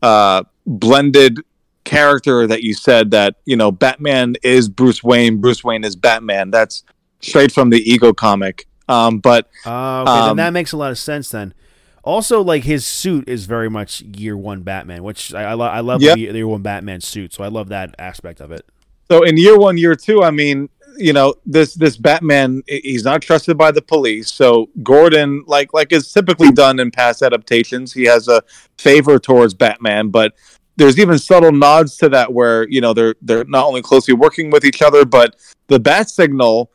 uh, 0.02 0.44
blended 0.66 1.38
character 1.84 2.46
that 2.46 2.62
you 2.62 2.74
said 2.74 3.10
that 3.10 3.36
you 3.44 3.56
know 3.56 3.70
Batman 3.70 4.36
is 4.42 4.68
Bruce 4.68 5.02
Wayne, 5.02 5.40
Bruce 5.40 5.62
Wayne 5.62 5.84
is 5.84 5.96
Batman. 5.96 6.50
That's 6.50 6.82
straight 7.20 7.52
from 7.52 7.70
the 7.70 7.78
Ego 7.78 8.12
comic. 8.12 8.66
Um, 8.88 9.18
but 9.18 9.48
uh, 9.64 10.02
okay, 10.02 10.12
then 10.20 10.30
Um, 10.30 10.36
that 10.38 10.52
makes 10.52 10.72
a 10.72 10.76
lot 10.76 10.90
of 10.90 10.98
sense. 10.98 11.28
Then, 11.30 11.54
also 12.02 12.42
like 12.42 12.64
his 12.64 12.84
suit 12.86 13.28
is 13.28 13.46
very 13.46 13.70
much 13.70 14.02
Year 14.02 14.36
One 14.36 14.62
Batman, 14.62 15.02
which 15.04 15.32
I 15.34 15.42
I, 15.44 15.54
lo- 15.54 15.66
I 15.66 15.80
love 15.80 16.02
Yep. 16.02 16.14
the 16.14 16.20
Year 16.20 16.48
One 16.48 16.62
Batman 16.62 17.00
suit, 17.00 17.32
so 17.32 17.44
I 17.44 17.48
love 17.48 17.68
that 17.68 17.94
aspect 17.98 18.40
of 18.40 18.52
it. 18.52 18.64
so 19.10 19.22
in 19.22 19.36
year 19.36 19.58
one, 19.58 19.76
year 19.76 19.94
two, 19.94 20.22
I 20.22 20.30
mean, 20.30 20.68
you 20.98 21.12
know, 21.12 21.34
this 21.46 21.74
this 21.74 21.96
Batman, 21.96 22.62
he's 22.66 23.04
not 23.04 23.22
trusted 23.22 23.56
by 23.58 23.70
the 23.70 23.82
police. 23.82 24.30
So 24.30 24.68
Gordon, 24.82 25.42
like 25.46 25.72
like 25.74 25.92
is 25.92 26.12
typically 26.12 26.50
done 26.52 26.78
in 26.80 26.90
past 26.90 27.22
adaptations, 27.22 27.92
he 27.92 28.04
has 28.04 28.28
a 28.28 28.42
favor 28.78 29.18
towards 29.18 29.54
Batman, 29.54 30.08
but 30.08 30.34
there's 30.76 30.98
even 30.98 31.18
subtle 31.18 31.52
nods 31.52 31.96
to 31.98 32.08
that 32.10 32.32
where 32.32 32.66
you 32.68 32.80
know 32.80 32.92
they're 32.94 33.14
they're 33.22 33.44
not 33.44 33.66
only 33.66 33.82
closely 33.82 34.14
working 34.14 34.50
with 34.50 34.64
each 34.64 34.82
other, 34.82 35.04
but 35.04 35.36
the 35.68 35.78
bat 35.78 36.08
signal. 36.10 36.70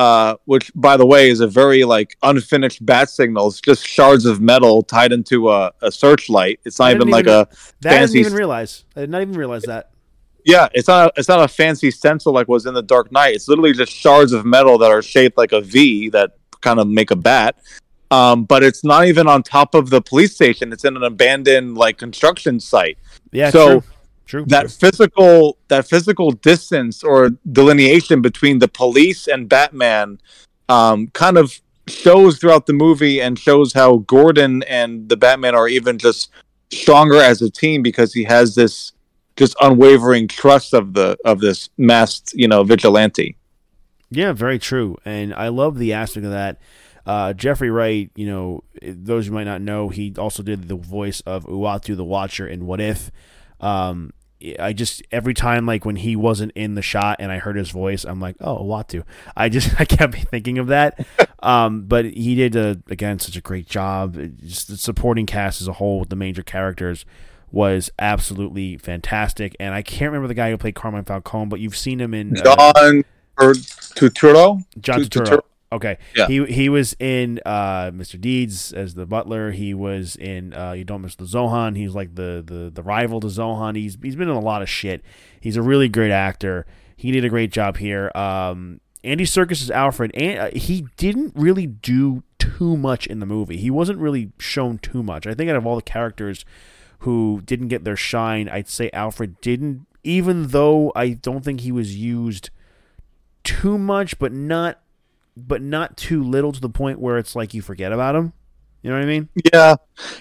Uh, 0.00 0.34
which, 0.46 0.72
by 0.74 0.96
the 0.96 1.04
way, 1.04 1.28
is 1.28 1.40
a 1.40 1.46
very 1.46 1.84
like 1.84 2.16
unfinished 2.22 2.86
bat 2.86 3.10
signal. 3.10 3.48
It's 3.48 3.60
just 3.60 3.86
shards 3.86 4.24
of 4.24 4.40
metal 4.40 4.82
tied 4.82 5.12
into 5.12 5.50
a, 5.50 5.72
a 5.82 5.92
searchlight. 5.92 6.58
It's 6.64 6.78
not 6.78 6.92
even 6.94 7.08
like 7.08 7.26
even- 7.26 7.34
a 7.34 7.48
That 7.82 7.92
I 7.92 8.06
didn't 8.06 8.16
even 8.16 8.32
realize. 8.32 8.84
I 8.96 9.00
did 9.00 9.10
not 9.10 9.20
even 9.20 9.34
realize 9.34 9.64
that. 9.64 9.90
Yeah, 10.46 10.68
it's 10.72 10.88
not 10.88 11.08
a, 11.08 11.12
it's 11.18 11.28
not 11.28 11.44
a 11.44 11.48
fancy 11.48 11.90
stencil 11.90 12.32
like 12.32 12.48
was 12.48 12.64
in 12.64 12.72
the 12.72 12.82
Dark 12.82 13.12
Knight. 13.12 13.34
It's 13.34 13.46
literally 13.46 13.74
just 13.74 13.92
shards 13.92 14.32
of 14.32 14.46
metal 14.46 14.78
that 14.78 14.90
are 14.90 15.02
shaped 15.02 15.36
like 15.36 15.52
a 15.52 15.60
V 15.60 16.08
that 16.08 16.30
kind 16.62 16.80
of 16.80 16.88
make 16.88 17.10
a 17.10 17.16
bat. 17.16 17.58
Um, 18.10 18.44
but 18.44 18.62
it's 18.62 18.82
not 18.82 19.04
even 19.04 19.28
on 19.28 19.42
top 19.42 19.74
of 19.74 19.90
the 19.90 20.00
police 20.00 20.34
station. 20.34 20.72
It's 20.72 20.86
in 20.86 20.96
an 20.96 21.02
abandoned 21.02 21.76
like 21.76 21.98
construction 21.98 22.58
site. 22.58 22.96
Yeah, 23.32 23.50
So, 23.50 23.80
true. 23.80 23.90
True. 24.30 24.44
That 24.46 24.70
physical 24.70 25.58
that 25.66 25.88
physical 25.88 26.30
distance 26.30 27.02
or 27.02 27.30
delineation 27.50 28.22
between 28.22 28.60
the 28.60 28.68
police 28.68 29.26
and 29.26 29.48
Batman 29.48 30.20
um, 30.68 31.08
kind 31.08 31.36
of 31.36 31.60
shows 31.88 32.38
throughout 32.38 32.66
the 32.66 32.72
movie 32.72 33.20
and 33.20 33.36
shows 33.36 33.72
how 33.72 33.96
Gordon 34.06 34.62
and 34.68 35.08
the 35.08 35.16
Batman 35.16 35.56
are 35.56 35.66
even 35.66 35.98
just 35.98 36.30
stronger 36.70 37.16
as 37.16 37.42
a 37.42 37.50
team 37.50 37.82
because 37.82 38.14
he 38.14 38.22
has 38.22 38.54
this 38.54 38.92
just 39.36 39.56
unwavering 39.60 40.28
trust 40.28 40.74
of 40.74 40.94
the 40.94 41.16
of 41.24 41.40
this 41.40 41.68
masked 41.76 42.32
you 42.32 42.46
know 42.46 42.62
vigilante. 42.62 43.36
Yeah, 44.12 44.32
very 44.32 44.60
true. 44.60 44.96
And 45.04 45.34
I 45.34 45.48
love 45.48 45.76
the 45.76 45.92
aspect 45.92 46.24
of 46.24 46.30
that. 46.30 46.60
Uh, 47.04 47.32
Jeffrey 47.32 47.70
Wright, 47.70 48.12
you 48.14 48.26
know, 48.26 48.62
those 48.80 49.26
who 49.26 49.32
might 49.32 49.42
not 49.42 49.60
know, 49.60 49.88
he 49.88 50.14
also 50.16 50.44
did 50.44 50.68
the 50.68 50.76
voice 50.76 51.20
of 51.22 51.46
Uatu 51.46 51.96
the 51.96 52.04
Watcher 52.04 52.46
in 52.46 52.64
What 52.64 52.80
If. 52.80 53.10
Um, 53.60 54.12
I 54.58 54.72
just 54.72 55.02
every 55.12 55.34
time 55.34 55.66
like 55.66 55.84
when 55.84 55.96
he 55.96 56.16
wasn't 56.16 56.52
in 56.54 56.74
the 56.74 56.82
shot 56.82 57.16
and 57.20 57.30
I 57.30 57.38
heard 57.38 57.56
his 57.56 57.70
voice, 57.70 58.04
I'm 58.04 58.20
like, 58.20 58.36
oh, 58.40 58.58
Uatu. 58.64 59.04
I 59.36 59.48
just 59.48 59.72
I 59.80 59.84
kept 59.84 60.14
thinking 60.14 60.58
of 60.58 60.68
that. 60.68 61.06
um, 61.42 61.82
but 61.82 62.04
he 62.04 62.34
did 62.34 62.56
uh, 62.56 62.76
again 62.88 63.18
such 63.18 63.36
a 63.36 63.40
great 63.40 63.68
job. 63.68 64.16
Just 64.44 64.68
the 64.68 64.76
supporting 64.76 65.26
cast 65.26 65.60
as 65.60 65.68
a 65.68 65.74
whole 65.74 66.00
with 66.00 66.08
the 66.08 66.16
major 66.16 66.42
characters 66.42 67.04
was 67.52 67.90
absolutely 67.98 68.76
fantastic. 68.76 69.56
And 69.58 69.74
I 69.74 69.82
can't 69.82 70.10
remember 70.10 70.28
the 70.28 70.34
guy 70.34 70.50
who 70.50 70.56
played 70.56 70.74
Carmine 70.74 71.04
Falcone, 71.04 71.48
but 71.48 71.60
you've 71.60 71.76
seen 71.76 72.00
him 72.00 72.14
in 72.14 72.38
uh, 72.38 72.42
John 72.42 73.04
or 73.38 73.52
Turturro. 73.52 74.64
John 74.80 75.00
Tu- 75.00 75.20
Turturro. 75.20 75.26
Turturro. 75.26 75.42
Okay. 75.72 75.98
Yeah. 76.16 76.26
He 76.26 76.44
he 76.46 76.68
was 76.68 76.96
in 76.98 77.40
uh, 77.46 77.90
Mr. 77.92 78.20
Deeds 78.20 78.72
as 78.72 78.94
the 78.94 79.06
butler. 79.06 79.52
He 79.52 79.72
was 79.72 80.16
in 80.16 80.52
uh, 80.52 80.72
You 80.72 80.84
Don't 80.84 81.02
Miss 81.02 81.14
the 81.14 81.24
Zohan. 81.24 81.76
He's 81.76 81.94
like 81.94 82.16
the, 82.16 82.42
the, 82.44 82.70
the 82.74 82.82
rival 82.82 83.20
to 83.20 83.28
Zohan. 83.28 83.76
He's 83.76 83.96
he's 84.02 84.16
been 84.16 84.28
in 84.28 84.34
a 84.34 84.40
lot 84.40 84.62
of 84.62 84.68
shit. 84.68 85.02
He's 85.40 85.56
a 85.56 85.62
really 85.62 85.88
great 85.88 86.10
actor. 86.10 86.66
He 86.96 87.12
did 87.12 87.24
a 87.24 87.28
great 87.28 87.52
job 87.52 87.76
here. 87.76 88.10
Um, 88.14 88.80
Andy 89.04 89.24
Serkis 89.24 89.62
is 89.62 89.70
Alfred, 89.70 90.10
and 90.14 90.38
uh, 90.38 90.50
he 90.52 90.86
didn't 90.96 91.32
really 91.34 91.66
do 91.66 92.24
too 92.38 92.76
much 92.76 93.06
in 93.06 93.20
the 93.20 93.26
movie. 93.26 93.56
He 93.56 93.70
wasn't 93.70 94.00
really 94.00 94.32
shown 94.38 94.78
too 94.78 95.02
much. 95.02 95.26
I 95.26 95.34
think 95.34 95.48
out 95.50 95.56
of 95.56 95.66
all 95.66 95.76
the 95.76 95.82
characters 95.82 96.44
who 97.00 97.40
didn't 97.44 97.68
get 97.68 97.84
their 97.84 97.96
shine, 97.96 98.48
I'd 98.48 98.68
say 98.68 98.90
Alfred 98.92 99.40
didn't. 99.40 99.86
Even 100.02 100.48
though 100.48 100.92
I 100.96 101.10
don't 101.10 101.44
think 101.44 101.60
he 101.60 101.72
was 101.72 101.96
used 101.96 102.50
too 103.44 103.78
much, 103.78 104.18
but 104.18 104.32
not 104.32 104.80
but 105.36 105.62
not 105.62 105.96
too 105.96 106.22
little 106.22 106.52
to 106.52 106.60
the 106.60 106.68
point 106.68 106.98
where 106.98 107.18
it's 107.18 107.34
like 107.36 107.54
you 107.54 107.62
forget 107.62 107.92
about 107.92 108.14
him. 108.14 108.32
You 108.82 108.90
know 108.90 108.96
what 108.96 109.02
I 109.02 109.06
mean? 109.06 109.28
Yeah, 109.52 109.76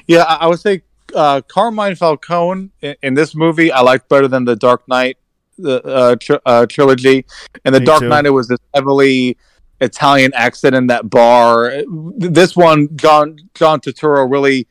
yeah. 0.07 0.23
I, 0.23 0.47
would 0.47 0.59
say 0.59 0.83
uh, 1.15 1.41
Carmine 1.47 1.95
Falcone 1.95 2.71
in, 2.81 2.95
in 3.01 3.13
this 3.13 3.33
movie 3.35 3.71
I 3.71 3.81
liked 3.81 4.09
better 4.09 4.27
than 4.27 4.45
the 4.45 4.55
Dark 4.55 4.87
Knight 4.87 5.17
the 5.59 5.83
uh, 5.85 6.15
tr- 6.15 6.41
uh, 6.45 6.65
trilogy. 6.65 7.25
And 7.65 7.75
the 7.75 7.79
Me 7.79 7.85
Dark 7.85 8.01
too. 8.01 8.09
Knight, 8.09 8.25
it 8.25 8.31
was 8.31 8.47
this 8.47 8.59
heavily 8.73 9.37
Italian 9.81 10.31
accent 10.33 10.75
in 10.75 10.87
that 10.87 11.09
bar. 11.09 11.83
This 12.17 12.55
one, 12.55 12.95
John 12.95 13.37
John 13.53 13.79
Turturro 13.79 14.29
really 14.29 14.67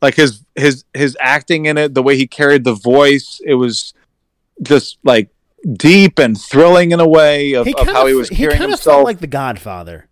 like 0.00 0.14
his 0.14 0.44
his 0.54 0.84
his 0.94 1.16
acting 1.20 1.66
in 1.66 1.76
it, 1.76 1.94
the 1.94 2.02
way 2.02 2.16
he 2.16 2.26
carried 2.26 2.64
the 2.64 2.74
voice. 2.74 3.40
It 3.44 3.54
was 3.54 3.92
just 4.62 4.98
like 5.04 5.28
deep 5.76 6.18
and 6.18 6.40
thrilling 6.40 6.92
in 6.92 7.00
a 7.00 7.08
way 7.08 7.52
of, 7.54 7.66
He 7.66 7.74
of 7.74 7.86
how 7.86 8.02
of 8.02 8.08
he 8.08 8.14
was 8.14 8.28
he 8.28 8.36
carrying 8.36 8.58
kind 8.58 8.64
of 8.64 8.78
himself. 8.78 8.94
felt 8.96 9.04
like 9.06 9.18
the 9.20 9.26
Godfather. 9.26 10.08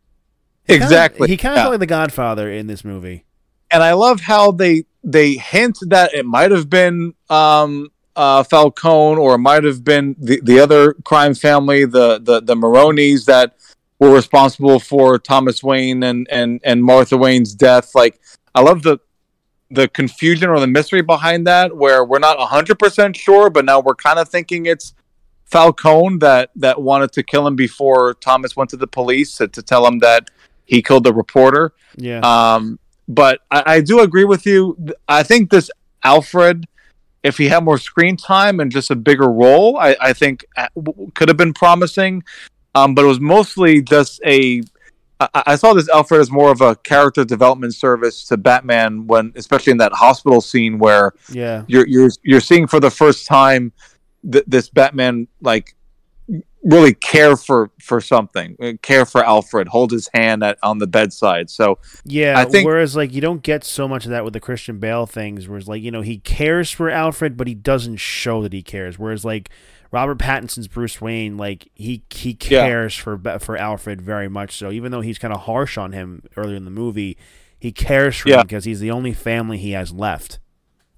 He 0.66 0.74
exactly. 0.74 1.28
he 1.28 1.36
kind 1.36 1.52
of 1.52 1.58
yeah. 1.58 1.62
felt 1.64 1.72
like 1.74 1.80
the 1.80 1.86
Godfather 1.86 2.50
in 2.50 2.66
this 2.66 2.84
movie. 2.84 3.24
and 3.70 3.82
I 3.82 3.92
love 3.92 4.20
how 4.20 4.50
they 4.52 4.84
they 5.04 5.34
hint 5.34 5.78
that 5.88 6.14
it 6.14 6.26
might 6.26 6.50
have 6.50 6.68
been 6.68 7.14
um, 7.30 7.88
uh, 8.16 8.42
Falcone 8.42 9.18
or 9.20 9.34
it 9.36 9.38
might 9.38 9.62
have 9.64 9.84
been 9.84 10.16
the, 10.18 10.40
the 10.42 10.58
other 10.58 10.94
crime 11.04 11.34
family, 11.34 11.84
the 11.84 12.18
the 12.18 12.40
the 12.40 12.54
Maronis 12.56 13.24
that 13.26 13.56
were 13.98 14.12
responsible 14.12 14.80
for 14.80 15.18
Thomas 15.18 15.62
Wayne 15.62 16.02
and 16.02 16.26
and 16.30 16.60
and 16.64 16.82
Martha 16.82 17.16
Wayne's 17.16 17.54
death. 17.54 17.94
Like 17.94 18.20
I 18.54 18.62
love 18.62 18.82
the 18.82 18.98
the 19.70 19.88
confusion 19.88 20.48
or 20.48 20.60
the 20.60 20.66
mystery 20.66 21.02
behind 21.02 21.46
that, 21.46 21.76
where 21.76 22.04
we're 22.04 22.18
not 22.18 22.38
hundred 22.40 22.78
percent 22.78 23.16
sure, 23.16 23.50
but 23.50 23.64
now 23.64 23.80
we're 23.80 23.94
kind 23.94 24.18
of 24.18 24.28
thinking 24.28 24.66
it's 24.66 24.94
Falcone 25.46 26.18
that 26.18 26.50
that 26.56 26.80
wanted 26.80 27.12
to 27.12 27.22
kill 27.22 27.46
him 27.46 27.56
before 27.56 28.14
Thomas 28.14 28.56
went 28.56 28.70
to 28.70 28.76
the 28.76 28.86
police 28.86 29.36
to, 29.36 29.48
to 29.48 29.62
tell 29.62 29.86
him 29.86 30.00
that 30.00 30.30
he 30.64 30.82
killed 30.82 31.04
the 31.04 31.14
reporter. 31.14 31.72
Yeah. 31.96 32.20
Um, 32.20 32.78
but 33.08 33.40
I, 33.50 33.62
I 33.66 33.80
do 33.80 34.00
agree 34.00 34.24
with 34.24 34.44
you. 34.44 34.76
I 35.08 35.22
think 35.22 35.50
this 35.50 35.70
Alfred, 36.02 36.66
if 37.22 37.38
he 37.38 37.48
had 37.48 37.64
more 37.64 37.78
screen 37.78 38.16
time 38.16 38.58
and 38.58 38.70
just 38.70 38.90
a 38.90 38.96
bigger 38.96 39.30
role, 39.30 39.78
I, 39.78 39.96
I 40.00 40.12
think 40.12 40.44
uh, 40.56 40.68
could 41.14 41.28
have 41.28 41.36
been 41.36 41.54
promising. 41.54 42.24
Um, 42.74 42.94
but 42.94 43.04
it 43.04 43.08
was 43.08 43.20
mostly 43.20 43.80
just 43.80 44.20
a. 44.26 44.62
I, 45.18 45.42
I 45.46 45.56
saw 45.56 45.72
this 45.72 45.88
Alfred 45.88 46.20
as 46.20 46.30
more 46.30 46.50
of 46.50 46.60
a 46.60 46.74
character 46.76 47.24
development 47.24 47.74
service 47.74 48.24
to 48.26 48.36
Batman 48.36 49.06
when, 49.06 49.32
especially 49.36 49.70
in 49.70 49.78
that 49.78 49.92
hospital 49.92 50.40
scene 50.40 50.78
where 50.78 51.12
yeah. 51.30 51.64
you're 51.68 51.86
you're 51.86 52.10
you're 52.22 52.40
seeing 52.40 52.66
for 52.66 52.80
the 52.80 52.90
first 52.90 53.26
time 53.26 53.72
th- 54.30 54.44
this 54.46 54.68
Batman 54.68 55.28
like 55.40 55.74
really 56.64 56.94
care 56.94 57.36
for 57.36 57.70
for 57.80 58.00
something, 58.00 58.56
care 58.82 59.06
for 59.06 59.24
Alfred, 59.24 59.68
hold 59.68 59.92
his 59.92 60.08
hand 60.12 60.42
at, 60.42 60.58
on 60.62 60.78
the 60.78 60.86
bedside. 60.86 61.48
So 61.50 61.78
Yeah, 62.04 62.38
I 62.38 62.44
think- 62.44 62.66
whereas 62.66 62.96
like 62.96 63.12
you 63.12 63.20
don't 63.20 63.42
get 63.42 63.62
so 63.64 63.86
much 63.86 64.04
of 64.04 64.10
that 64.10 64.24
with 64.24 64.32
the 64.32 64.40
Christian 64.40 64.78
Bale 64.78 65.06
things, 65.06 65.46
whereas 65.48 65.68
like 65.68 65.82
you 65.82 65.90
know 65.90 66.00
he 66.02 66.18
cares 66.18 66.70
for 66.70 66.90
Alfred, 66.90 67.36
but 67.36 67.46
he 67.46 67.54
doesn't 67.54 67.96
show 67.98 68.42
that 68.42 68.52
he 68.52 68.62
cares. 68.62 68.98
Whereas 68.98 69.24
like 69.24 69.50
Robert 69.92 70.18
Pattinson's 70.18 70.66
Bruce 70.66 71.00
Wayne, 71.00 71.36
like 71.36 71.70
he 71.74 72.02
he 72.10 72.30
Yeah. 72.30 72.66
cares 72.66 72.94
for 72.96 73.16
for 73.38 73.56
Alfred 73.56 74.02
very 74.02 74.28
much. 74.28 74.56
So 74.56 74.72
even 74.72 74.90
though 74.90 75.02
he's 75.02 75.18
kind 75.18 75.32
of 75.32 75.42
harsh 75.42 75.78
on 75.78 75.92
him 75.92 76.22
earlier 76.36 76.56
in 76.56 76.64
the 76.64 76.70
movie, 76.72 77.16
he 77.60 77.70
cares 77.70 78.16
for 78.16 78.28
Yeah. 78.30 78.40
him 78.40 78.46
because 78.48 78.64
he's 78.64 78.80
the 78.80 78.90
only 78.90 79.12
family 79.12 79.58
he 79.58 79.70
has 79.72 79.92
left. 79.92 80.40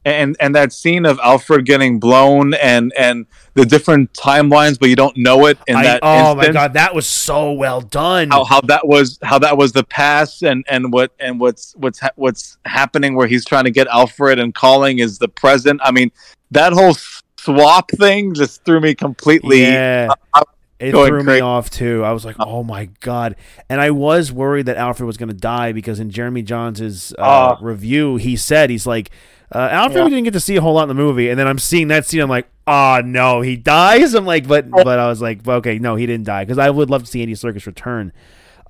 And 0.05 0.37
and 0.41 0.55
that 0.55 0.73
scene 0.73 1.05
of 1.05 1.19
Alfred 1.23 1.67
getting 1.67 1.99
blown 1.99 2.55
and 2.55 2.93
and 2.97 3.27
the 3.55 3.67
different 3.67 4.13
timelines, 4.15 4.79
but 4.79 4.89
you 4.89 4.97
don't 4.97 5.17
know 5.19 5.47
it 5.47 5.59
in 5.67 5.77
I- 5.77 5.83
that. 5.83 6.01
oh 6.03 6.35
my 6.35 6.49
god, 6.51 6.73
that 6.75 6.95
was 6.95 7.07
so 7.07 7.53
well 7.53 7.81
done. 7.83 8.31
How, 8.31 8.45
how 8.45 8.61
that 8.63 8.87
was 8.87 9.19
how 9.23 9.39
that 9.41 9.59
was 9.59 9.73
the 9.73 9.85
past 9.85 10.43
and 10.43 10.65
and 10.69 10.93
what 10.93 11.13
and 11.21 11.39
what's 11.41 11.75
what's 11.77 11.99
ha- 11.99 12.13
what's 12.17 12.57
happening 12.65 13.17
where 13.17 13.27
he's 13.27 13.45
trying 13.45 13.65
to 13.65 13.71
get 13.71 13.87
Alfred 13.89 14.39
and 14.39 14.55
calling 14.55 14.99
is 15.01 15.19
the 15.19 15.29
present. 15.29 15.81
I 15.85 15.91
mean 15.91 16.11
that 16.53 16.73
whole 16.73 16.95
swap 17.37 17.91
thing 17.91 18.33
just 18.35 18.65
threw 18.65 18.81
me 18.81 18.95
completely. 18.95 19.63
Yeah. 19.63 20.09
It 20.81 20.93
threw 20.93 21.25
me 21.25 21.41
off 21.41 21.71
too. 21.71 22.05
I 22.05 22.13
was 22.13 22.25
like, 22.25 22.37
"Oh 22.39 22.63
my 22.63 22.89
god!" 23.01 23.35
And 23.69 23.81
I 23.81 23.91
was 23.91 24.31
worried 24.31 24.67
that 24.67 24.77
Alfred 24.77 25.09
was 25.09 25.17
going 25.17 25.29
to 25.29 25.35
die 25.35 25.73
because 25.73 25.99
in 25.99 26.09
Jeremy 26.09 26.45
Jahns' 26.45 27.13
uh, 27.15 27.17
Ah. 27.19 27.59
review, 27.61 28.15
he 28.15 28.37
said 28.37 28.71
he's 28.71 28.87
like, 28.87 29.11
uh, 29.55 29.59
"Alfred, 29.71 29.99
Yeah. 29.99 30.05
we 30.05 30.11
didn't 30.11 30.25
get 30.25 30.33
to 30.35 30.41
see 30.41 30.57
a 30.57 30.61
whole 30.61 30.75
lot 30.75 30.83
in 30.83 30.89
the 30.89 30.95
movie." 30.95 31.29
And 31.31 31.39
then 31.39 31.47
I'm 31.47 31.59
seeing 31.59 31.89
that 31.89 32.07
scene, 32.07 32.21
I'm 32.21 32.29
like, 32.31 32.49
"Oh 32.67 33.01
no, 33.05 33.41
he 33.41 33.57
dies!" 33.57 34.15
I'm 34.17 34.27
like, 34.27 34.47
"But 34.49 34.71
but 34.71 34.99
I 34.99 35.09
was 35.09 35.21
like, 35.23 35.47
okay, 35.47 35.79
no, 35.79 35.97
he 35.97 36.07
didn't 36.07 36.27
die," 36.27 36.45
because 36.45 36.59
I 36.59 36.71
would 36.71 36.91
love 36.91 37.03
to 37.05 37.07
see 37.11 37.23
Andy 37.23 37.35
Serkis 37.35 37.67
return. 37.67 38.13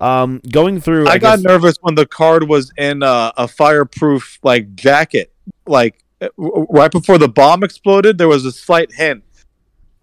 Um, 0.01 0.41
going 0.49 0.79
through, 0.79 1.07
I, 1.07 1.13
I, 1.13 1.17
got 1.17 1.37
guess- 1.39 1.43
nervous 1.45 1.75
when 1.81 1.95
the 1.95 2.05
card 2.05 2.47
was 2.47 2.71
in 2.77 3.03
a, 3.03 3.33
a 3.35 3.47
fireproof 3.47 4.39
like 4.43 4.73
jacket. 4.75 5.33
Like 5.67 6.03
uh, 6.21 6.29
w- 6.37 6.65
right 6.69 6.89
before 6.91 7.17
the 7.17 7.27
bomb 7.27 7.63
exploded, 7.63 8.17
there 8.17 8.29
was 8.29 8.45
a 8.45 8.51
slight 8.51 8.93
hint 8.93 9.23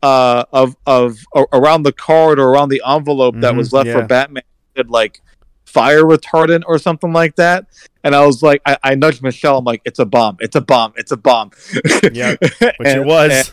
uh, 0.03 0.45
of 0.53 0.77
of 0.87 1.17
a- 1.35 1.47
around 1.53 1.83
the 1.85 1.93
card 1.93 2.39
or 2.39 2.49
around 2.51 2.69
the 2.69 2.83
envelope 2.87 3.37
that 3.41 3.55
Mhm, 3.55 3.57
was 3.57 3.73
left 3.73 3.87
yeah. 3.89 3.95
for 4.01 4.03
Batman, 4.07 4.43
said 4.77 4.91
like 4.91 5.23
fire 5.67 6.03
retardant 6.03 6.63
or 6.67 6.79
something 6.79 7.13
like 7.13 7.37
that. 7.37 7.67
And 8.03 8.15
I 8.15 8.25
was 8.25 8.43
like, 8.43 8.63
I, 8.65 8.79
I 8.83 8.95
nudged 8.95 9.23
Michelle. 9.23 9.59
I'm 9.59 9.65
like, 9.65 9.83
it's 9.85 9.99
a 9.99 10.07
bomb. 10.07 10.39
It's 10.41 10.57
a 10.57 10.61
bomb. 10.61 10.95
It's 10.97 11.13
a 11.13 11.17
bomb. 11.17 11.51
Yeah, 12.13 12.37
which 12.41 12.53
it 12.89 13.05
was. 13.05 13.53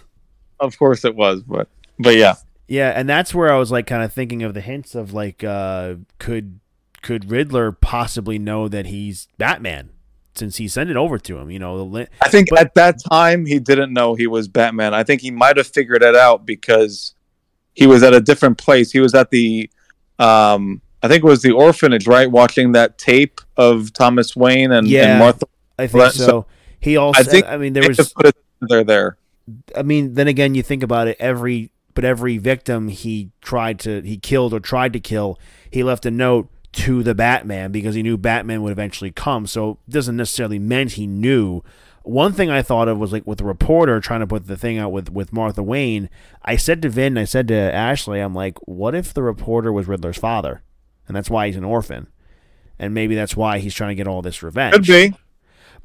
of 0.60 0.78
course, 0.78 1.04
it 1.04 1.16
was. 1.16 1.42
But 1.44 1.68
but 2.00 2.16
yeah. 2.16 2.36
Yeah, 2.68 2.90
and 2.96 3.10
that's 3.10 3.36
where 3.36 3.52
I 3.52 3.58
was 3.58 3.72
like 3.72 3.88
kind 3.88 4.04
of 4.04 4.14
thinking 4.14 4.42
of 4.44 4.54
the 4.54 4.62
hints 4.62 4.96
of 4.96 5.14
like 5.14 5.44
uh 5.44 5.96
could 6.20 6.60
could 7.02 7.30
Riddler 7.30 7.72
possibly 7.74 8.40
know 8.40 8.68
that 8.70 8.86
he's 8.86 9.28
Batman 9.38 9.90
since 10.36 10.56
he 10.58 10.68
sent 10.68 10.90
it 10.90 10.96
over 10.96 11.20
to 11.20 11.38
him, 11.38 11.52
you 11.52 11.60
know, 11.60 11.78
the 11.78 11.84
li- 11.84 12.08
I 12.22 12.30
think 12.30 12.50
But- 12.50 12.60
at 12.60 12.74
that 12.76 12.96
time 13.12 13.46
he 13.46 13.60
didn't 13.60 13.94
know 13.94 14.16
he 14.16 14.26
was 14.28 14.48
Batman. 14.48 14.94
I 14.94 15.04
think 15.04 15.22
he 15.22 15.30
might 15.30 15.58
have 15.58 15.68
figured 15.68 16.02
it 16.02 16.16
out 16.16 16.46
because 16.46 17.14
he 17.74 17.86
was 17.86 18.02
at 18.02 18.14
a 18.14 18.22
different 18.22 18.58
place. 18.58 18.92
He 18.92 19.00
was 19.00 19.14
at 19.14 19.30
the 19.30 19.70
um 20.20 20.82
I 21.04 21.08
think 21.10 21.24
it 21.24 21.28
was 21.28 21.42
the 21.42 21.52
orphanage, 21.52 22.08
right? 22.08 22.32
Watching 22.32 22.72
that 22.72 22.98
tape 22.98 23.42
of 23.58 23.92
Thomas 23.94 24.36
Wayne 24.36 24.72
and, 24.72 24.88
Yeah. 24.88 25.12
and 25.12 25.20
Martha. 25.20 25.46
I 25.78 25.88
think 25.88 26.12
so. 26.14 26.26
so- 26.26 26.46
He 26.80 26.98
also 26.98 27.20
I, 27.22 27.24
think 27.24 27.46
I 27.46 27.58
mean 27.58 27.74
there 27.74 27.88
was 27.88 27.98
just 27.98 28.16
put 28.16 28.26
it 28.28 28.36
together 28.62 28.84
there. 28.84 29.18
I 29.76 29.84
mean 29.84 30.14
then 30.14 30.28
again 30.28 30.56
you 30.56 30.64
think 30.64 30.82
about 30.84 31.08
it 31.10 31.18
every 31.20 31.72
but 31.94 32.06
every 32.06 32.38
victim 32.38 32.88
he 32.88 33.30
tried 33.42 33.80
to 33.82 34.02
he 34.02 34.18
killed 34.18 34.54
or 34.54 34.60
tried 34.60 34.94
to 34.94 35.00
kill, 35.00 35.38
he 35.70 35.84
left 35.84 36.06
a 36.06 36.12
note 36.12 36.50
to 36.74 37.04
the 37.04 37.14
Batman 37.14 37.72
because 37.72 37.94
he 37.96 38.02
knew 38.02 38.18
Batman 38.18 38.64
would 38.64 38.72
eventually 38.72 39.12
come. 39.12 39.46
So 39.46 39.78
it 39.88 39.92
doesn't 39.92 40.16
necessarily 40.18 40.58
meant 40.60 40.94
he 40.94 41.06
knew. 41.06 41.62
One 42.04 42.34
thing 42.34 42.50
I 42.50 42.62
thought 42.62 42.88
of 42.88 42.98
was 42.98 43.14
like 43.14 43.26
with 43.28 43.38
the 43.38 43.46
reporter 43.46 44.00
trying 44.00 44.20
to 44.22 44.28
put 44.28 44.48
the 44.48 44.58
thing 44.58 44.78
out 44.78 44.92
with, 44.92 45.10
with 45.12 45.32
Martha 45.32 45.62
Wayne. 45.64 46.10
I 46.44 46.58
said 46.58 46.82
to 46.82 46.90
Vin, 46.90 47.18
I 47.18 47.24
said 47.26 47.48
to 47.50 47.56
Ashley, 47.56 48.20
I'm 48.20 48.34
like, 48.36 48.58
what 48.68 48.94
if 48.96 49.14
the 49.14 49.24
reporter 49.24 49.72
was 49.72 49.88
Riddler's 49.88 50.18
father? 50.18 50.64
And 51.08 51.16
that's 51.16 51.30
why 51.30 51.48
he's 51.48 51.58
an 51.58 51.64
orphan. 51.64 52.08
And 52.80 52.94
maybe 52.94 53.16
that's 53.16 53.36
why 53.36 53.60
he's 53.60 53.74
trying 53.74 53.90
to 53.90 53.96
get 53.96 54.08
all 54.08 54.22
this 54.22 54.42
revenge. 54.44 54.74
Could 54.74 54.86
be. 54.86 55.14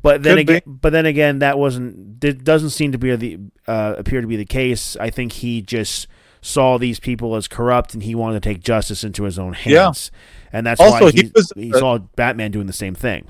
But 0.00 0.22
then 0.22 0.36
Could 0.36 0.40
again, 0.50 0.60
but 0.66 0.90
then 0.90 1.06
again, 1.06 1.40
that 1.40 1.58
wasn't. 1.58 2.22
It 2.24 2.44
doesn't 2.44 2.70
seem 2.70 2.92
to 2.92 2.98
be 2.98 3.14
the 3.16 3.38
uh, 3.66 3.94
appear 3.98 4.20
to 4.20 4.26
be 4.26 4.36
the 4.36 4.44
case. 4.44 4.96
I 4.96 5.10
think 5.10 5.32
he 5.32 5.60
just 5.60 6.06
saw 6.40 6.78
these 6.78 7.00
people 7.00 7.34
as 7.34 7.48
corrupt, 7.48 7.94
and 7.94 8.02
he 8.02 8.14
wanted 8.14 8.40
to 8.42 8.48
take 8.48 8.60
justice 8.62 9.02
into 9.02 9.24
his 9.24 9.38
own 9.38 9.54
hands. 9.54 10.10
Yeah. 10.12 10.18
And 10.52 10.66
that's 10.66 10.80
Also, 10.80 11.06
why 11.06 11.10
he 11.10 11.22
he, 11.22 11.32
was- 11.34 11.52
he 11.56 11.72
saw 11.72 11.98
Batman 11.98 12.52
doing 12.52 12.66
the 12.68 12.72
same 12.72 12.94
thing. 12.94 13.26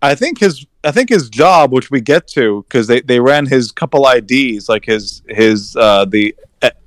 I 0.00 0.14
think 0.16 0.40
his 0.40 0.66
I 0.82 0.90
think 0.90 1.10
his 1.10 1.28
job, 1.28 1.72
which 1.72 1.90
we 1.90 2.00
get 2.00 2.26
to, 2.28 2.64
because 2.66 2.86
they, 2.88 3.02
they 3.02 3.20
ran 3.20 3.46
his 3.46 3.70
couple 3.70 4.08
IDs, 4.08 4.68
like 4.68 4.84
his 4.86 5.22
his 5.28 5.76
uh, 5.76 6.06
the 6.06 6.34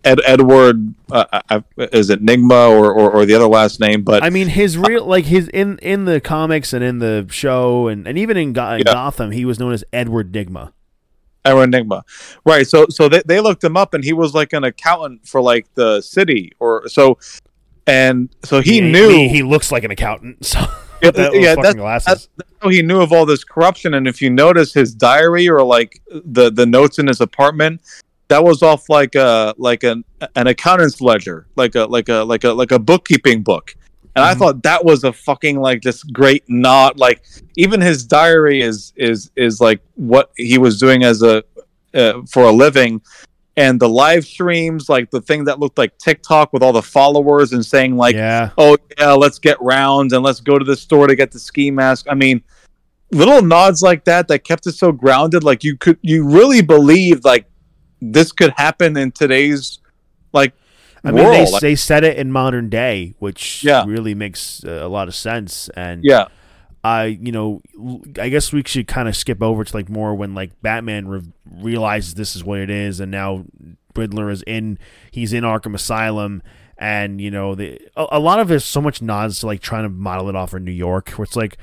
Ed, 0.04 0.20
Edward 0.26 0.94
uh, 1.12 1.42
uh, 1.50 1.62
is 1.78 2.10
it 2.10 2.24
Nygma 2.24 2.70
or, 2.70 2.92
or, 2.94 3.12
or 3.12 3.26
the 3.26 3.34
other 3.34 3.48
last 3.48 3.80
name, 3.80 4.04
but 4.04 4.24
I 4.24 4.30
mean, 4.30 4.48
his 4.48 4.78
real 4.78 5.06
like 5.06 5.26
his 5.26 5.48
in 5.50 5.78
in 5.80 6.06
the 6.06 6.22
comics 6.22 6.72
and 6.74 6.84
in 6.84 7.00
the 7.00 7.26
show 7.30 7.88
and, 7.88 8.08
and 8.08 8.18
even 8.18 8.38
in, 8.38 8.54
Go- 8.54 8.72
in 8.72 8.80
Yeah. 8.86 8.94
Gotham, 8.94 9.32
he 9.32 9.44
was 9.46 9.60
known 9.60 9.74
as 9.74 9.84
Edward 9.92 10.32
Nygma. 10.32 10.72
Edward 11.44 11.72
Nygma, 11.72 12.04
right? 12.46 12.66
So 12.68 12.86
so 12.90 13.10
they, 13.10 13.22
they 13.26 13.40
looked 13.42 13.64
him 13.64 13.76
up, 13.78 13.94
and 13.94 14.04
he 14.04 14.14
was 14.14 14.34
like 14.34 14.54
an 14.54 14.64
accountant 14.64 15.28
for 15.28 15.42
like 15.42 15.68
the 15.76 16.02
city, 16.02 16.54
or 16.60 16.88
so, 16.88 17.18
and 17.86 18.30
so 18.44 18.62
he 18.62 18.78
I 18.82 18.90
knew. 18.92 19.10
mean, 19.10 19.30
he 19.30 19.44
looks 19.44 19.72
like 19.72 19.84
an 19.84 19.92
accountant. 19.92 20.38
So 20.98 21.04
Yeah, 21.04 21.12
that 21.12 21.34
yeah, 21.36 21.56
that's- 21.56 22.06
that's, 22.06 22.30
that's 22.38 22.50
how 22.62 22.70
he 22.70 22.82
knew 22.82 23.02
of 23.02 23.12
all 23.12 23.26
this 23.26 23.44
corruption. 23.44 23.96
And 23.96 24.08
if 24.08 24.22
you 24.22 24.30
notice 24.30 24.74
his 24.74 24.96
diary 24.96 25.48
or 25.50 25.62
like 25.62 26.02
the 26.10 26.50
the 26.50 26.66
notes 26.66 26.98
in 27.00 27.08
his 27.08 27.20
apartment, 27.22 27.82
that 28.28 28.44
was 28.44 28.64
off 28.64 28.90
like 28.90 29.16
a 29.16 29.54
like 29.58 29.84
an 29.84 30.04
an 30.36 30.48
accountant's 30.48 31.02
ledger, 31.02 31.48
like 31.56 31.76
a 31.76 31.86
like 31.86 32.10
a 32.10 32.24
like 32.24 32.44
a 32.44 32.52
like 32.52 32.72
a 32.72 32.80
bookkeeping 32.80 33.44
book. 33.44 33.76
And 34.16 34.24
I 34.24 34.34
Mhm. 34.34 34.38
thought 34.40 34.64
that 34.64 34.86
was 34.86 35.04
a 35.04 35.12
fucking 35.14 35.60
like 35.60 35.82
this 35.82 36.02
great 36.04 36.44
nod. 36.48 36.98
Like 36.98 37.24
even 37.58 37.82
his 37.82 38.06
diary 38.06 38.62
is 38.62 38.94
is 38.96 39.30
is 39.36 39.60
like 39.60 39.82
what 39.96 40.32
he 40.38 40.58
was 40.58 40.80
doing 40.80 41.04
as 41.04 41.22
a 41.22 41.44
uh, 41.94 42.22
for 42.30 42.44
a 42.44 42.52
living. 42.52 43.02
And 43.58 43.80
the 43.80 43.88
live 43.88 44.26
streams, 44.26 44.90
like 44.90 45.12
the 45.12 45.22
thing 45.22 45.46
that 45.46 45.60
looked 45.60 45.78
like 45.78 45.98
TikTok 45.98 46.52
with 46.52 46.62
all 46.62 46.74
the 46.74 46.82
followers 46.82 47.54
and 47.54 47.66
saying 47.66 47.96
like 47.96 48.16
yeah, 48.16 48.50
oh 48.58 48.76
yeah, 49.00 49.14
let's 49.14 49.40
get 49.40 49.62
rounds 49.62 50.12
and 50.14 50.24
let's 50.24 50.42
go 50.42 50.58
to 50.60 50.66
the 50.66 50.76
store 50.76 51.08
to 51.08 51.16
get 51.16 51.32
the 51.32 51.40
ski 51.40 51.72
mask. 51.72 52.06
I 52.10 52.16
mean, 52.16 52.42
little 53.12 53.42
nods 53.42 53.82
like 53.82 54.04
that 54.06 54.28
that 54.28 54.40
kept 54.40 54.68
it 54.68 54.74
so 54.74 54.92
grounded. 54.92 55.44
Like 55.46 55.64
you 55.64 55.78
could, 55.78 55.98
you 56.02 56.28
really 56.28 56.62
believed 56.62 57.24
like 57.24 57.46
this 58.14 58.32
could 58.32 58.54
happen 58.58 58.98
in 58.98 59.12
today's 59.12 59.80
like 60.34 60.54
I 61.04 61.12
mean, 61.12 61.24
world. 61.24 61.48
they 61.62 61.70
they 61.70 61.76
said 61.76 62.04
it 62.04 62.18
in 62.18 62.32
modern 62.32 62.70
day, 62.70 63.14
which 63.20 63.64
Yeah. 63.64 63.86
really 63.86 64.16
makes 64.16 64.64
uh, 64.64 64.80
a 64.84 64.88
lot 64.88 65.08
of 65.08 65.16
sense. 65.16 65.70
And 65.76 66.04
yeah, 66.04 66.28
I, 66.84 67.06
you 67.06 67.32
know, 67.32 67.62
I 68.20 68.30
guess 68.30 68.52
we 68.52 68.64
should 68.66 68.88
kind 68.88 69.08
of 69.08 69.16
skip 69.16 69.42
over 69.44 69.64
to 69.64 69.76
like 69.76 69.90
more 69.90 70.16
when 70.16 70.34
like 70.36 70.60
Batman 70.62 71.08
re- 71.08 71.22
realizes 71.52 72.16
this 72.16 72.36
is 72.36 72.44
what 72.44 72.60
it 72.60 72.70
is, 72.70 73.00
and 73.00 73.12
now 73.12 73.46
Riddler 73.96 74.30
is 74.30 74.44
in, 74.48 74.78
he's 75.12 75.32
in 75.32 75.44
Arkham 75.44 75.74
Asylum, 75.76 76.42
and 76.78 77.22
you 77.22 77.32
know, 77.32 77.56
the 77.56 77.80
a, 77.96 78.08
a 78.14 78.20
lot 78.20 78.40
of 78.40 78.52
it 78.52 78.56
is 78.56 78.66
so 78.66 78.82
much 78.82 79.02
nods 79.02 79.40
to 79.40 79.46
like 79.46 79.62
trying 79.62 79.84
to 79.84 79.90
model 79.90 80.28
it 80.30 80.36
off 80.36 80.54
of 80.54 80.62
New 80.64 80.72
York, 80.72 81.10
where 81.12 81.24
it's 81.24 81.36
like 81.36 81.58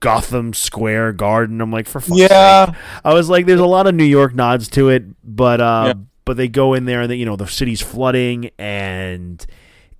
Gotham 0.00 0.52
Square 0.54 1.14
Garden. 1.14 1.60
I'm 1.60 1.70
like, 1.72 1.86
for 1.88 2.00
fuck's 2.00 2.18
yeah, 2.18 2.66
sake. 2.66 2.74
I 3.04 3.14
was 3.14 3.28
like, 3.28 3.46
there's 3.46 3.60
a 3.60 3.66
lot 3.66 3.86
of 3.86 3.94
New 3.94 4.04
York 4.04 4.34
nods 4.34 4.68
to 4.70 4.88
it, 4.88 5.04
but 5.24 5.60
uh, 5.60 5.84
Yeah. 5.88 6.02
but 6.24 6.36
they 6.36 6.48
go 6.48 6.74
in 6.74 6.84
there 6.84 7.02
and 7.02 7.10
they, 7.10 7.16
you 7.16 7.26
know 7.26 7.36
the 7.36 7.46
city's 7.46 7.80
flooding 7.80 8.50
and 8.58 9.44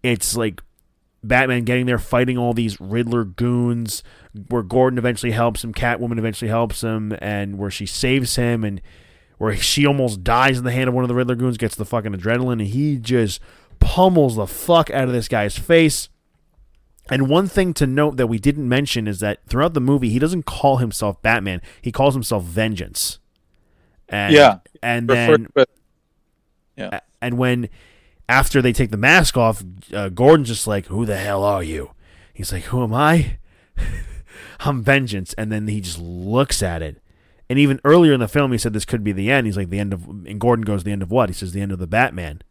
it's 0.02 0.36
like 0.36 0.62
Batman 1.24 1.64
getting 1.64 1.86
there 1.86 1.98
fighting 1.98 2.38
all 2.38 2.52
these 2.54 2.80
Riddler 2.80 3.24
goons 3.24 4.02
where 4.48 4.62
Gordon 4.62 4.98
eventually 4.98 5.32
helps 5.32 5.64
him, 5.64 5.74
Catwoman 5.74 6.18
eventually 6.18 6.48
helps 6.48 6.82
him, 6.82 7.16
and 7.20 7.58
where 7.58 7.70
she 7.70 7.86
saves 7.86 8.36
him 8.36 8.62
and 8.62 8.80
where 9.38 9.56
she 9.56 9.84
almost 9.86 10.22
dies 10.22 10.58
in 10.58 10.64
the 10.64 10.70
hand 10.72 10.88
of 10.88 10.94
one 10.94 11.02
of 11.04 11.08
the 11.08 11.14
Riddler 11.14 11.34
goons, 11.34 11.56
gets 11.56 11.74
the 11.74 11.84
fucking 11.84 12.12
adrenaline, 12.12 12.52
and 12.52 12.60
he 12.68 12.98
just 12.98 13.40
pummels 13.80 14.36
the 14.36 14.46
fuck 14.46 14.90
out 14.90 15.04
of 15.08 15.12
this 15.12 15.28
guy's 15.28 15.56
face. 15.58 16.08
And 17.10 17.28
one 17.28 17.46
thing 17.48 17.72
to 17.74 17.86
note 17.86 18.16
that 18.18 18.26
we 18.26 18.38
didn't 18.38 18.68
mention 18.68 19.06
is 19.08 19.20
that 19.20 19.40
throughout 19.48 19.74
the 19.74 19.80
movie, 19.80 20.10
he 20.10 20.18
doesn't 20.18 20.44
call 20.44 20.76
himself 20.78 21.20
Batman. 21.22 21.62
He 21.80 21.90
calls 21.92 22.14
himself 22.14 22.44
Vengeance. 22.44 23.18
And, 24.08 24.32
Yeah. 24.34 24.58
And 24.82 25.08
then 25.08 25.46
a- 26.92 27.00
and 27.20 27.36
when 27.38 27.68
after 28.28 28.60
they 28.62 28.72
take 28.72 28.90
the 28.90 28.96
mask 28.96 29.36
off, 29.36 29.64
uh, 29.92 30.08
Gordon's 30.10 30.48
just 30.48 30.66
like, 30.66 30.86
"Who 30.86 31.04
the 31.06 31.16
hell 31.16 31.42
are 31.42 31.62
you?" 31.62 31.90
He's 32.32 32.52
like, 32.52 32.64
"Who 32.64 32.82
am 32.82 32.94
I?" 32.94 33.38
I'm 34.60 34.82
Vengeance, 34.82 35.34
and 35.34 35.50
then 35.50 35.66
he 35.68 35.80
just 35.80 35.98
looks 36.00 36.62
at 36.62 36.82
it. 36.82 37.00
And 37.50 37.58
even 37.58 37.80
earlier 37.84 38.12
in 38.12 38.20
the 38.20 38.28
film, 38.28 38.52
he 38.52 38.58
said 38.58 38.72
this 38.74 38.84
could 38.84 39.02
be 39.02 39.12
the 39.12 39.30
end. 39.30 39.46
He's 39.46 39.56
like, 39.56 39.70
"The 39.70 39.78
end 39.78 39.92
of," 39.92 40.06
and 40.08 40.38
Gordon 40.40 40.64
goes, 40.64 40.84
"The 40.84 40.92
end 40.92 41.02
of 41.02 41.10
what?" 41.10 41.28
He 41.28 41.32
says, 41.34 41.52
"The 41.52 41.60
end 41.60 41.72
of 41.72 41.78
the 41.78 41.86
Batman." 41.86 42.42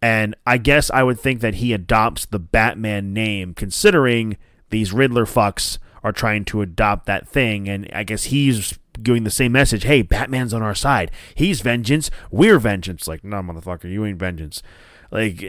And 0.00 0.34
I 0.46 0.58
guess 0.58 0.90
I 0.90 1.02
would 1.02 1.18
think 1.18 1.40
that 1.40 1.54
he 1.54 1.72
adopts 1.72 2.26
the 2.26 2.38
Batman 2.38 3.12
name, 3.12 3.54
considering 3.54 4.36
these 4.70 4.92
Riddler 4.92 5.26
fucks 5.26 5.78
are 6.04 6.12
trying 6.12 6.44
to 6.46 6.62
adopt 6.62 7.06
that 7.06 7.26
thing. 7.26 7.68
And 7.68 7.88
I 7.92 8.04
guess 8.04 8.24
he's 8.24 8.78
giving 9.02 9.24
the 9.24 9.30
same 9.30 9.52
message 9.52 9.84
hey, 9.84 10.02
Batman's 10.02 10.54
on 10.54 10.62
our 10.62 10.74
side. 10.74 11.10
He's 11.34 11.60
vengeance. 11.60 12.10
We're 12.30 12.58
vengeance. 12.58 13.08
Like, 13.08 13.24
no, 13.24 13.38
motherfucker, 13.38 13.90
you 13.90 14.04
ain't 14.04 14.18
vengeance. 14.18 14.62
Like, 15.10 15.36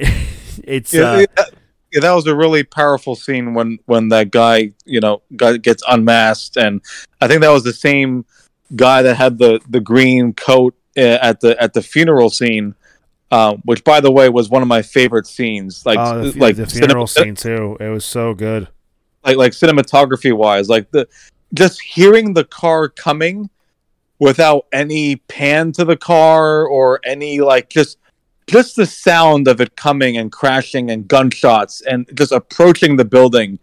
it's. 0.64 0.94
yeah, 0.94 1.12
uh, 1.12 1.26
yeah, 1.38 1.46
yeah, 1.92 2.00
that 2.02 2.12
was 2.12 2.28
a 2.28 2.36
really 2.36 2.64
powerful 2.64 3.16
scene 3.16 3.54
when 3.54 3.80
when 3.86 4.10
that 4.10 4.32
guy 4.32 4.72
you 4.86 5.00
know 5.00 5.22
guy 5.36 5.58
gets 5.58 5.84
unmasked, 5.88 6.58
and 6.58 6.82
I 7.22 7.28
think 7.28 7.42
that 7.42 7.50
was 7.50 7.64
the 7.64 7.74
same 7.74 8.26
guy 8.76 9.02
that 9.02 9.16
had 9.16 9.38
the 9.38 9.60
the 9.68 9.80
green 9.80 10.34
coat 10.34 10.76
uh, 10.98 11.18
at 11.22 11.40
the 11.40 11.62
at 11.62 11.74
the 11.74 11.82
funeral 11.82 12.30
scene. 12.30 12.76
Um, 13.32 13.62
which, 13.66 13.84
by 13.84 14.02
the 14.02 14.12
way, 14.12 14.28
was 14.30 14.50
one 14.50 14.62
of 14.64 14.68
my 14.68 14.82
favorite 14.82 15.28
scenes. 15.28 15.86
Like, 15.86 16.00
oh, 16.00 16.32
the, 16.32 16.40
like 16.40 16.56
the 16.56 16.66
funeral 16.66 17.06
cinema- 17.06 17.36
scene, 17.36 17.56
too. 17.56 17.78
It 17.80 17.90
was 17.90 18.04
so 18.04 18.34
good. 18.34 18.68
like 19.26 19.38
like 19.38 19.52
cinematography 19.52 20.34
wise 20.36 20.70
like 20.70 20.90
the 20.92 21.08
just 21.54 21.82
hearing 21.82 22.34
the 22.34 22.46
car 22.46 22.90
coming 22.90 23.50
without 24.20 24.66
any 24.72 25.16
pan 25.16 25.72
to 25.74 25.86
the 25.86 25.98
car 25.98 26.66
or 26.68 27.00
any 27.06 27.40
like 27.40 27.70
just 27.70 27.98
just 28.48 28.76
the 28.76 28.86
sound 28.86 29.48
of 29.48 29.62
it 29.62 29.76
coming 29.76 30.18
and 30.18 30.32
crashing 30.32 30.92
and 30.92 31.08
gunshots 31.08 31.82
and 31.82 32.10
just 32.16 32.32
approaching 32.32 32.96
the 32.96 33.06
building 33.06 33.60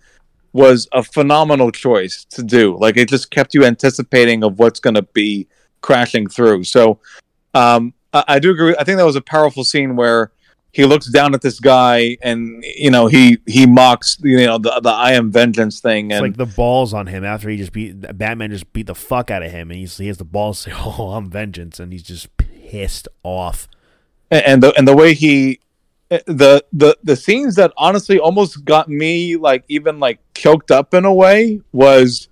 was 0.52 0.88
a 0.92 1.02
phenomenal 1.02 1.70
choice 1.70 2.24
to 2.24 2.42
do 2.42 2.76
like 2.78 2.96
it 2.96 3.08
just 3.08 3.30
kept 3.30 3.54
you 3.54 3.64
anticipating 3.64 4.42
of 4.42 4.58
what's 4.58 4.80
going 4.80 4.94
to 4.94 5.02
be 5.02 5.46
crashing 5.82 6.26
through 6.28 6.64
so 6.64 6.98
um 7.54 7.92
I, 8.12 8.24
I 8.28 8.38
do 8.38 8.50
agree 8.50 8.74
i 8.78 8.84
think 8.84 8.98
that 8.98 9.04
was 9.06 9.16
a 9.16 9.20
powerful 9.22 9.64
scene 9.64 9.96
where 9.96 10.30
he 10.76 10.84
looks 10.84 11.06
down 11.06 11.32
at 11.32 11.40
this 11.40 11.58
guy 11.58 12.18
and 12.20 12.62
you 12.76 12.90
know 12.90 13.06
he 13.06 13.38
he 13.46 13.64
mocks 13.64 14.18
you 14.22 14.44
know 14.44 14.58
the 14.58 14.78
the 14.82 14.90
I 14.90 15.12
am 15.12 15.32
vengeance 15.32 15.80
thing 15.80 16.10
It's 16.10 16.16
and 16.16 16.22
like 16.22 16.36
the 16.36 16.44
balls 16.44 16.92
on 16.92 17.06
him 17.06 17.24
after 17.24 17.48
he 17.48 17.56
just 17.56 17.72
beat 17.72 17.94
Batman 18.18 18.50
just 18.50 18.70
beat 18.74 18.86
the 18.86 18.94
fuck 18.94 19.30
out 19.30 19.42
of 19.42 19.50
him, 19.50 19.70
and 19.70 19.80
he's, 19.80 19.96
he 19.96 20.06
has 20.08 20.18
the 20.18 20.24
balls 20.24 20.64
to 20.64 20.70
say, 20.70 20.76
"Oh, 20.78 21.12
I'm 21.12 21.30
vengeance," 21.30 21.80
and 21.80 21.92
he's 21.92 22.02
just 22.02 22.28
pissed 22.36 23.08
off. 23.22 23.68
and 24.30 24.62
the 24.62 24.74
and 24.76 24.86
the 24.86 24.94
way 24.94 25.14
he 25.14 25.60
eh, 26.10 26.20
the 26.26 26.62
the 26.74 26.94
the 27.02 27.16
scenes 27.16 27.54
that 27.54 27.72
honestly 27.78 28.18
almost 28.18 28.62
got 28.66 28.86
me 28.90 29.36
like 29.36 29.64
even 29.68 29.98
like 29.98 30.18
choked 30.34 30.70
up 30.70 30.92
in 30.92 31.06
a 31.06 31.14
way 31.14 31.62
was 31.72 32.28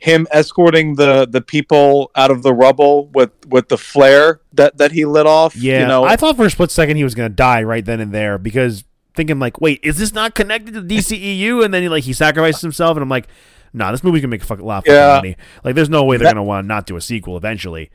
him 0.00 0.26
escorting 0.32 0.96
the 0.96 1.26
the 1.30 1.40
people 1.40 2.10
out 2.16 2.30
of 2.30 2.42
the 2.42 2.52
rubble 2.54 3.06
with 3.08 3.30
with 3.48 3.68
the 3.68 3.78
flare 3.78 4.40
that 4.54 4.76
that 4.78 4.90
he 4.92 5.04
lit 5.04 5.26
off 5.26 5.54
Yeah, 5.54 5.80
you 5.82 5.86
know 5.86 6.04
I 6.04 6.16
thought 6.16 6.36
for 6.36 6.46
a 6.46 6.50
split 6.50 6.70
second 6.70 6.96
he 6.96 7.04
was 7.04 7.14
gonna 7.14 7.28
die 7.28 7.62
right 7.62 7.84
then 7.84 8.00
and 8.00 8.10
there 8.12 8.38
because 8.38 8.84
thinking 9.14 9.38
like, 9.38 9.60
wait, 9.60 9.80
is 9.82 9.98
this 9.98 10.12
not 10.14 10.34
connected 10.34 10.72
to 10.72 10.80
DCEU? 10.82 11.64
And 11.64 11.74
then 11.74 11.82
he 11.82 11.88
like 11.88 12.04
he 12.04 12.12
sacrifices 12.14 12.62
himself, 12.62 12.96
and 12.96 13.02
I'm 13.02 13.08
like, 13.08 13.26
nah, 13.74 13.90
this 13.92 14.02
movie 14.02 14.20
can 14.20 14.30
make 14.30 14.42
a 14.42 14.46
fucking 14.46 14.64
lot 14.64 14.86
of 14.88 14.92
Yeah. 14.94 15.16
money. 15.16 15.36
Like, 15.64 15.74
there's 15.74 15.90
no 15.90 16.04
way 16.04 16.16
they're 16.16 16.24
That- 16.26 16.30
gonna 16.34 16.44
want 16.44 16.64
to 16.64 16.68
not 16.68 16.86
do 16.86 16.96
a 16.96 17.00
sequel 17.00 17.36
eventually. 17.36 17.90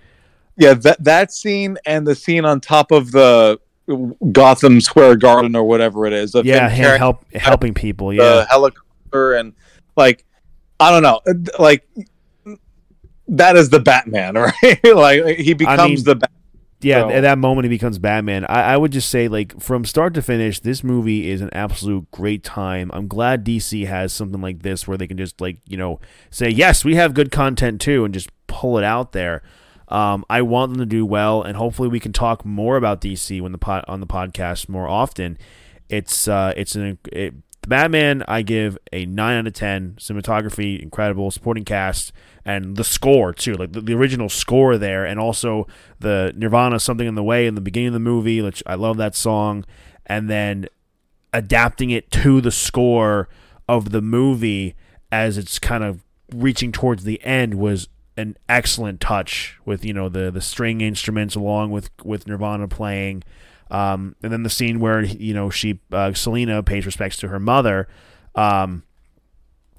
yeah 0.57 0.73
that 0.73 1.03
that 1.03 1.33
scene 1.33 1.77
and 1.85 2.05
the 2.07 2.15
scene 2.15 2.45
on 2.45 2.61
top 2.61 2.91
of 2.91 3.11
the 3.11 3.59
Gotham 4.31 4.81
Square 4.81 5.17
Garden 5.17 5.55
or 5.55 5.63
whatever 5.63 6.05
it 6.05 6.13
is 6.13 6.35
of 6.35 6.45
Yeah, 6.45 6.69
him 6.69 6.91
him 6.91 6.97
help 6.97 7.25
helping 7.33 7.73
people. 7.73 8.09
the 8.09 8.15
Yeah, 8.15 8.45
helicopter 8.49 9.33
and 9.33 9.53
like 9.95 10.23
I 10.79 10.91
don't 10.91 11.03
know, 11.03 11.21
like 11.59 11.87
that 13.27 13.55
is 13.55 13.69
the 13.69 13.79
Batman, 13.79 14.35
right? 14.63 14.79
like 14.83 15.37
he 15.37 15.53
becomes 15.53 16.03
the 16.03 16.15
Bat- 16.15 16.31
yeah. 16.81 17.01
So- 17.01 17.09
At 17.09 17.21
that 17.21 17.37
moment, 17.37 17.65
he 17.65 17.69
becomes 17.69 17.97
Batman. 17.97 18.45
I, 18.45 18.73
I 18.73 18.77
would 18.77 18.91
just 18.91 19.09
say, 19.09 19.27
like, 19.27 19.59
from 19.59 19.85
start 19.85 20.13
to 20.15 20.21
finish, 20.21 20.59
this 20.59 20.83
movie 20.83 21.29
is 21.31 21.41
an 21.41 21.49
absolute 21.53 22.11
great 22.11 22.43
time. 22.43 22.91
I'm 22.93 23.07
glad 23.07 23.43
DC 23.45 23.87
has 23.87 24.13
something 24.13 24.41
like 24.41 24.61
this 24.61 24.87
where 24.87 24.97
they 24.97 25.07
can 25.07 25.17
just, 25.17 25.41
like, 25.41 25.57
you 25.67 25.77
know, 25.77 25.99
say, 26.29 26.49
yes, 26.49 26.85
we 26.85 26.95
have 26.95 27.13
good 27.13 27.31
content 27.31 27.81
too, 27.81 28.05
and 28.05 28.13
just 28.13 28.29
pull 28.47 28.77
it 28.77 28.83
out 28.83 29.13
there. 29.13 29.41
Um, 29.87 30.25
I 30.29 30.41
want 30.41 30.71
them 30.73 30.79
to 30.79 30.85
do 30.85 31.05
well, 31.05 31.41
and 31.41 31.57
hopefully, 31.57 31.87
we 31.87 31.99
can 31.99 32.11
talk 32.13 32.43
more 32.45 32.75
about 32.77 33.01
DC 33.01 33.41
when 33.41 33.51
the 33.51 33.57
pod, 33.57 33.85
on 33.87 33.99
the 33.99 34.07
podcast 34.07 34.67
more 34.69 34.87
often. 34.87 35.37
It's 35.89 36.27
uh, 36.27 36.53
it's 36.57 36.75
an 36.75 36.97
it, 37.11 37.33
Batman. 37.67 38.23
I 38.27 38.41
give 38.41 38.77
a 38.91 39.05
nine 39.05 39.37
out 39.39 39.47
of 39.47 39.53
ten. 39.53 39.95
Cinematography 39.99 40.81
incredible, 40.81 41.31
supporting 41.31 41.65
cast, 41.65 42.11
and 42.43 42.75
the 42.75 42.83
score 42.83 43.33
too. 43.33 43.53
Like 43.53 43.73
the, 43.73 43.81
the 43.81 43.93
original 43.93 44.29
score 44.29 44.77
there, 44.77 45.05
and 45.05 45.19
also 45.19 45.67
the 45.99 46.33
Nirvana 46.35 46.79
"Something 46.79 47.07
in 47.07 47.15
the 47.15 47.23
Way" 47.23 47.47
in 47.47 47.55
the 47.55 47.61
beginning 47.61 47.87
of 47.87 47.93
the 47.93 47.99
movie, 47.99 48.41
which 48.41 48.63
I 48.65 48.75
love 48.75 48.97
that 48.97 49.15
song, 49.15 49.65
and 50.05 50.29
then 50.29 50.67
adapting 51.33 51.89
it 51.89 52.09
to 52.11 52.39
the 52.41 52.51
score 52.51 53.27
of 53.67 53.91
the 53.91 54.01
movie 54.01 54.75
as 55.11 55.37
it's 55.37 55.59
kind 55.59 55.83
of 55.83 56.03
reaching 56.33 56.71
towards 56.71 57.03
the 57.03 57.21
end 57.23 57.55
was 57.55 57.87
an 58.17 58.37
excellent 58.47 59.01
touch 59.01 59.57
with 59.65 59.83
you 59.83 59.93
know 59.93 60.07
the 60.07 60.31
the 60.31 60.41
string 60.41 60.81
instruments 60.81 61.35
along 61.35 61.71
with 61.71 61.89
with 62.03 62.27
Nirvana 62.27 62.67
playing 62.67 63.23
um, 63.71 64.15
and 64.21 64.31
then 64.31 64.43
the 64.43 64.49
scene 64.49 64.79
where 64.79 65.03
you 65.03 65.33
know 65.33 65.49
she 65.49 65.79
uh, 65.91 66.13
Selina 66.13 66.63
pays 66.63 66.85
respects 66.85 67.17
to 67.17 67.27
her 67.29 67.39
mother 67.39 67.87
um, 68.35 68.83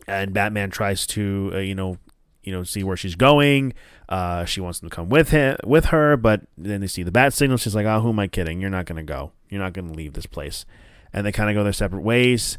and 0.06 0.32
Batman 0.32 0.70
tries 0.70 1.06
to 1.08 1.52
uh, 1.54 1.58
you 1.58 1.74
know 1.74 1.98
you 2.42 2.52
know 2.52 2.62
see 2.62 2.84
where 2.84 2.96
she's 2.96 3.14
going. 3.14 3.74
Uh, 4.08 4.44
she 4.44 4.60
wants 4.60 4.78
them 4.78 4.88
to 4.88 4.94
come 4.94 5.08
with 5.08 5.30
him 5.30 5.56
with 5.64 5.86
her 5.86 6.16
but 6.16 6.42
then 6.56 6.80
they 6.80 6.86
see 6.86 7.02
the 7.02 7.12
bat 7.12 7.32
signal. 7.32 7.58
She's 7.58 7.74
like 7.74 7.86
oh 7.86 8.00
who 8.00 8.10
am 8.10 8.18
I 8.18 8.26
kidding? 8.26 8.60
You're 8.60 8.70
not 8.70 8.86
gonna 8.86 9.02
go. 9.02 9.32
You're 9.48 9.62
not 9.62 9.72
gonna 9.72 9.92
leave 9.92 10.14
this 10.14 10.26
place. 10.26 10.64
And 11.12 11.24
they 11.24 11.32
kind 11.32 11.48
of 11.48 11.54
go 11.54 11.64
their 11.64 11.72
separate 11.72 12.02
ways. 12.02 12.58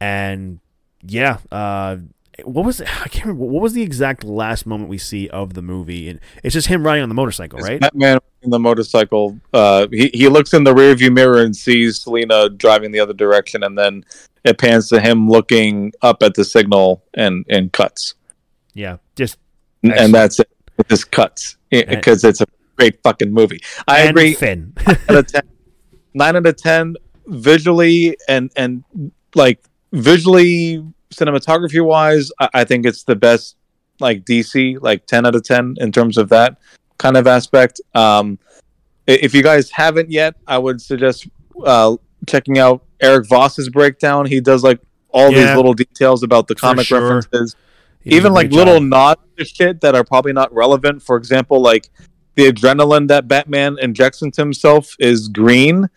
And 0.00 0.60
yeah 1.02 1.38
uh, 1.50 1.98
what 2.44 2.64
was 2.64 2.80
I 2.80 3.08
can't 3.08 3.26
remember 3.26 3.44
what 3.44 3.62
was 3.62 3.72
the 3.72 3.82
exact 3.82 4.24
last 4.24 4.66
moment 4.66 4.90
we 4.90 4.98
see 4.98 5.28
of 5.28 5.54
the 5.54 5.62
movie 5.62 6.08
and 6.08 6.20
it's 6.42 6.52
just 6.52 6.66
him 6.66 6.84
riding 6.84 7.02
on 7.02 7.08
the 7.08 7.14
motorcycle 7.14 7.58
right 7.60 7.80
Batman 7.80 8.18
in 8.46 8.50
the 8.50 8.58
motorcycle. 8.58 9.38
Uh, 9.52 9.86
he 9.90 10.10
he 10.14 10.28
looks 10.28 10.54
in 10.54 10.64
the 10.64 10.72
rearview 10.72 11.12
mirror 11.12 11.42
and 11.42 11.54
sees 11.54 12.00
Selina 12.00 12.48
driving 12.48 12.92
the 12.92 13.00
other 13.00 13.12
direction, 13.12 13.62
and 13.62 13.76
then 13.76 14.04
it 14.44 14.58
pans 14.58 14.88
to 14.88 15.00
him 15.00 15.28
looking 15.28 15.92
up 16.00 16.22
at 16.22 16.34
the 16.34 16.44
signal 16.44 17.02
and 17.14 17.44
and 17.50 17.72
cuts, 17.72 18.14
yeah 18.72 18.96
just 19.16 19.36
and, 19.82 19.92
Excellent. 19.92 20.06
and 20.06 20.14
that's 20.14 20.40
it. 20.40 20.48
It 20.78 20.88
just 20.88 21.10
cuts 21.10 21.56
because 21.70 22.24
it's 22.24 22.40
a 22.40 22.46
great 22.76 23.02
fucking 23.02 23.32
movie. 23.32 23.60
I 23.88 24.00
and 24.00 24.10
agree. 24.10 24.34
Finn 24.34 24.72
out 24.86 25.10
of 25.10 25.26
10 25.26 25.42
nine 26.14 26.34
out 26.34 26.46
of 26.46 26.56
ten 26.56 26.96
visually 27.26 28.16
and 28.28 28.50
and 28.56 28.82
like 29.34 29.62
visually 29.92 30.82
cinematography 31.12 31.84
wise 31.84 32.30
I, 32.40 32.48
I 32.54 32.64
think 32.64 32.84
it's 32.86 33.04
the 33.04 33.16
best 33.16 33.56
like 34.00 34.24
dc 34.24 34.78
like 34.82 35.06
10 35.06 35.26
out 35.26 35.34
of 35.34 35.42
10 35.44 35.76
in 35.78 35.92
terms 35.92 36.18
of 36.18 36.28
that 36.30 36.58
kind 36.98 37.16
of 37.16 37.26
aspect 37.26 37.80
um 37.94 38.38
if 39.06 39.34
you 39.34 39.42
guys 39.42 39.70
haven't 39.70 40.10
yet 40.10 40.34
i 40.46 40.58
would 40.58 40.80
suggest 40.80 41.28
uh, 41.64 41.96
checking 42.26 42.58
out 42.58 42.82
Erik 43.00 43.26
Voss's 43.28 43.68
breakdown. 43.68 44.26
He 44.26 44.40
does 44.40 44.62
like 44.62 44.80
all 45.10 45.30
Yeah. 45.30 45.46
these 45.46 45.56
little 45.56 45.74
details 45.74 46.22
about 46.22 46.48
the 46.48 46.54
comic 46.54 46.86
sure. 46.86 47.00
references, 47.00 47.56
even 48.04 48.32
like 48.32 48.50
little 48.50 48.74
job. 48.74 48.82
nods 48.84 49.20
to 49.38 49.44
shit 49.44 49.80
that 49.80 49.94
are 49.94 50.04
probably 50.04 50.32
not 50.32 50.52
relevant. 50.54 51.02
For 51.02 51.16
example, 51.16 51.60
like 51.60 51.88
the 52.34 52.50
adrenaline 52.50 53.08
that 53.08 53.28
Batman 53.28 53.78
injects 53.80 54.22
into 54.22 54.40
himself 54.40 54.94
is 54.98 55.28
green, 55.28 55.88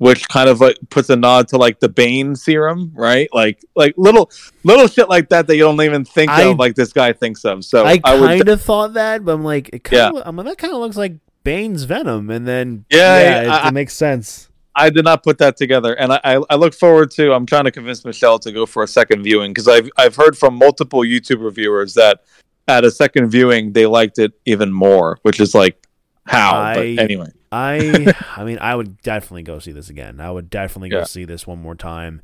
which 0.00 0.26
kind 0.30 0.48
of 0.48 0.62
like 0.62 0.78
puts 0.88 1.10
a 1.10 1.16
nod 1.16 1.46
to 1.46 1.58
like 1.58 1.78
the 1.78 1.88
Bane 1.88 2.34
serum, 2.34 2.90
right? 2.94 3.28
Like 3.34 3.62
like 3.76 3.92
little 3.98 4.30
little 4.64 4.88
shit 4.88 5.10
like 5.10 5.28
that 5.28 5.46
that 5.46 5.56
you 5.56 5.62
don't 5.62 5.80
even 5.82 6.06
think 6.06 6.30
I- 6.30 6.44
of, 6.44 6.58
like 6.58 6.74
this 6.74 6.92
guy 6.92 7.12
thinks 7.12 7.44
of. 7.44 7.66
So 7.66 7.84
I 7.84 8.00
I, 8.02 8.16
kind 8.38 8.48
of 8.48 8.62
thought 8.62 8.94
that, 8.94 9.24
but 9.26 9.32
I'm 9.34 9.44
like, 9.44 9.68
it 9.68 9.86
Yeah. 9.92 10.06
kind 10.06 10.16
of, 10.16 10.22
I'm 10.26 10.36
like, 10.36 10.46
that 10.46 10.58
kind 10.58 10.72
of 10.72 10.80
looks 10.80 10.96
like 10.96 11.16
Bane's 11.44 11.84
Venom, 11.84 12.30
and 12.30 12.48
then 12.48 12.86
Yeah, 12.90 13.42
it, 13.42 13.48
I- 13.48 13.68
it 13.68 13.74
makes 13.74 13.92
sense. 13.94 14.48
I 14.74 14.88
did 14.88 15.04
not 15.04 15.22
put 15.22 15.36
that 15.38 15.58
together, 15.58 15.92
and 15.94 16.12
I, 16.14 16.20
I, 16.24 16.42
I 16.48 16.54
look 16.54 16.72
forward 16.72 17.10
to. 17.12 17.32
I'm 17.34 17.44
trying 17.44 17.64
to 17.64 17.70
convince 17.72 18.02
Michelle 18.04 18.38
to 18.38 18.52
go 18.52 18.64
for 18.64 18.82
a 18.84 18.88
second 18.88 19.22
viewing 19.22 19.50
because 19.52 19.68
I've 19.68 19.90
I've 19.98 20.16
heard 20.16 20.38
from 20.38 20.54
multiple 20.54 21.00
YouTube 21.00 21.44
reviewers 21.44 21.92
that 21.94 22.20
at 22.68 22.84
a 22.84 22.90
second 22.90 23.28
viewing 23.30 23.72
they 23.72 23.84
liked 23.84 24.18
it 24.18 24.32
even 24.46 24.72
more, 24.72 25.18
which 25.22 25.40
is 25.40 25.54
like 25.54 25.86
how. 26.24 26.56
I- 26.58 26.74
but 26.96 27.02
anyway, 27.04 27.26
I 27.52 28.14
I 28.36 28.44
mean 28.44 28.58
I 28.60 28.74
would 28.74 29.00
definitely 29.02 29.42
go 29.42 29.58
see 29.58 29.72
this 29.72 29.88
again. 29.90 30.20
I 30.20 30.30
would 30.30 30.50
definitely 30.50 30.90
go 30.90 30.98
Yeah. 30.98 31.04
see 31.04 31.24
this 31.24 31.46
one 31.46 31.60
more 31.60 31.74
time. 31.74 32.22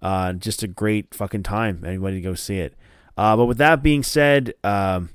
Uh, 0.00 0.32
just 0.32 0.62
a 0.62 0.68
great 0.68 1.14
fucking 1.14 1.42
time. 1.44 1.84
Anybody 1.86 2.16
to 2.16 2.22
go 2.22 2.34
see 2.34 2.58
it. 2.58 2.74
Uh, 3.16 3.36
but 3.36 3.44
with 3.46 3.58
that 3.58 3.82
being 3.82 4.02
said, 4.02 4.52
um, 4.64 5.10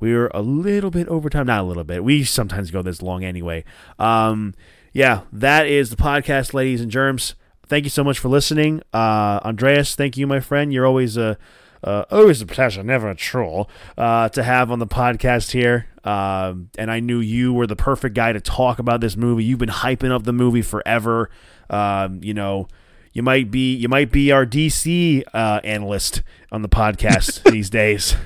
we 0.00 0.12
were 0.14 0.30
a 0.34 0.42
little 0.42 0.90
bit 0.90 1.06
over 1.08 1.28
time. 1.30 1.46
Not 1.46 1.60
a 1.60 1.64
little 1.64 1.84
bit. 1.84 2.02
We 2.02 2.24
sometimes 2.24 2.70
go 2.70 2.82
this 2.82 3.00
long 3.02 3.22
anyway. 3.22 3.64
Um, 3.98 4.54
yeah, 4.92 5.20
that 5.32 5.66
is 5.66 5.90
the 5.90 5.96
podcast, 5.96 6.52
ladies 6.54 6.80
and 6.80 6.90
germs. 6.90 7.34
Thank 7.66 7.84
you 7.84 7.90
so 7.90 8.02
much 8.04 8.18
for 8.18 8.28
listening, 8.28 8.82
uh, 8.92 9.40
Andreas. 9.44 9.94
Thank 9.94 10.16
you, 10.16 10.26
my 10.26 10.40
friend. 10.40 10.72
You're 10.72 10.86
always 10.86 11.16
a 11.16 11.38
uh, 11.84 12.04
always 12.10 12.40
a 12.40 12.46
pleasure, 12.46 12.82
never 12.82 13.10
a 13.10 13.14
troll, 13.14 13.68
uh, 13.96 14.28
to 14.30 14.42
have 14.42 14.70
on 14.70 14.78
the 14.78 14.86
podcast 14.86 15.52
here. 15.52 15.86
Um, 16.02 16.70
and 16.76 16.90
I 16.90 17.00
knew 17.00 17.20
you 17.20 17.52
were 17.52 17.66
the 17.66 17.76
perfect 17.76 18.14
guy 18.14 18.32
to 18.32 18.40
talk 18.40 18.78
about 18.78 19.00
this 19.00 19.16
movie. 19.16 19.44
You've 19.44 19.58
been 19.58 19.68
hyping 19.68 20.10
up 20.10 20.24
the 20.24 20.32
movie 20.32 20.62
forever. 20.62 21.30
Um, 21.70 22.20
you 22.22 22.34
know, 22.34 22.68
you 23.12 23.22
might 23.22 23.50
be 23.50 23.74
you 23.74 23.88
might 23.88 24.10
be 24.10 24.32
our 24.32 24.44
DC 24.44 25.22
uh, 25.32 25.60
analyst 25.62 26.22
on 26.50 26.62
the 26.62 26.68
podcast 26.68 27.42
these 27.50 27.70
days. 27.70 28.16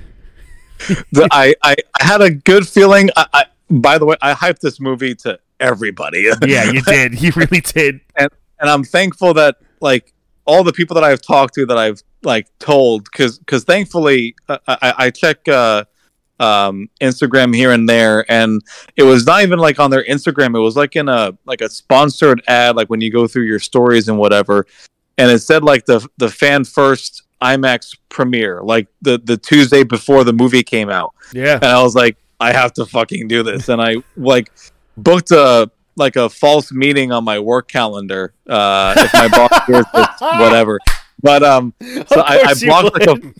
the, 1.12 1.28
I, 1.30 1.54
I 1.62 1.76
had 1.98 2.20
a 2.20 2.30
good 2.30 2.66
feeling. 2.66 3.10
I, 3.16 3.26
I 3.32 3.44
by 3.70 3.98
the 3.98 4.06
way, 4.06 4.16
I 4.22 4.32
hyped 4.34 4.60
this 4.60 4.80
movie 4.80 5.14
to 5.16 5.38
everybody. 5.60 6.30
Yeah, 6.46 6.70
you 6.70 6.82
did. 6.82 7.20
You 7.20 7.32
really 7.36 7.60
did. 7.60 8.00
And 8.16 8.30
and 8.60 8.70
I'm 8.70 8.84
thankful 8.84 9.34
that 9.34 9.56
like 9.80 10.12
all 10.46 10.64
the 10.64 10.72
people 10.72 10.94
that 10.94 11.04
I've 11.04 11.20
talked 11.20 11.54
to 11.54 11.66
that 11.66 11.76
I've 11.76 12.02
like 12.22 12.46
told 12.58 13.04
because 13.04 13.38
because 13.38 13.64
thankfully 13.64 14.34
uh, 14.48 14.58
I, 14.66 14.76
I, 14.82 14.94
I 15.06 15.10
check 15.10 15.46
uh, 15.48 15.84
um, 16.40 16.88
Instagram 17.00 17.54
here 17.54 17.72
and 17.72 17.88
there 17.88 18.24
and 18.30 18.62
it 18.96 19.02
was 19.02 19.26
not 19.26 19.42
even 19.42 19.58
like 19.58 19.78
on 19.80 19.90
their 19.90 20.04
Instagram 20.04 20.56
it 20.56 20.60
was 20.60 20.76
like 20.76 20.96
in 20.96 21.08
a 21.08 21.36
like 21.46 21.60
a 21.60 21.68
sponsored 21.68 22.42
ad 22.48 22.76
like 22.76 22.88
when 22.90 23.00
you 23.00 23.10
go 23.10 23.26
through 23.26 23.44
your 23.44 23.58
stories 23.58 24.08
and 24.08 24.18
whatever 24.18 24.66
and 25.16 25.30
it 25.30 25.40
said 25.40 25.62
like 25.64 25.84
the 25.86 26.06
the 26.18 26.28
fan 26.28 26.64
first 26.64 27.22
IMAX 27.42 27.96
premiere 28.08 28.60
like 28.62 28.88
the 29.02 29.18
the 29.22 29.36
Tuesday 29.36 29.82
before 29.84 30.24
the 30.24 30.32
movie 30.32 30.62
came 30.62 30.90
out 30.90 31.14
Yeah. 31.32 31.54
and 31.54 31.64
I 31.64 31.82
was 31.82 31.94
like, 31.94 32.16
I 32.40 32.52
have 32.52 32.72
to 32.74 32.86
fucking 32.86 33.26
do 33.26 33.42
this, 33.42 33.68
and 33.68 33.82
I 33.82 33.96
like 34.16 34.52
booked 34.96 35.32
a 35.32 35.68
like 35.96 36.14
a 36.14 36.28
false 36.28 36.70
meeting 36.70 37.10
on 37.10 37.24
my 37.24 37.40
work 37.40 37.66
calendar. 37.68 38.32
Uh, 38.48 38.94
if 38.96 39.12
my 39.12 39.26
boss 39.28 39.66
hears 39.66 39.84
this, 39.92 40.06
whatever. 40.20 40.78
But 41.20 41.42
um, 41.42 41.74
so 41.80 42.20
I, 42.20 42.42
I 42.46 42.54
blocked 42.54 42.98
like 42.98 43.08
a. 43.08 43.34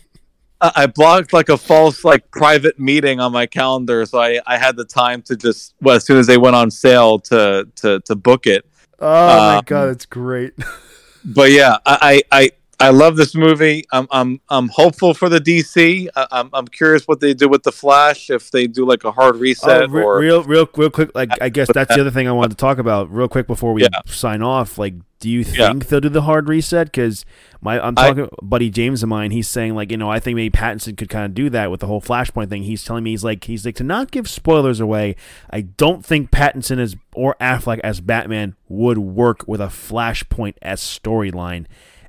I 0.61 0.87
blocked 0.87 1.31
like 1.31 1.47
a 1.47 1.57
false 1.57 2.03
like 2.03 2.29
private 2.31 2.77
meeting 2.77 3.21
on 3.21 3.31
my 3.31 3.45
calendar, 3.45 4.05
so 4.05 4.19
I, 4.19 4.41
I 4.45 4.57
had 4.57 4.75
the 4.75 4.83
time 4.83 5.21
to 5.21 5.37
just 5.37 5.73
well 5.79 5.95
as 5.95 6.05
soon 6.05 6.17
as 6.17 6.27
they 6.27 6.37
went 6.37 6.53
on 6.53 6.69
sale 6.69 7.17
to 7.19 7.65
to 7.77 8.01
to 8.01 8.15
book 8.15 8.45
it. 8.45 8.65
Oh 8.99 9.37
my 9.37 9.57
um, 9.57 9.63
god, 9.65 9.89
it's 9.89 10.05
great. 10.05 10.53
But 11.25 11.51
yeah, 11.51 11.77
I 11.85 12.21
I, 12.31 12.51
I 12.79 12.87
I 12.87 12.91
love 12.91 13.15
this 13.17 13.35
movie. 13.35 13.85
I'm 13.91 14.07
I'm 14.09 14.41
I'm 14.49 14.67
hopeful 14.69 15.13
for 15.13 15.29
the 15.29 15.39
DC. 15.39 16.07
I, 16.15 16.27
I'm 16.31 16.49
I'm 16.53 16.67
curious 16.67 17.07
what 17.07 17.19
they 17.19 17.33
do 17.33 17.47
with 17.47 17.63
the 17.63 17.71
Flash. 17.71 18.29
If 18.29 18.51
they 18.51 18.67
do 18.67 18.85
like 18.85 19.03
a 19.03 19.11
hard 19.11 19.35
reset 19.37 19.83
Oh, 19.83 19.87
re- 19.87 20.03
or 20.03 20.19
real, 20.19 20.43
real, 20.43 20.67
real 20.75 20.89
quick. 20.89 21.11
Like, 21.13 21.29
I 21.41 21.49
guess 21.49 21.67
that's 21.73 21.93
the 21.93 22.01
other 22.01 22.11
thing 22.11 22.27
I 22.27 22.31
wanted 22.31 22.51
to 22.51 22.57
talk 22.57 22.77
about, 22.79 23.11
real 23.11 23.27
quick, 23.27 23.47
before 23.47 23.73
we 23.73 23.83
Yeah. 23.83 23.89
sign 24.07 24.41
off. 24.41 24.77
Like, 24.77 24.95
do 25.19 25.29
you 25.29 25.41
Yeah. 25.41 25.67
think 25.69 25.87
they'll 25.87 25.99
do 25.99 26.09
the 26.09 26.21
hard 26.23 26.47
reset? 26.49 26.87
Because 26.87 27.25
my, 27.61 27.79
I'm 27.79 27.93
I- 27.97 28.07
talking, 28.07 28.29
buddy 28.41 28.69
James 28.69 29.03
of 29.03 29.09
mine. 29.09 29.31
He's 29.31 29.47
saying 29.49 29.75
like, 29.75 29.91
you 29.91 29.97
know, 29.97 30.09
I 30.09 30.19
think 30.19 30.35
maybe 30.37 30.55
Pattinson 30.57 30.97
could 30.97 31.09
kind 31.09 31.25
of 31.25 31.33
do 31.35 31.49
that 31.51 31.69
with 31.69 31.81
the 31.81 31.87
whole 31.87 32.01
Flashpoint 32.01 32.49
thing. 32.49 32.63
He's 32.63 32.83
telling 32.83 33.03
me 33.03 33.11
he's 33.11 33.23
like, 33.23 33.43
he's 33.43 33.65
like 33.65 33.75
to 33.75 33.83
not 33.83 34.09
give 34.11 34.27
spoilers 34.29 34.79
away. 34.79 35.15
I 35.51 35.61
don't 35.61 36.03
think 36.05 36.31
Pattinson 36.31 36.79
as 36.79 36.95
or 37.13 37.35
Affleck 37.41 37.79
as 37.83 37.99
Batman 38.01 38.55
would 38.67 38.97
work 38.97 39.43
with 39.45 39.59
a 39.61 39.67
Flashpoint 39.67 40.53
as 40.61 40.79
storyline. 40.81 41.65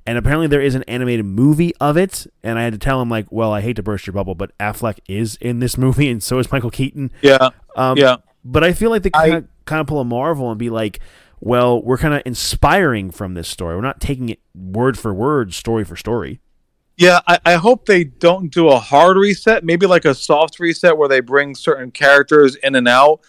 And 0.07 0.19
apparently 0.19 0.47
there 0.47 0.61
is 0.61 0.75
an 0.75 0.83
animated 0.85 1.27
movie 1.27 1.75
of 1.77 1.97
it, 1.97 2.27
and 2.43 2.59
I 2.59 2.63
had 2.63 2.73
to 2.73 2.79
tell 2.79 3.01
him 3.03 3.09
like, 3.09 3.27
well, 3.31 3.53
I 3.53 3.61
hate 3.61 3.77
to 3.77 3.83
burst 3.83 4.07
your 4.07 4.15
bubble, 4.15 4.35
but 4.35 4.57
Affleck 4.59 4.99
is 5.09 5.37
in 5.41 5.61
this 5.61 5.77
movie, 5.79 6.09
and 6.09 6.23
so 6.23 6.39
is 6.39 6.51
Michael 6.51 6.71
Keaton. 6.71 7.13
yeah 7.23 7.51
Um, 7.77 7.97
yeah. 7.97 8.17
But 8.45 8.65
I 8.65 8.73
feel 8.73 8.91
like 8.91 9.03
they 9.03 9.11
kind 9.11 9.35
of, 9.35 9.49
kind 9.67 9.81
of 9.81 9.87
pull 9.87 10.01
a 10.01 10.05
Marvel 10.05 10.51
and 10.51 10.59
be 10.59 10.71
like, 10.71 11.01
well, 11.41 11.83
we're 11.83 11.99
kind 11.99 12.15
of 12.15 12.23
inspiring 12.25 13.11
from 13.11 13.35
this 13.35 13.49
story. 13.49 13.75
We're 13.75 13.83
not 13.83 14.01
taking 14.01 14.29
it 14.29 14.41
word 14.55 14.99
for 14.99 15.13
word, 15.13 15.53
story 15.55 15.85
for 15.85 15.97
story. 15.97 16.41
Yeah, 16.97 17.21
I, 17.27 17.39
I 17.47 17.55
hope 17.55 17.87
they 17.87 18.05
don't 18.05 18.53
do 18.53 18.69
a 18.69 18.79
hard 18.79 19.17
reset, 19.17 19.65
maybe 19.65 19.87
like 19.87 20.05
a 20.05 20.15
soft 20.15 20.61
reset 20.61 20.99
where 20.99 21.09
they 21.09 21.21
bring 21.21 21.55
certain 21.55 21.91
characters 21.91 22.57
in 22.57 22.75
and 22.75 22.87
out. 22.87 23.21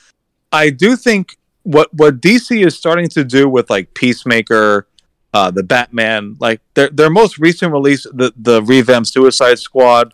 I 0.51 0.69
do 0.71 0.97
think 0.97 1.37
what 1.63 1.93
what 1.93 2.19
DC 2.19 2.65
is 2.65 2.75
starting 2.75 3.07
to 3.09 3.23
do 3.23 3.47
with 3.47 3.69
like 3.69 3.93
Peacemaker, 3.93 4.87
uh, 5.33 5.51
the 5.51 5.63
Batman, 5.63 6.35
like 6.39 6.61
their 6.73 6.89
their 6.89 7.09
most 7.09 7.37
recent 7.37 7.71
release, 7.71 8.03
the 8.03 8.33
the 8.37 8.61
revamped 8.63 9.07
Suicide 9.09 9.59
Squad, 9.59 10.13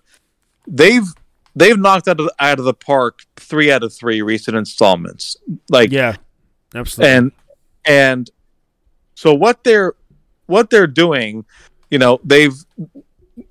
they've 0.67 1.07
they've 1.55 1.77
knocked 1.77 2.07
out 2.07 2.19
of 2.19 2.29
out 2.39 2.59
of 2.59 2.65
the 2.65 2.73
park 2.73 3.21
three 3.35 3.71
out 3.71 3.83
of 3.83 3.93
three 3.93 4.21
recent 4.21 4.55
installments. 4.55 5.37
Like 5.69 5.91
Yeah, 5.91 6.15
absolutely. 6.75 7.15
and 7.15 7.31
and 7.85 8.29
so 9.15 9.33
what 9.33 9.63
they're 9.63 9.95
what 10.45 10.69
they're 10.69 10.87
doing 10.87 11.45
you 11.89 11.97
know 11.97 12.19
they've 12.23 12.55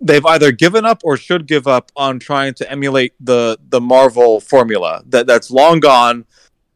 they've 0.00 0.26
either 0.26 0.52
given 0.52 0.84
up 0.84 1.00
or 1.04 1.16
should 1.16 1.46
give 1.46 1.66
up 1.66 1.90
on 1.96 2.18
trying 2.18 2.54
to 2.54 2.70
emulate 2.70 3.14
the 3.20 3.58
the 3.68 3.80
marvel 3.80 4.40
formula 4.40 5.02
that 5.06 5.26
that's 5.26 5.50
long 5.50 5.80
gone 5.80 6.24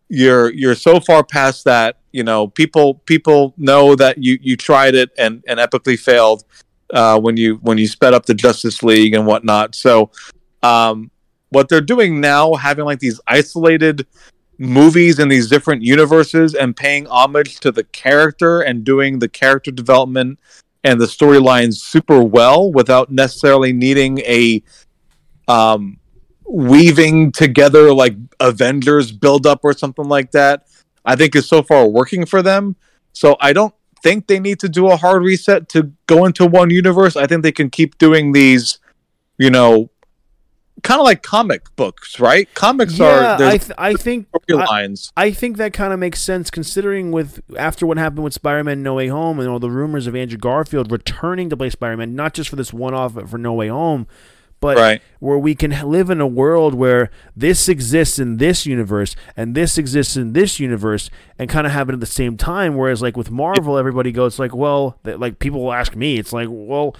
you're 0.08 0.52
you're 0.52 0.74
so 0.74 1.00
far 1.00 1.24
past 1.24 1.64
that 1.64 1.98
you 2.12 2.22
know 2.22 2.48
people 2.48 2.94
people 3.06 3.54
know 3.56 3.94
that 3.94 4.22
you 4.22 4.38
you 4.40 4.56
tried 4.56 4.94
it 4.94 5.10
and 5.18 5.42
and 5.46 5.60
epically 5.60 5.98
failed 5.98 6.44
uh 6.92 7.18
when 7.18 7.36
you 7.36 7.56
when 7.56 7.78
you 7.78 7.86
sped 7.86 8.14
up 8.14 8.26
the 8.26 8.34
justice 8.34 8.82
league 8.82 9.14
and 9.14 9.26
whatnot 9.26 9.74
so 9.74 10.10
um 10.62 11.10
what 11.50 11.68
they're 11.68 11.80
doing 11.80 12.20
now 12.20 12.54
having 12.54 12.84
like 12.84 12.98
these 12.98 13.20
isolated 13.26 14.06
movies 14.58 15.18
in 15.18 15.28
these 15.28 15.48
different 15.48 15.82
universes 15.82 16.54
and 16.54 16.76
paying 16.76 17.06
homage 17.06 17.60
to 17.60 17.72
the 17.72 17.84
character 17.84 18.60
and 18.60 18.84
doing 18.84 19.18
the 19.18 19.28
character 19.28 19.70
development 19.70 20.38
and 20.84 21.00
the 21.00 21.06
storylines 21.06 21.74
super 21.74 22.22
well 22.22 22.70
without 22.72 23.10
necessarily 23.10 23.72
needing 23.72 24.18
a 24.20 24.62
um 25.48 25.96
weaving 26.50 27.30
together 27.30 27.92
like 27.92 28.16
Avengers 28.40 29.12
build 29.12 29.46
up 29.46 29.60
or 29.62 29.72
something 29.72 30.06
like 30.06 30.32
that. 30.32 30.66
I 31.10 31.16
think 31.16 31.34
is 31.34 31.48
so 31.48 31.64
far 31.64 31.88
working 31.88 32.24
for 32.24 32.40
them. 32.40 32.76
So 33.12 33.36
I 33.40 33.52
don't 33.52 33.74
think 34.00 34.28
they 34.28 34.38
need 34.38 34.60
to 34.60 34.68
do 34.68 34.88
a 34.88 34.96
hard 34.96 35.24
reset 35.24 35.68
to 35.70 35.92
go 36.06 36.24
into 36.24 36.46
one 36.46 36.70
universe. 36.70 37.16
I 37.16 37.26
think 37.26 37.42
they 37.42 37.50
can 37.50 37.68
keep 37.68 37.98
doing 37.98 38.30
these, 38.30 38.78
you 39.36 39.50
know, 39.50 39.90
kind 40.84 41.00
of 41.00 41.04
like 41.04 41.24
comic 41.24 41.64
books, 41.74 42.20
right? 42.20 42.48
Comics 42.54 42.96
yeah, 42.96 43.34
are 43.34 43.42
I, 43.42 43.58
th- 43.58 43.72
I 43.76 43.94
think 43.94 44.28
storylines. 44.30 45.10
I 45.16 45.32
think 45.32 45.56
that 45.56 45.72
kind 45.72 45.92
of 45.92 45.98
makes 45.98 46.20
sense 46.20 46.48
considering 46.48 47.10
with 47.10 47.40
after 47.58 47.86
what 47.86 47.98
happened 47.98 48.22
with 48.22 48.32
Spider-Man 48.32 48.84
No 48.84 48.94
Way 48.94 49.08
Home 49.08 49.40
and 49.40 49.48
all 49.48 49.58
the 49.58 49.68
rumors 49.68 50.06
of 50.06 50.14
Andrew 50.14 50.38
Garfield 50.38 50.92
returning 50.92 51.50
to 51.50 51.56
play 51.56 51.70
Spider-Man, 51.70 52.14
not 52.14 52.34
just 52.34 52.48
for 52.48 52.56
this 52.56 52.72
one-off 52.72 53.14
but 53.14 53.28
for 53.28 53.36
No 53.36 53.52
Way 53.52 53.66
Home, 53.66 54.06
but 54.60 54.76
Right. 54.76 55.02
where 55.20 55.38
we 55.38 55.54
can 55.54 55.70
live 55.90 56.10
in 56.10 56.20
a 56.20 56.26
world 56.26 56.74
where 56.74 57.10
this 57.34 57.68
exists 57.68 58.18
in 58.18 58.36
this 58.36 58.66
universe 58.66 59.16
and 59.36 59.54
this 59.54 59.78
exists 59.78 60.16
in 60.16 60.32
this 60.34 60.60
universe 60.60 61.10
and 61.38 61.48
kind 61.48 61.66
of 61.66 61.72
have 61.72 61.88
it 61.88 61.94
at 61.94 62.00
the 62.00 62.06
same 62.06 62.36
time. 62.36 62.76
Whereas 62.76 63.00
like 63.02 63.16
with 63.16 63.30
Marvel, 63.30 63.78
everybody 63.78 64.12
goes 64.12 64.38
like, 64.38 64.54
well, 64.54 64.98
like 65.04 65.38
people 65.38 65.62
will 65.62 65.72
ask 65.72 65.96
me, 65.96 66.18
it's 66.18 66.32
like, 66.32 66.48
well, 66.50 66.94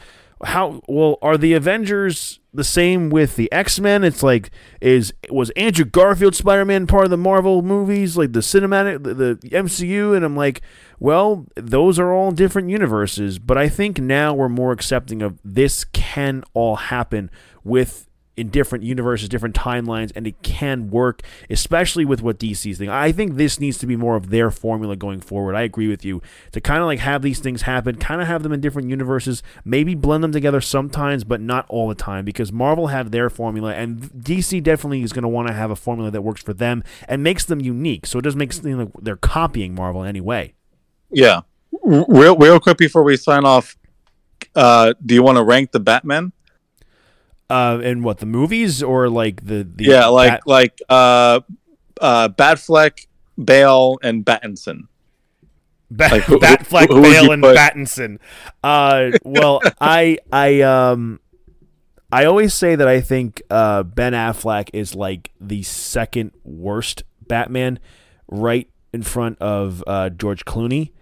how 0.45 0.83
well 0.89 1.19
are 1.23 1.37
the 1.37 1.53
Avengers 1.53 2.41
the 2.53 2.65
same 2.65 3.11
with 3.11 3.37
the 3.37 3.51
X 3.53 3.79
Men? 3.79 4.05
It's 4.05 4.23
like 4.23 4.51
is 4.81 5.13
was 5.29 5.51
Andrew 5.51 5.85
Garfield 5.85 6.35
Spider 6.35 6.65
Man 6.65 6.87
part 6.87 7.05
of 7.05 7.11
the 7.11 7.17
Marvel 7.17 7.63
movies, 7.63 8.17
like 8.17 8.33
the 8.33 8.41
cinematic, 8.41 9.03
the, 9.05 9.15
the 9.15 9.37
MCU? 9.51 10.17
And 10.17 10.25
I'm 10.25 10.37
like, 10.37 10.63
well, 10.99 11.47
those 11.57 11.99
are 11.99 12.13
all 12.13 12.33
different 12.33 12.71
universes, 12.71 13.39
but 13.39 13.57
I 13.59 13.69
think 13.69 13.99
now 13.99 14.35
we're 14.35 14.49
more 14.49 14.73
accepting 14.73 15.23
of 15.23 15.39
this 15.45 15.85
can 15.85 16.43
all 16.55 16.77
happen 16.77 17.31
with 17.65 18.10
in 18.41 18.49
different 18.49 18.83
universes, 18.83 19.29
different 19.29 19.55
timelines, 19.55 20.11
and 20.17 20.27
it 20.27 20.43
can 20.43 20.89
work, 20.89 21.23
especially 21.51 22.07
with 22.07 22.23
what 22.23 22.39
DC's 22.39 22.79
thing. 22.79 22.89
I 22.89 23.13
think 23.13 23.35
this 23.35 23.61
needs 23.61 23.77
to 23.79 23.87
be 23.87 23.97
more 23.97 24.17
of 24.17 24.31
their 24.31 24.51
formula 24.51 24.97
going 24.97 25.21
forward. 25.21 25.55
I 25.55 25.61
agree 25.61 25.89
with 25.89 26.07
you 26.07 26.23
to 26.53 26.61
kind 26.61 26.81
of 26.81 26.87
like 26.87 27.01
have 27.01 27.21
these 27.21 27.39
things 27.39 27.63
happen, 27.63 27.97
kind 27.97 28.23
of 28.23 28.27
have 28.27 28.43
them 28.43 28.53
in 28.53 28.61
different 28.63 28.89
universes, 28.89 29.43
maybe 29.63 29.95
blend 29.95 30.25
them 30.25 30.33
together 30.33 30.63
sometimes, 30.63 31.23
but 31.23 31.43
not 31.43 31.67
all 31.69 31.87
the 31.87 31.95
time 31.95 32.25
because 32.25 32.51
Marvel 32.51 32.87
have 32.87 33.11
their 33.11 33.29
formula, 33.29 33.75
and 33.75 34.01
DC 34.01 34.63
definitely 34.63 35.03
is 35.03 35.13
going 35.13 35.23
to 35.23 35.29
want 35.29 35.49
to 35.49 35.55
have 35.55 35.71
a 35.71 35.77
formula 35.77 36.11
that 36.11 36.23
works 36.23 36.43
for 36.43 36.55
them 36.55 36.83
and 37.07 37.23
makes 37.23 37.45
them 37.45 37.61
unique. 37.61 38.07
So 38.07 38.19
it 38.19 38.23
doesn't 38.23 38.39
make 38.39 38.55
you 38.65 38.77
like 38.77 38.89
they're 39.03 39.17
copying 39.17 39.75
Marvel 39.75 40.03
anyway. 40.03 40.55
Yeah, 41.11 41.43
real 41.85 42.39
real 42.39 42.59
quick 42.59 42.79
before 42.79 43.03
we 43.03 43.19
sign 43.19 43.45
off, 43.45 43.77
uh, 44.55 44.95
do 45.05 45.15
you 45.15 45.23
want 45.23 45.37
to 45.37 45.45
rank 45.45 45.73
the 45.73 45.81
Batman? 45.81 46.33
Uh, 47.51 47.81
in 47.83 48.03
what 48.03 48.19
the 48.19 48.27
movies 48.27 48.83
or 48.83 49.09
like 49.09 49.45
the, 49.45 49.65
the 49.65 49.85
yeah, 49.85 50.07
like 50.07 50.31
Bat- 50.31 50.47
like 50.47 50.83
uh, 50.89 51.41
uh, 52.01 52.29
Batfleck, 52.29 53.07
Bale, 53.43 53.99
and 54.03 54.25
Battinson. 54.25 54.83
Bat- 55.91 56.13
like, 56.13 56.23
who, 56.23 56.39
Batfleck, 56.39 56.89
who, 56.89 56.97
who 56.97 57.03
Bale, 57.03 57.33
and 57.33 57.43
put? 57.43 57.57
Battinson. 57.57 58.19
Uh, 58.63 59.11
well, 59.25 59.61
I 59.81 60.19
I 60.33 60.61
um 60.61 61.19
I 62.13 62.25
always 62.25 62.55
say 62.55 62.75
that 62.75 62.89
I 62.89 63.01
think 63.01 63.43
uh, 63.51 63.83
Ben 63.83 64.13
Affleck 64.13 64.71
is 64.73 64.95
like 64.95 65.33
the 65.41 65.63
second 65.63 66.33
worst 66.45 67.03
Batman, 67.27 67.79
right 68.29 68.69
in 68.93 69.03
front 69.03 69.39
of 69.41 69.85
uh, 69.87 70.11
George 70.11 70.45
Clooney. 70.45 70.93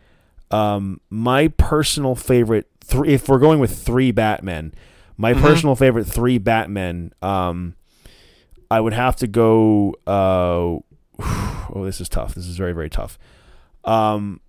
Um, 0.50 1.00
my 1.10 1.48
personal 1.48 2.14
favorite 2.14 2.66
three, 2.82 3.08
if 3.10 3.28
we're 3.28 3.38
going 3.38 3.58
with 3.60 3.78
three 3.82 4.12
Batmen, 4.12 4.72
my 5.18 5.34
mm-hmm. 5.34 5.42
personal 5.42 5.74
favorite 5.74 6.04
three 6.04 6.38
Batmen, 6.38 7.12
um, 7.20 7.74
I 8.70 8.80
would 8.80 8.94
have 8.94 9.16
to 9.16 9.26
go. 9.26 9.94
Uh, 10.06 10.78
oh, 11.20 11.82
this 11.84 12.00
is 12.00 12.08
tough. 12.08 12.34
This 12.34 12.46
is 12.46 12.56
very 12.56 12.72
very 12.72 12.88
tough. 12.88 13.18
Um, 13.84 14.40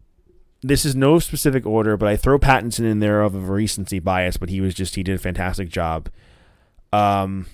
this 0.62 0.86
is 0.86 0.96
no 0.96 1.20
specific 1.20 1.66
order, 1.66 1.98
but 1.98 2.08
I 2.08 2.16
throw 2.16 2.38
Pattinson 2.38 2.90
in 2.90 3.00
there 3.00 3.22
of 3.22 3.36
a 3.36 3.40
recency 3.40 4.00
bias, 4.00 4.38
but 4.38 4.50
he 4.50 4.62
was 4.62 4.74
just 4.74 4.96
he 4.96 5.04
did 5.04 5.16
a 5.16 5.20
fantastic 5.20 5.70
job. 5.70 6.10
Um, 6.94 7.48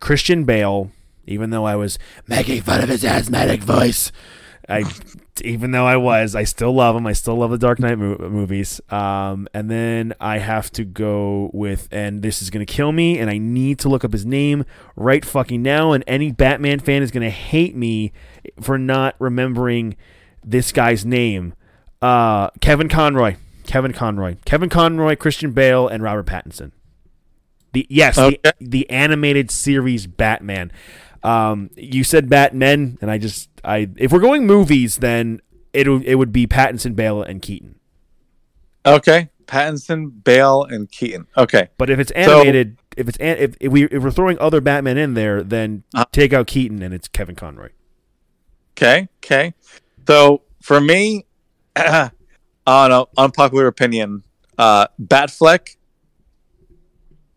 Christian 0.00 0.44
Bale, 0.44 0.90
even 1.26 1.50
though 1.50 1.64
I 1.64 1.76
was 1.76 1.98
making 2.26 2.62
fun 2.62 2.82
of 2.82 2.88
his 2.88 3.04
asthmatic 3.04 3.62
voice, 3.62 4.12
I 4.68 4.84
even 5.42 5.70
though 5.70 5.86
I 5.86 5.96
was, 5.96 6.34
I 6.34 6.44
still 6.44 6.72
love 6.72 6.96
him. 6.96 7.06
I 7.06 7.12
still 7.12 7.36
love 7.36 7.50
the 7.50 7.58
Dark 7.58 7.78
Knight 7.78 7.98
mo- 7.98 8.16
movies. 8.18 8.80
Um, 8.90 9.48
and 9.52 9.70
then 9.70 10.14
I 10.20 10.38
have 10.38 10.70
to 10.72 10.84
go 10.84 11.50
with, 11.52 11.88
and 11.90 12.22
this 12.22 12.42
is 12.42 12.50
gonna 12.50 12.66
kill 12.66 12.92
me, 12.92 13.18
and 13.18 13.30
I 13.30 13.38
need 13.38 13.78
to 13.80 13.88
look 13.88 14.04
up 14.04 14.12
his 14.12 14.26
name 14.26 14.64
right 14.96 15.24
fucking 15.24 15.62
now. 15.62 15.92
And 15.92 16.04
any 16.06 16.32
Batman 16.32 16.80
fan 16.80 17.02
is 17.02 17.10
gonna 17.10 17.30
hate 17.30 17.76
me 17.76 18.12
for 18.60 18.78
not 18.78 19.16
remembering 19.18 19.96
this 20.44 20.72
guy's 20.72 21.04
name. 21.04 21.54
Uh, 22.00 22.50
Kevin 22.60 22.88
Conroy. 22.88 23.36
Kevin 23.64 23.92
Conroy. 23.92 24.36
Kevin 24.44 24.68
Conroy, 24.68 25.16
Christian 25.16 25.52
Bale, 25.52 25.86
and 25.86 26.02
Robert 26.02 26.26
Pattinson. 26.26 26.72
The 27.72 27.86
yes, 27.88 28.18
okay. 28.18 28.38
the, 28.42 28.54
the 28.60 28.90
animated 28.90 29.50
series 29.50 30.06
Batman. 30.06 30.72
Um, 31.22 31.70
you 31.76 32.04
said 32.04 32.28
Batman, 32.28 32.98
and 33.00 33.10
I 33.10 33.18
just 33.18 33.50
I 33.64 33.88
if 33.96 34.12
we're 34.12 34.20
going 34.20 34.46
movies, 34.46 34.98
then 34.98 35.40
it 35.72 35.86
it 35.88 36.14
would 36.16 36.32
be 36.32 36.46
Pattinson, 36.46 36.96
Bale, 36.96 37.22
and 37.22 37.42
Keaton. 37.42 37.78
Okay, 38.86 39.30
Pattinson, 39.46 40.24
Bale, 40.24 40.64
and 40.64 40.90
Keaton. 40.90 41.26
Okay, 41.36 41.68
but 41.76 41.90
if 41.90 41.98
it's 41.98 42.10
animated, 42.12 42.78
so, 42.78 42.94
if 42.96 43.08
it's 43.08 43.18
if, 43.20 43.56
if 43.60 43.72
we 43.72 43.84
if 43.84 44.02
we're 44.02 44.10
throwing 44.10 44.38
other 44.38 44.60
Batman 44.60 44.96
in 44.96 45.14
there, 45.14 45.42
then 45.42 45.84
uh, 45.94 46.04
take 46.12 46.32
out 46.32 46.46
Keaton 46.46 46.82
and 46.82 46.94
it's 46.94 47.08
Kevin 47.08 47.36
Conroy. 47.36 47.70
Okay, 48.72 49.08
okay. 49.18 49.52
So 50.06 50.42
for 50.62 50.80
me, 50.80 51.26
on 51.76 52.10
an 52.66 53.04
unpopular 53.16 53.66
opinion, 53.66 54.22
uh, 54.58 54.86
Batfleck, 55.00 55.76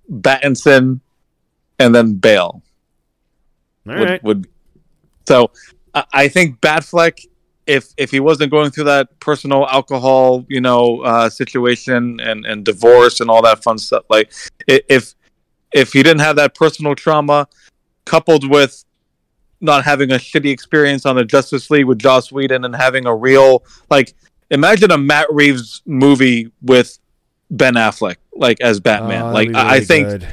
Battinson, 0.10 1.01
and 1.80 1.93
then 1.93 2.15
Bale. 2.15 2.61
All 3.88 3.95
would, 3.95 4.10
right. 4.10 4.23
would 4.23 4.47
so 5.27 5.51
I 6.14 6.27
think 6.27 6.60
Batfleck, 6.60 7.26
if 7.68 7.93
if 7.97 8.11
he 8.11 8.19
wasn't 8.19 8.51
going 8.51 8.72
through 8.72 8.85
that 8.85 9.19
personal 9.19 9.68
alcohol, 9.68 10.45
you 10.49 10.60
know, 10.60 11.01
uh, 11.01 11.30
situation 11.30 12.19
and 12.19 12.45
and 12.45 12.65
divorce 12.65 13.19
and 13.19 13.30
all 13.30 13.41
that 13.43 13.64
fun 13.64 13.77
stuff, 13.77 14.03
like 14.10 14.31
if 14.68 15.14
if 15.72 15.93
he 15.93 16.03
didn't 16.03 16.22
have 16.22 16.35
that 16.38 16.55
personal 16.55 16.95
trauma, 16.95 17.47
coupled 18.05 18.49
with 18.49 18.84
not 19.61 19.85
having 19.85 20.11
a 20.11 20.15
shitty 20.15 20.51
experience 20.51 21.05
on 21.05 21.15
the 21.15 21.23
Justice 21.23 21.69
League 21.69 21.85
with 21.85 21.99
Joss 21.99 22.31
Whedon 22.31 22.65
and 22.65 22.76
having 22.76 23.05
a 23.05 23.15
real 23.15 23.64
like 23.89 24.14
imagine 24.49 24.91
a 24.91 24.97
Matt 24.97 25.27
Reeves 25.31 25.81
movie 25.85 26.51
with 26.61 26.97
Ben 27.51 27.76
Affleck 27.76 28.18
like 28.35 28.60
as 28.61 28.80
Batman. 28.80 29.27
Oh, 29.27 29.31
like 29.31 29.49
really 29.49 29.60
I 29.60 29.80
think 29.80 30.07
good 30.07 30.27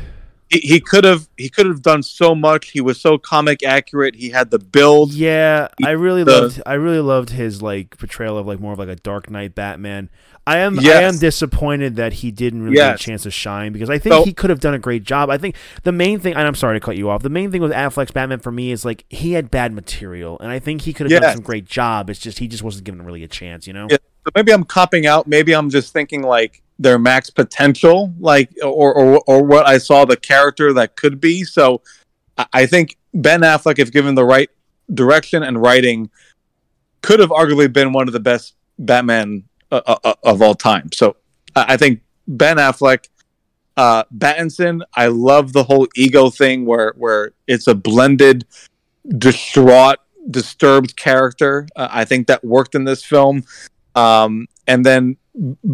he, 0.51 0.81
could 0.81 1.05
have 1.05 1.29
he 1.37 1.49
could 1.49 1.67
have 1.67 1.83
done 1.83 2.03
so 2.03 2.35
much. 2.35 2.71
He 2.71 2.81
was 2.81 3.01
so 3.01 3.19
comic 3.19 3.63
accurate. 3.63 4.17
He 4.17 4.31
had 4.31 4.51
the 4.51 4.59
build. 4.59 5.13
Yeah, 5.13 5.69
I 5.85 5.91
really 5.91 6.25
the, 6.25 6.43
loved 6.43 6.63
I 6.67 6.75
really 6.75 7.01
loved 7.01 7.31
his 7.31 7.63
like 7.63 7.97
portrayal 7.99 8.37
of 8.37 8.47
like 8.47 8.59
more 8.59 8.73
of 8.73 8.79
like 8.79 8.89
a 8.89 8.97
Dark 8.97 9.31
Knight 9.31 9.55
Batman. 9.55 10.11
I 10.47 10.59
am 10.59 10.77
yes. 10.81 10.97
I 10.97 11.03
am 11.03 11.19
disappointed 11.19 11.97
that 11.97 12.15
he 12.15 12.33
didn't 12.33 12.63
really 12.63 12.77
yes. 12.77 12.93
get 12.93 13.01
a 13.01 13.05
chance 13.05 13.23
to 13.23 13.31
shine 13.31 13.73
because 13.73 13.89
I 13.89 13.99
think 13.99 14.13
so, 14.13 14.25
he 14.25 14.33
could 14.33 14.51
have 14.51 14.59
done 14.59 14.75
a 14.75 14.79
great 14.79 15.05
job. 15.05 15.31
I 15.31 15.39
think 15.39 15.55
the 15.85 15.93
main 15.93 16.19
thing, 16.19 16.35
and 16.35 16.47
I'm 16.47 16.57
sorry 16.57 16.81
to 16.81 16.85
cut 16.85 16.97
you 16.97 17.09
off. 17.11 17.23
The 17.23 17.31
main 17.31 17.53
thing 17.53 17.63
with 17.63 17.73
Affleck's 17.73 18.11
Batman 18.11 18.41
for 18.41 18.51
me 18.51 18.73
is 18.73 18.85
like 18.85 19.05
he 19.09 19.33
had 19.33 19.51
bad 19.51 19.73
material, 19.73 20.39
and 20.41 20.51
I 20.51 20.59
think 20.59 20.83
he 20.83 20.93
could 20.93 21.05
have 21.05 21.13
yes. 21.13 21.21
done 21.21 21.35
some 21.35 21.45
great 21.45 21.67
job. 21.67 22.11
It's 22.11 22.19
just 22.19 22.41
he 22.41 22.49
just 22.49 22.65
wasn't 22.65 22.85
given 22.85 23.03
really 23.03 23.23
a 23.23 23.29
chance, 23.29 23.69
you 23.69 23.73
know. 23.73 23.87
Yeah. 23.89 23.99
So 24.25 24.33
maybe 24.35 24.53
I'm 24.53 24.65
copping 24.65 25.07
out. 25.07 25.27
Maybe 25.27 25.55
I'm 25.55 25.71
just 25.71 25.93
thinking 25.93 26.23
like 26.23 26.63
their 26.81 26.99
max 26.99 27.29
potential, 27.29 28.13
like 28.19 28.51
or, 28.63 28.95
or 28.95 29.23
or 29.27 29.45
what 29.45 29.67
I 29.67 29.77
saw 29.77 30.07
the 30.07 30.17
character 30.17 30.73
that 30.73 30.97
could 30.97 31.21
be. 31.21 31.45
So 31.45 31.83
I 32.55 32.65
think 32.65 32.97
Ben 33.13 33.43
Affleck, 33.43 33.79
if 33.79 33.93
given 33.93 34.15
the 34.15 34.25
right 34.25 34.49
direction 34.93 35.43
and 35.43 35.61
writing, 35.61 36.11
could 37.03 37.21
have 37.21 37.29
arguably 37.29 37.71
been 37.71 37.93
one 37.93 38.09
of 38.09 38.15
the 38.15 38.21
best 38.21 38.55
Batman 38.79 39.45
uh, 39.71 39.83
uh, 39.87 39.97
uh 40.03 40.15
of 40.25 40.41
all 40.41 40.55
time. 40.55 40.91
So 40.95 41.17
I 41.55 41.77
think 41.77 42.01
Ben 42.27 42.57
Affleck, 42.57 43.09
uh, 43.77 44.05
Battinson. 44.17 44.81
I 44.95 45.09
love 45.09 45.53
the 45.53 45.65
whole 45.65 45.87
ego 45.95 46.31
thing 46.31 46.65
where 46.65 46.95
where 46.97 47.33
it's 47.47 47.67
a 47.67 47.75
blended, 47.75 48.47
distraught, 49.19 49.99
disturbed 50.31 50.97
character. 50.97 51.69
Uh, 51.77 51.89
I 51.91 52.07
think 52.07 52.27
that 52.29 52.43
worked 52.43 52.75
in 52.75 52.85
this 52.85 53.05
film. 53.05 53.45
Um, 53.95 54.47
and 54.67 54.87
then 54.87 55.17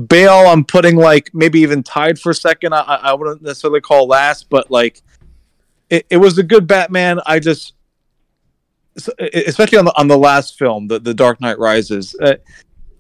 Bale, 0.07 0.49
I'm 0.49 0.65
putting 0.65 0.97
like 0.97 1.31
maybe 1.33 1.61
even 1.61 1.83
tied 1.83 2.19
for 2.19 2.35
second. 2.35 2.74
I, 2.74 2.81
I 2.81 3.15
wouldn't 3.15 3.43
necessarily 3.43 3.81
call 3.81 4.07
last, 4.07 4.51
but 4.51 4.70
like 4.70 5.03
it, 5.89 6.07
it 6.11 6.19
was 6.19 6.37
a 6.39 6.43
good 6.43 6.66
Batman. 6.66 7.20
I 7.27 7.39
just, 7.39 7.74
especially 9.19 9.78
on 9.78 9.87
the 9.87 9.99
on 9.99 10.09
the 10.09 10.19
last 10.19 10.59
film, 10.59 10.89
the 10.89 10.99
the 10.99 11.15
Dark 11.15 11.41
Knight 11.41 11.59
Rises, 11.59 12.15
uh, 12.20 12.35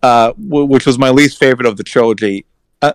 uh, 0.02 0.32
which 0.36 0.86
was 0.86 0.98
my 0.98 1.10
least 1.10 1.38
favorite 1.38 1.66
of 1.66 1.76
the 1.76 1.84
trilogy. 1.84 2.46
Uh, 2.80 2.94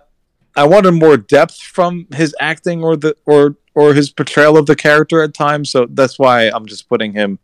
I 0.56 0.66
wanted 0.66 0.92
more 0.92 1.16
depth 1.16 1.60
from 1.60 2.08
his 2.14 2.34
acting 2.40 2.82
or 2.82 2.96
the 2.96 3.16
or 3.26 3.56
or 3.74 3.94
his 3.94 4.10
portrayal 4.10 4.56
of 4.56 4.66
the 4.66 4.76
character 4.76 5.22
at 5.22 5.34
times. 5.34 5.70
So 5.70 5.86
that's 5.88 6.18
why 6.18 6.48
I'm 6.48 6.66
just 6.66 6.88
putting 6.88 7.12
him 7.12 7.38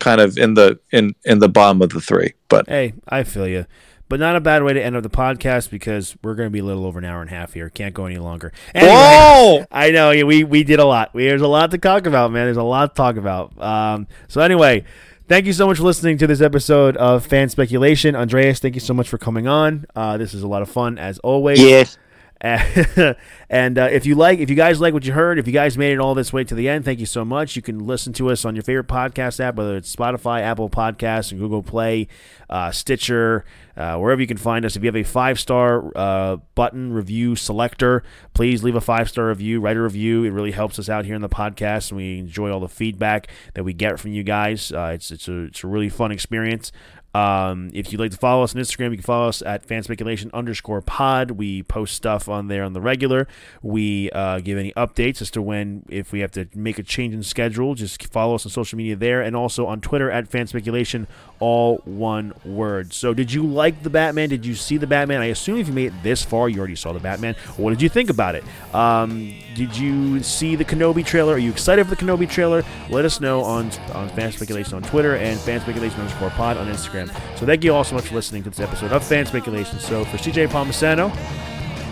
kind 0.00 0.20
of 0.20 0.36
in 0.38 0.54
the 0.54 0.80
in 0.90 1.14
in 1.24 1.38
the 1.38 1.48
bottom 1.48 1.82
of 1.82 1.90
the 1.90 2.00
three. 2.00 2.32
But 2.48 2.68
hey, 2.68 2.94
I 3.08 3.22
feel 3.22 3.46
you 3.46 3.66
but 4.08 4.20
not 4.20 4.36
a 4.36 4.40
bad 4.40 4.62
way 4.62 4.72
to 4.72 4.82
end 4.82 4.96
up 4.96 5.02
the 5.02 5.10
podcast 5.10 5.70
because 5.70 6.16
we're 6.22 6.34
going 6.34 6.46
to 6.46 6.52
be 6.52 6.60
a 6.60 6.64
little 6.64 6.86
over 6.86 6.98
an 6.98 7.04
hour 7.04 7.20
and 7.20 7.30
a 7.30 7.34
half 7.34 7.52
here. 7.54 7.68
Can't 7.68 7.94
go 7.94 8.06
any 8.06 8.18
longer. 8.18 8.52
Anyway, 8.74 8.92
Whoa! 8.92 9.64
I 9.72 9.90
know 9.90 10.10
we 10.24 10.44
we 10.44 10.64
did 10.64 10.78
a 10.78 10.84
lot. 10.84 11.14
We, 11.14 11.24
there's 11.24 11.42
a 11.42 11.48
lot 11.48 11.70
to 11.72 11.78
talk 11.78 12.06
about, 12.06 12.30
man. 12.32 12.46
There's 12.46 12.56
a 12.56 12.62
lot 12.62 12.94
to 12.94 12.96
talk 12.96 13.16
about. 13.16 13.60
Um, 13.60 14.06
so 14.28 14.40
anyway, 14.40 14.84
thank 15.28 15.46
you 15.46 15.52
so 15.52 15.66
much 15.66 15.78
for 15.78 15.84
listening 15.84 16.18
to 16.18 16.26
this 16.26 16.40
episode 16.40 16.96
of 16.96 17.26
Fan 17.26 17.48
Speculation. 17.48 18.14
Andreas, 18.14 18.60
thank 18.60 18.74
you 18.74 18.80
so 18.80 18.94
much 18.94 19.08
for 19.08 19.18
coming 19.18 19.46
on. 19.46 19.86
Uh, 19.94 20.16
this 20.16 20.34
is 20.34 20.42
a 20.42 20.48
lot 20.48 20.62
of 20.62 20.70
fun 20.70 20.98
as 20.98 21.18
always. 21.20 21.60
Yes. 21.60 21.98
and 23.48 23.78
uh, 23.78 23.88
if 23.90 24.04
you 24.04 24.14
like, 24.14 24.40
if 24.40 24.50
you 24.50 24.56
guys 24.56 24.78
like 24.78 24.92
what 24.92 25.06
you 25.06 25.12
heard, 25.14 25.38
if 25.38 25.46
you 25.46 25.54
guys 25.54 25.78
made 25.78 25.92
it 25.92 25.98
all 25.98 26.14
this 26.14 26.34
way 26.34 26.44
to 26.44 26.54
the 26.54 26.68
end, 26.68 26.84
thank 26.84 27.00
you 27.00 27.06
so 27.06 27.24
much. 27.24 27.56
You 27.56 27.62
can 27.62 27.86
listen 27.86 28.12
to 28.14 28.30
us 28.30 28.44
on 28.44 28.54
your 28.54 28.62
favorite 28.62 28.88
podcast 28.88 29.40
app, 29.40 29.56
whether 29.56 29.76
it's 29.76 29.94
Spotify, 29.94 30.42
Apple 30.42 30.68
Podcasts, 30.68 31.30
and 31.30 31.40
Google 31.40 31.62
Play, 31.62 32.08
uh, 32.50 32.70
Stitcher, 32.70 33.46
uh, 33.76 33.96
wherever 33.96 34.20
you 34.20 34.26
can 34.26 34.36
find 34.36 34.66
us. 34.66 34.76
If 34.76 34.82
you 34.82 34.88
have 34.88 34.96
a 34.96 35.02
five 35.02 35.40
star 35.40 35.90
uh, 35.96 36.36
button 36.54 36.92
review 36.92 37.36
selector, 37.36 38.02
please 38.34 38.62
leave 38.62 38.74
a 38.74 38.80
five 38.82 39.08
star 39.08 39.28
review, 39.28 39.60
write 39.60 39.78
a 39.78 39.82
review. 39.82 40.24
It 40.24 40.30
really 40.30 40.52
helps 40.52 40.78
us 40.78 40.90
out 40.90 41.06
here 41.06 41.14
in 41.14 41.22
the 41.22 41.28
podcast, 41.30 41.90
and 41.90 41.96
we 41.96 42.18
enjoy 42.18 42.50
all 42.50 42.60
the 42.60 42.68
feedback 42.68 43.28
that 43.54 43.64
we 43.64 43.72
get 43.72 43.98
from 43.98 44.12
you 44.12 44.22
guys. 44.22 44.72
Uh, 44.72 44.92
it's 44.94 45.10
it's 45.10 45.26
a 45.26 45.44
it's 45.44 45.64
a 45.64 45.66
really 45.66 45.88
fun 45.88 46.12
experience. 46.12 46.70
Um, 47.16 47.70
if 47.72 47.92
you'd 47.92 47.98
like 47.98 48.10
to 48.10 48.18
follow 48.18 48.42
us 48.42 48.54
on 48.54 48.60
Instagram, 48.60 48.90
you 48.90 48.98
can 48.98 49.02
follow 49.02 49.28
us 49.28 49.40
at 49.40 49.66
fanspeculation 49.66 50.30
underscore 50.34 50.82
pod. 50.82 51.30
We 51.30 51.62
post 51.62 51.94
stuff 51.94 52.28
on 52.28 52.48
there 52.48 52.62
on 52.62 52.74
the 52.74 52.80
regular. 52.80 53.26
We 53.62 54.10
uh, 54.10 54.40
give 54.40 54.58
any 54.58 54.72
updates 54.72 55.22
as 55.22 55.30
to 55.30 55.40
when, 55.40 55.86
if 55.88 56.12
we 56.12 56.20
have 56.20 56.30
to 56.32 56.46
make 56.54 56.78
a 56.78 56.82
change 56.82 57.14
in 57.14 57.22
schedule, 57.22 57.74
just 57.74 58.06
follow 58.12 58.34
us 58.34 58.44
on 58.44 58.52
social 58.52 58.76
media 58.76 58.96
there 58.96 59.22
and 59.22 59.34
also 59.34 59.64
on 59.66 59.80
Twitter 59.80 60.10
at 60.10 60.28
fanspeculation, 60.28 61.06
all 61.40 61.78
one 61.86 62.34
word. 62.44 62.92
So, 62.92 63.14
did 63.14 63.32
you 63.32 63.46
like 63.46 63.82
the 63.82 63.90
Batman? 63.90 64.28
Did 64.28 64.44
you 64.44 64.54
see 64.54 64.76
the 64.76 64.86
Batman? 64.86 65.22
I 65.22 65.26
assume 65.26 65.58
if 65.58 65.68
you 65.68 65.72
made 65.72 65.86
it 65.86 66.02
this 66.02 66.22
far, 66.22 66.50
you 66.50 66.58
already 66.58 66.76
saw 66.76 66.92
the 66.92 67.00
Batman. 67.00 67.34
What 67.56 67.70
did 67.70 67.80
you 67.80 67.88
think 67.88 68.10
about 68.10 68.34
it? 68.34 68.44
Um, 68.74 69.32
did 69.54 69.74
you 69.74 70.22
see 70.22 70.54
the 70.54 70.66
Kenobi 70.66 71.04
trailer? 71.04 71.34
Are 71.34 71.38
you 71.38 71.50
excited 71.50 71.86
for 71.86 71.94
the 71.94 71.96
Kenobi 71.96 72.28
trailer? 72.28 72.62
Let 72.90 73.06
us 73.06 73.22
know 73.22 73.42
on 73.42 73.70
on 73.94 74.10
Fan 74.10 74.32
Speculation 74.32 74.74
on 74.74 74.82
Twitter 74.82 75.16
and 75.16 75.40
Fan 75.40 75.60
Speculation 75.60 75.98
underscore 76.00 76.30
pod 76.30 76.58
on 76.58 76.66
Instagram. 76.66 77.05
So 77.36 77.46
thank 77.46 77.64
you 77.64 77.74
all 77.74 77.84
so 77.84 77.94
much 77.94 78.06
for 78.06 78.14
listening 78.14 78.42
to 78.44 78.50
this 78.50 78.60
episode 78.60 78.92
of 78.92 79.04
Fan 79.04 79.26
Speculation. 79.26 79.78
So 79.78 80.04
for 80.06 80.16
CJ 80.16 80.48
Palmisano 80.48 81.10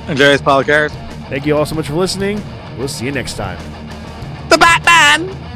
and 0.08 0.18
Jarius 0.18 0.38
Policaris, 0.38 0.92
thank 1.28 1.46
you 1.46 1.56
all 1.56 1.66
so 1.66 1.74
much 1.74 1.88
for 1.88 1.94
listening. 1.94 2.40
We'll 2.78 2.88
see 2.88 3.06
you 3.06 3.12
next 3.12 3.34
time. 3.34 3.58
The 4.48 4.58
Batman! 4.58 5.53